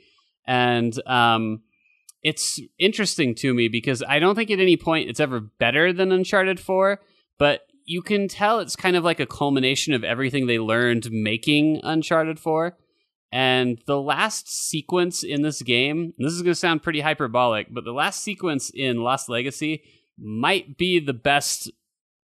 and 0.46 0.94
um, 1.08 1.62
it's 2.22 2.60
interesting 2.78 3.34
to 3.36 3.54
me 3.54 3.70
because 3.70 4.04
I 4.04 4.20
don't 4.20 4.36
think 4.36 4.52
at 4.52 4.60
any 4.60 4.76
point 4.76 5.10
it's 5.10 5.22
ever 5.22 5.40
better 5.40 5.94
than 5.94 6.12
Uncharted 6.12 6.60
4, 6.60 7.00
but 7.38 7.62
you 7.90 8.04
can 8.04 8.28
tell 8.28 8.60
it's 8.60 8.76
kind 8.76 8.96
of 8.96 9.04
like 9.04 9.20
a 9.20 9.26
culmination 9.26 9.96
of 9.96 10.04
everything 10.04 10.46
they 10.46 10.60
learned 10.60 11.10
making 11.12 11.80
Uncharted 11.82 12.40
4. 12.40 12.78
And 13.32 13.82
the 13.88 14.00
last 14.00 14.48
sequence 14.48 15.24
in 15.24 15.42
this 15.42 15.64
game, 15.64 16.14
this 16.20 16.34
is 16.34 16.44
going 16.44 16.52
to 16.52 16.60
sound 16.60 16.84
pretty 16.84 17.02
hyperbolic, 17.02 17.74
but 17.74 17.86
the 17.86 17.92
last 17.92 18.22
sequence 18.22 18.70
in 18.72 19.02
Lost 19.02 19.28
Legacy 19.28 19.82
might 20.20 20.78
be 20.78 21.00
the 21.00 21.14
best 21.14 21.72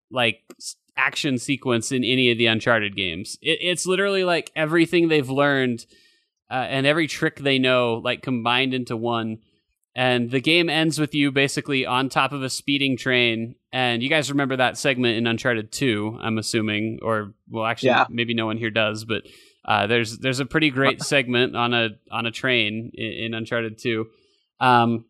like 0.08 0.38
action 0.96 1.36
sequence 1.36 1.90
in 1.90 2.04
any 2.04 2.30
of 2.30 2.38
the 2.38 2.46
Uncharted 2.46 2.94
games. 2.94 3.36
It, 3.42 3.58
it's 3.60 3.86
literally 3.86 4.22
like 4.22 4.52
everything 4.54 5.08
they've 5.08 5.28
learned 5.28 5.84
uh, 6.48 6.66
and 6.68 6.86
every 6.86 7.08
trick 7.08 7.40
they 7.40 7.58
know, 7.58 7.94
like 8.04 8.22
combined 8.22 8.72
into 8.72 8.96
one. 8.96 9.38
And 9.96 10.30
the 10.30 10.40
game 10.40 10.70
ends 10.70 11.00
with 11.00 11.12
you 11.12 11.32
basically 11.32 11.84
on 11.84 12.08
top 12.08 12.30
of 12.30 12.44
a 12.44 12.50
speeding 12.50 12.96
train. 12.96 13.56
And 13.76 14.02
you 14.02 14.08
guys 14.08 14.30
remember 14.30 14.56
that 14.56 14.78
segment 14.78 15.18
in 15.18 15.26
Uncharted 15.26 15.70
2, 15.70 16.18
I'm 16.22 16.38
assuming, 16.38 17.00
or 17.02 17.34
well, 17.50 17.66
actually, 17.66 17.90
Yeah. 17.90 18.06
maybe 18.08 18.32
no 18.32 18.46
one 18.46 18.56
here 18.56 18.70
does, 18.70 19.04
but 19.04 19.24
uh, 19.66 19.86
there's 19.86 20.16
there's 20.16 20.40
a 20.40 20.46
pretty 20.46 20.70
great 20.70 21.02
segment 21.12 21.54
on 21.54 21.74
a 21.74 21.90
on 22.10 22.24
a 22.24 22.30
train 22.30 22.90
in, 22.94 23.12
in 23.12 23.34
Uncharted 23.34 23.76
2. 23.78 24.06
Um, 24.60 25.04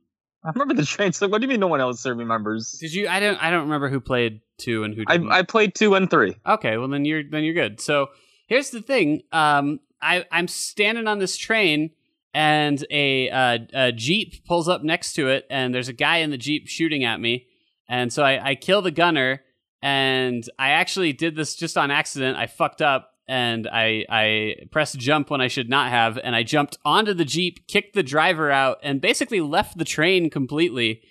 I 0.44 0.50
remember 0.52 0.74
the 0.74 0.84
train. 0.84 1.12
So 1.12 1.28
what 1.28 1.40
do 1.40 1.44
you 1.46 1.48
mean 1.48 1.60
no 1.60 1.68
one 1.68 1.80
else 1.80 2.04
remembers? 2.04 2.76
did 2.80 2.92
you? 2.92 3.06
I 3.06 3.20
don't 3.20 3.40
I 3.40 3.50
don't 3.50 3.62
remember 3.62 3.88
who 3.88 4.00
played 4.00 4.40
two 4.58 4.82
and 4.82 4.94
who 4.94 5.04
I 5.06 5.16
didn't. 5.16 5.30
I 5.30 5.42
played 5.42 5.76
two 5.76 5.94
and 5.94 6.10
three. 6.10 6.34
Okay, 6.44 6.76
well 6.76 6.88
then 6.88 7.04
you're 7.04 7.22
then 7.22 7.44
you're 7.44 7.54
good. 7.54 7.80
So 7.80 8.08
here's 8.48 8.70
the 8.70 8.82
thing. 8.82 9.22
Um, 9.30 9.78
I 10.02 10.24
I'm 10.32 10.48
standing 10.48 11.06
on 11.06 11.20
this 11.20 11.36
train, 11.36 11.90
and 12.34 12.84
a 12.90 13.30
uh, 13.30 13.58
a 13.74 13.92
jeep 13.92 14.44
pulls 14.44 14.68
up 14.68 14.82
next 14.82 15.12
to 15.14 15.28
it, 15.28 15.46
and 15.50 15.72
there's 15.72 15.88
a 15.88 15.92
guy 15.92 16.16
in 16.18 16.30
the 16.30 16.38
jeep 16.38 16.66
shooting 16.66 17.04
at 17.04 17.20
me, 17.20 17.45
and 17.88 18.12
so 18.12 18.22
I 18.22 18.50
I 18.50 18.54
kill 18.54 18.82
the 18.82 18.90
gunner, 18.90 19.42
and 19.82 20.48
I 20.58 20.70
actually 20.70 21.12
did 21.12 21.36
this 21.36 21.54
just 21.54 21.76
on 21.76 21.90
accident. 21.90 22.36
I 22.36 22.46
fucked 22.46 22.82
up. 22.82 23.12
And 23.28 23.66
I 23.66 24.04
I 24.08 24.54
pressed 24.70 25.00
jump 25.00 25.30
when 25.30 25.40
I 25.40 25.48
should 25.48 25.68
not 25.68 25.90
have, 25.90 26.16
and 26.16 26.36
I 26.36 26.44
jumped 26.44 26.78
onto 26.84 27.12
the 27.12 27.24
jeep, 27.24 27.66
kicked 27.66 27.94
the 27.94 28.04
driver 28.04 28.52
out, 28.52 28.78
and 28.84 29.00
basically 29.00 29.40
left 29.40 29.76
the 29.76 29.84
train 29.84 30.30
completely. 30.30 31.02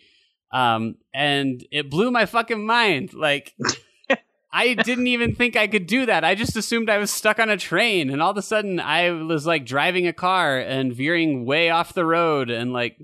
Um, 0.54 0.96
and 1.14 1.62
it 1.72 1.92
blew 1.92 2.12
my 2.12 2.26
fucking 2.26 2.66
mind. 2.66 3.14
Like 3.14 3.54
I 4.54 4.74
didn't 4.74 5.08
even 5.08 5.36
think 5.36 5.58
I 5.58 5.68
could 5.68 5.86
do 5.86 6.06
that. 6.06 6.24
I 6.24 6.34
just 6.34 6.56
assumed 6.56 6.90
I 6.90 6.98
was 6.98 7.12
stuck 7.12 7.40
on 7.40 7.50
a 7.50 7.58
train, 7.58 8.10
and 8.10 8.22
all 8.22 8.32
of 8.32 8.38
a 8.38 8.42
sudden 8.42 8.80
I 8.80 9.12
was 9.12 9.46
like 9.46 9.66
driving 9.66 10.08
a 10.08 10.14
car 10.14 10.58
and 10.58 10.96
veering 10.96 11.46
way 11.46 11.70
off 11.70 11.94
the 11.94 12.06
road, 12.06 12.50
and 12.50 12.72
like 12.72 12.98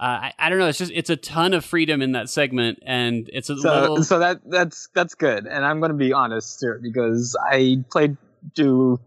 uh, 0.00 0.02
I, 0.02 0.32
I 0.38 0.48
don't 0.48 0.58
know. 0.58 0.66
It's 0.68 0.78
just 0.78 0.92
it's 0.94 1.10
a 1.10 1.16
ton 1.16 1.52
of 1.52 1.62
freedom 1.64 2.00
in 2.00 2.12
that 2.12 2.30
segment, 2.30 2.78
and 2.86 3.28
it's 3.32 3.50
a 3.50 3.56
So 3.58 3.80
little. 3.80 4.02
so 4.02 4.18
that 4.18 4.40
that's 4.46 4.88
that's 4.94 5.14
good. 5.14 5.46
And 5.46 5.64
I'm 5.64 5.78
going 5.80 5.90
to 5.92 5.96
be 5.96 6.12
honest 6.14 6.58
here 6.60 6.80
because 6.82 7.36
I 7.50 7.84
played 7.90 8.16
two 8.54 8.98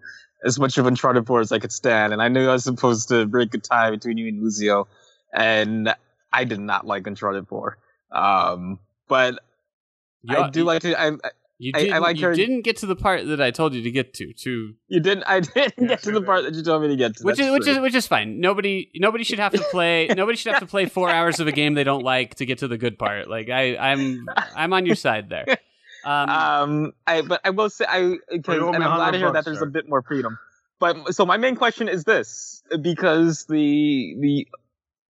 as 0.46 0.60
much 0.60 0.78
of 0.78 0.86
Uncharted 0.86 1.26
4 1.26 1.40
as 1.40 1.52
I 1.52 1.58
could 1.58 1.72
stand, 1.72 2.14
and 2.14 2.22
I 2.22 2.28
knew 2.28 2.48
I 2.48 2.54
was 2.54 2.64
supposed 2.64 3.10
to 3.10 3.26
break 3.26 3.54
a 3.56 3.58
tie 3.58 3.90
between 3.90 4.18
you 4.18 4.28
and 4.28 4.44
Luzio, 4.44 4.86
and 5.34 5.96
I 6.32 6.44
did 6.44 6.60
not 6.60 6.86
like 6.86 7.08
Uncharted 7.08 7.48
4. 7.48 7.78
Um, 8.12 8.78
but 9.08 9.40
you, 10.22 10.38
I 10.38 10.50
do 10.52 10.64
like 10.64 10.84
to. 10.84 11.00
I, 11.00 11.12
You, 11.64 11.72
I- 11.76 11.78
I 11.80 11.82
didn't, 11.84 12.02
like 12.02 12.18
you 12.18 12.28
her- 12.28 12.36
didn't 12.36 12.62
get 12.62 12.78
to 12.78 12.86
the 12.86 12.96
part 12.96 13.26
that 13.28 13.40
I 13.42 13.52
told 13.52 13.74
you 13.74 13.82
to 13.84 13.92
get 13.92 14.14
to. 14.16 14.34
To 14.34 14.74
you 14.88 15.00
didn't. 15.00 15.24
I 15.26 15.40
didn't 15.40 15.88
get 15.88 16.02
to 16.04 16.12
the 16.12 16.22
part 16.22 16.44
that 16.44 16.54
you 16.54 16.64
told 16.64 16.82
me 16.82 16.90
to 16.90 16.96
get 16.96 17.16
to. 17.18 17.24
which 17.24 17.38
That's 17.38 17.48
is 17.48 17.54
which 17.54 17.64
true. 17.64 17.72
is 17.74 17.80
which 17.80 17.96
is 17.96 18.06
fine. 18.08 18.40
Nobody 18.42 18.92
nobody 18.96 19.24
should 19.24 19.40
have 19.40 19.54
to 19.54 19.64
play. 19.72 20.08
nobody 20.16 20.36
should 20.38 20.52
have 20.52 20.62
to 20.62 20.68
play 20.68 20.86
four 20.88 21.10
hours 21.10 21.40
of 21.40 21.48
a 21.48 21.52
game 21.52 21.74
they 21.74 21.84
don't 21.86 22.04
like 22.04 22.36
to 22.36 22.46
get 22.46 22.58
to 22.60 22.68
the 22.68 22.78
good 22.78 23.00
part. 23.00 23.30
Like 23.30 23.50
I 23.50 23.78
I'm 23.78 24.26
I'm 24.56 24.74
on 24.74 24.86
your 24.86 24.96
side 24.96 25.30
there. 25.30 25.46
Um, 26.06 26.30
um 26.30 26.94
i 27.08 27.22
but 27.22 27.40
i 27.46 27.50
will 27.52 27.70
say 27.70 27.86
i 27.88 28.18
because 28.30 28.58
and 28.58 28.84
i'm 28.84 28.98
glad 28.98 29.12
to 29.12 29.18
hear 29.20 29.32
that 29.32 29.46
there's 29.46 29.60
sir. 29.60 29.64
a 29.64 29.72
bit 29.72 29.88
more 29.88 30.02
freedom 30.02 30.38
but 30.78 31.14
so 31.16 31.26
my 31.26 31.38
main 31.38 31.56
question 31.56 31.88
is 31.88 32.04
this 32.04 32.62
because 32.82 33.46
the 33.46 34.14
the 34.20 34.46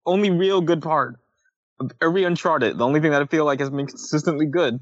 only 0.05 0.29
real 0.29 0.61
good 0.61 0.83
part 0.83 1.15
of 1.79 1.91
every 1.99 2.25
uncharted 2.25 2.77
the 2.77 2.85
only 2.85 2.99
thing 2.99 3.09
that 3.09 3.23
i 3.23 3.25
feel 3.25 3.43
like 3.43 3.59
has 3.59 3.71
been 3.71 3.87
consistently 3.87 4.45
good 4.45 4.79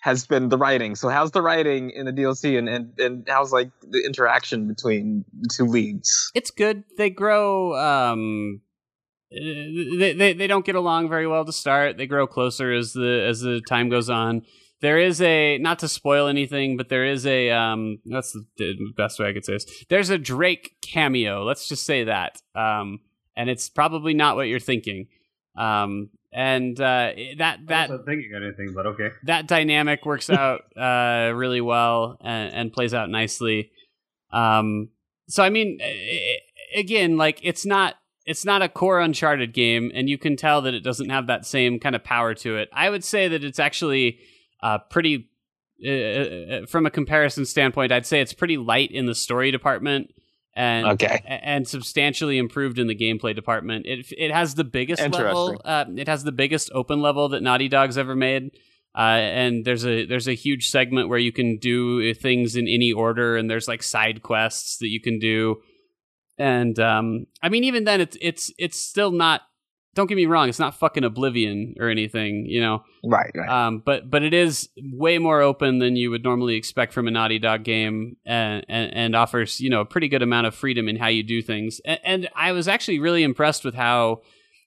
has 0.00 0.26
been 0.26 0.48
the 0.48 0.58
writing 0.58 0.94
so 0.94 1.08
how's 1.08 1.32
the 1.32 1.42
writing 1.42 1.90
in 1.90 2.06
the 2.06 2.12
dlc 2.12 2.58
and 2.58 2.68
and, 2.68 2.98
and 2.98 3.28
how's 3.28 3.52
like 3.52 3.70
the 3.82 4.02
interaction 4.06 4.68
between 4.68 5.24
the 5.40 5.48
two 5.54 5.64
leads 5.64 6.30
it's 6.36 6.50
good. 6.50 6.84
They 6.98 7.10
grow. 7.10 7.74
Um, 7.74 8.60
they, 9.30 10.14
they 10.16 10.32
they 10.34 10.46
don't 10.46 10.66
get 10.66 10.74
along 10.74 11.08
very 11.08 11.26
well 11.26 11.46
to 11.46 11.52
start. 11.52 11.96
They 11.96 12.06
grow 12.06 12.26
closer 12.26 12.72
as 12.72 12.92
the 12.92 13.24
as 13.26 13.40
the 13.40 13.62
time 13.66 13.88
goes 13.88 14.10
on. 14.10 14.42
There 14.82 14.98
is 14.98 15.22
a 15.22 15.56
not 15.58 15.78
to 15.78 15.88
spoil 15.88 16.28
anything, 16.28 16.76
but 16.76 16.90
there 16.90 17.06
is 17.06 17.26
a 17.26 17.50
um. 17.50 18.00
That's 18.04 18.36
the, 18.58 18.76
best 18.96 19.18
way 19.18 19.28
I 19.28 19.32
could 19.32 19.44
say 19.44 19.54
this. 19.54 19.84
There's 19.88 20.10
a 20.10 20.18
Drake 20.18 20.76
cameo. 20.82 21.42
Let's 21.44 21.68
just 21.68 21.86
say 21.86 22.04
that. 22.04 22.40
Um, 22.54 23.00
and 23.34 23.48
it's 23.48 23.70
probably 23.70 24.12
not 24.12 24.36
what 24.36 24.48
you're 24.48 24.60
thinking. 24.60 25.08
Um, 25.56 26.10
and 26.36 26.78
uh, 26.78 27.12
that 27.38 27.60
I 27.60 27.64
that 27.68 27.88
wasn't 27.88 28.06
thinking 28.06 28.32
anything, 28.36 28.74
but 28.74 28.84
okay. 28.84 29.08
that 29.24 29.46
dynamic 29.46 30.04
works 30.04 30.28
out 30.28 30.64
uh, 30.76 31.32
really 31.34 31.62
well 31.62 32.18
and, 32.20 32.52
and 32.52 32.72
plays 32.72 32.92
out 32.92 33.08
nicely. 33.08 33.70
Um, 34.30 34.90
so 35.28 35.42
I 35.42 35.48
mean, 35.48 35.78
eh, 35.80 36.36
again, 36.78 37.16
like 37.16 37.40
it's 37.42 37.64
not 37.64 37.94
it's 38.26 38.44
not 38.44 38.60
a 38.60 38.68
core 38.68 39.00
Uncharted 39.00 39.54
game, 39.54 39.90
and 39.94 40.10
you 40.10 40.18
can 40.18 40.36
tell 40.36 40.60
that 40.60 40.74
it 40.74 40.84
doesn't 40.84 41.08
have 41.08 41.26
that 41.28 41.46
same 41.46 41.80
kind 41.80 41.96
of 41.96 42.04
power 42.04 42.34
to 42.34 42.58
it. 42.58 42.68
I 42.70 42.90
would 42.90 43.02
say 43.02 43.28
that 43.28 43.42
it's 43.42 43.58
actually 43.58 44.18
uh, 44.62 44.78
pretty. 44.90 45.30
Uh, 45.86 45.90
uh, 45.90 46.66
from 46.66 46.86
a 46.86 46.90
comparison 46.90 47.44
standpoint, 47.44 47.92
I'd 47.92 48.06
say 48.06 48.22
it's 48.22 48.32
pretty 48.32 48.56
light 48.56 48.90
in 48.90 49.04
the 49.04 49.14
story 49.14 49.50
department, 49.50 50.10
and 50.56 50.86
okay 50.86 51.22
and 51.26 51.68
substantially 51.68 52.38
improved 52.38 52.78
in 52.78 52.86
the 52.86 52.96
gameplay 52.96 53.34
department. 53.34 53.86
It 53.86 54.06
it 54.16 54.32
has 54.32 54.54
the 54.54 54.64
biggest 54.64 55.02
level. 55.02 55.60
Uh, 55.64 55.84
it 55.96 56.08
has 56.08 56.24
the 56.24 56.32
biggest 56.32 56.70
open 56.74 57.00
level 57.02 57.28
that 57.28 57.42
Naughty 57.42 57.68
Dog's 57.68 57.98
ever 57.98 58.16
made. 58.16 58.50
Uh, 58.96 59.20
and 59.20 59.66
there's 59.66 59.84
a 59.84 60.06
there's 60.06 60.26
a 60.26 60.32
huge 60.32 60.70
segment 60.70 61.10
where 61.10 61.18
you 61.18 61.30
can 61.30 61.58
do 61.58 62.14
things 62.14 62.56
in 62.56 62.66
any 62.66 62.90
order, 62.92 63.36
and 63.36 63.50
there's 63.50 63.68
like 63.68 63.82
side 63.82 64.22
quests 64.22 64.78
that 64.78 64.88
you 64.88 65.00
can 65.00 65.18
do. 65.18 65.56
And 66.38 66.78
um, 66.78 67.26
I 67.42 67.50
mean, 67.50 67.64
even 67.64 67.84
then, 67.84 68.00
it's 68.00 68.16
it's 68.22 68.50
it's 68.58 68.78
still 68.78 69.10
not. 69.10 69.42
Don't 69.96 70.06
get 70.06 70.14
me 70.14 70.26
wrong; 70.26 70.48
it's 70.48 70.58
not 70.58 70.74
fucking 70.74 71.04
Oblivion 71.04 71.74
or 71.80 71.88
anything, 71.88 72.44
you 72.46 72.60
know. 72.60 72.84
Right, 73.02 73.32
right. 73.34 73.48
Um, 73.48 73.82
but 73.84 74.08
but 74.10 74.22
it 74.22 74.34
is 74.34 74.68
way 74.76 75.18
more 75.18 75.40
open 75.40 75.78
than 75.78 75.96
you 75.96 76.10
would 76.10 76.22
normally 76.22 76.54
expect 76.54 76.92
from 76.92 77.08
a 77.08 77.10
Naughty 77.10 77.38
Dog 77.38 77.64
game, 77.64 78.16
and 78.26 78.64
and, 78.68 78.94
and 78.94 79.16
offers 79.16 79.58
you 79.58 79.70
know 79.70 79.80
a 79.80 79.86
pretty 79.86 80.08
good 80.08 80.22
amount 80.22 80.46
of 80.46 80.54
freedom 80.54 80.86
in 80.86 80.96
how 80.96 81.08
you 81.08 81.22
do 81.22 81.40
things. 81.40 81.80
And, 81.84 81.98
and 82.04 82.28
I 82.36 82.52
was 82.52 82.68
actually 82.68 82.98
really 83.00 83.22
impressed 83.22 83.64
with 83.64 83.74
how 83.74 84.20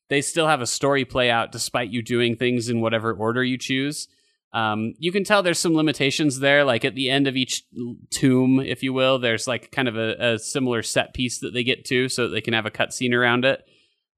they 0.10 0.22
still 0.22 0.48
have 0.48 0.62
a 0.62 0.68
story 0.68 1.06
play 1.06 1.30
out 1.30 1.52
despite 1.52 1.92
you 1.92 2.02
doing 2.02 2.36
things 2.36 2.68
in 2.68 2.82
whatever 2.82 3.14
order 3.14 3.44
you 3.44 3.60
choose. 3.60 4.08
Um, 4.52 4.96
you 4.98 5.12
can 5.12 5.24
tell 5.24 5.44
there's 5.44 5.60
some 5.60 5.76
limitations 5.76 6.40
there. 6.40 6.64
Like 6.64 6.84
at 6.84 6.96
the 6.96 7.12
end 7.12 7.28
of 7.28 7.36
each 7.36 7.66
tomb, 8.10 8.60
if 8.60 8.82
you 8.82 8.94
will, 8.94 9.20
there's 9.20 9.48
like 9.48 9.72
kind 9.72 9.88
of 9.88 9.96
a, 9.96 10.34
a 10.34 10.40
similar 10.40 10.82
set 10.82 11.14
piece 11.14 11.40
that 11.42 11.54
they 11.54 11.64
get 11.64 11.86
to, 11.86 12.10
so 12.10 12.24
that 12.24 12.30
they 12.30 12.42
can 12.42 12.56
have 12.56 12.66
a 12.66 12.72
cutscene 12.72 13.14
around 13.14 13.46
it. 13.46 13.64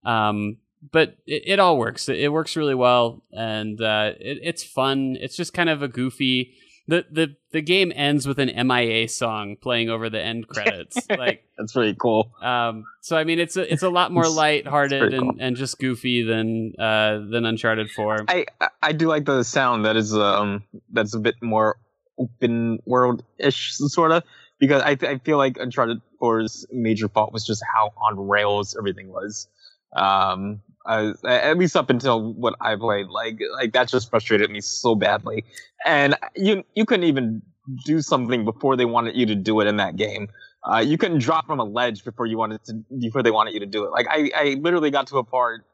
Um, 0.06 0.58
but 0.92 1.18
it, 1.28 1.44
it, 1.46 1.60
all 1.60 1.78
works. 1.78 2.10
It, 2.10 2.20
it, 2.20 2.30
works 2.30 2.56
really 2.56 2.76
well, 2.76 3.24
and 3.32 3.80
uh, 3.82 4.14
it, 4.20 4.40
it's 4.42 4.64
fun. 4.64 5.18
It's 5.20 5.36
just 5.36 5.54
kind 5.54 5.70
of 5.70 5.82
a 5.82 5.88
goofy. 5.88 6.54
The, 6.88 7.06
the 7.12 7.36
the 7.52 7.62
game 7.62 7.94
ends 7.96 8.28
with 8.28 8.40
an 8.40 8.68
MIA 8.68 9.08
song 9.08 9.56
playing 9.56 9.90
over 9.90 10.10
the 10.10 10.22
end 10.22 10.48
credits. 10.48 10.98
like 11.10 11.46
that's 11.58 11.74
pretty 11.74 11.96
cool. 12.00 12.32
Um, 12.42 12.86
so 13.02 13.16
I 13.16 13.24
mean, 13.24 13.40
it's 13.40 13.56
a 13.56 13.72
it's 13.72 13.84
a 13.84 13.90
lot 13.90 14.12
more 14.12 14.28
lighthearted 14.28 15.14
and, 15.14 15.22
cool. 15.22 15.36
and 15.40 15.56
just 15.56 15.80
goofy 15.80 16.24
than 16.24 16.74
uh, 16.80 17.20
than 17.30 17.46
Uncharted 17.46 17.92
Four. 17.92 18.26
I 18.28 18.46
I 18.82 18.94
do 18.94 19.08
like 19.08 19.26
the 19.26 19.44
sound 19.44 19.86
that 19.86 19.96
is 19.96 20.14
um 20.16 20.64
that's 20.92 21.14
a 21.14 21.20
bit 21.20 21.36
more 21.42 21.78
open 22.18 22.80
world 22.86 23.24
ish 23.38 23.74
sort 23.76 24.12
of 24.12 24.24
because 24.60 24.82
I 24.82 24.98
I 25.02 25.18
feel 25.20 25.38
like 25.38 25.58
Uncharted 25.58 26.02
4's 26.22 26.66
major 26.72 27.08
fault 27.08 27.32
was 27.32 27.46
just 27.46 27.64
how 27.74 27.94
on 27.98 28.28
rails 28.28 28.76
everything 28.78 29.10
was. 29.10 29.48
Um, 29.94 30.62
uh, 30.86 31.14
at 31.26 31.58
least 31.58 31.76
up 31.76 31.90
until 31.90 32.34
what 32.34 32.56
I 32.62 32.76
played, 32.76 33.08
like 33.08 33.40
like 33.56 33.74
that 33.74 33.90
just 33.90 34.10
frustrated 34.10 34.50
me 34.52 34.62
so 34.62 34.96
badly. 34.96 35.46
And 35.86 36.16
you 36.36 36.64
you 36.76 36.86
couldn't 36.86 37.06
even 37.06 37.42
do 37.86 38.02
something 38.02 38.46
before 38.46 38.76
they 38.78 38.86
wanted 38.86 39.16
you 39.16 39.26
to 39.28 39.36
do 39.36 39.62
it 39.62 39.68
in 39.68 39.78
that 39.78 39.96
game. 39.96 40.30
Uh, 40.64 40.80
you 40.80 40.98
couldn't 40.98 41.20
drop 41.20 41.48
from 41.48 41.60
a 41.60 41.64
ledge 41.66 42.04
before 42.06 42.26
you 42.26 42.38
wanted 42.38 42.64
to 42.66 42.74
before 43.00 43.24
they 43.24 43.32
wanted 43.32 43.54
you 43.54 43.62
to 43.62 43.66
do 43.68 43.86
it. 43.86 43.92
Like 43.92 44.08
I 44.10 44.32
I 44.36 44.46
literally 44.62 44.92
got 44.92 45.08
to 45.08 45.18
a 45.18 45.24
part 45.24 45.66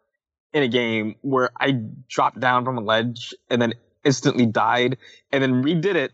in 0.54 0.64
a 0.64 0.68
game 0.70 1.16
where 1.22 1.52
I 1.60 1.74
dropped 2.10 2.40
down 2.40 2.66
from 2.66 2.78
a 2.78 2.82
ledge 2.82 3.34
and 3.50 3.62
then 3.62 3.74
instantly 4.06 4.46
died, 4.48 4.98
and 5.32 5.44
then 5.44 5.64
redid 5.64 5.96
it 5.96 6.14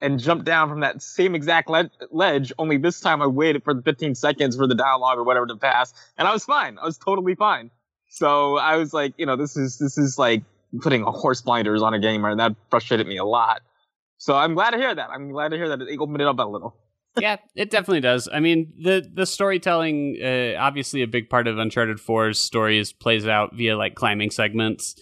and 0.00 0.20
jumped 0.20 0.44
down 0.46 0.68
from 0.68 0.80
that 0.80 1.02
same 1.02 1.34
exact 1.34 1.70
le- 1.70 1.90
ledge. 2.10 2.52
Only 2.58 2.78
this 2.78 3.00
time 3.00 3.22
I 3.22 3.26
waited 3.28 3.64
for 3.64 3.74
the 3.74 3.82
15 3.82 4.14
seconds 4.14 4.56
for 4.56 4.66
the 4.66 4.74
dialogue 4.76 5.18
or 5.18 5.24
whatever 5.24 5.46
to 5.46 5.56
pass, 5.56 5.94
and 6.18 6.28
I 6.28 6.32
was 6.32 6.44
fine. 6.44 6.78
I 6.78 6.84
was 6.86 6.98
totally 6.98 7.34
fine. 7.34 7.70
So 8.12 8.58
I 8.58 8.76
was 8.76 8.92
like, 8.92 9.14
you 9.16 9.24
know, 9.24 9.36
this 9.36 9.56
is 9.56 9.78
this 9.78 9.96
is 9.96 10.18
like 10.18 10.42
putting 10.82 11.02
a 11.02 11.10
horse 11.10 11.40
blinders 11.40 11.80
on 11.80 11.94
a 11.94 11.98
gamer, 11.98 12.28
and 12.28 12.38
that 12.40 12.54
frustrated 12.68 13.06
me 13.06 13.16
a 13.16 13.24
lot. 13.24 13.62
So 14.18 14.36
I'm 14.36 14.52
glad 14.52 14.72
to 14.72 14.76
hear 14.76 14.94
that. 14.94 15.08
I'm 15.08 15.30
glad 15.30 15.48
to 15.48 15.56
hear 15.56 15.70
that 15.70 15.80
it 15.80 15.98
opened 15.98 16.20
it 16.20 16.26
up 16.26 16.38
a 16.38 16.42
little. 16.42 16.76
yeah, 17.18 17.36
it 17.54 17.70
definitely 17.70 18.02
does. 18.02 18.28
I 18.30 18.40
mean, 18.40 18.74
the 18.78 19.02
the 19.10 19.24
storytelling, 19.24 20.18
uh, 20.22 20.58
obviously, 20.58 21.00
a 21.00 21.06
big 21.06 21.30
part 21.30 21.46
of 21.46 21.56
Uncharted 21.56 21.96
4's 21.96 22.38
story 22.38 22.78
is 22.78 22.92
plays 22.92 23.26
out 23.26 23.54
via 23.54 23.78
like 23.78 23.94
climbing 23.94 24.30
segments, 24.30 24.94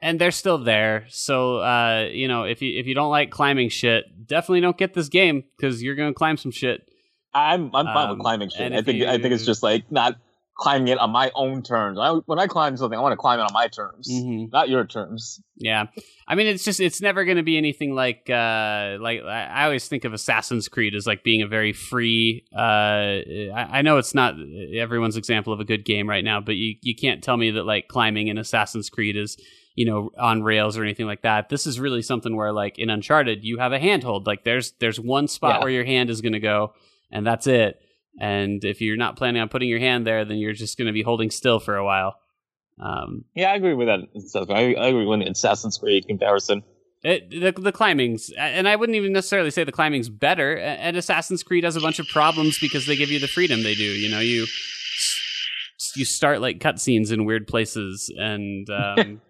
and 0.00 0.20
they're 0.20 0.30
still 0.30 0.58
there. 0.58 1.06
So, 1.08 1.56
uh, 1.56 2.08
you 2.12 2.28
know, 2.28 2.44
if 2.44 2.62
you 2.62 2.78
if 2.78 2.86
you 2.86 2.94
don't 2.94 3.10
like 3.10 3.30
climbing 3.32 3.70
shit, 3.70 4.04
definitely 4.24 4.60
don't 4.60 4.78
get 4.78 4.94
this 4.94 5.08
game 5.08 5.42
because 5.56 5.82
you're 5.82 5.96
gonna 5.96 6.14
climb 6.14 6.36
some 6.36 6.52
shit. 6.52 6.88
I'm 7.34 7.74
I'm 7.74 7.86
fine 7.86 8.04
um, 8.04 8.10
with 8.10 8.20
climbing 8.20 8.50
shit. 8.50 8.72
I 8.72 8.82
think 8.82 8.98
you, 8.98 9.08
I 9.08 9.18
think 9.18 9.34
it's 9.34 9.44
just 9.44 9.64
like 9.64 9.90
not 9.90 10.16
climbing 10.56 10.88
it 10.88 10.98
on 10.98 11.10
my 11.10 11.30
own 11.34 11.62
terms. 11.62 11.98
I, 12.00 12.12
when 12.24 12.38
I 12.38 12.46
climb 12.46 12.76
something, 12.76 12.98
I 12.98 13.02
want 13.02 13.12
to 13.12 13.16
climb 13.16 13.38
it 13.38 13.42
on 13.42 13.52
my 13.52 13.68
terms, 13.68 14.08
mm-hmm. 14.10 14.50
not 14.50 14.68
your 14.68 14.86
terms. 14.86 15.40
Yeah, 15.56 15.86
I 16.26 16.34
mean, 16.34 16.46
it's 16.46 16.64
just 16.64 16.80
it's 16.80 17.00
never 17.00 17.24
going 17.24 17.36
to 17.36 17.42
be 17.42 17.58
anything 17.58 17.94
like 17.94 18.28
uh, 18.30 18.96
like 19.00 19.22
I 19.22 19.64
always 19.64 19.86
think 19.86 20.04
of 20.04 20.12
Assassin's 20.12 20.68
Creed 20.68 20.94
as 20.94 21.06
like 21.06 21.22
being 21.22 21.42
a 21.42 21.46
very 21.46 21.72
free. 21.72 22.44
Uh, 22.54 22.58
I, 22.58 23.68
I 23.70 23.82
know 23.82 23.98
it's 23.98 24.14
not 24.14 24.34
everyone's 24.74 25.16
example 25.16 25.52
of 25.52 25.60
a 25.60 25.64
good 25.64 25.84
game 25.84 26.08
right 26.08 26.24
now, 26.24 26.40
but 26.40 26.56
you 26.56 26.76
you 26.82 26.96
can't 26.96 27.22
tell 27.22 27.36
me 27.36 27.50
that 27.52 27.64
like 27.64 27.88
climbing 27.88 28.28
in 28.28 28.38
Assassin's 28.38 28.88
Creed 28.88 29.16
is 29.16 29.36
you 29.74 29.84
know 29.84 30.10
on 30.18 30.42
rails 30.42 30.78
or 30.78 30.82
anything 30.82 31.06
like 31.06 31.22
that. 31.22 31.50
This 31.50 31.66
is 31.66 31.78
really 31.78 32.02
something 32.02 32.34
where 32.34 32.52
like 32.52 32.78
in 32.78 32.88
Uncharted, 32.88 33.44
you 33.44 33.58
have 33.58 33.72
a 33.72 33.78
handhold. 33.78 34.26
Like 34.26 34.44
there's 34.44 34.72
there's 34.80 34.98
one 34.98 35.28
spot 35.28 35.56
yeah. 35.56 35.60
where 35.60 35.70
your 35.70 35.84
hand 35.84 36.08
is 36.08 36.22
going 36.22 36.32
to 36.32 36.40
go, 36.40 36.72
and 37.10 37.26
that's 37.26 37.46
it 37.46 37.80
and 38.18 38.64
if 38.64 38.80
you're 38.80 38.96
not 38.96 39.16
planning 39.16 39.42
on 39.42 39.48
putting 39.48 39.68
your 39.68 39.78
hand 39.78 40.06
there, 40.06 40.24
then 40.24 40.38
you're 40.38 40.52
just 40.52 40.78
going 40.78 40.86
to 40.86 40.92
be 40.92 41.02
holding 41.02 41.30
still 41.30 41.60
for 41.60 41.76
a 41.76 41.84
while. 41.84 42.16
Um, 42.80 43.24
yeah, 43.34 43.50
I 43.52 43.56
agree 43.56 43.74
with 43.74 43.88
that. 43.88 44.50
I, 44.50 44.74
I 44.74 44.88
agree 44.88 45.06
with 45.06 45.20
the 45.20 45.30
Assassin's 45.30 45.78
Creed 45.78 46.06
comparison. 46.06 46.62
It, 47.02 47.30
the, 47.30 47.52
the 47.52 47.72
climbing's, 47.72 48.30
and 48.38 48.68
I 48.68 48.76
wouldn't 48.76 48.96
even 48.96 49.12
necessarily 49.12 49.50
say 49.50 49.64
the 49.64 49.72
climbing's 49.72 50.08
better. 50.08 50.56
And 50.56 50.96
Assassin's 50.96 51.42
Creed 51.42 51.64
has 51.64 51.76
a 51.76 51.80
bunch 51.80 51.98
of 51.98 52.08
problems 52.08 52.58
because 52.58 52.86
they 52.86 52.96
give 52.96 53.10
you 53.10 53.20
the 53.20 53.28
freedom 53.28 53.62
they 53.62 53.74
do. 53.74 53.84
You 53.84 54.10
know, 54.10 54.20
you 54.20 54.46
you 55.94 56.04
start 56.04 56.40
like 56.40 56.58
cutscenes 56.58 57.12
in 57.12 57.24
weird 57.24 57.46
places, 57.46 58.12
and 58.16 58.68
um, 58.70 59.20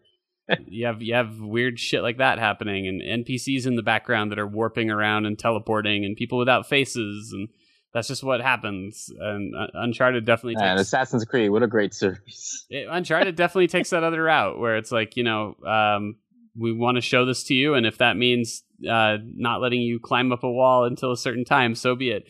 you 0.66 0.86
have 0.86 1.02
you 1.02 1.14
have 1.14 1.38
weird 1.38 1.78
shit 1.78 2.02
like 2.02 2.18
that 2.18 2.38
happening, 2.38 2.86
and 2.86 3.26
NPCs 3.26 3.66
in 3.66 3.76
the 3.76 3.82
background 3.82 4.32
that 4.32 4.38
are 4.38 4.46
warping 4.46 4.90
around 4.90 5.26
and 5.26 5.38
teleporting, 5.38 6.04
and 6.04 6.16
people 6.16 6.38
without 6.38 6.68
faces, 6.68 7.32
and 7.32 7.48
that's 7.96 8.08
just 8.08 8.22
what 8.22 8.42
happens. 8.42 9.10
And 9.18 9.56
uh, 9.56 9.68
Uncharted 9.72 10.26
definitely 10.26 10.56
takes, 10.56 10.64
and 10.64 10.78
Assassin's 10.78 11.24
Creed, 11.24 11.50
what 11.50 11.62
a 11.62 11.66
great 11.66 11.94
series. 11.94 12.66
It, 12.68 12.86
Uncharted 12.90 13.36
definitely 13.36 13.68
takes 13.68 13.88
that 13.88 14.04
other 14.04 14.22
route 14.22 14.58
where 14.58 14.76
it's 14.76 14.92
like 14.92 15.16
you 15.16 15.24
know 15.24 15.56
um, 15.66 16.16
we 16.54 16.74
want 16.74 16.96
to 16.96 17.00
show 17.00 17.24
this 17.24 17.44
to 17.44 17.54
you, 17.54 17.72
and 17.72 17.86
if 17.86 17.96
that 17.96 18.18
means 18.18 18.64
uh, 18.86 19.16
not 19.24 19.62
letting 19.62 19.80
you 19.80 19.98
climb 19.98 20.30
up 20.30 20.44
a 20.44 20.50
wall 20.50 20.84
until 20.84 21.10
a 21.10 21.16
certain 21.16 21.46
time, 21.46 21.74
so 21.74 21.94
be 21.94 22.10
it. 22.10 22.28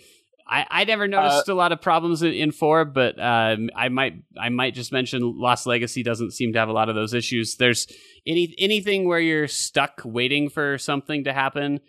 I, 0.48 0.66
I 0.70 0.84
never 0.84 1.08
noticed 1.08 1.48
uh, 1.48 1.52
a 1.52 1.56
lot 1.56 1.72
of 1.72 1.80
problems 1.80 2.22
in, 2.22 2.32
in 2.32 2.52
four, 2.52 2.84
but 2.84 3.18
um, 3.20 3.68
I 3.74 3.88
might 3.88 4.22
I 4.40 4.50
might 4.50 4.72
just 4.72 4.92
mention 4.92 5.36
Lost 5.36 5.66
Legacy 5.66 6.04
doesn't 6.04 6.30
seem 6.30 6.52
to 6.52 6.60
have 6.60 6.68
a 6.68 6.72
lot 6.72 6.88
of 6.88 6.94
those 6.94 7.12
issues. 7.12 7.56
There's 7.56 7.88
any 8.24 8.54
anything 8.56 9.08
where 9.08 9.18
you're 9.18 9.48
stuck 9.48 10.00
waiting 10.04 10.48
for 10.48 10.78
something 10.78 11.24
to 11.24 11.32
happen 11.32 11.80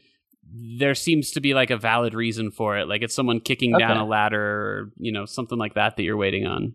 there 0.53 0.95
seems 0.95 1.32
to 1.32 1.41
be 1.41 1.53
like 1.53 1.69
a 1.69 1.78
valid 1.78 2.14
reason 2.14 2.52
for 2.52 2.78
it. 2.78 2.88
Like 2.88 3.02
it's 3.02 3.15
someone 3.15 3.40
kicking 3.40 3.76
okay. 3.76 3.86
down 3.86 3.98
a 3.98 4.06
ladder 4.06 4.41
or, 4.41 4.91
you 4.98 5.11
know, 5.11 5.26
something 5.26 5.57
like 5.57 5.74
that 5.76 5.98
that 5.98 6.03
you're 6.03 6.18
waiting 6.18 6.45
on. 6.45 6.74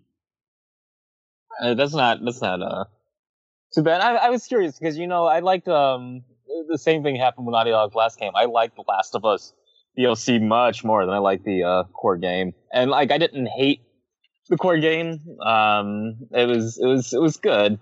Uh, 1.60 1.74
that's 1.74 1.94
not, 1.94 2.18
that's 2.24 2.40
not, 2.40 2.62
uh, 2.62 2.84
too 3.74 3.82
bad. 3.82 4.00
I, 4.00 4.26
I 4.26 4.30
was 4.30 4.46
curious 4.46 4.78
because, 4.78 4.96
you 4.96 5.06
know, 5.06 5.24
I 5.24 5.40
liked, 5.40 5.68
um, 5.68 6.22
the 6.68 6.78
same 6.78 7.02
thing 7.02 7.16
happened 7.16 7.46
with 7.46 7.52
Naughty 7.52 7.70
Dog's 7.70 7.94
last 7.94 8.18
game. 8.18 8.32
I 8.34 8.46
liked 8.46 8.76
The 8.76 8.84
Last 8.86 9.14
of 9.14 9.24
Us 9.24 9.52
DLC 9.98 10.40
much 10.40 10.84
more 10.84 11.04
than 11.04 11.14
I 11.14 11.18
liked 11.18 11.44
the, 11.44 11.62
uh, 11.62 11.84
core 11.84 12.16
game. 12.16 12.52
And 12.72 12.90
like, 12.90 13.10
I 13.12 13.18
didn't 13.18 13.46
hate 13.46 13.80
the 14.48 14.56
core 14.56 14.78
game. 14.78 15.20
Um, 15.44 16.16
it 16.30 16.48
was, 16.48 16.78
it 16.78 16.86
was, 16.86 17.12
it 17.12 17.20
was 17.20 17.36
good. 17.36 17.78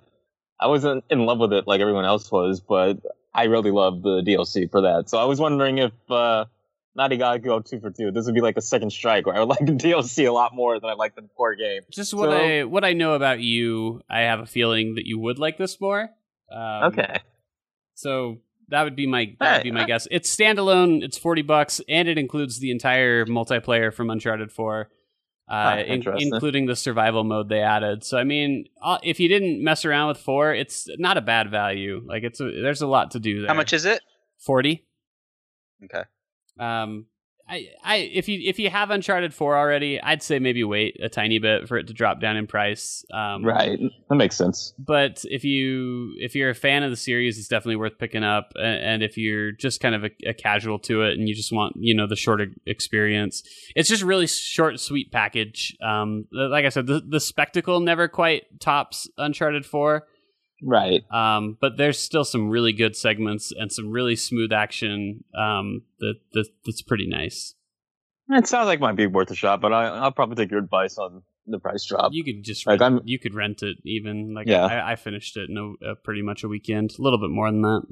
I 0.61 0.67
wasn't 0.67 1.05
in 1.11 1.25
love 1.25 1.39
with 1.39 1.53
it 1.53 1.67
like 1.67 1.81
everyone 1.81 2.05
else 2.05 2.31
was, 2.31 2.61
but 2.61 2.99
I 3.33 3.45
really 3.45 3.71
love 3.71 4.03
the 4.03 4.23
DLC 4.27 4.71
for 4.71 4.83
that. 4.83 5.09
So 5.09 5.19
I 5.19 5.25
was 5.25 5.41
wondering 5.41 5.79
if 5.79 5.93
uh, 6.11 6.47
Naughty 6.97 7.17
Dog 7.17 7.45
go 7.45 7.61
two 7.61 7.81
for 7.81 7.91
two. 7.91 8.11
This 8.11 8.27
would 8.27 8.35
be 8.35 8.41
like 8.41 8.57
a 8.57 8.63
second 8.63 8.91
strike 8.91 9.27
where 9.27 9.37
I 9.37 9.41
would 9.41 9.49
like 9.49 9.59
the 9.67 9.73
DLC 9.73 10.27
a 10.27 10.33
lot 10.33 10.55
more 10.55 10.79
than 10.81 10.91
I 10.91 10.95
like 10.95 11.15
the 11.15 11.23
core 11.37 11.55
game. 11.55 11.83
Just 11.91 12.13
what 12.15 12.31
so, 12.31 12.37
I 12.37 12.65
what 12.65 12.85
I 12.85 12.93
know 12.93 13.15
about 13.15 13.41
you, 13.41 14.03
I 14.11 14.21
have 14.23 14.41
a 14.41 14.47
feeling 14.47 14.97
that 14.97 15.07
you 15.07 15.19
would 15.19 15.39
like 15.39 15.59
this 15.59 15.81
more. 15.81 16.11
Um, 16.53 16.93
okay. 16.93 17.21
So 17.95 18.39
that 18.69 18.83
would 18.83 18.97
be 18.97 19.07
my 19.07 19.37
that 19.41 19.59
would 19.59 19.65
be 19.65 19.73
my 19.73 19.85
guess. 19.85 20.09
It's 20.11 20.35
standalone. 20.35 21.03
It's 21.03 21.19
forty 21.19 21.43
bucks, 21.43 21.81
and 21.89 22.09
it 22.09 22.19
includes 22.19 22.59
the 22.59 22.71
entire 22.71 23.27
multiplayer 23.27 23.93
from 23.93 24.11
Uncharted 24.11 24.51
Four 24.51 24.91
uh, 25.51 25.83
in, 25.85 26.03
including 26.17 26.67
the 26.67 26.77
survival 26.77 27.25
mode 27.25 27.49
they 27.49 27.61
added. 27.61 28.05
So 28.05 28.17
I 28.17 28.25
mean, 28.25 28.67
uh, 28.81 28.99
if 29.03 29.19
you 29.19 29.29
didn't 29.29 29.63
mess 29.63 29.85
around 29.85 30.09
with 30.09 30.19
four, 30.19 30.55
it's 30.55 30.89
not 30.99 31.17
a 31.17 31.21
bad 31.21 31.51
value. 31.51 32.03
Like 32.07 32.23
it's 32.23 32.41
a, 32.41 32.45
there's 32.45 32.83
a 32.83 32.87
lot 32.87 33.11
to 33.13 33.21
do 33.21 33.41
there. 33.41 33.49
How 33.49 33.55
much 33.55 33.73
is 33.73 33.85
it? 33.85 34.01
Forty. 34.39 34.87
Okay. 35.85 36.05
Um, 36.59 37.07
I, 37.51 37.69
I 37.83 37.97
if 37.97 38.29
you 38.29 38.41
if 38.49 38.61
you 38.61 38.71
have 38.71 38.91
Uncharted 38.91 39.35
Four 39.35 39.59
already, 39.59 40.01
I'd 40.01 40.23
say 40.23 40.39
maybe 40.39 40.63
wait 40.63 40.97
a 41.03 41.09
tiny 41.09 41.41
bit 41.41 41.67
for 41.67 41.77
it 41.77 41.89
to 41.89 41.93
drop 41.93 42.21
down 42.21 42.37
in 42.37 42.47
price. 42.47 43.05
Um, 43.13 43.45
right, 43.45 43.79
that 44.09 44.15
makes 44.15 44.37
sense. 44.37 44.73
But 44.79 45.25
if 45.29 45.43
you 45.43 46.13
if 46.19 46.37
you're 46.37 46.51
a 46.51 46.55
fan 46.55 46.85
of 46.85 46.91
the 46.91 46.97
series, 46.97 47.39
it's 47.39 47.49
definitely 47.49 47.77
worth 47.77 47.99
picking 47.99 48.23
up. 48.23 48.53
And, 48.55 48.85
and 48.85 49.03
if 49.03 49.19
you're 49.19 49.51
just 49.51 49.81
kind 49.81 49.97
of 49.97 50.05
a, 50.05 50.11
a, 50.29 50.33
casual 50.33 50.79
to 50.81 51.03
it 51.03 51.19
and 51.19 51.29
you 51.29 51.35
just 51.35 51.53
want 51.53 51.75
you 51.77 51.93
know 51.93 52.07
the 52.07 52.15
shorter 52.15 52.47
experience, 52.67 53.43
it's 53.75 53.89
just 53.89 54.05
really 54.05 54.29
short, 54.29 54.79
sweet 54.79 55.11
package. 55.11 55.77
Um, 55.83 56.27
like 56.31 56.65
I 56.65 56.69
said, 56.69 56.87
the 56.87 57.03
the 57.05 57.21
spectacle 57.21 57.81
never 57.81 58.07
quite 58.07 58.61
tops 58.61 59.09
Uncharted 59.19 59.67
Four. 59.67 60.07
Right. 60.63 61.03
Um, 61.13 61.57
but 61.61 61.77
there's 61.77 61.99
still 61.99 62.25
some 62.25 62.49
really 62.51 62.73
good 62.73 62.95
segments 62.97 63.53
and 63.57 63.73
some 63.73 63.91
really 63.91 64.17
smooth 64.17 64.53
action. 64.53 65.25
Um, 65.35 65.83
that, 66.01 66.15
that 66.33 66.49
that's 66.67 66.83
pretty 66.83 67.07
nice. 67.07 67.55
It 68.29 68.47
sounds 68.47 68.67
like 68.67 68.79
it 68.79 68.83
might 68.83 68.97
be 68.97 69.07
worth 69.07 69.31
a 69.31 69.35
shot, 69.35 69.61
but 69.61 69.73
I, 69.73 69.87
I'll 69.87 70.13
probably 70.13 70.37
take 70.37 70.51
your 70.51 70.61
advice 70.61 70.99
on 70.99 71.23
the 71.47 71.59
price 71.59 71.85
drop. 71.85 72.13
You 72.13 72.23
could 72.23 72.45
just 72.45 72.65
Like, 72.67 72.81
rent, 72.81 72.95
I'm- 72.97 73.03
you 73.05 73.19
could 73.19 73.35
rent 73.35 73.63
it 73.63 73.79
even 73.85 74.35
like 74.35 74.47
Yeah. 74.47 74.67
I, 74.67 74.93
I 74.93 74.97
finished 74.97 75.37
it 75.37 75.51
in 75.51 75.57
a, 75.83 75.91
a 75.93 75.95
pretty 75.97 76.23
much 76.23 76.45
a 76.45 76.49
weekend, 76.49 76.93
a 76.99 77.03
little 77.03 77.19
bit 77.19 77.31
more 77.31 77.51
than 77.51 77.63
that. 77.63 77.83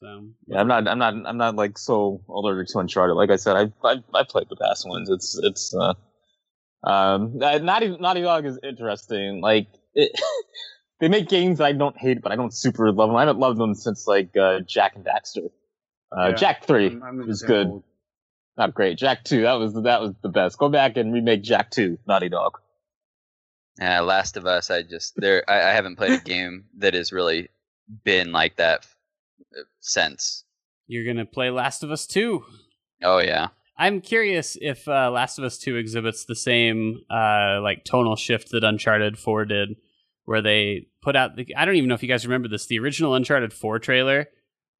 So 0.00 0.26
Yeah, 0.48 0.60
I'm 0.60 0.66
not. 0.68 0.88
I'm 0.88 0.98
not. 0.98 1.14
I'm 1.26 1.36
not 1.36 1.54
like 1.56 1.78
so 1.78 2.22
allergic 2.28 2.72
to 2.72 2.78
Uncharted. 2.80 3.16
Like 3.16 3.30
I 3.30 3.36
said, 3.36 3.56
I 3.56 3.72
I, 3.88 4.02
I 4.12 4.24
played 4.24 4.48
the 4.50 4.56
past 4.56 4.86
ones. 4.88 5.08
It's 5.10 5.38
it's. 5.42 5.74
uh 5.74 5.94
um, 6.86 7.38
uh, 7.40 7.58
Naughty 7.58 7.96
Naughty 7.98 8.20
Dog 8.20 8.44
is 8.44 8.58
interesting. 8.62 9.40
Like 9.40 9.68
it, 9.94 10.10
they 11.00 11.08
make 11.08 11.28
games 11.28 11.58
that 11.58 11.64
I 11.64 11.72
don't 11.72 11.96
hate, 11.96 12.22
but 12.22 12.32
I 12.32 12.36
don't 12.36 12.52
super 12.54 12.90
love 12.92 13.08
them. 13.08 13.16
I 13.16 13.20
haven't 13.20 13.38
loved 13.38 13.58
them 13.58 13.74
since 13.74 14.06
like 14.06 14.36
uh, 14.36 14.60
Jak 14.60 14.96
and 14.96 15.04
Daxter. 15.04 15.50
Uh, 16.16 16.28
Yeah. 16.28 16.32
Jak 16.34 16.64
three 16.64 16.90
I'm- 16.90 17.02
I'm 17.02 17.26
was 17.26 17.42
good. 17.42 17.68
boat. 17.68 17.84
Not 18.56 18.74
great. 18.74 18.98
Jak 18.98 19.24
two. 19.24 19.42
That 19.42 19.54
was 19.54 19.74
that 19.74 20.00
was 20.00 20.12
the 20.22 20.28
best. 20.28 20.58
Go 20.58 20.68
back 20.68 20.96
and 20.96 21.12
remake 21.12 21.42
Jak 21.42 21.70
two. 21.70 21.98
Naughty 22.06 22.28
Dog. 22.28 22.58
Uh, 23.82 24.02
Last 24.04 24.36
of 24.36 24.46
Us, 24.46 24.70
I 24.70 24.82
just 24.82 25.14
there. 25.16 25.42
I, 25.50 25.56
I 25.70 25.72
haven't 25.72 25.96
played 25.96 26.12
a 26.12 26.22
game 26.24 26.66
that 26.78 26.94
has 26.94 27.12
really 27.12 27.48
been 28.04 28.30
like 28.30 28.56
that 28.56 28.86
uh, 29.58 29.62
since. 29.80 30.44
you're 30.86 31.04
gonna 31.04 31.26
play 31.26 31.50
Last 31.50 31.82
of 31.82 31.90
Us 31.90 32.06
two. 32.06 32.44
Oh 33.02 33.18
yeah. 33.18 33.48
I'm 33.76 34.00
curious 34.00 34.56
if 34.60 34.86
uh, 34.86 35.10
Last 35.10 35.36
of 35.36 35.44
Us 35.44 35.58
2 35.58 35.74
exhibits 35.74 36.24
the 36.24 36.36
same 36.36 37.00
uh, 37.10 37.58
like 37.60 37.82
tonal 37.84 38.14
shift 38.14 38.52
that 38.52 38.62
Uncharted 38.62 39.18
4 39.18 39.46
did, 39.46 39.70
where 40.24 40.42
they 40.42 40.86
put 41.02 41.16
out 41.16 41.36
the. 41.36 41.54
I 41.56 41.64
don't 41.64 41.76
even 41.76 41.88
know 41.88 41.94
if 41.94 42.02
you 42.02 42.08
guys 42.08 42.26
remember 42.26 42.48
this. 42.48 42.66
The 42.66 42.78
original 42.78 43.14
Uncharted 43.14 43.52
4 43.52 43.78
trailer, 43.78 44.26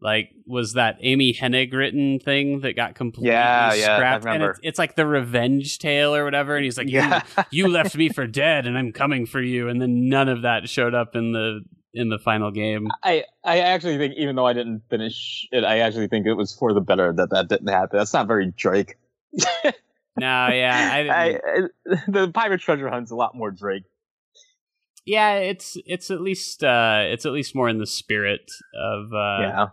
like, 0.00 0.30
was 0.46 0.74
that 0.74 0.96
Amy 1.00 1.32
Hennig 1.32 1.72
written 1.72 2.18
thing 2.18 2.60
that 2.60 2.76
got 2.76 2.94
completely 2.94 3.30
Yeah, 3.32 3.74
yeah, 3.74 3.92
I 3.92 3.96
scrapped. 3.96 4.24
And 4.24 4.34
remember. 4.34 4.50
it's, 4.50 4.60
it's 4.62 4.78
like 4.78 4.96
the 4.96 5.06
revenge 5.06 5.78
tale 5.78 6.14
or 6.14 6.24
whatever. 6.24 6.56
And 6.56 6.64
he's 6.64 6.78
like, 6.78 6.90
Yeah. 6.90 7.22
you, 7.36 7.44
you 7.66 7.68
left 7.68 7.96
me 7.96 8.08
for 8.08 8.26
dead, 8.26 8.66
and 8.66 8.76
I'm 8.76 8.92
coming 8.92 9.26
for 9.26 9.40
you. 9.40 9.68
And 9.68 9.80
then 9.80 10.08
none 10.08 10.28
of 10.28 10.42
that 10.42 10.68
showed 10.68 10.94
up 10.94 11.14
in 11.14 11.32
the 11.32 11.60
in 11.96 12.08
the 12.08 12.18
final 12.18 12.50
game. 12.50 12.88
I, 13.04 13.24
I 13.44 13.60
actually 13.60 13.98
think, 13.98 14.14
even 14.16 14.34
though 14.34 14.46
I 14.46 14.52
didn't 14.52 14.82
finish 14.90 15.46
it, 15.52 15.62
I 15.62 15.78
actually 15.78 16.08
think 16.08 16.26
it 16.26 16.34
was 16.34 16.52
for 16.52 16.72
the 16.72 16.80
better 16.80 17.12
that 17.12 17.30
that 17.30 17.48
didn't 17.48 17.68
happen. 17.68 17.98
That's 17.98 18.12
not 18.12 18.26
very 18.26 18.50
Drake. 18.56 18.96
No, 20.16 20.48
yeah, 20.48 20.90
I, 20.92 21.00
I, 21.26 21.96
the 22.08 22.30
pirate 22.32 22.60
treasure 22.60 22.88
hunt's 22.88 23.10
a 23.10 23.16
lot 23.16 23.34
more 23.34 23.50
Drake. 23.50 23.82
Yeah, 25.06 25.34
it's 25.36 25.76
it's 25.86 26.10
at 26.10 26.20
least 26.20 26.62
uh, 26.64 27.00
it's 27.04 27.26
at 27.26 27.32
least 27.32 27.54
more 27.54 27.68
in 27.68 27.78
the 27.78 27.86
spirit 27.86 28.50
of 28.74 29.12
uh, 29.12 29.38
yeah, 29.40 29.66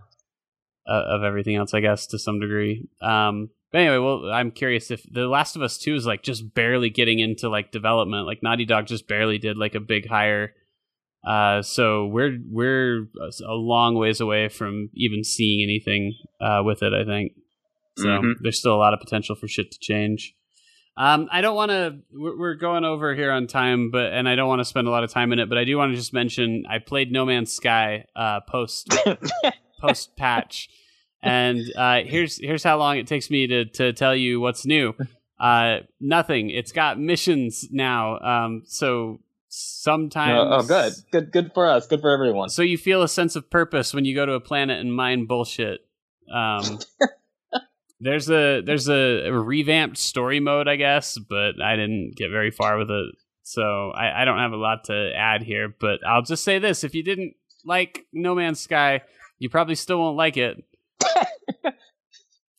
of 0.88 1.24
everything 1.24 1.56
else, 1.56 1.74
I 1.74 1.80
guess, 1.80 2.08
to 2.08 2.20
some 2.20 2.40
degree. 2.40 2.88
Um, 3.02 3.50
but 3.72 3.80
anyway, 3.82 3.98
well, 4.00 4.30
I'm 4.30 4.52
curious 4.52 4.92
if 4.92 5.04
The 5.10 5.28
Last 5.28 5.56
of 5.56 5.62
Us 5.62 5.78
Two 5.78 5.96
is 5.96 6.06
like 6.06 6.24
just 6.24 6.54
barely 6.54 6.90
getting 6.90 7.20
into 7.20 7.48
like 7.50 7.72
development. 7.72 8.28
Like 8.28 8.44
Naughty 8.44 8.66
Dog 8.66 8.88
just 8.88 9.08
barely 9.08 9.38
did 9.38 9.58
like 9.58 9.76
a 9.76 9.80
big 9.80 10.08
hire. 10.08 10.54
Uh, 11.26 11.62
so 11.62 12.08
we're 12.08 12.38
we're 12.50 13.08
a 13.48 13.54
long 13.54 13.96
ways 13.96 14.20
away 14.20 14.50
from 14.50 14.90
even 14.96 15.24
seeing 15.24 15.64
anything 15.64 16.14
uh, 16.42 16.62
with 16.66 16.82
it. 16.84 16.94
I 16.94 17.06
think 17.06 17.34
so. 17.98 18.08
Mhm. 18.08 18.34
There's 18.42 18.60
still 18.60 18.76
a 18.76 18.78
lot 18.78 18.94
of 18.94 19.00
potential 19.00 19.36
for 19.36 19.48
shit 19.48 19.72
to 19.72 19.80
change. 19.80 20.34
Um, 21.02 21.30
I 21.32 21.42
don't 21.42 21.56
want 21.56 21.72
to. 21.72 21.98
We're 22.14 22.54
going 22.54 22.86
over 22.86 23.16
here 23.16 23.32
on 23.32 23.48
time, 23.48 23.90
but 23.90 24.14
and 24.14 24.30
I 24.30 24.36
don't 24.36 24.48
want 24.48 24.60
to 24.60 24.66
spend 24.66 24.88
a 24.88 24.92
lot 24.92 25.04
of 25.04 25.10
time 25.10 25.34
in 25.34 25.40
it. 25.40 25.50
But 25.50 25.58
I 25.58 25.64
do 25.64 25.76
want 25.76 25.92
to 25.92 25.96
just 25.96 26.14
mention 26.14 26.66
I 26.70 26.78
played 26.78 27.12
No 27.12 27.26
Man's 27.26 27.52
Sky 27.52 28.06
uh, 28.16 28.42
post 28.42 28.96
post 29.82 30.16
patch, 30.16 30.70
and 31.24 31.60
uh, 31.76 32.02
here's 32.06 32.38
here's 32.38 32.64
how 32.64 32.78
long 32.78 32.98
it 32.98 33.08
takes 33.08 33.32
me 33.32 33.48
to 33.48 33.66
to 33.66 33.94
tell 33.94 34.16
you 34.16 34.40
what's 34.40 34.64
new. 34.64 34.94
Uh, 35.40 35.78
nothing. 36.00 36.52
It's 36.52 36.72
got 36.72 37.00
missions 37.00 37.68
now. 37.72 38.20
Um, 38.20 38.62
so 38.68 39.22
sometimes. 39.48 40.38
oh, 40.38 40.60
oh, 40.60 40.62
good, 40.62 40.94
good, 41.12 41.32
good 41.32 41.52
for 41.56 41.68
us. 41.68 41.88
Good 41.88 42.02
for 42.02 42.12
everyone. 42.12 42.50
So 42.50 42.62
you 42.62 42.78
feel 42.78 43.02
a 43.02 43.08
sense 43.08 43.36
of 43.36 43.50
purpose 43.50 43.92
when 43.92 44.06
you 44.06 44.14
go 44.14 44.28
to 44.28 44.34
a 44.34 44.40
planet 44.40 44.80
and 44.80 44.94
mine 44.94 45.26
bullshit. 45.26 45.80
Um, 46.32 46.78
there's 48.02 48.30
a 48.30 48.62
there's 48.62 48.90
a, 48.90 49.28
a 49.28 49.32
revamped 49.32 49.98
story 49.98 50.40
mode, 50.40 50.68
I 50.68 50.76
guess, 50.76 51.18
but 51.18 51.62
I 51.62 51.76
didn't 51.76 52.16
get 52.16 52.30
very 52.32 52.52
far 52.52 52.78
with 52.78 52.90
it, 52.92 53.16
so 53.44 53.92
I, 53.92 54.22
I 54.22 54.26
don't 54.26 54.40
have 54.40 54.52
a 54.52 54.58
lot 54.58 54.86
to 54.86 55.12
add 55.16 55.44
here. 55.44 55.74
But 55.80 56.06
I'll 56.06 56.24
just 56.24 56.44
say 56.44 56.60
this: 56.60 56.84
if 56.84 56.94
you 56.96 57.04
didn't 57.04 57.36
like 57.66 58.06
No 58.12 58.36
Man's 58.36 58.60
Sky, 58.60 59.02
you 59.40 59.50
probably 59.50 59.76
still 59.76 60.00
won't 60.00 60.18
like 60.18 60.36
it. 60.38 60.64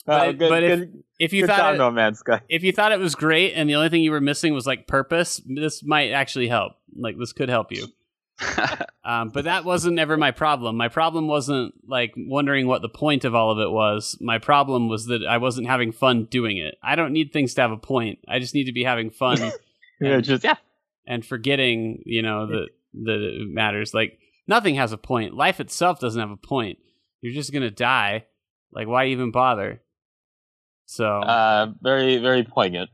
But- 0.04 0.36
good, 0.38 0.48
but 0.48 0.62
if- 0.64 0.78
good, 0.80 1.02
If 1.20 1.32
you 1.32 1.46
thought 1.46 1.56
job, 1.58 1.74
it, 1.76 1.78
No 1.78 1.90
Man's 1.92 2.18
Sky. 2.18 2.40
if 2.48 2.64
you 2.64 2.72
thought 2.72 2.90
it 2.90 2.98
was 2.98 3.14
great 3.14 3.52
and 3.54 3.70
the 3.70 3.76
only 3.76 3.88
thing 3.88 4.02
you 4.02 4.10
were 4.10 4.20
missing 4.20 4.52
was 4.52 4.66
like 4.66 4.88
purpose, 4.88 5.40
this 5.46 5.84
might 5.84 6.10
actually 6.10 6.48
help. 6.48 6.72
Like 6.96 7.16
this 7.18 7.32
could 7.32 7.48
help 7.48 7.70
you. 7.70 7.86
Um, 9.04 9.30
but 9.30 9.46
that 9.46 9.64
wasn't 9.64 9.98
ever 9.98 10.16
my 10.16 10.30
problem. 10.30 10.76
My 10.76 10.86
problem 10.86 11.26
wasn't 11.26 11.74
like 11.88 12.14
wondering 12.16 12.68
what 12.68 12.82
the 12.82 12.88
point 12.88 13.24
of 13.24 13.34
all 13.34 13.50
of 13.50 13.58
it 13.58 13.68
was. 13.70 14.16
My 14.20 14.38
problem 14.38 14.88
was 14.88 15.06
that 15.06 15.26
I 15.28 15.38
wasn't 15.38 15.66
having 15.66 15.90
fun 15.90 16.26
doing 16.26 16.56
it. 16.58 16.76
I 16.84 16.94
don't 16.94 17.12
need 17.12 17.32
things 17.32 17.52
to 17.54 17.62
have 17.62 17.72
a 17.72 17.76
point. 17.76 18.20
I 18.28 18.38
just 18.38 18.54
need 18.54 18.66
to 18.66 18.72
be 18.72 18.84
having 18.84 19.10
fun 19.10 19.38
Yeah, 20.00 20.14
and, 20.14 20.24
just 20.24 20.44
yeah. 20.44 20.54
and 21.04 21.26
forgetting, 21.26 22.04
you 22.06 22.22
know, 22.22 22.46
that 22.46 22.68
that 23.02 23.20
it 23.42 23.48
matters. 23.50 23.92
Like 23.92 24.20
nothing 24.46 24.76
has 24.76 24.92
a 24.92 24.96
point. 24.98 25.34
Life 25.34 25.58
itself 25.58 25.98
doesn't 25.98 26.20
have 26.20 26.30
a 26.30 26.36
point. 26.36 26.78
You're 27.22 27.34
just 27.34 27.52
gonna 27.52 27.72
die. 27.72 28.26
Like 28.70 28.86
why 28.86 29.06
even 29.06 29.32
bother? 29.32 29.82
So, 30.86 31.06
Uh, 31.06 31.72
very, 31.82 32.18
very 32.18 32.44
poignant. 32.44 32.90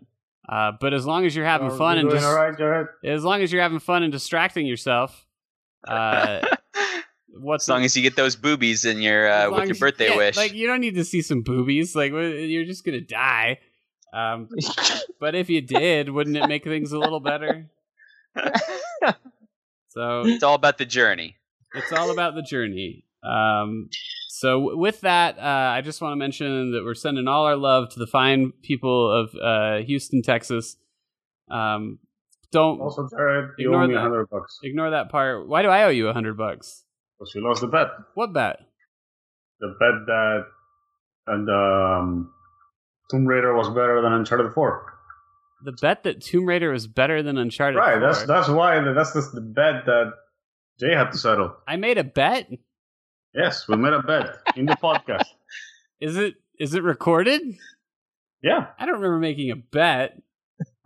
uh, 0.48 0.72
but 0.80 0.94
as 0.94 1.04
long 1.04 1.26
as 1.26 1.36
you're 1.36 1.44
having 1.44 1.68
So, 1.70 1.76
fun 1.76 1.96
you 1.96 2.00
and 2.00 2.08
doing 2.08 2.22
just 2.22 2.32
all 2.34 2.48
right, 2.48 2.86
as 3.04 3.24
long 3.24 3.42
as 3.42 3.52
you're 3.52 3.62
having 3.62 3.78
fun 3.78 4.02
and 4.02 4.10
distracting 4.10 4.66
yourself, 4.66 5.26
uh, 5.86 6.40
what's 7.40 7.64
as 7.64 7.68
long 7.68 7.84
as 7.84 7.96
you 7.96 8.02
get 8.02 8.16
those 8.16 8.36
boobies 8.36 8.84
in 8.84 9.00
your 9.00 9.30
uh, 9.30 9.50
with 9.50 9.68
your 9.68 9.76
birthday 9.76 10.10
yeah, 10.10 10.16
wish. 10.16 10.36
Like 10.36 10.54
you 10.54 10.66
don't 10.66 10.80
need 10.80 10.94
to 10.96 11.04
see 11.04 11.22
some 11.22 11.42
boobies. 11.42 11.94
Like 11.94 12.12
you're 12.12 12.64
just 12.64 12.84
gonna 12.84 13.00
die. 13.00 13.58
Um, 14.12 14.48
but 15.20 15.34
if 15.34 15.50
you 15.50 15.60
did, 15.60 16.10
wouldn't 16.10 16.36
it 16.36 16.48
make 16.48 16.64
things 16.64 16.92
a 16.92 16.98
little 16.98 17.20
better? 17.20 17.68
So 19.98 20.22
it's 20.26 20.44
all 20.44 20.54
about 20.54 20.78
the 20.78 20.86
journey. 20.86 21.36
it's 21.74 21.92
all 21.92 22.12
about 22.12 22.36
the 22.36 22.42
journey. 22.42 23.04
Um, 23.24 23.88
so 24.28 24.76
with 24.76 25.00
that, 25.00 25.38
uh, 25.38 25.72
I 25.74 25.80
just 25.80 26.00
want 26.00 26.12
to 26.12 26.16
mention 26.16 26.70
that 26.70 26.84
we're 26.84 26.94
sending 26.94 27.26
all 27.26 27.46
our 27.46 27.56
love 27.56 27.88
to 27.90 27.98
the 27.98 28.06
fine 28.06 28.52
people 28.62 29.10
of 29.10 29.34
uh, 29.34 29.84
Houston, 29.84 30.22
Texas. 30.22 30.76
Um, 31.50 31.98
don't 32.52 32.80
Also, 32.80 33.08
Jared, 33.10 33.50
you 33.58 33.68
Ignore 33.68 33.82
owe 33.82 33.88
me 33.88 33.94
a 33.94 34.00
hundred 34.00 34.28
bucks 34.30 34.58
ignore 34.62 34.90
that 34.90 35.10
part. 35.10 35.48
Why 35.48 35.62
do 35.62 35.68
I 35.68 35.84
owe 35.84 35.90
you 35.90 36.08
a 36.08 36.12
hundred 36.12 36.36
bucks? 36.36 36.84
because 37.18 37.34
you 37.34 37.46
lost 37.46 37.60
the 37.60 37.66
bet. 37.66 37.88
What 38.14 38.32
bet? 38.32 38.60
The 39.60 39.68
bet 39.78 40.06
that 40.06 40.44
and 41.26 41.48
um, 41.50 42.32
Tomb 43.10 43.26
Raider 43.26 43.54
was 43.54 43.68
better 43.68 44.00
than 44.02 44.12
Uncharted 44.12 44.52
Four. 44.52 44.94
The 45.64 45.72
bet 45.72 46.04
that 46.04 46.22
Tomb 46.22 46.46
Raider 46.46 46.70
was 46.70 46.86
better 46.86 47.22
than 47.22 47.36
Uncharted. 47.36 47.78
Right. 47.78 47.98
4. 47.98 48.00
That's 48.00 48.24
that's 48.24 48.48
why 48.48 48.80
that's 48.92 49.12
the, 49.12 49.28
the 49.34 49.40
bet 49.40 49.86
that 49.86 50.12
Jay 50.78 50.94
had 50.94 51.10
to 51.12 51.18
settle. 51.18 51.56
I 51.66 51.76
made 51.76 51.98
a 51.98 52.04
bet. 52.04 52.48
Yes, 53.34 53.66
we 53.68 53.76
made 53.76 53.92
a 53.92 54.02
bet 54.02 54.36
in 54.56 54.66
the 54.66 54.76
podcast. 54.76 55.24
Is 56.00 56.16
it 56.16 56.36
is 56.60 56.74
it 56.74 56.84
recorded? 56.84 57.42
Yeah, 58.40 58.68
I 58.78 58.86
don't 58.86 58.94
remember 58.94 59.18
making 59.18 59.50
a 59.50 59.56
bet. 59.56 60.16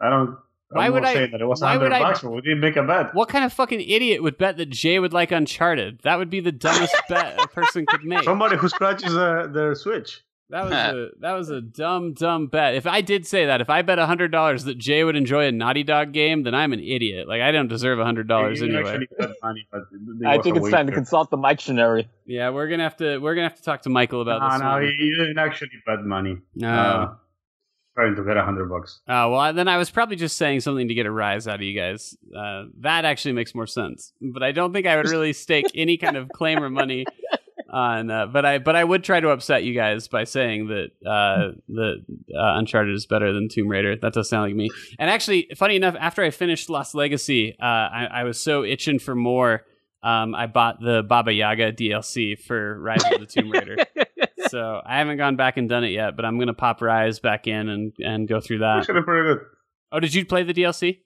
I 0.01 0.09
don't. 0.09 0.39
Why 0.73 0.89
would 0.89 1.05
I- 1.05 1.15
saying 1.15 1.31
that 1.33 1.41
it 1.41 1.47
was 1.47 1.63
a 1.63 1.65
why 1.67 1.77
would 1.77 1.91
hundred 1.93 1.95
I- 1.97 2.09
bucks, 2.11 2.21
but 2.23 2.31
we 2.31 2.41
didn't 2.41 2.61
make 2.61 2.77
a 2.77 2.83
bet. 2.83 3.15
What 3.15 3.29
kind 3.29 3.45
of 3.45 3.53
fucking 3.53 3.81
idiot 3.81 4.23
would 4.23 4.39
bet 4.39 4.57
that 4.57 4.71
Jay 4.71 4.99
would 4.99 5.13
like 5.13 5.31
Uncharted? 5.33 6.01
That 6.03 6.19
would 6.19 6.31
be 6.31 6.41
the 6.41 6.53
dumbest 6.53 6.95
bet 7.09 7.41
a 7.43 7.49
person 7.49 7.87
could 7.87 8.05
make. 8.05 8.25
Somebody 8.25 8.57
who 8.57 8.69
scratches 8.69 9.17
uh, 9.17 9.49
their 9.53 9.75
Switch. 9.75 10.23
That 10.51 10.65
was 10.65 10.73
a 10.75 11.09
that 11.21 11.33
was 11.33 11.49
a 11.49 11.63
dumb 11.63 12.13
dumb 12.13 12.47
bet. 12.49 12.75
If 12.75 12.87
I 12.87 13.01
did 13.01 13.27
say 13.27 13.47
that, 13.47 13.63
if 13.63 13.71
I 13.71 13.81
bet 13.81 13.99
hundred 13.99 14.33
dollars 14.33 14.65
that 14.65 14.77
Jay 14.77 15.03
would 15.03 15.17
enjoy 15.17 15.47
a 15.47 15.53
Naughty 15.53 15.83
Dog 15.83 16.13
game, 16.13 16.43
then 16.43 16.55
I'm 16.55 16.75
an 16.75 16.81
idiot. 16.81 17.27
Like 17.27 17.41
I 17.41 17.53
don't 17.53 17.69
deserve 17.69 17.99
hundred 18.01 18.29
dollars 18.29 18.61
You 18.61 18.67
anyway. 18.67 19.07
money, 19.43 19.67
I 20.27 20.37
think 20.43 20.57
a 20.57 20.61
it's 20.61 20.69
time 20.69 20.89
to 20.89 20.93
consult 20.93 21.31
the 21.31 21.39
dictionary. 21.39 22.07
Yeah, 22.27 22.51
we're 22.51 22.69
gonna 22.69 22.83
have 22.83 22.99
to 22.99 23.17
we're 23.17 23.35
gonna 23.35 23.49
have 23.49 23.57
to 23.57 23.63
talk 23.63 23.81
to 23.83 23.89
Michael 23.89 24.21
about 24.21 24.43
No, 24.43 24.51
this 24.51 24.61
no, 24.61 24.69
one. 24.73 24.83
you, 24.83 24.89
you 24.91 25.17
didn't 25.17 25.39
actually 25.39 25.71
bet 25.87 26.05
money. 26.05 26.37
No. 26.55 27.17
Uh, 27.97 28.01
trying 28.01 28.17
to 28.17 28.25
get 28.25 28.37
a 28.37 28.43
hundred 28.45 28.69
bucks. 28.71 29.01
Oh 29.09 29.31
well, 29.31 29.53
then 29.53 29.69
I 29.69 29.77
was 29.77 29.91
probably 29.91 30.17
just 30.17 30.37
saying 30.37 30.61
something 30.61 30.89
to 30.89 30.95
get 30.95 31.07
a 31.07 31.11
rise 31.11 31.47
out 31.47 31.57
of 31.57 31.63
you 31.63 31.79
guys. 31.79 32.17
Uh, 32.37 32.65
that 32.81 33.05
actually 33.05 33.33
makes 33.33 33.55
more 33.55 33.67
sense. 33.67 34.13
But 34.21 34.43
I 34.43 34.53
don't 34.53 34.73
think 34.73 34.87
I 34.87 34.97
would 34.97 35.09
really 35.09 35.33
stake 35.33 35.67
any 35.75 35.97
kind 35.99 36.17
of 36.17 36.29
claim 36.31 36.63
or 36.63 36.71
money 36.71 37.05
on. 37.71 38.11
Uh, 38.11 38.27
but 38.27 38.45
I 38.45 38.59
but 38.59 38.77
I 38.77 38.85
would 38.85 39.05
try 39.05 39.21
to 39.21 39.29
upset 39.31 39.65
you 39.65 39.75
guys 39.75 40.09
by 40.09 40.25
saying 40.25 40.69
that 40.69 40.91
uh, 41.07 41.53
that 41.69 42.05
uh, 42.35 42.59
Uncharted 42.59 42.95
is 42.95 43.07
better 43.07 43.33
than 43.33 43.49
Tomb 43.49 43.69
Raider. 43.69 43.97
That 43.97 44.13
does 44.15 44.29
sound 44.29 44.45
like 44.45 44.55
me. 44.57 44.71
And 44.99 45.11
actually, 45.11 45.49
funny 45.57 45.77
enough, 45.77 45.95
after 45.99 46.23
I 46.23 46.31
finished 46.31 46.71
Lost 46.71 46.95
Legacy, 46.95 47.57
uh, 47.61 47.65
I, 47.65 48.09
I 48.13 48.25
was 48.25 48.41
so 48.41 48.65
itching 48.65 48.99
for 48.99 49.15
more. 49.15 49.63
um, 50.03 50.35
I 50.35 50.47
bought 50.47 50.81
the 50.81 51.03
Baba 51.03 51.33
Yaga 51.33 51.73
DLC 51.73 52.39
for 52.41 52.81
Rise 52.81 53.05
of 53.13 53.21
the 53.21 53.27
Tomb 53.27 53.51
Raider. 53.51 53.77
so 54.53 54.81
I 54.87 54.99
haven't 54.99 55.17
gone 55.17 55.35
back 55.37 55.57
and 55.57 55.69
done 55.69 55.83
it 55.83 55.91
yet, 55.91 56.15
but 56.15 56.25
I'm 56.25 56.39
gonna 56.39 56.55
pop 56.55 56.81
Rise 56.81 57.19
back 57.19 57.47
in 57.49 57.69
and 57.69 57.93
and 57.99 58.29
go 58.29 58.41
through 58.41 58.59
that. 58.59 58.79
Actually, 58.79 59.03
pretty 59.03 59.29
good. 59.35 59.47
Oh, 59.91 59.99
did 60.01 60.15
you 60.15 60.25
play 60.25 60.43
the 60.45 60.55
DLC? 60.55 60.99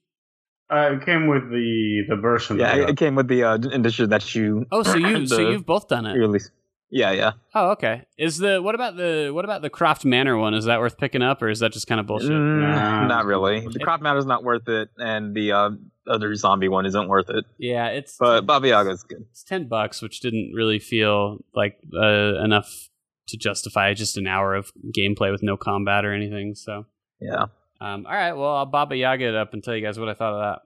Uh, 0.68 0.96
it 1.00 1.04
came 1.06 1.28
with 1.28 1.48
the 1.50 2.02
the 2.08 2.16
version. 2.16 2.58
Yeah, 2.58 2.74
it, 2.74 2.80
got. 2.80 2.90
it 2.90 2.96
came 2.96 3.14
with 3.14 3.28
the 3.28 3.44
uh, 3.44 3.54
edition 3.54 4.10
that 4.10 4.34
you 4.34 4.66
Oh, 4.72 4.82
so 4.82 4.96
you 4.96 5.26
so 5.36 5.48
you've 5.48 5.64
both 5.64 5.88
done 5.88 6.04
it. 6.06 6.14
released. 6.14 6.50
Yeah, 6.88 7.10
yeah. 7.10 7.32
Oh, 7.52 7.70
okay. 7.72 8.04
Is 8.16 8.38
the 8.38 8.62
what 8.62 8.74
about 8.76 8.96
the 8.96 9.30
what 9.32 9.44
about 9.44 9.62
the 9.62 9.70
Croft 9.70 10.04
Manor 10.04 10.36
one? 10.36 10.54
Is 10.54 10.66
that 10.66 10.78
worth 10.78 10.96
picking 10.98 11.22
up, 11.22 11.42
or 11.42 11.48
is 11.48 11.58
that 11.60 11.72
just 11.72 11.86
kind 11.88 12.00
of 12.00 12.06
bullshit? 12.06 12.30
Mm, 12.30 12.60
Nah. 12.60 13.06
not 13.06 13.24
really. 13.26 13.66
The 13.66 13.80
Croft 13.80 14.02
Manor's 14.02 14.26
not 14.26 14.44
worth 14.44 14.68
it, 14.68 14.88
and 14.96 15.34
the 15.34 15.50
uh, 15.52 15.70
other 16.08 16.32
zombie 16.36 16.68
one 16.68 16.86
isn't 16.86 17.08
worth 17.08 17.28
it. 17.28 17.44
Yeah, 17.58 17.88
it's 17.88 18.16
But 18.18 18.42
Baba 18.46 18.68
Yaga's 18.68 19.02
good. 19.02 19.24
it's 19.32 19.42
ten 19.42 19.66
bucks, 19.66 20.00
which 20.00 20.20
didn't 20.20 20.52
really 20.54 20.78
feel 20.78 21.38
like 21.54 21.76
uh, 21.92 22.42
enough 22.44 22.88
to 23.28 23.36
justify 23.36 23.92
just 23.94 24.16
an 24.16 24.26
hour 24.26 24.54
of 24.54 24.72
gameplay 24.96 25.30
with 25.32 25.42
no 25.42 25.56
combat 25.56 26.04
or 26.04 26.12
anything. 26.12 26.54
So, 26.54 26.86
Yeah. 27.20 27.46
um, 27.80 28.06
all 28.06 28.12
right, 28.12 28.32
well, 28.32 28.54
I'll 28.56 28.66
Baba 28.66 28.96
Yaga 28.96 29.28
it 29.28 29.34
up 29.34 29.52
and 29.52 29.62
tell 29.62 29.74
you 29.74 29.82
guys 29.82 29.98
what 29.98 30.08
I 30.08 30.14
thought 30.14 30.34
of 30.34 30.40
that. 30.40 30.62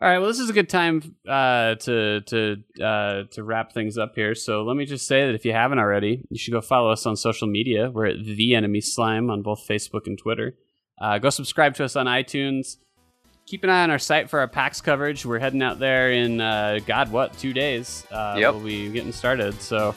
All 0.00 0.08
right, 0.10 0.18
well, 0.18 0.28
this 0.28 0.40
is 0.40 0.50
a 0.50 0.52
good 0.52 0.68
time 0.68 1.14
uh, 1.26 1.76
to 1.76 2.20
to 2.22 2.56
uh, 2.82 3.22
to 3.30 3.42
wrap 3.42 3.72
things 3.72 3.96
up 3.96 4.14
here. 4.16 4.34
So 4.34 4.62
let 4.64 4.76
me 4.76 4.84
just 4.84 5.06
say 5.06 5.24
that 5.26 5.34
if 5.34 5.44
you 5.46 5.52
haven't 5.52 5.78
already, 5.78 6.22
you 6.30 6.36
should 6.36 6.52
go 6.52 6.60
follow 6.60 6.90
us 6.90 7.06
on 7.06 7.16
social 7.16 7.46
media. 7.48 7.90
We're 7.90 8.06
at 8.06 8.22
the 8.24 8.54
Enemy 8.54 8.80
Slime 8.82 9.30
on 9.30 9.42
both 9.42 9.66
Facebook 9.66 10.06
and 10.06 10.18
Twitter. 10.18 10.56
Uh, 11.00 11.18
go 11.18 11.30
subscribe 11.30 11.74
to 11.76 11.84
us 11.84 11.96
on 11.96 12.06
iTunes. 12.06 12.76
Keep 13.46 13.64
an 13.64 13.70
eye 13.70 13.82
on 13.84 13.90
our 13.90 13.98
site 13.98 14.28
for 14.28 14.40
our 14.40 14.48
PAX 14.48 14.80
coverage. 14.80 15.24
We're 15.24 15.38
heading 15.38 15.62
out 15.62 15.78
there 15.78 16.10
in 16.12 16.40
uh, 16.40 16.80
God, 16.86 17.10
what 17.10 17.38
two 17.38 17.52
days? 17.52 18.04
Uh, 18.10 18.36
Yep. 18.38 18.54
We'll 18.54 18.64
be 18.64 18.88
getting 18.90 19.12
started. 19.12 19.54
So 19.60 19.94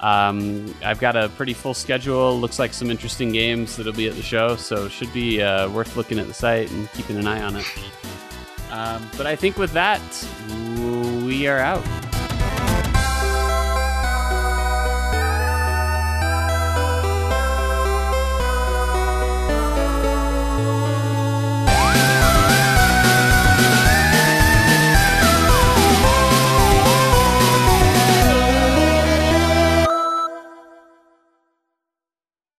um, 0.00 0.74
I've 0.84 1.00
got 1.00 1.16
a 1.16 1.28
pretty 1.30 1.54
full 1.54 1.74
schedule. 1.74 2.38
Looks 2.38 2.58
like 2.58 2.72
some 2.72 2.90
interesting 2.90 3.32
games 3.32 3.76
that'll 3.76 3.92
be 3.92 4.08
at 4.08 4.14
the 4.14 4.22
show. 4.22 4.56
So 4.56 4.88
should 4.88 5.12
be 5.12 5.42
uh, 5.42 5.70
worth 5.70 5.96
looking 5.96 6.18
at 6.18 6.26
the 6.26 6.34
site 6.34 6.70
and 6.70 6.90
keeping 6.92 7.16
an 7.16 7.26
eye 7.26 7.42
on 7.42 7.56
it. 7.56 7.66
Um, 8.70 9.08
but 9.16 9.26
I 9.26 9.36
think 9.36 9.56
with 9.56 9.72
that, 9.72 10.00
we 11.24 11.46
are 11.46 11.58
out. 11.58 12.05